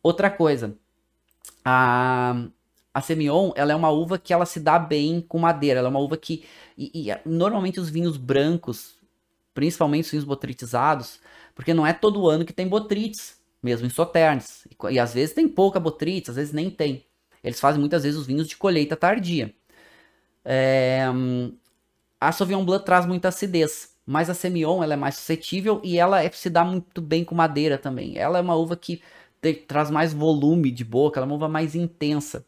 Outra 0.02 0.30
coisa, 0.30 0.78
a, 1.64 2.48
a 2.94 3.02
Semillon, 3.02 3.52
ela 3.58 3.74
é 3.74 3.76
uma 3.76 3.90
uva 3.90 4.18
que 4.18 4.32
ela 4.32 4.46
se 4.46 4.62
dá 4.62 4.80
bem 4.80 5.20
com 5.20 5.38
madeira. 5.38 5.80
Ela 5.80 5.90
é 5.90 5.92
uma 5.92 6.00
uva 6.00 6.16
que, 6.16 6.46
e, 6.78 7.12
e 7.12 7.20
normalmente 7.28 7.82
os 7.82 7.90
vinhos 7.90 8.16
brancos, 8.16 8.96
principalmente 9.54 10.06
os 10.06 10.12
vinhos 10.12 10.26
botritizados, 10.26 11.20
porque 11.54 11.74
não 11.74 11.86
é 11.86 11.92
todo 11.92 12.30
ano 12.30 12.46
que 12.46 12.54
tem 12.54 12.66
botrites, 12.66 13.38
mesmo 13.62 13.88
em 13.88 13.90
Sauternes. 13.90 14.66
E, 14.72 14.94
e 14.94 15.00
às 15.00 15.14
vezes 15.14 15.36
tem 15.36 15.50
pouca 15.50 15.82
botrites, 15.82 16.30
às 16.30 16.38
vezes 16.38 16.54
nem 16.54 16.70
tem. 16.70 17.06
Eles 17.44 17.60
fazem 17.60 17.82
muitas 17.82 18.04
vezes 18.04 18.18
os 18.18 18.26
vinhos 18.26 18.48
de 18.48 18.56
colheita 18.56 18.96
tardia. 18.96 19.54
É, 20.46 21.08
a 22.20 22.32
Sauvignon 22.32 22.66
Blanc 22.66 22.86
traz 22.86 23.06
muita 23.06 23.28
acidez, 23.30 23.96
mas 24.06 24.30
a 24.30 24.34
Semillon 24.34 24.84
ela 24.84 24.94
é 24.94 24.98
mais 24.98 25.16
suscetível 25.16 25.82
e 25.84 25.98
ela 25.98 26.24
é, 26.24 26.30
se 26.32 26.50
dá 26.50 26.64
muito 26.64 27.02
bem 27.02 27.24
com 27.24 27.36
madeira 27.36 27.78
também. 27.78 28.18
Ela 28.18 28.40
é 28.40 28.42
uma 28.42 28.56
uva 28.56 28.76
que 28.76 29.02
te, 29.42 29.54
traz 29.54 29.90
mais 29.90 30.14
volume 30.14 30.72
de 30.72 30.84
boca, 30.84 31.20
ela 31.20 31.26
é 31.26 31.30
uma 31.30 31.36
uva 31.36 31.50
mais 31.50 31.76
intensa. 31.76 32.46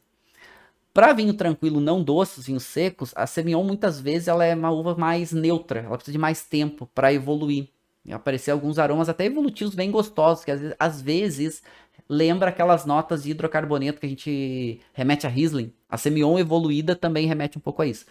Para 0.93 1.13
vinho 1.13 1.33
tranquilo, 1.33 1.79
não 1.79 2.03
doces, 2.03 2.47
vinhos 2.47 2.63
secos, 2.63 3.13
a 3.15 3.27
Semillon 3.27 3.63
muitas 3.63 3.99
vezes 3.99 4.27
ela 4.27 4.43
é 4.43 4.55
uma 4.55 4.71
uva 4.71 4.95
mais 4.95 5.31
neutra, 5.31 5.81
ela 5.81 5.95
precisa 5.95 6.13
de 6.13 6.17
mais 6.17 6.43
tempo 6.43 6.89
para 6.93 7.13
evoluir. 7.13 7.67
E 8.03 8.13
aparecer 8.13 8.51
alguns 8.51 8.79
aromas 8.79 9.09
até 9.09 9.25
evolutivos 9.25 9.75
bem 9.75 9.91
gostosos, 9.91 10.45
que 10.45 10.51
às 10.51 10.59
vezes, 10.59 10.75
às 10.79 11.01
vezes 11.01 11.63
lembra 12.09 12.49
aquelas 12.49 12.85
notas 12.85 13.23
de 13.23 13.31
hidrocarboneto 13.31 13.99
que 13.99 14.05
a 14.05 14.09
gente 14.09 14.79
remete 14.93 15.27
a 15.27 15.29
Riesling. 15.29 15.73
A 15.89 15.97
Semillon 15.97 16.39
evoluída 16.39 16.95
também 16.95 17.27
remete 17.27 17.57
um 17.57 17.61
pouco 17.61 17.81
a 17.81 17.85
isso. 17.85 18.05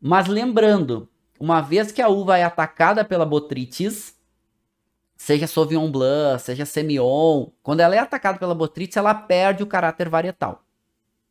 Mas 0.00 0.26
lembrando, 0.26 1.08
uma 1.38 1.60
vez 1.60 1.92
que 1.92 2.00
a 2.00 2.08
uva 2.08 2.38
é 2.38 2.42
atacada 2.42 3.04
pela 3.04 3.26
botritis, 3.26 4.14
seja 5.14 5.46
Sauvignon 5.46 5.90
Blanc, 5.90 6.42
seja 6.42 6.64
Semillon, 6.64 7.48
quando 7.62 7.80
ela 7.80 7.94
é 7.94 7.98
atacada 7.98 8.38
pela 8.38 8.54
botritis, 8.54 8.96
ela 8.96 9.12
perde 9.12 9.62
o 9.62 9.66
caráter 9.66 10.08
varietal. 10.08 10.64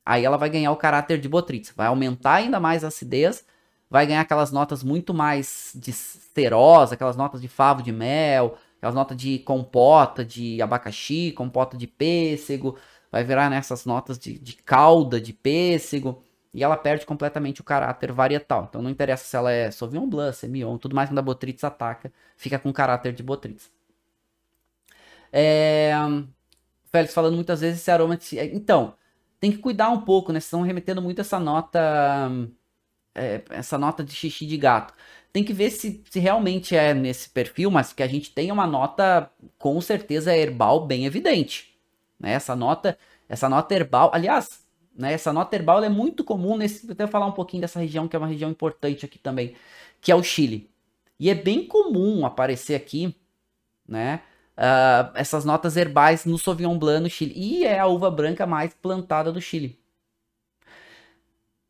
Aí 0.06 0.24
ela 0.24 0.38
vai 0.38 0.50
ganhar 0.50 0.72
o 0.72 0.78
caráter 0.78 1.20
de 1.20 1.28
botritis, 1.28 1.74
vai 1.76 1.88
aumentar 1.88 2.36
ainda 2.36 2.60
mais 2.60 2.84
a 2.84 2.90
acidez, 2.90 3.44
vai 3.90 4.06
ganhar 4.06 4.22
aquelas 4.22 4.52
notas 4.52 4.84
muito 4.84 5.14
mais 5.16 5.72
de 5.76 5.92
cerosa, 5.92 6.94
aquelas 6.94 7.18
notas 7.18 7.42
de 7.42 7.48
favo 7.48 7.82
de 7.82 7.92
mel, 7.92 8.56
aquelas 8.78 8.94
notas 8.96 9.18
de 9.18 9.40
compota 9.40 10.24
de 10.24 10.62
abacaxi, 10.62 11.32
compota 11.32 11.76
de 11.76 11.88
pêssego, 11.88 12.78
vai 13.12 13.24
virar 13.24 13.50
nessas 13.50 13.86
notas 13.86 14.20
de, 14.20 14.38
de 14.38 14.54
calda 14.54 15.20
de 15.20 15.34
pêssego 15.34 16.22
e 16.54 16.64
ela 16.64 16.78
perde 16.78 17.06
completamente 17.06 17.62
o 17.62 17.64
caráter 17.64 18.12
varietal. 18.12 18.66
Então 18.70 18.82
não 18.82 18.90
interessa 18.90 19.26
se 19.26 19.36
ela 19.36 19.52
é 19.52 19.70
Sauvignon 19.72 20.08
Blanc, 20.08 20.36
Semillon, 20.36 20.78
tudo 20.78 20.96
mais 20.96 21.10
quando 21.10 21.20
a 21.20 21.22
Botrytis 21.22 21.64
ataca, 21.64 22.12
fica 22.36 22.58
com 22.60 22.74
caráter 22.74 23.14
de 23.14 23.24
Botrytis. 23.24 23.72
É... 25.32 25.92
Félix 26.92 27.14
falando 27.14 27.36
muitas 27.36 27.62
vezes 27.62 27.80
esse 27.80 27.92
aroma 27.92 28.18
de... 28.18 28.40
Então, 28.40 28.96
tem 29.40 29.52
que 29.52 29.60
cuidar 29.60 29.90
um 29.90 30.02
pouco, 30.02 30.32
né? 30.32 30.40
Estão 30.40 30.62
remetendo 30.62 31.02
muito 31.02 31.22
essa 31.22 31.40
nota... 31.40 31.80
É, 33.16 33.44
essa 33.50 33.78
nota 33.78 34.04
de 34.04 34.14
xixi 34.14 34.46
de 34.46 34.58
gato. 34.58 34.94
Tem 35.32 35.44
que 35.44 35.54
ver 35.54 35.72
se, 35.72 36.04
se 36.10 36.20
realmente 36.20 36.76
é 36.76 36.94
nesse 36.94 37.30
perfil, 37.30 37.70
mas 37.70 37.94
que 37.94 38.02
a 38.02 38.08
gente 38.08 38.32
tem 38.34 38.52
uma 38.52 38.66
nota 38.66 39.30
com 39.58 39.80
certeza 39.82 40.36
herbal 40.36 40.86
bem 40.88 41.06
evidente. 41.06 41.78
Né? 42.20 42.32
Essa 42.34 42.56
nota, 42.56 42.98
essa 43.28 43.48
nota 43.50 43.74
herbal, 43.76 44.10
aliás, 44.14 44.66
né? 45.00 45.14
Essa 45.14 45.32
nota 45.32 45.56
herbal 45.56 45.82
é 45.82 45.90
muito 45.90 46.26
comum 46.26 46.58
nesse. 46.58 46.86
Vou 46.86 46.92
até 46.92 47.08
falar 47.08 47.26
um 47.26 47.32
pouquinho 47.32 47.62
dessa 47.62 47.80
região, 47.80 48.08
que 48.08 48.16
é 48.16 48.20
uma 48.20 48.28
região 48.28 48.52
importante 48.52 49.06
aqui 49.06 49.18
também, 49.18 49.56
que 50.02 50.12
é 50.12 50.16
o 50.16 50.22
Chile. 50.22 50.70
E 51.18 51.30
é 51.30 51.36
bem 51.36 51.66
comum 51.66 52.26
aparecer 52.26 52.76
aqui, 52.76 53.16
né? 53.88 54.22
Uh, 54.58 55.12
essas 55.16 55.46
notas 55.46 55.78
herbais 55.78 56.26
no 56.26 56.38
Sauvignon 56.38 56.78
Blanc 56.78 57.02
no 57.02 57.10
Chile. 57.10 57.34
E 57.34 57.66
é 57.66 57.80
a 57.80 57.88
uva 57.88 58.12
branca 58.12 58.46
mais 58.46 58.74
plantada 58.74 59.32
do 59.32 59.42
Chile. 59.42 59.80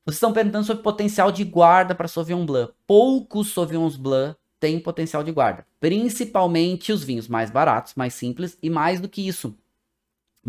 Vocês 0.03 0.15
estão 0.15 0.33
perguntando 0.33 0.65
sobre 0.65 0.81
potencial 0.81 1.31
de 1.31 1.43
guarda 1.43 1.93
para 1.93 2.07
Sauvignon 2.07 2.47
Blanc. 2.47 2.73
Poucos 2.87 3.53
Sauvignons 3.53 3.95
Blanc 3.95 4.35
têm 4.59 4.79
potencial 4.79 5.23
de 5.23 5.31
guarda. 5.31 5.67
Principalmente 5.79 6.91
os 6.91 7.03
vinhos 7.03 7.27
mais 7.27 7.51
baratos, 7.51 7.93
mais 7.93 8.15
simples 8.15 8.57
e 8.61 8.71
mais 8.71 8.99
do 8.99 9.07
que 9.07 9.27
isso 9.27 9.55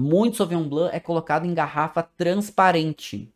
muito 0.00 0.36
Sauvignon 0.36 0.68
Blanc 0.68 0.94
é 0.94 0.98
colocado 0.98 1.44
em 1.44 1.54
garrafa 1.54 2.02
transparente. 2.02 3.32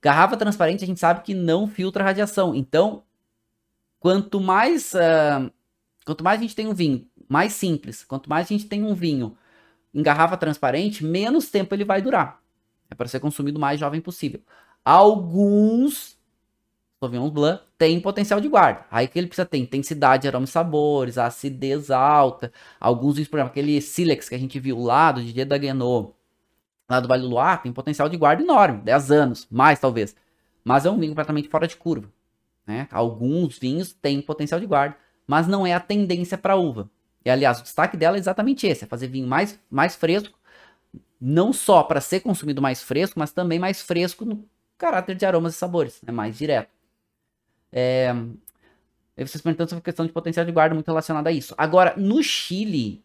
Garrafa 0.00 0.36
transparente 0.36 0.84
a 0.84 0.86
gente 0.86 1.00
sabe 1.00 1.22
que 1.22 1.34
não 1.34 1.66
filtra 1.66 2.04
radiação. 2.04 2.54
Então, 2.54 3.02
quanto 3.98 4.40
mais 4.40 4.92
uh, 4.94 5.50
quanto 6.04 6.22
mais 6.22 6.38
a 6.38 6.42
gente 6.42 6.54
tem 6.54 6.66
um 6.66 6.74
vinho 6.74 7.06
mais 7.28 7.52
simples, 7.54 8.04
quanto 8.04 8.28
mais 8.28 8.46
a 8.46 8.48
gente 8.48 8.66
tem 8.66 8.84
um 8.84 8.94
vinho 8.94 9.36
em 9.92 10.02
garrafa 10.02 10.36
transparente, 10.36 11.04
menos 11.04 11.50
tempo 11.50 11.74
ele 11.74 11.84
vai 11.84 12.02
durar. 12.02 12.40
É 12.90 12.94
para 12.94 13.08
ser 13.08 13.20
consumido 13.20 13.58
o 13.58 13.60
mais 13.60 13.80
jovem 13.80 14.00
possível. 14.00 14.40
Alguns 14.84 16.17
Sauvignon 17.00 17.30
Blanc 17.30 17.62
têm 17.76 18.00
potencial 18.00 18.40
de 18.40 18.48
guarda. 18.48 18.84
Aí 18.90 19.06
que 19.06 19.18
ele 19.18 19.28
precisa 19.28 19.46
ter 19.46 19.58
intensidade, 19.58 20.26
aroma 20.26 20.44
e 20.44 20.48
sabores, 20.48 21.16
acidez 21.16 21.90
alta. 21.90 22.52
Alguns 22.80 23.14
por 23.28 23.36
exemplo, 23.36 23.50
aquele 23.50 23.80
Silex 23.80 24.28
que 24.28 24.34
a 24.34 24.38
gente 24.38 24.58
viu 24.58 24.78
lá 24.80 25.12
do 25.12 25.22
Didier 25.22 25.46
Daguenot, 25.46 26.12
lá 26.88 26.98
do 26.98 27.06
Vale 27.06 27.22
do 27.22 27.28
Luar, 27.28 27.62
tem 27.62 27.72
potencial 27.72 28.08
de 28.08 28.16
guarda 28.16 28.42
enorme, 28.42 28.80
10 28.82 29.10
anos, 29.12 29.46
mais 29.50 29.78
talvez. 29.78 30.16
Mas 30.64 30.86
é 30.86 30.90
um 30.90 30.98
vinho 30.98 31.12
completamente 31.12 31.48
fora 31.48 31.68
de 31.68 31.76
curva. 31.76 32.10
Né? 32.66 32.88
Alguns 32.90 33.58
vinhos 33.58 33.92
têm 33.92 34.20
potencial 34.20 34.58
de 34.58 34.66
guarda, 34.66 34.96
mas 35.26 35.46
não 35.46 35.66
é 35.66 35.72
a 35.72 35.80
tendência 35.80 36.36
para 36.36 36.56
uva. 36.56 36.90
E 37.24 37.30
aliás, 37.30 37.60
o 37.60 37.62
destaque 37.62 37.96
dela 37.96 38.16
é 38.16 38.20
exatamente 38.20 38.66
esse: 38.66 38.84
é 38.84 38.86
fazer 38.86 39.06
vinho 39.06 39.26
mais, 39.26 39.58
mais 39.70 39.94
fresco, 39.94 40.38
não 41.20 41.52
só 41.52 41.82
para 41.82 42.00
ser 42.00 42.20
consumido 42.20 42.60
mais 42.60 42.82
fresco, 42.82 43.18
mas 43.18 43.32
também 43.32 43.58
mais 43.58 43.80
fresco 43.80 44.24
no 44.24 44.44
caráter 44.76 45.14
de 45.14 45.24
aromas 45.24 45.54
e 45.54 45.58
sabores, 45.58 46.00
né? 46.02 46.12
mais 46.12 46.36
direto. 46.36 46.77
É... 47.72 48.14
Vocês 49.16 49.42
perguntando 49.42 49.70
sobre 49.70 49.80
a 49.80 49.84
questão 49.84 50.06
de 50.06 50.12
potencial 50.12 50.46
de 50.46 50.52
guarda 50.52 50.74
muito 50.74 50.86
relacionada 50.86 51.28
a 51.28 51.32
isso. 51.32 51.54
Agora, 51.58 51.94
no 51.96 52.22
Chile, 52.22 53.04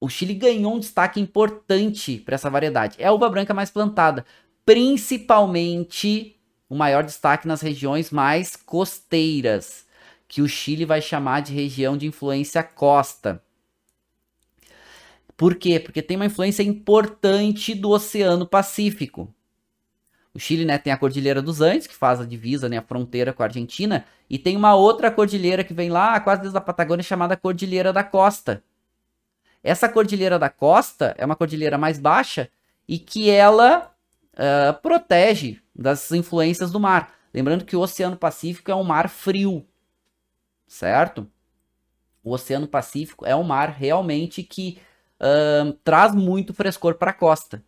o 0.00 0.08
Chile 0.08 0.34
ganhou 0.34 0.74
um 0.74 0.80
destaque 0.80 1.20
importante 1.20 2.18
para 2.18 2.34
essa 2.34 2.50
variedade. 2.50 2.96
É 2.98 3.06
a 3.06 3.12
uva 3.12 3.28
branca 3.28 3.54
mais 3.54 3.70
plantada, 3.70 4.26
principalmente 4.64 6.36
o 6.68 6.74
maior 6.74 7.04
destaque 7.04 7.46
nas 7.46 7.60
regiões 7.60 8.10
mais 8.10 8.56
costeiras, 8.56 9.86
que 10.26 10.42
o 10.42 10.48
Chile 10.48 10.84
vai 10.84 11.00
chamar 11.00 11.40
de 11.40 11.52
região 11.52 11.96
de 11.96 12.06
influência 12.06 12.62
costa. 12.62 13.40
Por 15.36 15.54
quê? 15.54 15.78
Porque 15.78 16.02
tem 16.02 16.16
uma 16.16 16.26
influência 16.26 16.62
importante 16.62 17.74
do 17.74 17.90
Oceano 17.90 18.46
Pacífico. 18.46 19.32
O 20.36 20.38
Chile 20.38 20.66
né, 20.66 20.76
tem 20.76 20.92
a 20.92 20.98
Cordilheira 20.98 21.40
dos 21.40 21.62
Andes, 21.62 21.86
que 21.86 21.94
faz 21.94 22.20
a 22.20 22.26
divisa, 22.26 22.68
né, 22.68 22.76
a 22.76 22.82
fronteira 22.82 23.32
com 23.32 23.42
a 23.42 23.46
Argentina, 23.46 24.04
e 24.28 24.38
tem 24.38 24.54
uma 24.54 24.74
outra 24.74 25.10
cordilheira 25.10 25.64
que 25.64 25.72
vem 25.72 25.88
lá 25.88 26.20
quase 26.20 26.42
desde 26.42 26.58
a 26.58 26.60
Patagônia, 26.60 27.02
chamada 27.02 27.38
Cordilheira 27.38 27.90
da 27.90 28.04
Costa. 28.04 28.62
Essa 29.64 29.88
Cordilheira 29.88 30.38
da 30.38 30.50
Costa 30.50 31.14
é 31.16 31.24
uma 31.24 31.34
cordilheira 31.34 31.78
mais 31.78 31.98
baixa 31.98 32.50
e 32.86 32.98
que 32.98 33.30
ela 33.30 33.90
uh, 34.34 34.78
protege 34.82 35.58
das 35.74 36.12
influências 36.12 36.70
do 36.70 36.78
mar. 36.78 37.14
Lembrando 37.32 37.64
que 37.64 37.74
o 37.74 37.80
Oceano 37.80 38.16
Pacífico 38.18 38.70
é 38.70 38.74
um 38.74 38.84
mar 38.84 39.08
frio, 39.08 39.66
certo? 40.66 41.26
O 42.22 42.30
Oceano 42.30 42.68
Pacífico 42.68 43.24
é 43.24 43.34
um 43.34 43.42
mar 43.42 43.70
realmente 43.70 44.42
que 44.42 44.78
uh, 45.18 45.72
traz 45.82 46.14
muito 46.14 46.52
frescor 46.52 46.96
para 46.96 47.12
a 47.12 47.14
costa. 47.14 47.64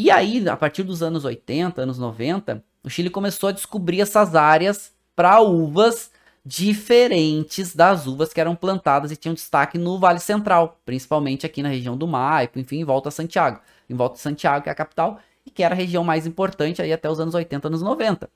E 0.00 0.12
aí, 0.12 0.48
a 0.48 0.56
partir 0.56 0.84
dos 0.84 1.02
anos 1.02 1.24
80, 1.24 1.82
anos 1.82 1.98
90, 1.98 2.62
o 2.84 2.88
Chile 2.88 3.10
começou 3.10 3.48
a 3.48 3.52
descobrir 3.52 4.00
essas 4.00 4.36
áreas 4.36 4.92
para 5.16 5.40
uvas 5.40 6.12
diferentes 6.46 7.74
das 7.74 8.06
uvas 8.06 8.32
que 8.32 8.40
eram 8.40 8.54
plantadas 8.54 9.10
e 9.10 9.16
tinham 9.16 9.34
destaque 9.34 9.76
no 9.76 9.98
Vale 9.98 10.20
Central, 10.20 10.80
principalmente 10.86 11.44
aqui 11.44 11.64
na 11.64 11.68
região 11.68 11.96
do 11.96 12.06
Maipo, 12.06 12.60
enfim, 12.60 12.76
em 12.76 12.84
volta 12.84 13.08
a 13.08 13.10
Santiago. 13.10 13.60
Em 13.90 13.94
volta 13.96 14.14
de 14.14 14.20
Santiago, 14.20 14.62
que 14.62 14.68
é 14.68 14.72
a 14.72 14.76
capital, 14.76 15.18
e 15.44 15.50
que 15.50 15.64
era 15.64 15.74
a 15.74 15.76
região 15.76 16.04
mais 16.04 16.28
importante 16.28 16.80
aí 16.80 16.92
até 16.92 17.10
os 17.10 17.18
anos 17.18 17.34
80, 17.34 17.66
anos 17.66 17.82
90. 17.82 18.30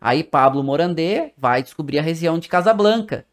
Aí 0.00 0.24
Pablo 0.24 0.64
Morandé 0.64 1.32
vai 1.38 1.62
descobrir 1.62 2.00
a 2.00 2.02
região 2.02 2.40
de 2.40 2.48
Casablanca, 2.48 3.24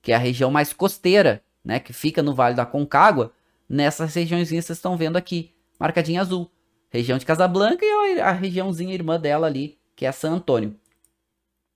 que 0.00 0.12
é 0.12 0.14
a 0.14 0.18
região 0.18 0.50
mais 0.50 0.72
costeira, 0.72 1.42
né, 1.62 1.78
que 1.78 1.92
fica 1.92 2.22
no 2.22 2.34
Vale 2.34 2.54
da 2.54 2.64
Concagua, 2.64 3.34
nessas 3.68 4.14
regiões 4.14 4.48
que 4.48 4.54
vocês 4.54 4.78
estão 4.78 4.96
vendo 4.96 5.18
aqui, 5.18 5.52
marcadinha 5.78 6.22
azul. 6.22 6.50
Região 6.90 7.18
de 7.18 7.26
Casablanca 7.26 7.84
e 7.84 8.20
a 8.20 8.32
regiãozinha 8.32 8.94
irmã 8.94 9.20
dela 9.20 9.46
ali, 9.46 9.78
que 9.94 10.06
é 10.06 10.12
San 10.12 10.32
Antônio. 10.32 10.74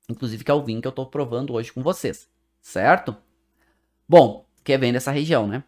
Inclusive 0.08 0.44
que 0.44 0.50
é 0.50 0.54
o 0.54 0.62
vinho 0.62 0.80
que 0.80 0.86
eu 0.86 0.90
estou 0.90 1.06
provando 1.06 1.54
hoje 1.54 1.72
com 1.72 1.82
vocês, 1.82 2.28
certo? 2.60 3.16
Bom, 4.08 4.46
que 4.64 4.72
é 4.72 4.78
bem 4.78 4.92
dessa 4.92 5.10
região, 5.10 5.46
né? 5.46 5.64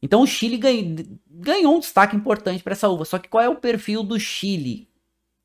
Então 0.00 0.22
o 0.22 0.26
Chile 0.26 0.58
ganhou 1.30 1.76
um 1.76 1.80
destaque 1.80 2.16
importante 2.16 2.62
para 2.62 2.72
essa 2.72 2.88
uva. 2.88 3.04
Só 3.04 3.18
que 3.18 3.28
qual 3.28 3.44
é 3.44 3.48
o 3.48 3.56
perfil 3.56 4.02
do 4.02 4.18
Chile? 4.18 4.88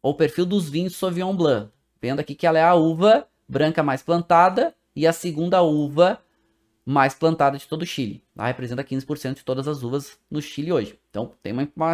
Ou 0.02 0.14
o 0.14 0.16
perfil 0.16 0.45
dos 0.45 0.68
vinhos 0.68 0.95
Sauvignon 0.95 1.36
Blanc? 1.36 1.72
Vendo 2.02 2.20
aqui 2.20 2.34
que 2.34 2.48
ela 2.48 2.58
é 2.58 2.64
a 2.64 2.74
uva 2.74 3.28
branca 3.48 3.84
mais 3.84 4.02
plantada 4.02 4.76
e 4.95 5.06
a 5.06 5.14
segunda 5.14 5.62
uva 5.62 6.22
mais 6.89 7.14
plantada 7.14 7.57
de 7.57 7.68
todo 7.68 7.81
o 7.81 7.85
Chile. 7.85 8.23
Representa 8.38 8.81
15% 8.81 9.35
de 9.35 9.43
todas 9.43 9.68
as 9.68 9.84
uvas 9.84 10.18
no 10.31 10.41
Chile 10.41 10.72
hoje. 10.72 10.97
Então 11.09 11.34
tem 11.43 11.51
uma, 11.51 11.68
uma, 11.76 11.93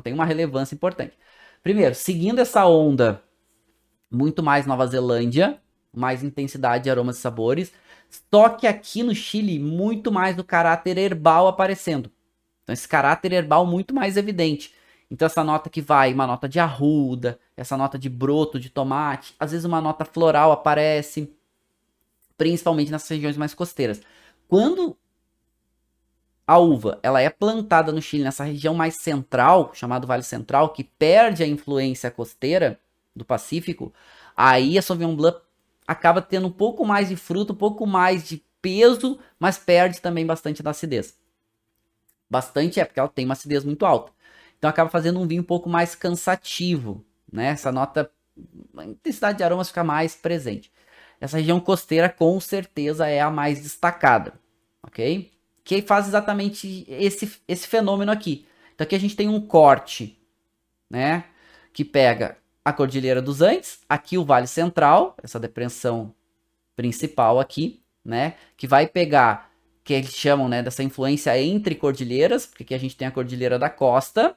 tem 0.00 0.14
uma 0.14 0.24
relevância 0.24 0.76
importante. 0.76 1.18
Primeiro, 1.60 1.92
seguindo 1.92 2.38
essa 2.38 2.64
onda 2.64 3.20
muito 4.08 4.40
mais 4.40 4.64
Nova 4.64 4.86
Zelândia, 4.86 5.60
mais 5.92 6.22
intensidade 6.22 6.84
de 6.84 6.90
aromas 6.90 7.18
e 7.18 7.20
sabores, 7.20 7.72
só 8.32 8.48
que 8.48 8.68
aqui 8.68 9.02
no 9.02 9.12
Chile, 9.12 9.58
muito 9.58 10.12
mais 10.12 10.36
do 10.36 10.44
caráter 10.44 10.96
herbal 10.96 11.48
aparecendo. 11.48 12.08
Então, 12.62 12.72
esse 12.72 12.86
caráter 12.86 13.32
herbal 13.32 13.66
muito 13.66 13.92
mais 13.92 14.16
evidente. 14.16 14.72
Então, 15.10 15.26
essa 15.26 15.42
nota 15.42 15.68
que 15.68 15.80
vai, 15.80 16.14
uma 16.14 16.28
nota 16.28 16.48
de 16.48 16.60
arruda, 16.60 17.40
essa 17.56 17.76
nota 17.76 17.98
de 17.98 18.08
broto 18.08 18.60
de 18.60 18.70
tomate, 18.70 19.34
às 19.38 19.50
vezes 19.50 19.64
uma 19.64 19.80
nota 19.80 20.04
floral 20.04 20.52
aparece, 20.52 21.28
principalmente 22.36 22.92
nas 22.92 23.06
regiões 23.08 23.36
mais 23.36 23.52
costeiras. 23.52 24.00
Quando 24.48 24.96
a 26.46 26.58
uva 26.58 26.98
ela 27.02 27.20
é 27.20 27.28
plantada 27.28 27.92
no 27.92 28.00
Chile, 28.00 28.24
nessa 28.24 28.42
região 28.42 28.74
mais 28.74 28.96
central, 29.02 29.70
chamado 29.74 30.06
Vale 30.06 30.22
Central, 30.22 30.70
que 30.70 30.82
perde 30.82 31.42
a 31.42 31.46
influência 31.46 32.10
costeira 32.10 32.80
do 33.14 33.24
Pacífico, 33.24 33.92
aí 34.34 34.78
a 34.78 34.82
Sauvignon 34.82 35.14
Blanc 35.14 35.38
acaba 35.86 36.22
tendo 36.22 36.46
um 36.46 36.50
pouco 36.50 36.86
mais 36.86 37.08
de 37.08 37.16
fruto, 37.16 37.52
um 37.52 37.56
pouco 37.56 37.86
mais 37.86 38.26
de 38.26 38.42
peso, 38.62 39.18
mas 39.38 39.58
perde 39.58 40.00
também 40.00 40.24
bastante 40.24 40.62
da 40.62 40.70
acidez. 40.70 41.14
Bastante 42.30 42.80
é 42.80 42.84
porque 42.84 43.00
ela 43.00 43.08
tem 43.08 43.26
uma 43.26 43.32
acidez 43.32 43.64
muito 43.64 43.84
alta. 43.84 44.12
Então 44.58 44.68
acaba 44.68 44.90
fazendo 44.90 45.20
um 45.20 45.26
vinho 45.26 45.42
um 45.42 45.46
pouco 45.46 45.68
mais 45.68 45.94
cansativo, 45.94 47.04
né? 47.30 47.48
Essa 47.48 47.70
nota, 47.70 48.10
a 48.76 48.84
intensidade 48.84 49.38
de 49.38 49.44
aromas 49.44 49.68
fica 49.68 49.84
mais 49.84 50.14
presente. 50.14 50.72
Essa 51.20 51.38
região 51.38 51.60
costeira 51.60 52.08
com 52.08 52.38
certeza 52.40 53.06
é 53.06 53.20
a 53.20 53.30
mais 53.30 53.60
destacada, 53.60 54.34
ok? 54.82 55.30
Que 55.64 55.82
faz 55.82 56.06
exatamente 56.06 56.86
esse, 56.88 57.40
esse 57.46 57.66
fenômeno 57.66 58.12
aqui. 58.12 58.46
Então 58.74 58.84
aqui 58.84 58.94
a 58.94 59.00
gente 59.00 59.16
tem 59.16 59.28
um 59.28 59.40
corte, 59.40 60.18
né? 60.88 61.24
Que 61.72 61.84
pega 61.84 62.38
a 62.64 62.72
Cordilheira 62.72 63.20
dos 63.20 63.40
Andes, 63.40 63.80
aqui 63.88 64.18
o 64.18 64.24
Vale 64.24 64.46
Central, 64.46 65.16
essa 65.22 65.40
depressão 65.40 66.14
principal 66.76 67.40
aqui, 67.40 67.82
né? 68.04 68.34
Que 68.56 68.66
vai 68.66 68.86
pegar, 68.86 69.50
que 69.82 69.94
eles 69.94 70.14
chamam, 70.14 70.48
né, 70.48 70.62
dessa 70.62 70.82
influência 70.82 71.36
entre 71.40 71.74
cordilheiras, 71.74 72.46
porque 72.46 72.62
aqui 72.62 72.74
a 72.74 72.78
gente 72.78 72.96
tem 72.96 73.08
a 73.08 73.10
Cordilheira 73.10 73.58
da 73.58 73.70
Costa 73.70 74.36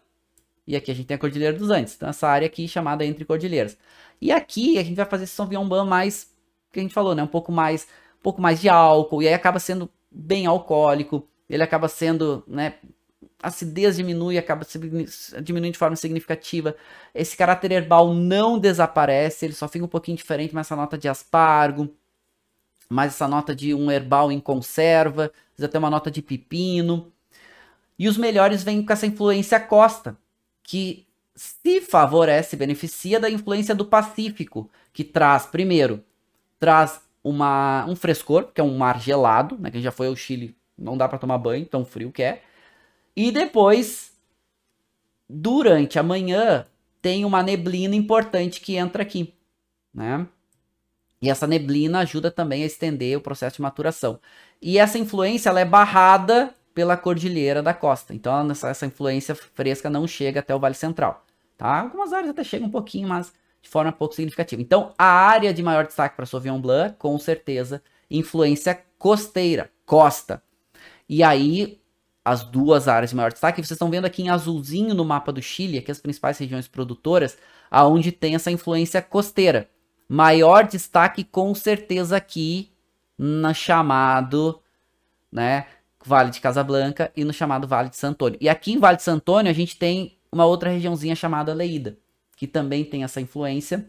e 0.65 0.75
aqui 0.75 0.89
a 0.89 0.95
gente 0.95 1.07
tem 1.07 1.15
a 1.15 1.19
Cordilheira 1.19 1.57
dos 1.57 1.69
Andes. 1.69 1.93
Então 1.95 2.09
essa 2.09 2.27
área 2.27 2.45
aqui 2.45 2.67
chamada 2.67 3.05
entre 3.05 3.25
cordilheiras. 3.25 3.77
E 4.21 4.31
aqui 4.31 4.77
a 4.77 4.83
gente 4.83 4.95
vai 4.95 5.05
fazer 5.05 5.25
esse 5.25 5.45
Blanc 5.45 5.89
mais 5.89 6.30
que 6.71 6.79
a 6.79 6.81
gente 6.81 6.93
falou, 6.93 7.13
né? 7.13 7.23
Um 7.23 7.27
pouco 7.27 7.51
mais, 7.51 7.87
um 8.19 8.23
pouco 8.23 8.41
mais 8.41 8.61
de 8.61 8.69
álcool, 8.69 9.21
e 9.21 9.27
aí 9.27 9.33
acaba 9.33 9.59
sendo 9.59 9.89
bem 10.09 10.45
alcoólico, 10.45 11.27
ele 11.49 11.63
acaba 11.63 11.87
sendo, 11.87 12.43
né? 12.47 12.75
A 13.43 13.47
acidez 13.47 13.95
diminui, 13.95 14.37
acaba 14.37 14.65
diminuindo 15.41 15.73
de 15.73 15.77
forma 15.77 15.95
significativa. 15.95 16.75
Esse 17.13 17.35
caráter 17.35 17.71
herbal 17.71 18.13
não 18.13 18.59
desaparece, 18.59 19.45
ele 19.45 19.53
só 19.53 19.67
fica 19.67 19.83
um 19.83 19.87
pouquinho 19.87 20.15
diferente, 20.15 20.53
mas 20.53 20.67
essa 20.67 20.75
nota 20.75 20.97
de 20.97 21.07
aspargo, 21.07 21.89
mais 22.87 23.13
essa 23.13 23.27
nota 23.27 23.55
de 23.55 23.73
um 23.73 23.91
herbal 23.91 24.31
em 24.31 24.39
conserva, 24.39 25.31
até 25.59 25.79
uma 25.79 25.89
nota 25.89 26.11
de 26.11 26.21
pepino. 26.21 27.11
E 27.97 28.07
os 28.07 28.17
melhores 28.17 28.63
vêm 28.63 28.85
com 28.85 28.93
essa 28.93 29.07
influência 29.07 29.59
costa, 29.59 30.17
que 30.63 31.07
se 31.35 31.81
favorece, 31.81 32.55
beneficia 32.55 33.19
da 33.19 33.29
influência 33.29 33.73
do 33.73 33.85
Pacífico, 33.85 34.69
que 34.93 35.03
traz, 35.03 35.45
primeiro, 35.45 36.03
traz 36.61 37.01
uma, 37.23 37.85
um 37.87 37.95
frescor, 37.95 38.51
que 38.53 38.61
é 38.61 38.63
um 38.63 38.77
mar 38.77 39.01
gelado, 39.01 39.57
né? 39.59 39.71
Quem 39.71 39.81
já 39.81 39.91
foi 39.91 40.07
ao 40.07 40.15
Chile 40.15 40.55
não 40.77 40.95
dá 40.95 41.09
para 41.09 41.17
tomar 41.17 41.39
banho, 41.39 41.65
tão 41.65 41.83
frio 41.83 42.11
que 42.11 42.21
é. 42.21 42.43
E 43.15 43.31
depois, 43.31 44.13
durante 45.27 45.97
a 45.97 46.03
manhã, 46.03 46.65
tem 47.01 47.25
uma 47.25 47.41
neblina 47.41 47.95
importante 47.95 48.61
que 48.61 48.75
entra 48.75 49.01
aqui, 49.01 49.33
né? 49.91 50.27
E 51.19 51.31
essa 51.31 51.47
neblina 51.47 51.99
ajuda 51.99 52.29
também 52.29 52.61
a 52.61 52.67
estender 52.67 53.17
o 53.17 53.21
processo 53.21 53.55
de 53.55 53.61
maturação. 53.63 54.19
E 54.61 54.77
essa 54.77 54.99
influência 54.99 55.49
ela 55.49 55.59
é 55.59 55.65
barrada 55.65 56.53
pela 56.75 56.95
cordilheira 56.95 57.63
da 57.63 57.73
costa. 57.73 58.13
Então 58.13 58.49
essa, 58.51 58.69
essa 58.69 58.85
influência 58.85 59.33
fresca 59.33 59.89
não 59.89 60.07
chega 60.07 60.39
até 60.39 60.53
o 60.53 60.59
Vale 60.59 60.75
Central. 60.75 61.25
Tá? 61.57 61.81
Algumas 61.81 62.13
áreas 62.13 62.29
até 62.29 62.43
chegam 62.43 62.67
um 62.67 62.71
pouquinho, 62.71 63.07
mas 63.07 63.33
de 63.61 63.69
forma 63.69 63.91
pouco 63.91 64.15
significativa. 64.15 64.61
Então 64.61 64.93
a 64.97 65.05
área 65.05 65.53
de 65.53 65.61
maior 65.61 65.85
destaque 65.85 66.15
para 66.15 66.25
Sauvignon 66.25 66.59
Blanc, 66.59 66.95
com 66.97 67.17
certeza, 67.19 67.81
influência 68.09 68.79
costeira, 68.97 69.71
costa. 69.85 70.41
E 71.07 71.23
aí 71.23 71.81
as 72.23 72.43
duas 72.43 72.87
áreas 72.87 73.09
de 73.09 73.15
maior 73.15 73.31
destaque, 73.31 73.57
vocês 73.57 73.71
estão 73.71 73.89
vendo 73.89 74.05
aqui 74.05 74.21
em 74.21 74.29
azulzinho 74.29 74.93
no 74.93 75.03
mapa 75.03 75.31
do 75.31 75.41
Chile, 75.41 75.79
aqui 75.79 75.91
as 75.91 75.99
principais 75.99 76.37
regiões 76.37 76.67
produtoras, 76.67 77.37
aonde 77.69 78.11
tem 78.11 78.35
essa 78.35 78.51
influência 78.51 79.01
costeira. 79.01 79.67
Maior 80.07 80.67
destaque 80.67 81.23
com 81.23 81.55
certeza 81.55 82.17
aqui 82.17 82.71
na 83.17 83.53
chamado, 83.53 84.61
né, 85.31 85.65
Vale 86.03 86.31
de 86.31 86.39
Casablanca 86.39 87.11
e 87.15 87.23
no 87.23 87.33
chamado 87.33 87.67
Vale 87.67 87.89
de 87.89 87.97
Santônio. 87.97 88.37
E 88.41 88.49
aqui 88.49 88.73
em 88.73 88.79
Vale 88.79 88.97
de 88.97 89.03
Santônio 89.03 89.49
a 89.49 89.53
gente 89.53 89.77
tem 89.77 90.17
uma 90.31 90.45
outra 90.45 90.69
regiãozinha 90.69 91.15
chamada 91.15 91.53
Leída, 91.53 91.97
que 92.41 92.47
também 92.47 92.83
tem 92.83 93.03
essa 93.03 93.21
influência 93.21 93.85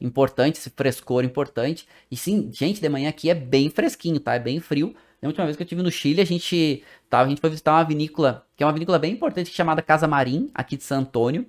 importante, 0.00 0.56
esse 0.56 0.70
frescor 0.70 1.24
importante. 1.24 1.84
E 2.08 2.16
sim, 2.16 2.48
gente, 2.52 2.80
de 2.80 2.88
manhã 2.88 3.08
aqui 3.08 3.28
é 3.28 3.34
bem 3.34 3.68
fresquinho, 3.68 4.20
tá? 4.20 4.36
É 4.36 4.38
bem 4.38 4.60
frio. 4.60 4.94
A 5.20 5.26
última 5.26 5.44
vez 5.44 5.56
que 5.56 5.62
eu 5.62 5.64
estive 5.64 5.82
no 5.82 5.90
Chile, 5.90 6.20
a 6.20 6.24
gente 6.24 6.84
tava, 7.10 7.24
a 7.24 7.28
gente 7.28 7.40
foi 7.40 7.50
visitar 7.50 7.72
uma 7.72 7.82
vinícola, 7.82 8.46
que 8.54 8.62
é 8.62 8.66
uma 8.66 8.72
vinícola 8.72 9.00
bem 9.00 9.14
importante, 9.14 9.50
chamada 9.50 9.82
Casa 9.82 10.06
Marim, 10.06 10.48
aqui 10.54 10.76
de 10.76 10.84
San 10.84 10.98
Antônio. 10.98 11.44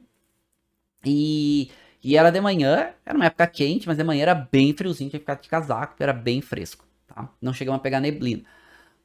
E, 1.06 1.70
e 2.04 2.18
era 2.18 2.32
de 2.32 2.42
manhã, 2.42 2.90
era 3.06 3.16
uma 3.16 3.26
época 3.26 3.46
quente, 3.46 3.86
mas 3.86 3.96
de 3.96 4.04
manhã 4.04 4.24
era 4.24 4.34
bem 4.34 4.74
friozinho, 4.74 5.12
tinha 5.12 5.20
que 5.20 5.24
ficar 5.24 5.36
de 5.36 5.48
casaco, 5.48 5.94
era 6.00 6.14
bem 6.14 6.42
fresco, 6.42 6.84
tá? 7.06 7.30
Não 7.40 7.54
chegamos 7.54 7.78
a 7.78 7.84
pegar 7.84 8.00
neblina. 8.00 8.44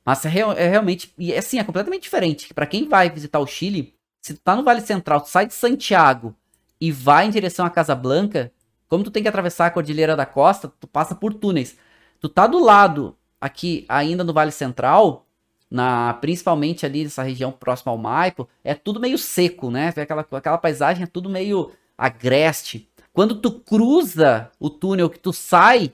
Mas 0.02 0.24
é, 0.24 0.30
real, 0.30 0.52
é 0.52 0.66
realmente, 0.66 1.12
e 1.18 1.34
assim, 1.34 1.58
é 1.58 1.64
completamente 1.64 2.04
diferente. 2.04 2.54
Para 2.54 2.64
quem 2.64 2.88
vai 2.88 3.10
visitar 3.10 3.38
o 3.38 3.46
Chile, 3.46 3.94
se 4.22 4.32
tu 4.32 4.40
tá 4.40 4.56
no 4.56 4.64
Vale 4.64 4.80
Central, 4.80 5.20
tu 5.20 5.28
sai 5.28 5.46
de 5.46 5.52
Santiago 5.52 6.34
e 6.80 6.90
vai 6.90 7.26
em 7.26 7.30
direção 7.30 7.66
à 7.66 7.70
Casa 7.70 7.94
Blanca, 7.94 8.52
como 8.88 9.04
tu 9.04 9.10
tem 9.10 9.22
que 9.22 9.28
atravessar 9.28 9.66
a 9.66 9.70
Cordilheira 9.70 10.16
da 10.16 10.26
Costa, 10.26 10.72
tu 10.80 10.86
passa 10.86 11.14
por 11.14 11.34
túneis. 11.34 11.76
Tu 12.20 12.28
tá 12.28 12.46
do 12.46 12.58
lado, 12.58 13.16
aqui, 13.40 13.84
ainda 13.88 14.24
no 14.24 14.32
Vale 14.32 14.50
Central, 14.50 15.26
na 15.70 16.14
principalmente 16.14 16.84
ali 16.84 17.04
nessa 17.04 17.22
região 17.22 17.52
próxima 17.52 17.92
ao 17.92 17.98
Maipo, 17.98 18.48
é 18.64 18.74
tudo 18.74 18.98
meio 18.98 19.16
seco, 19.16 19.70
né? 19.70 19.88
Aquela, 19.88 20.26
aquela 20.32 20.58
paisagem 20.58 21.04
é 21.04 21.06
tudo 21.06 21.30
meio 21.30 21.72
agreste. 21.96 22.88
Quando 23.12 23.36
tu 23.36 23.52
cruza 23.52 24.50
o 24.58 24.68
túnel 24.68 25.10
que 25.10 25.18
tu 25.18 25.32
sai 25.32 25.92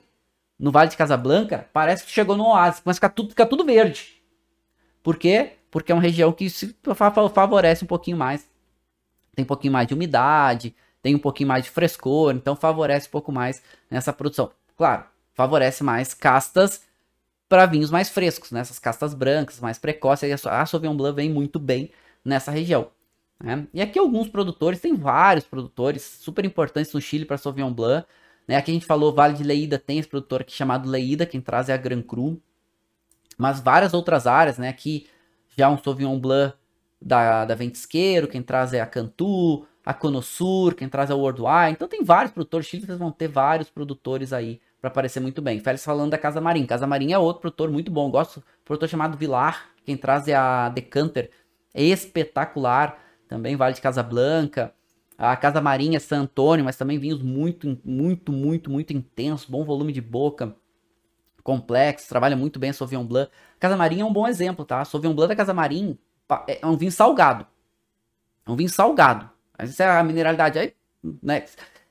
no 0.57 0.71
Vale 0.71 0.89
de 0.89 0.97
Casablanca, 0.97 1.69
parece 1.71 2.03
que 2.03 2.09
tu 2.09 2.13
chegou 2.13 2.35
no 2.35 2.47
oásis, 2.47 2.81
mas 2.83 2.97
fica 2.97 3.09
tudo, 3.09 3.29
fica 3.29 3.45
tudo 3.45 3.65
verde. 3.65 4.21
Por 5.03 5.17
quê? 5.17 5.53
Porque 5.69 5.91
é 5.91 5.95
uma 5.95 6.01
região 6.01 6.31
que 6.31 6.49
se 6.49 6.75
favorece 7.33 7.83
um 7.83 7.87
pouquinho 7.87 8.17
mais. 8.17 8.49
Tem 9.37 9.43
um 9.43 9.47
pouquinho 9.47 9.71
mais 9.71 9.87
de 9.87 9.93
umidade, 9.93 10.75
tem 10.99 11.13
um 11.13 11.19
pouquinho 11.19 11.47
mais 11.47 11.63
de 11.63 11.69
frescor, 11.69 12.33
então 12.33 12.55
favorece 12.55 13.07
um 13.07 13.11
pouco 13.11 13.31
mais 13.31 13.61
nessa 13.87 14.11
produção. 14.11 14.49
Claro, 14.75 15.03
favorece 15.35 15.83
mais 15.83 16.11
castas 16.11 16.81
para 17.47 17.67
vinhos 17.67 17.91
mais 17.91 18.09
frescos, 18.09 18.49
né? 18.51 18.61
Essas 18.61 18.79
castas 18.79 19.13
brancas, 19.13 19.59
mais 19.59 19.77
precoces. 19.77 20.43
A 20.47 20.65
Sauvignon 20.65 20.97
Blanc 20.97 21.15
vem 21.15 21.29
muito 21.29 21.59
bem 21.59 21.91
nessa 22.25 22.49
região. 22.49 22.89
Né? 23.39 23.67
E 23.75 23.79
aqui 23.79 23.99
alguns 23.99 24.27
produtores, 24.27 24.79
tem 24.79 24.95
vários 24.95 25.45
produtores 25.45 26.01
super 26.01 26.43
importantes 26.43 26.91
no 26.91 26.99
Chile 26.99 27.23
para 27.23 27.37
Sauvignon 27.37 27.71
Blanc. 27.71 28.07
Né? 28.47 28.55
Aqui 28.55 28.71
a 28.71 28.73
gente 28.73 28.87
falou 28.87 29.13
Vale 29.13 29.35
de 29.35 29.43
Leida, 29.43 29.77
tem 29.77 29.99
esse 29.99 30.09
produtor 30.09 30.41
aqui 30.41 30.51
chamado 30.51 30.89
Leida, 30.89 31.27
quem 31.27 31.39
traz 31.39 31.69
é 31.69 31.73
a 31.73 31.77
Gran 31.77 32.01
Cru. 32.01 32.41
Mas 33.37 33.59
várias 33.59 33.93
outras 33.93 34.25
áreas, 34.25 34.57
né? 34.57 34.67
Aqui 34.67 35.07
já 35.55 35.69
um 35.69 35.77
Sauvignon 35.77 36.19
Blanc 36.19 36.57
da, 37.01 37.45
da 37.45 37.55
Ventisqueiro, 37.55 38.27
quem 38.27 38.41
traz 38.41 38.73
é 38.73 38.81
a 38.81 38.85
Cantu, 38.85 39.65
a 39.85 39.93
Conosur, 39.93 40.75
quem 40.75 40.89
traz 40.89 41.09
é 41.09 41.13
o 41.13 41.19
Worldwide. 41.19 41.71
Então 41.71 41.87
tem 41.87 42.03
vários 42.03 42.33
produtores, 42.33 42.67
Chile 42.67 42.85
vão 42.85 43.11
ter 43.11 43.27
vários 43.27 43.69
produtores 43.69 44.33
aí 44.33 44.59
para 44.81 44.89
aparecer 44.89 45.19
muito 45.19 45.41
bem. 45.41 45.59
Félix 45.59 45.85
falando 45.85 46.11
da 46.11 46.17
Casa 46.17 46.41
Marim. 46.41 46.65
Casa 46.65 46.85
Marim 46.85 47.13
é 47.13 47.17
outro 47.17 47.41
produtor 47.41 47.69
muito 47.69 47.91
bom. 47.91 48.09
Gosto 48.09 48.39
do 48.39 48.45
produtor 48.65 48.89
chamado 48.89 49.17
Vilar, 49.17 49.69
quem 49.85 49.95
traz 49.95 50.27
é 50.27 50.35
a 50.35 50.69
Decanter. 50.69 51.31
É 51.73 51.83
espetacular. 51.83 52.99
Também 53.27 53.55
Vale 53.55 53.73
de 53.75 53.81
Casablanca. 53.81 54.73
A 55.17 55.35
Casa 55.35 55.59
Marinha 55.59 55.97
é 55.97 55.99
San 55.99 56.21
Antônio, 56.21 56.63
mas 56.63 56.77
também 56.77 56.99
vinhos 56.99 57.21
muito, 57.21 57.79
muito, 57.83 58.31
muito, 58.31 58.69
muito 58.69 58.93
intensos, 58.93 59.49
bom 59.49 59.63
volume 59.65 59.91
de 59.91 59.99
boca, 59.99 60.55
complexo, 61.43 62.07
trabalha 62.07 62.35
muito 62.35 62.59
bem 62.59 62.69
a 62.69 62.73
Sauvignon 62.73 63.03
Blanc. 63.03 63.31
Casa 63.59 63.75
Marinha 63.75 64.03
é 64.03 64.05
um 64.05 64.13
bom 64.13 64.27
exemplo, 64.27 64.63
tá? 64.63 64.79
A 64.81 64.85
Sauvignon 64.85 65.15
Blanc 65.15 65.29
da 65.29 65.35
Casa 65.35 65.55
Marinha 65.55 65.97
é 66.47 66.65
um 66.65 66.77
vinho 66.77 66.91
salgado. 66.91 67.45
É 68.45 68.51
um 68.51 68.55
vinho 68.55 68.69
salgado. 68.69 69.29
Essa 69.57 69.83
é 69.83 69.99
a 69.99 70.03
mineralidade 70.03 70.59
aí, 70.59 70.73
né? 71.21 71.45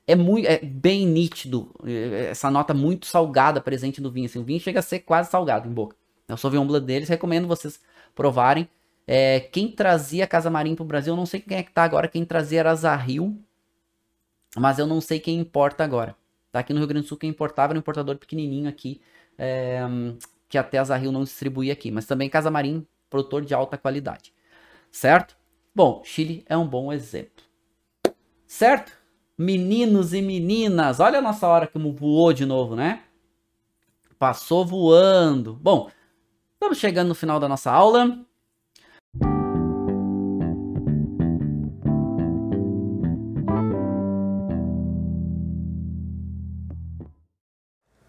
É 0.05 0.15
muito, 0.15 0.47
é 0.47 0.59
bem 0.59 1.05
nítido, 1.05 1.75
é, 1.83 2.29
essa 2.31 2.49
nota 2.49 2.73
muito 2.73 3.05
salgada 3.05 3.59
presente 3.59 3.99
no 4.01 4.09
vinho. 4.09 4.25
Assim, 4.25 4.39
o 4.39 4.43
vinho 4.43 4.59
chega 4.59 4.79
a 4.79 4.83
ser 4.83 4.99
quase 4.99 5.29
salgado 5.29 5.67
em 5.67 5.71
boca. 5.71 5.97
Eu 6.27 6.37
sou 6.37 6.51
Sauvignon 6.51 6.79
deles, 6.79 7.09
recomendo 7.09 7.47
vocês 7.47 7.79
provarem. 8.15 8.69
É, 9.05 9.39
quem 9.39 9.71
trazia 9.71 10.27
Casa 10.27 10.49
Marim 10.49 10.75
para 10.75 10.83
o 10.83 10.85
Brasil, 10.85 11.13
eu 11.13 11.17
não 11.17 11.25
sei 11.25 11.39
quem 11.41 11.57
é 11.57 11.63
que 11.63 11.71
tá 11.71 11.83
agora. 11.83 12.07
Quem 12.07 12.25
trazia 12.25 12.59
era 12.61 12.75
Zahil, 12.75 13.37
mas 14.55 14.79
eu 14.79 14.87
não 14.87 14.99
sei 15.01 15.19
quem 15.19 15.39
importa 15.39 15.83
agora. 15.83 16.15
Tá 16.51 16.59
aqui 16.59 16.73
no 16.73 16.79
Rio 16.79 16.87
Grande 16.87 17.05
do 17.05 17.09
Sul, 17.09 17.17
quem 17.17 17.29
importava 17.29 17.71
era 17.71 17.77
um 17.77 17.79
importador 17.79 18.17
pequenininho 18.17 18.69
aqui, 18.69 19.01
é, 19.37 19.81
que 20.49 20.57
até 20.57 20.77
a 20.77 20.83
Zahil 20.83 21.11
não 21.11 21.23
distribuía 21.23 21.73
aqui. 21.73 21.91
Mas 21.91 22.05
também 22.05 22.29
Casa 22.29 22.51
Marim, 22.51 22.85
produtor 23.09 23.43
de 23.43 23.53
alta 23.53 23.77
qualidade. 23.77 24.33
Certo? 24.91 25.37
Bom, 25.73 26.01
Chile 26.03 26.43
é 26.47 26.57
um 26.57 26.67
bom 26.67 26.91
exemplo. 26.91 27.43
Certo? 28.45 28.93
Meninos 29.37 30.13
e 30.13 30.21
meninas, 30.21 30.99
olha 30.99 31.19
a 31.19 31.21
nossa 31.21 31.47
hora 31.47 31.67
como 31.67 31.93
voou 31.93 32.33
de 32.33 32.45
novo, 32.45 32.75
né? 32.75 33.03
Passou 34.17 34.65
voando. 34.65 35.53
Bom, 35.53 35.91
estamos 36.53 36.79
chegando 36.79 37.09
no 37.09 37.15
final 37.15 37.39
da 37.39 37.47
nossa 37.47 37.71
aula. 37.71 38.25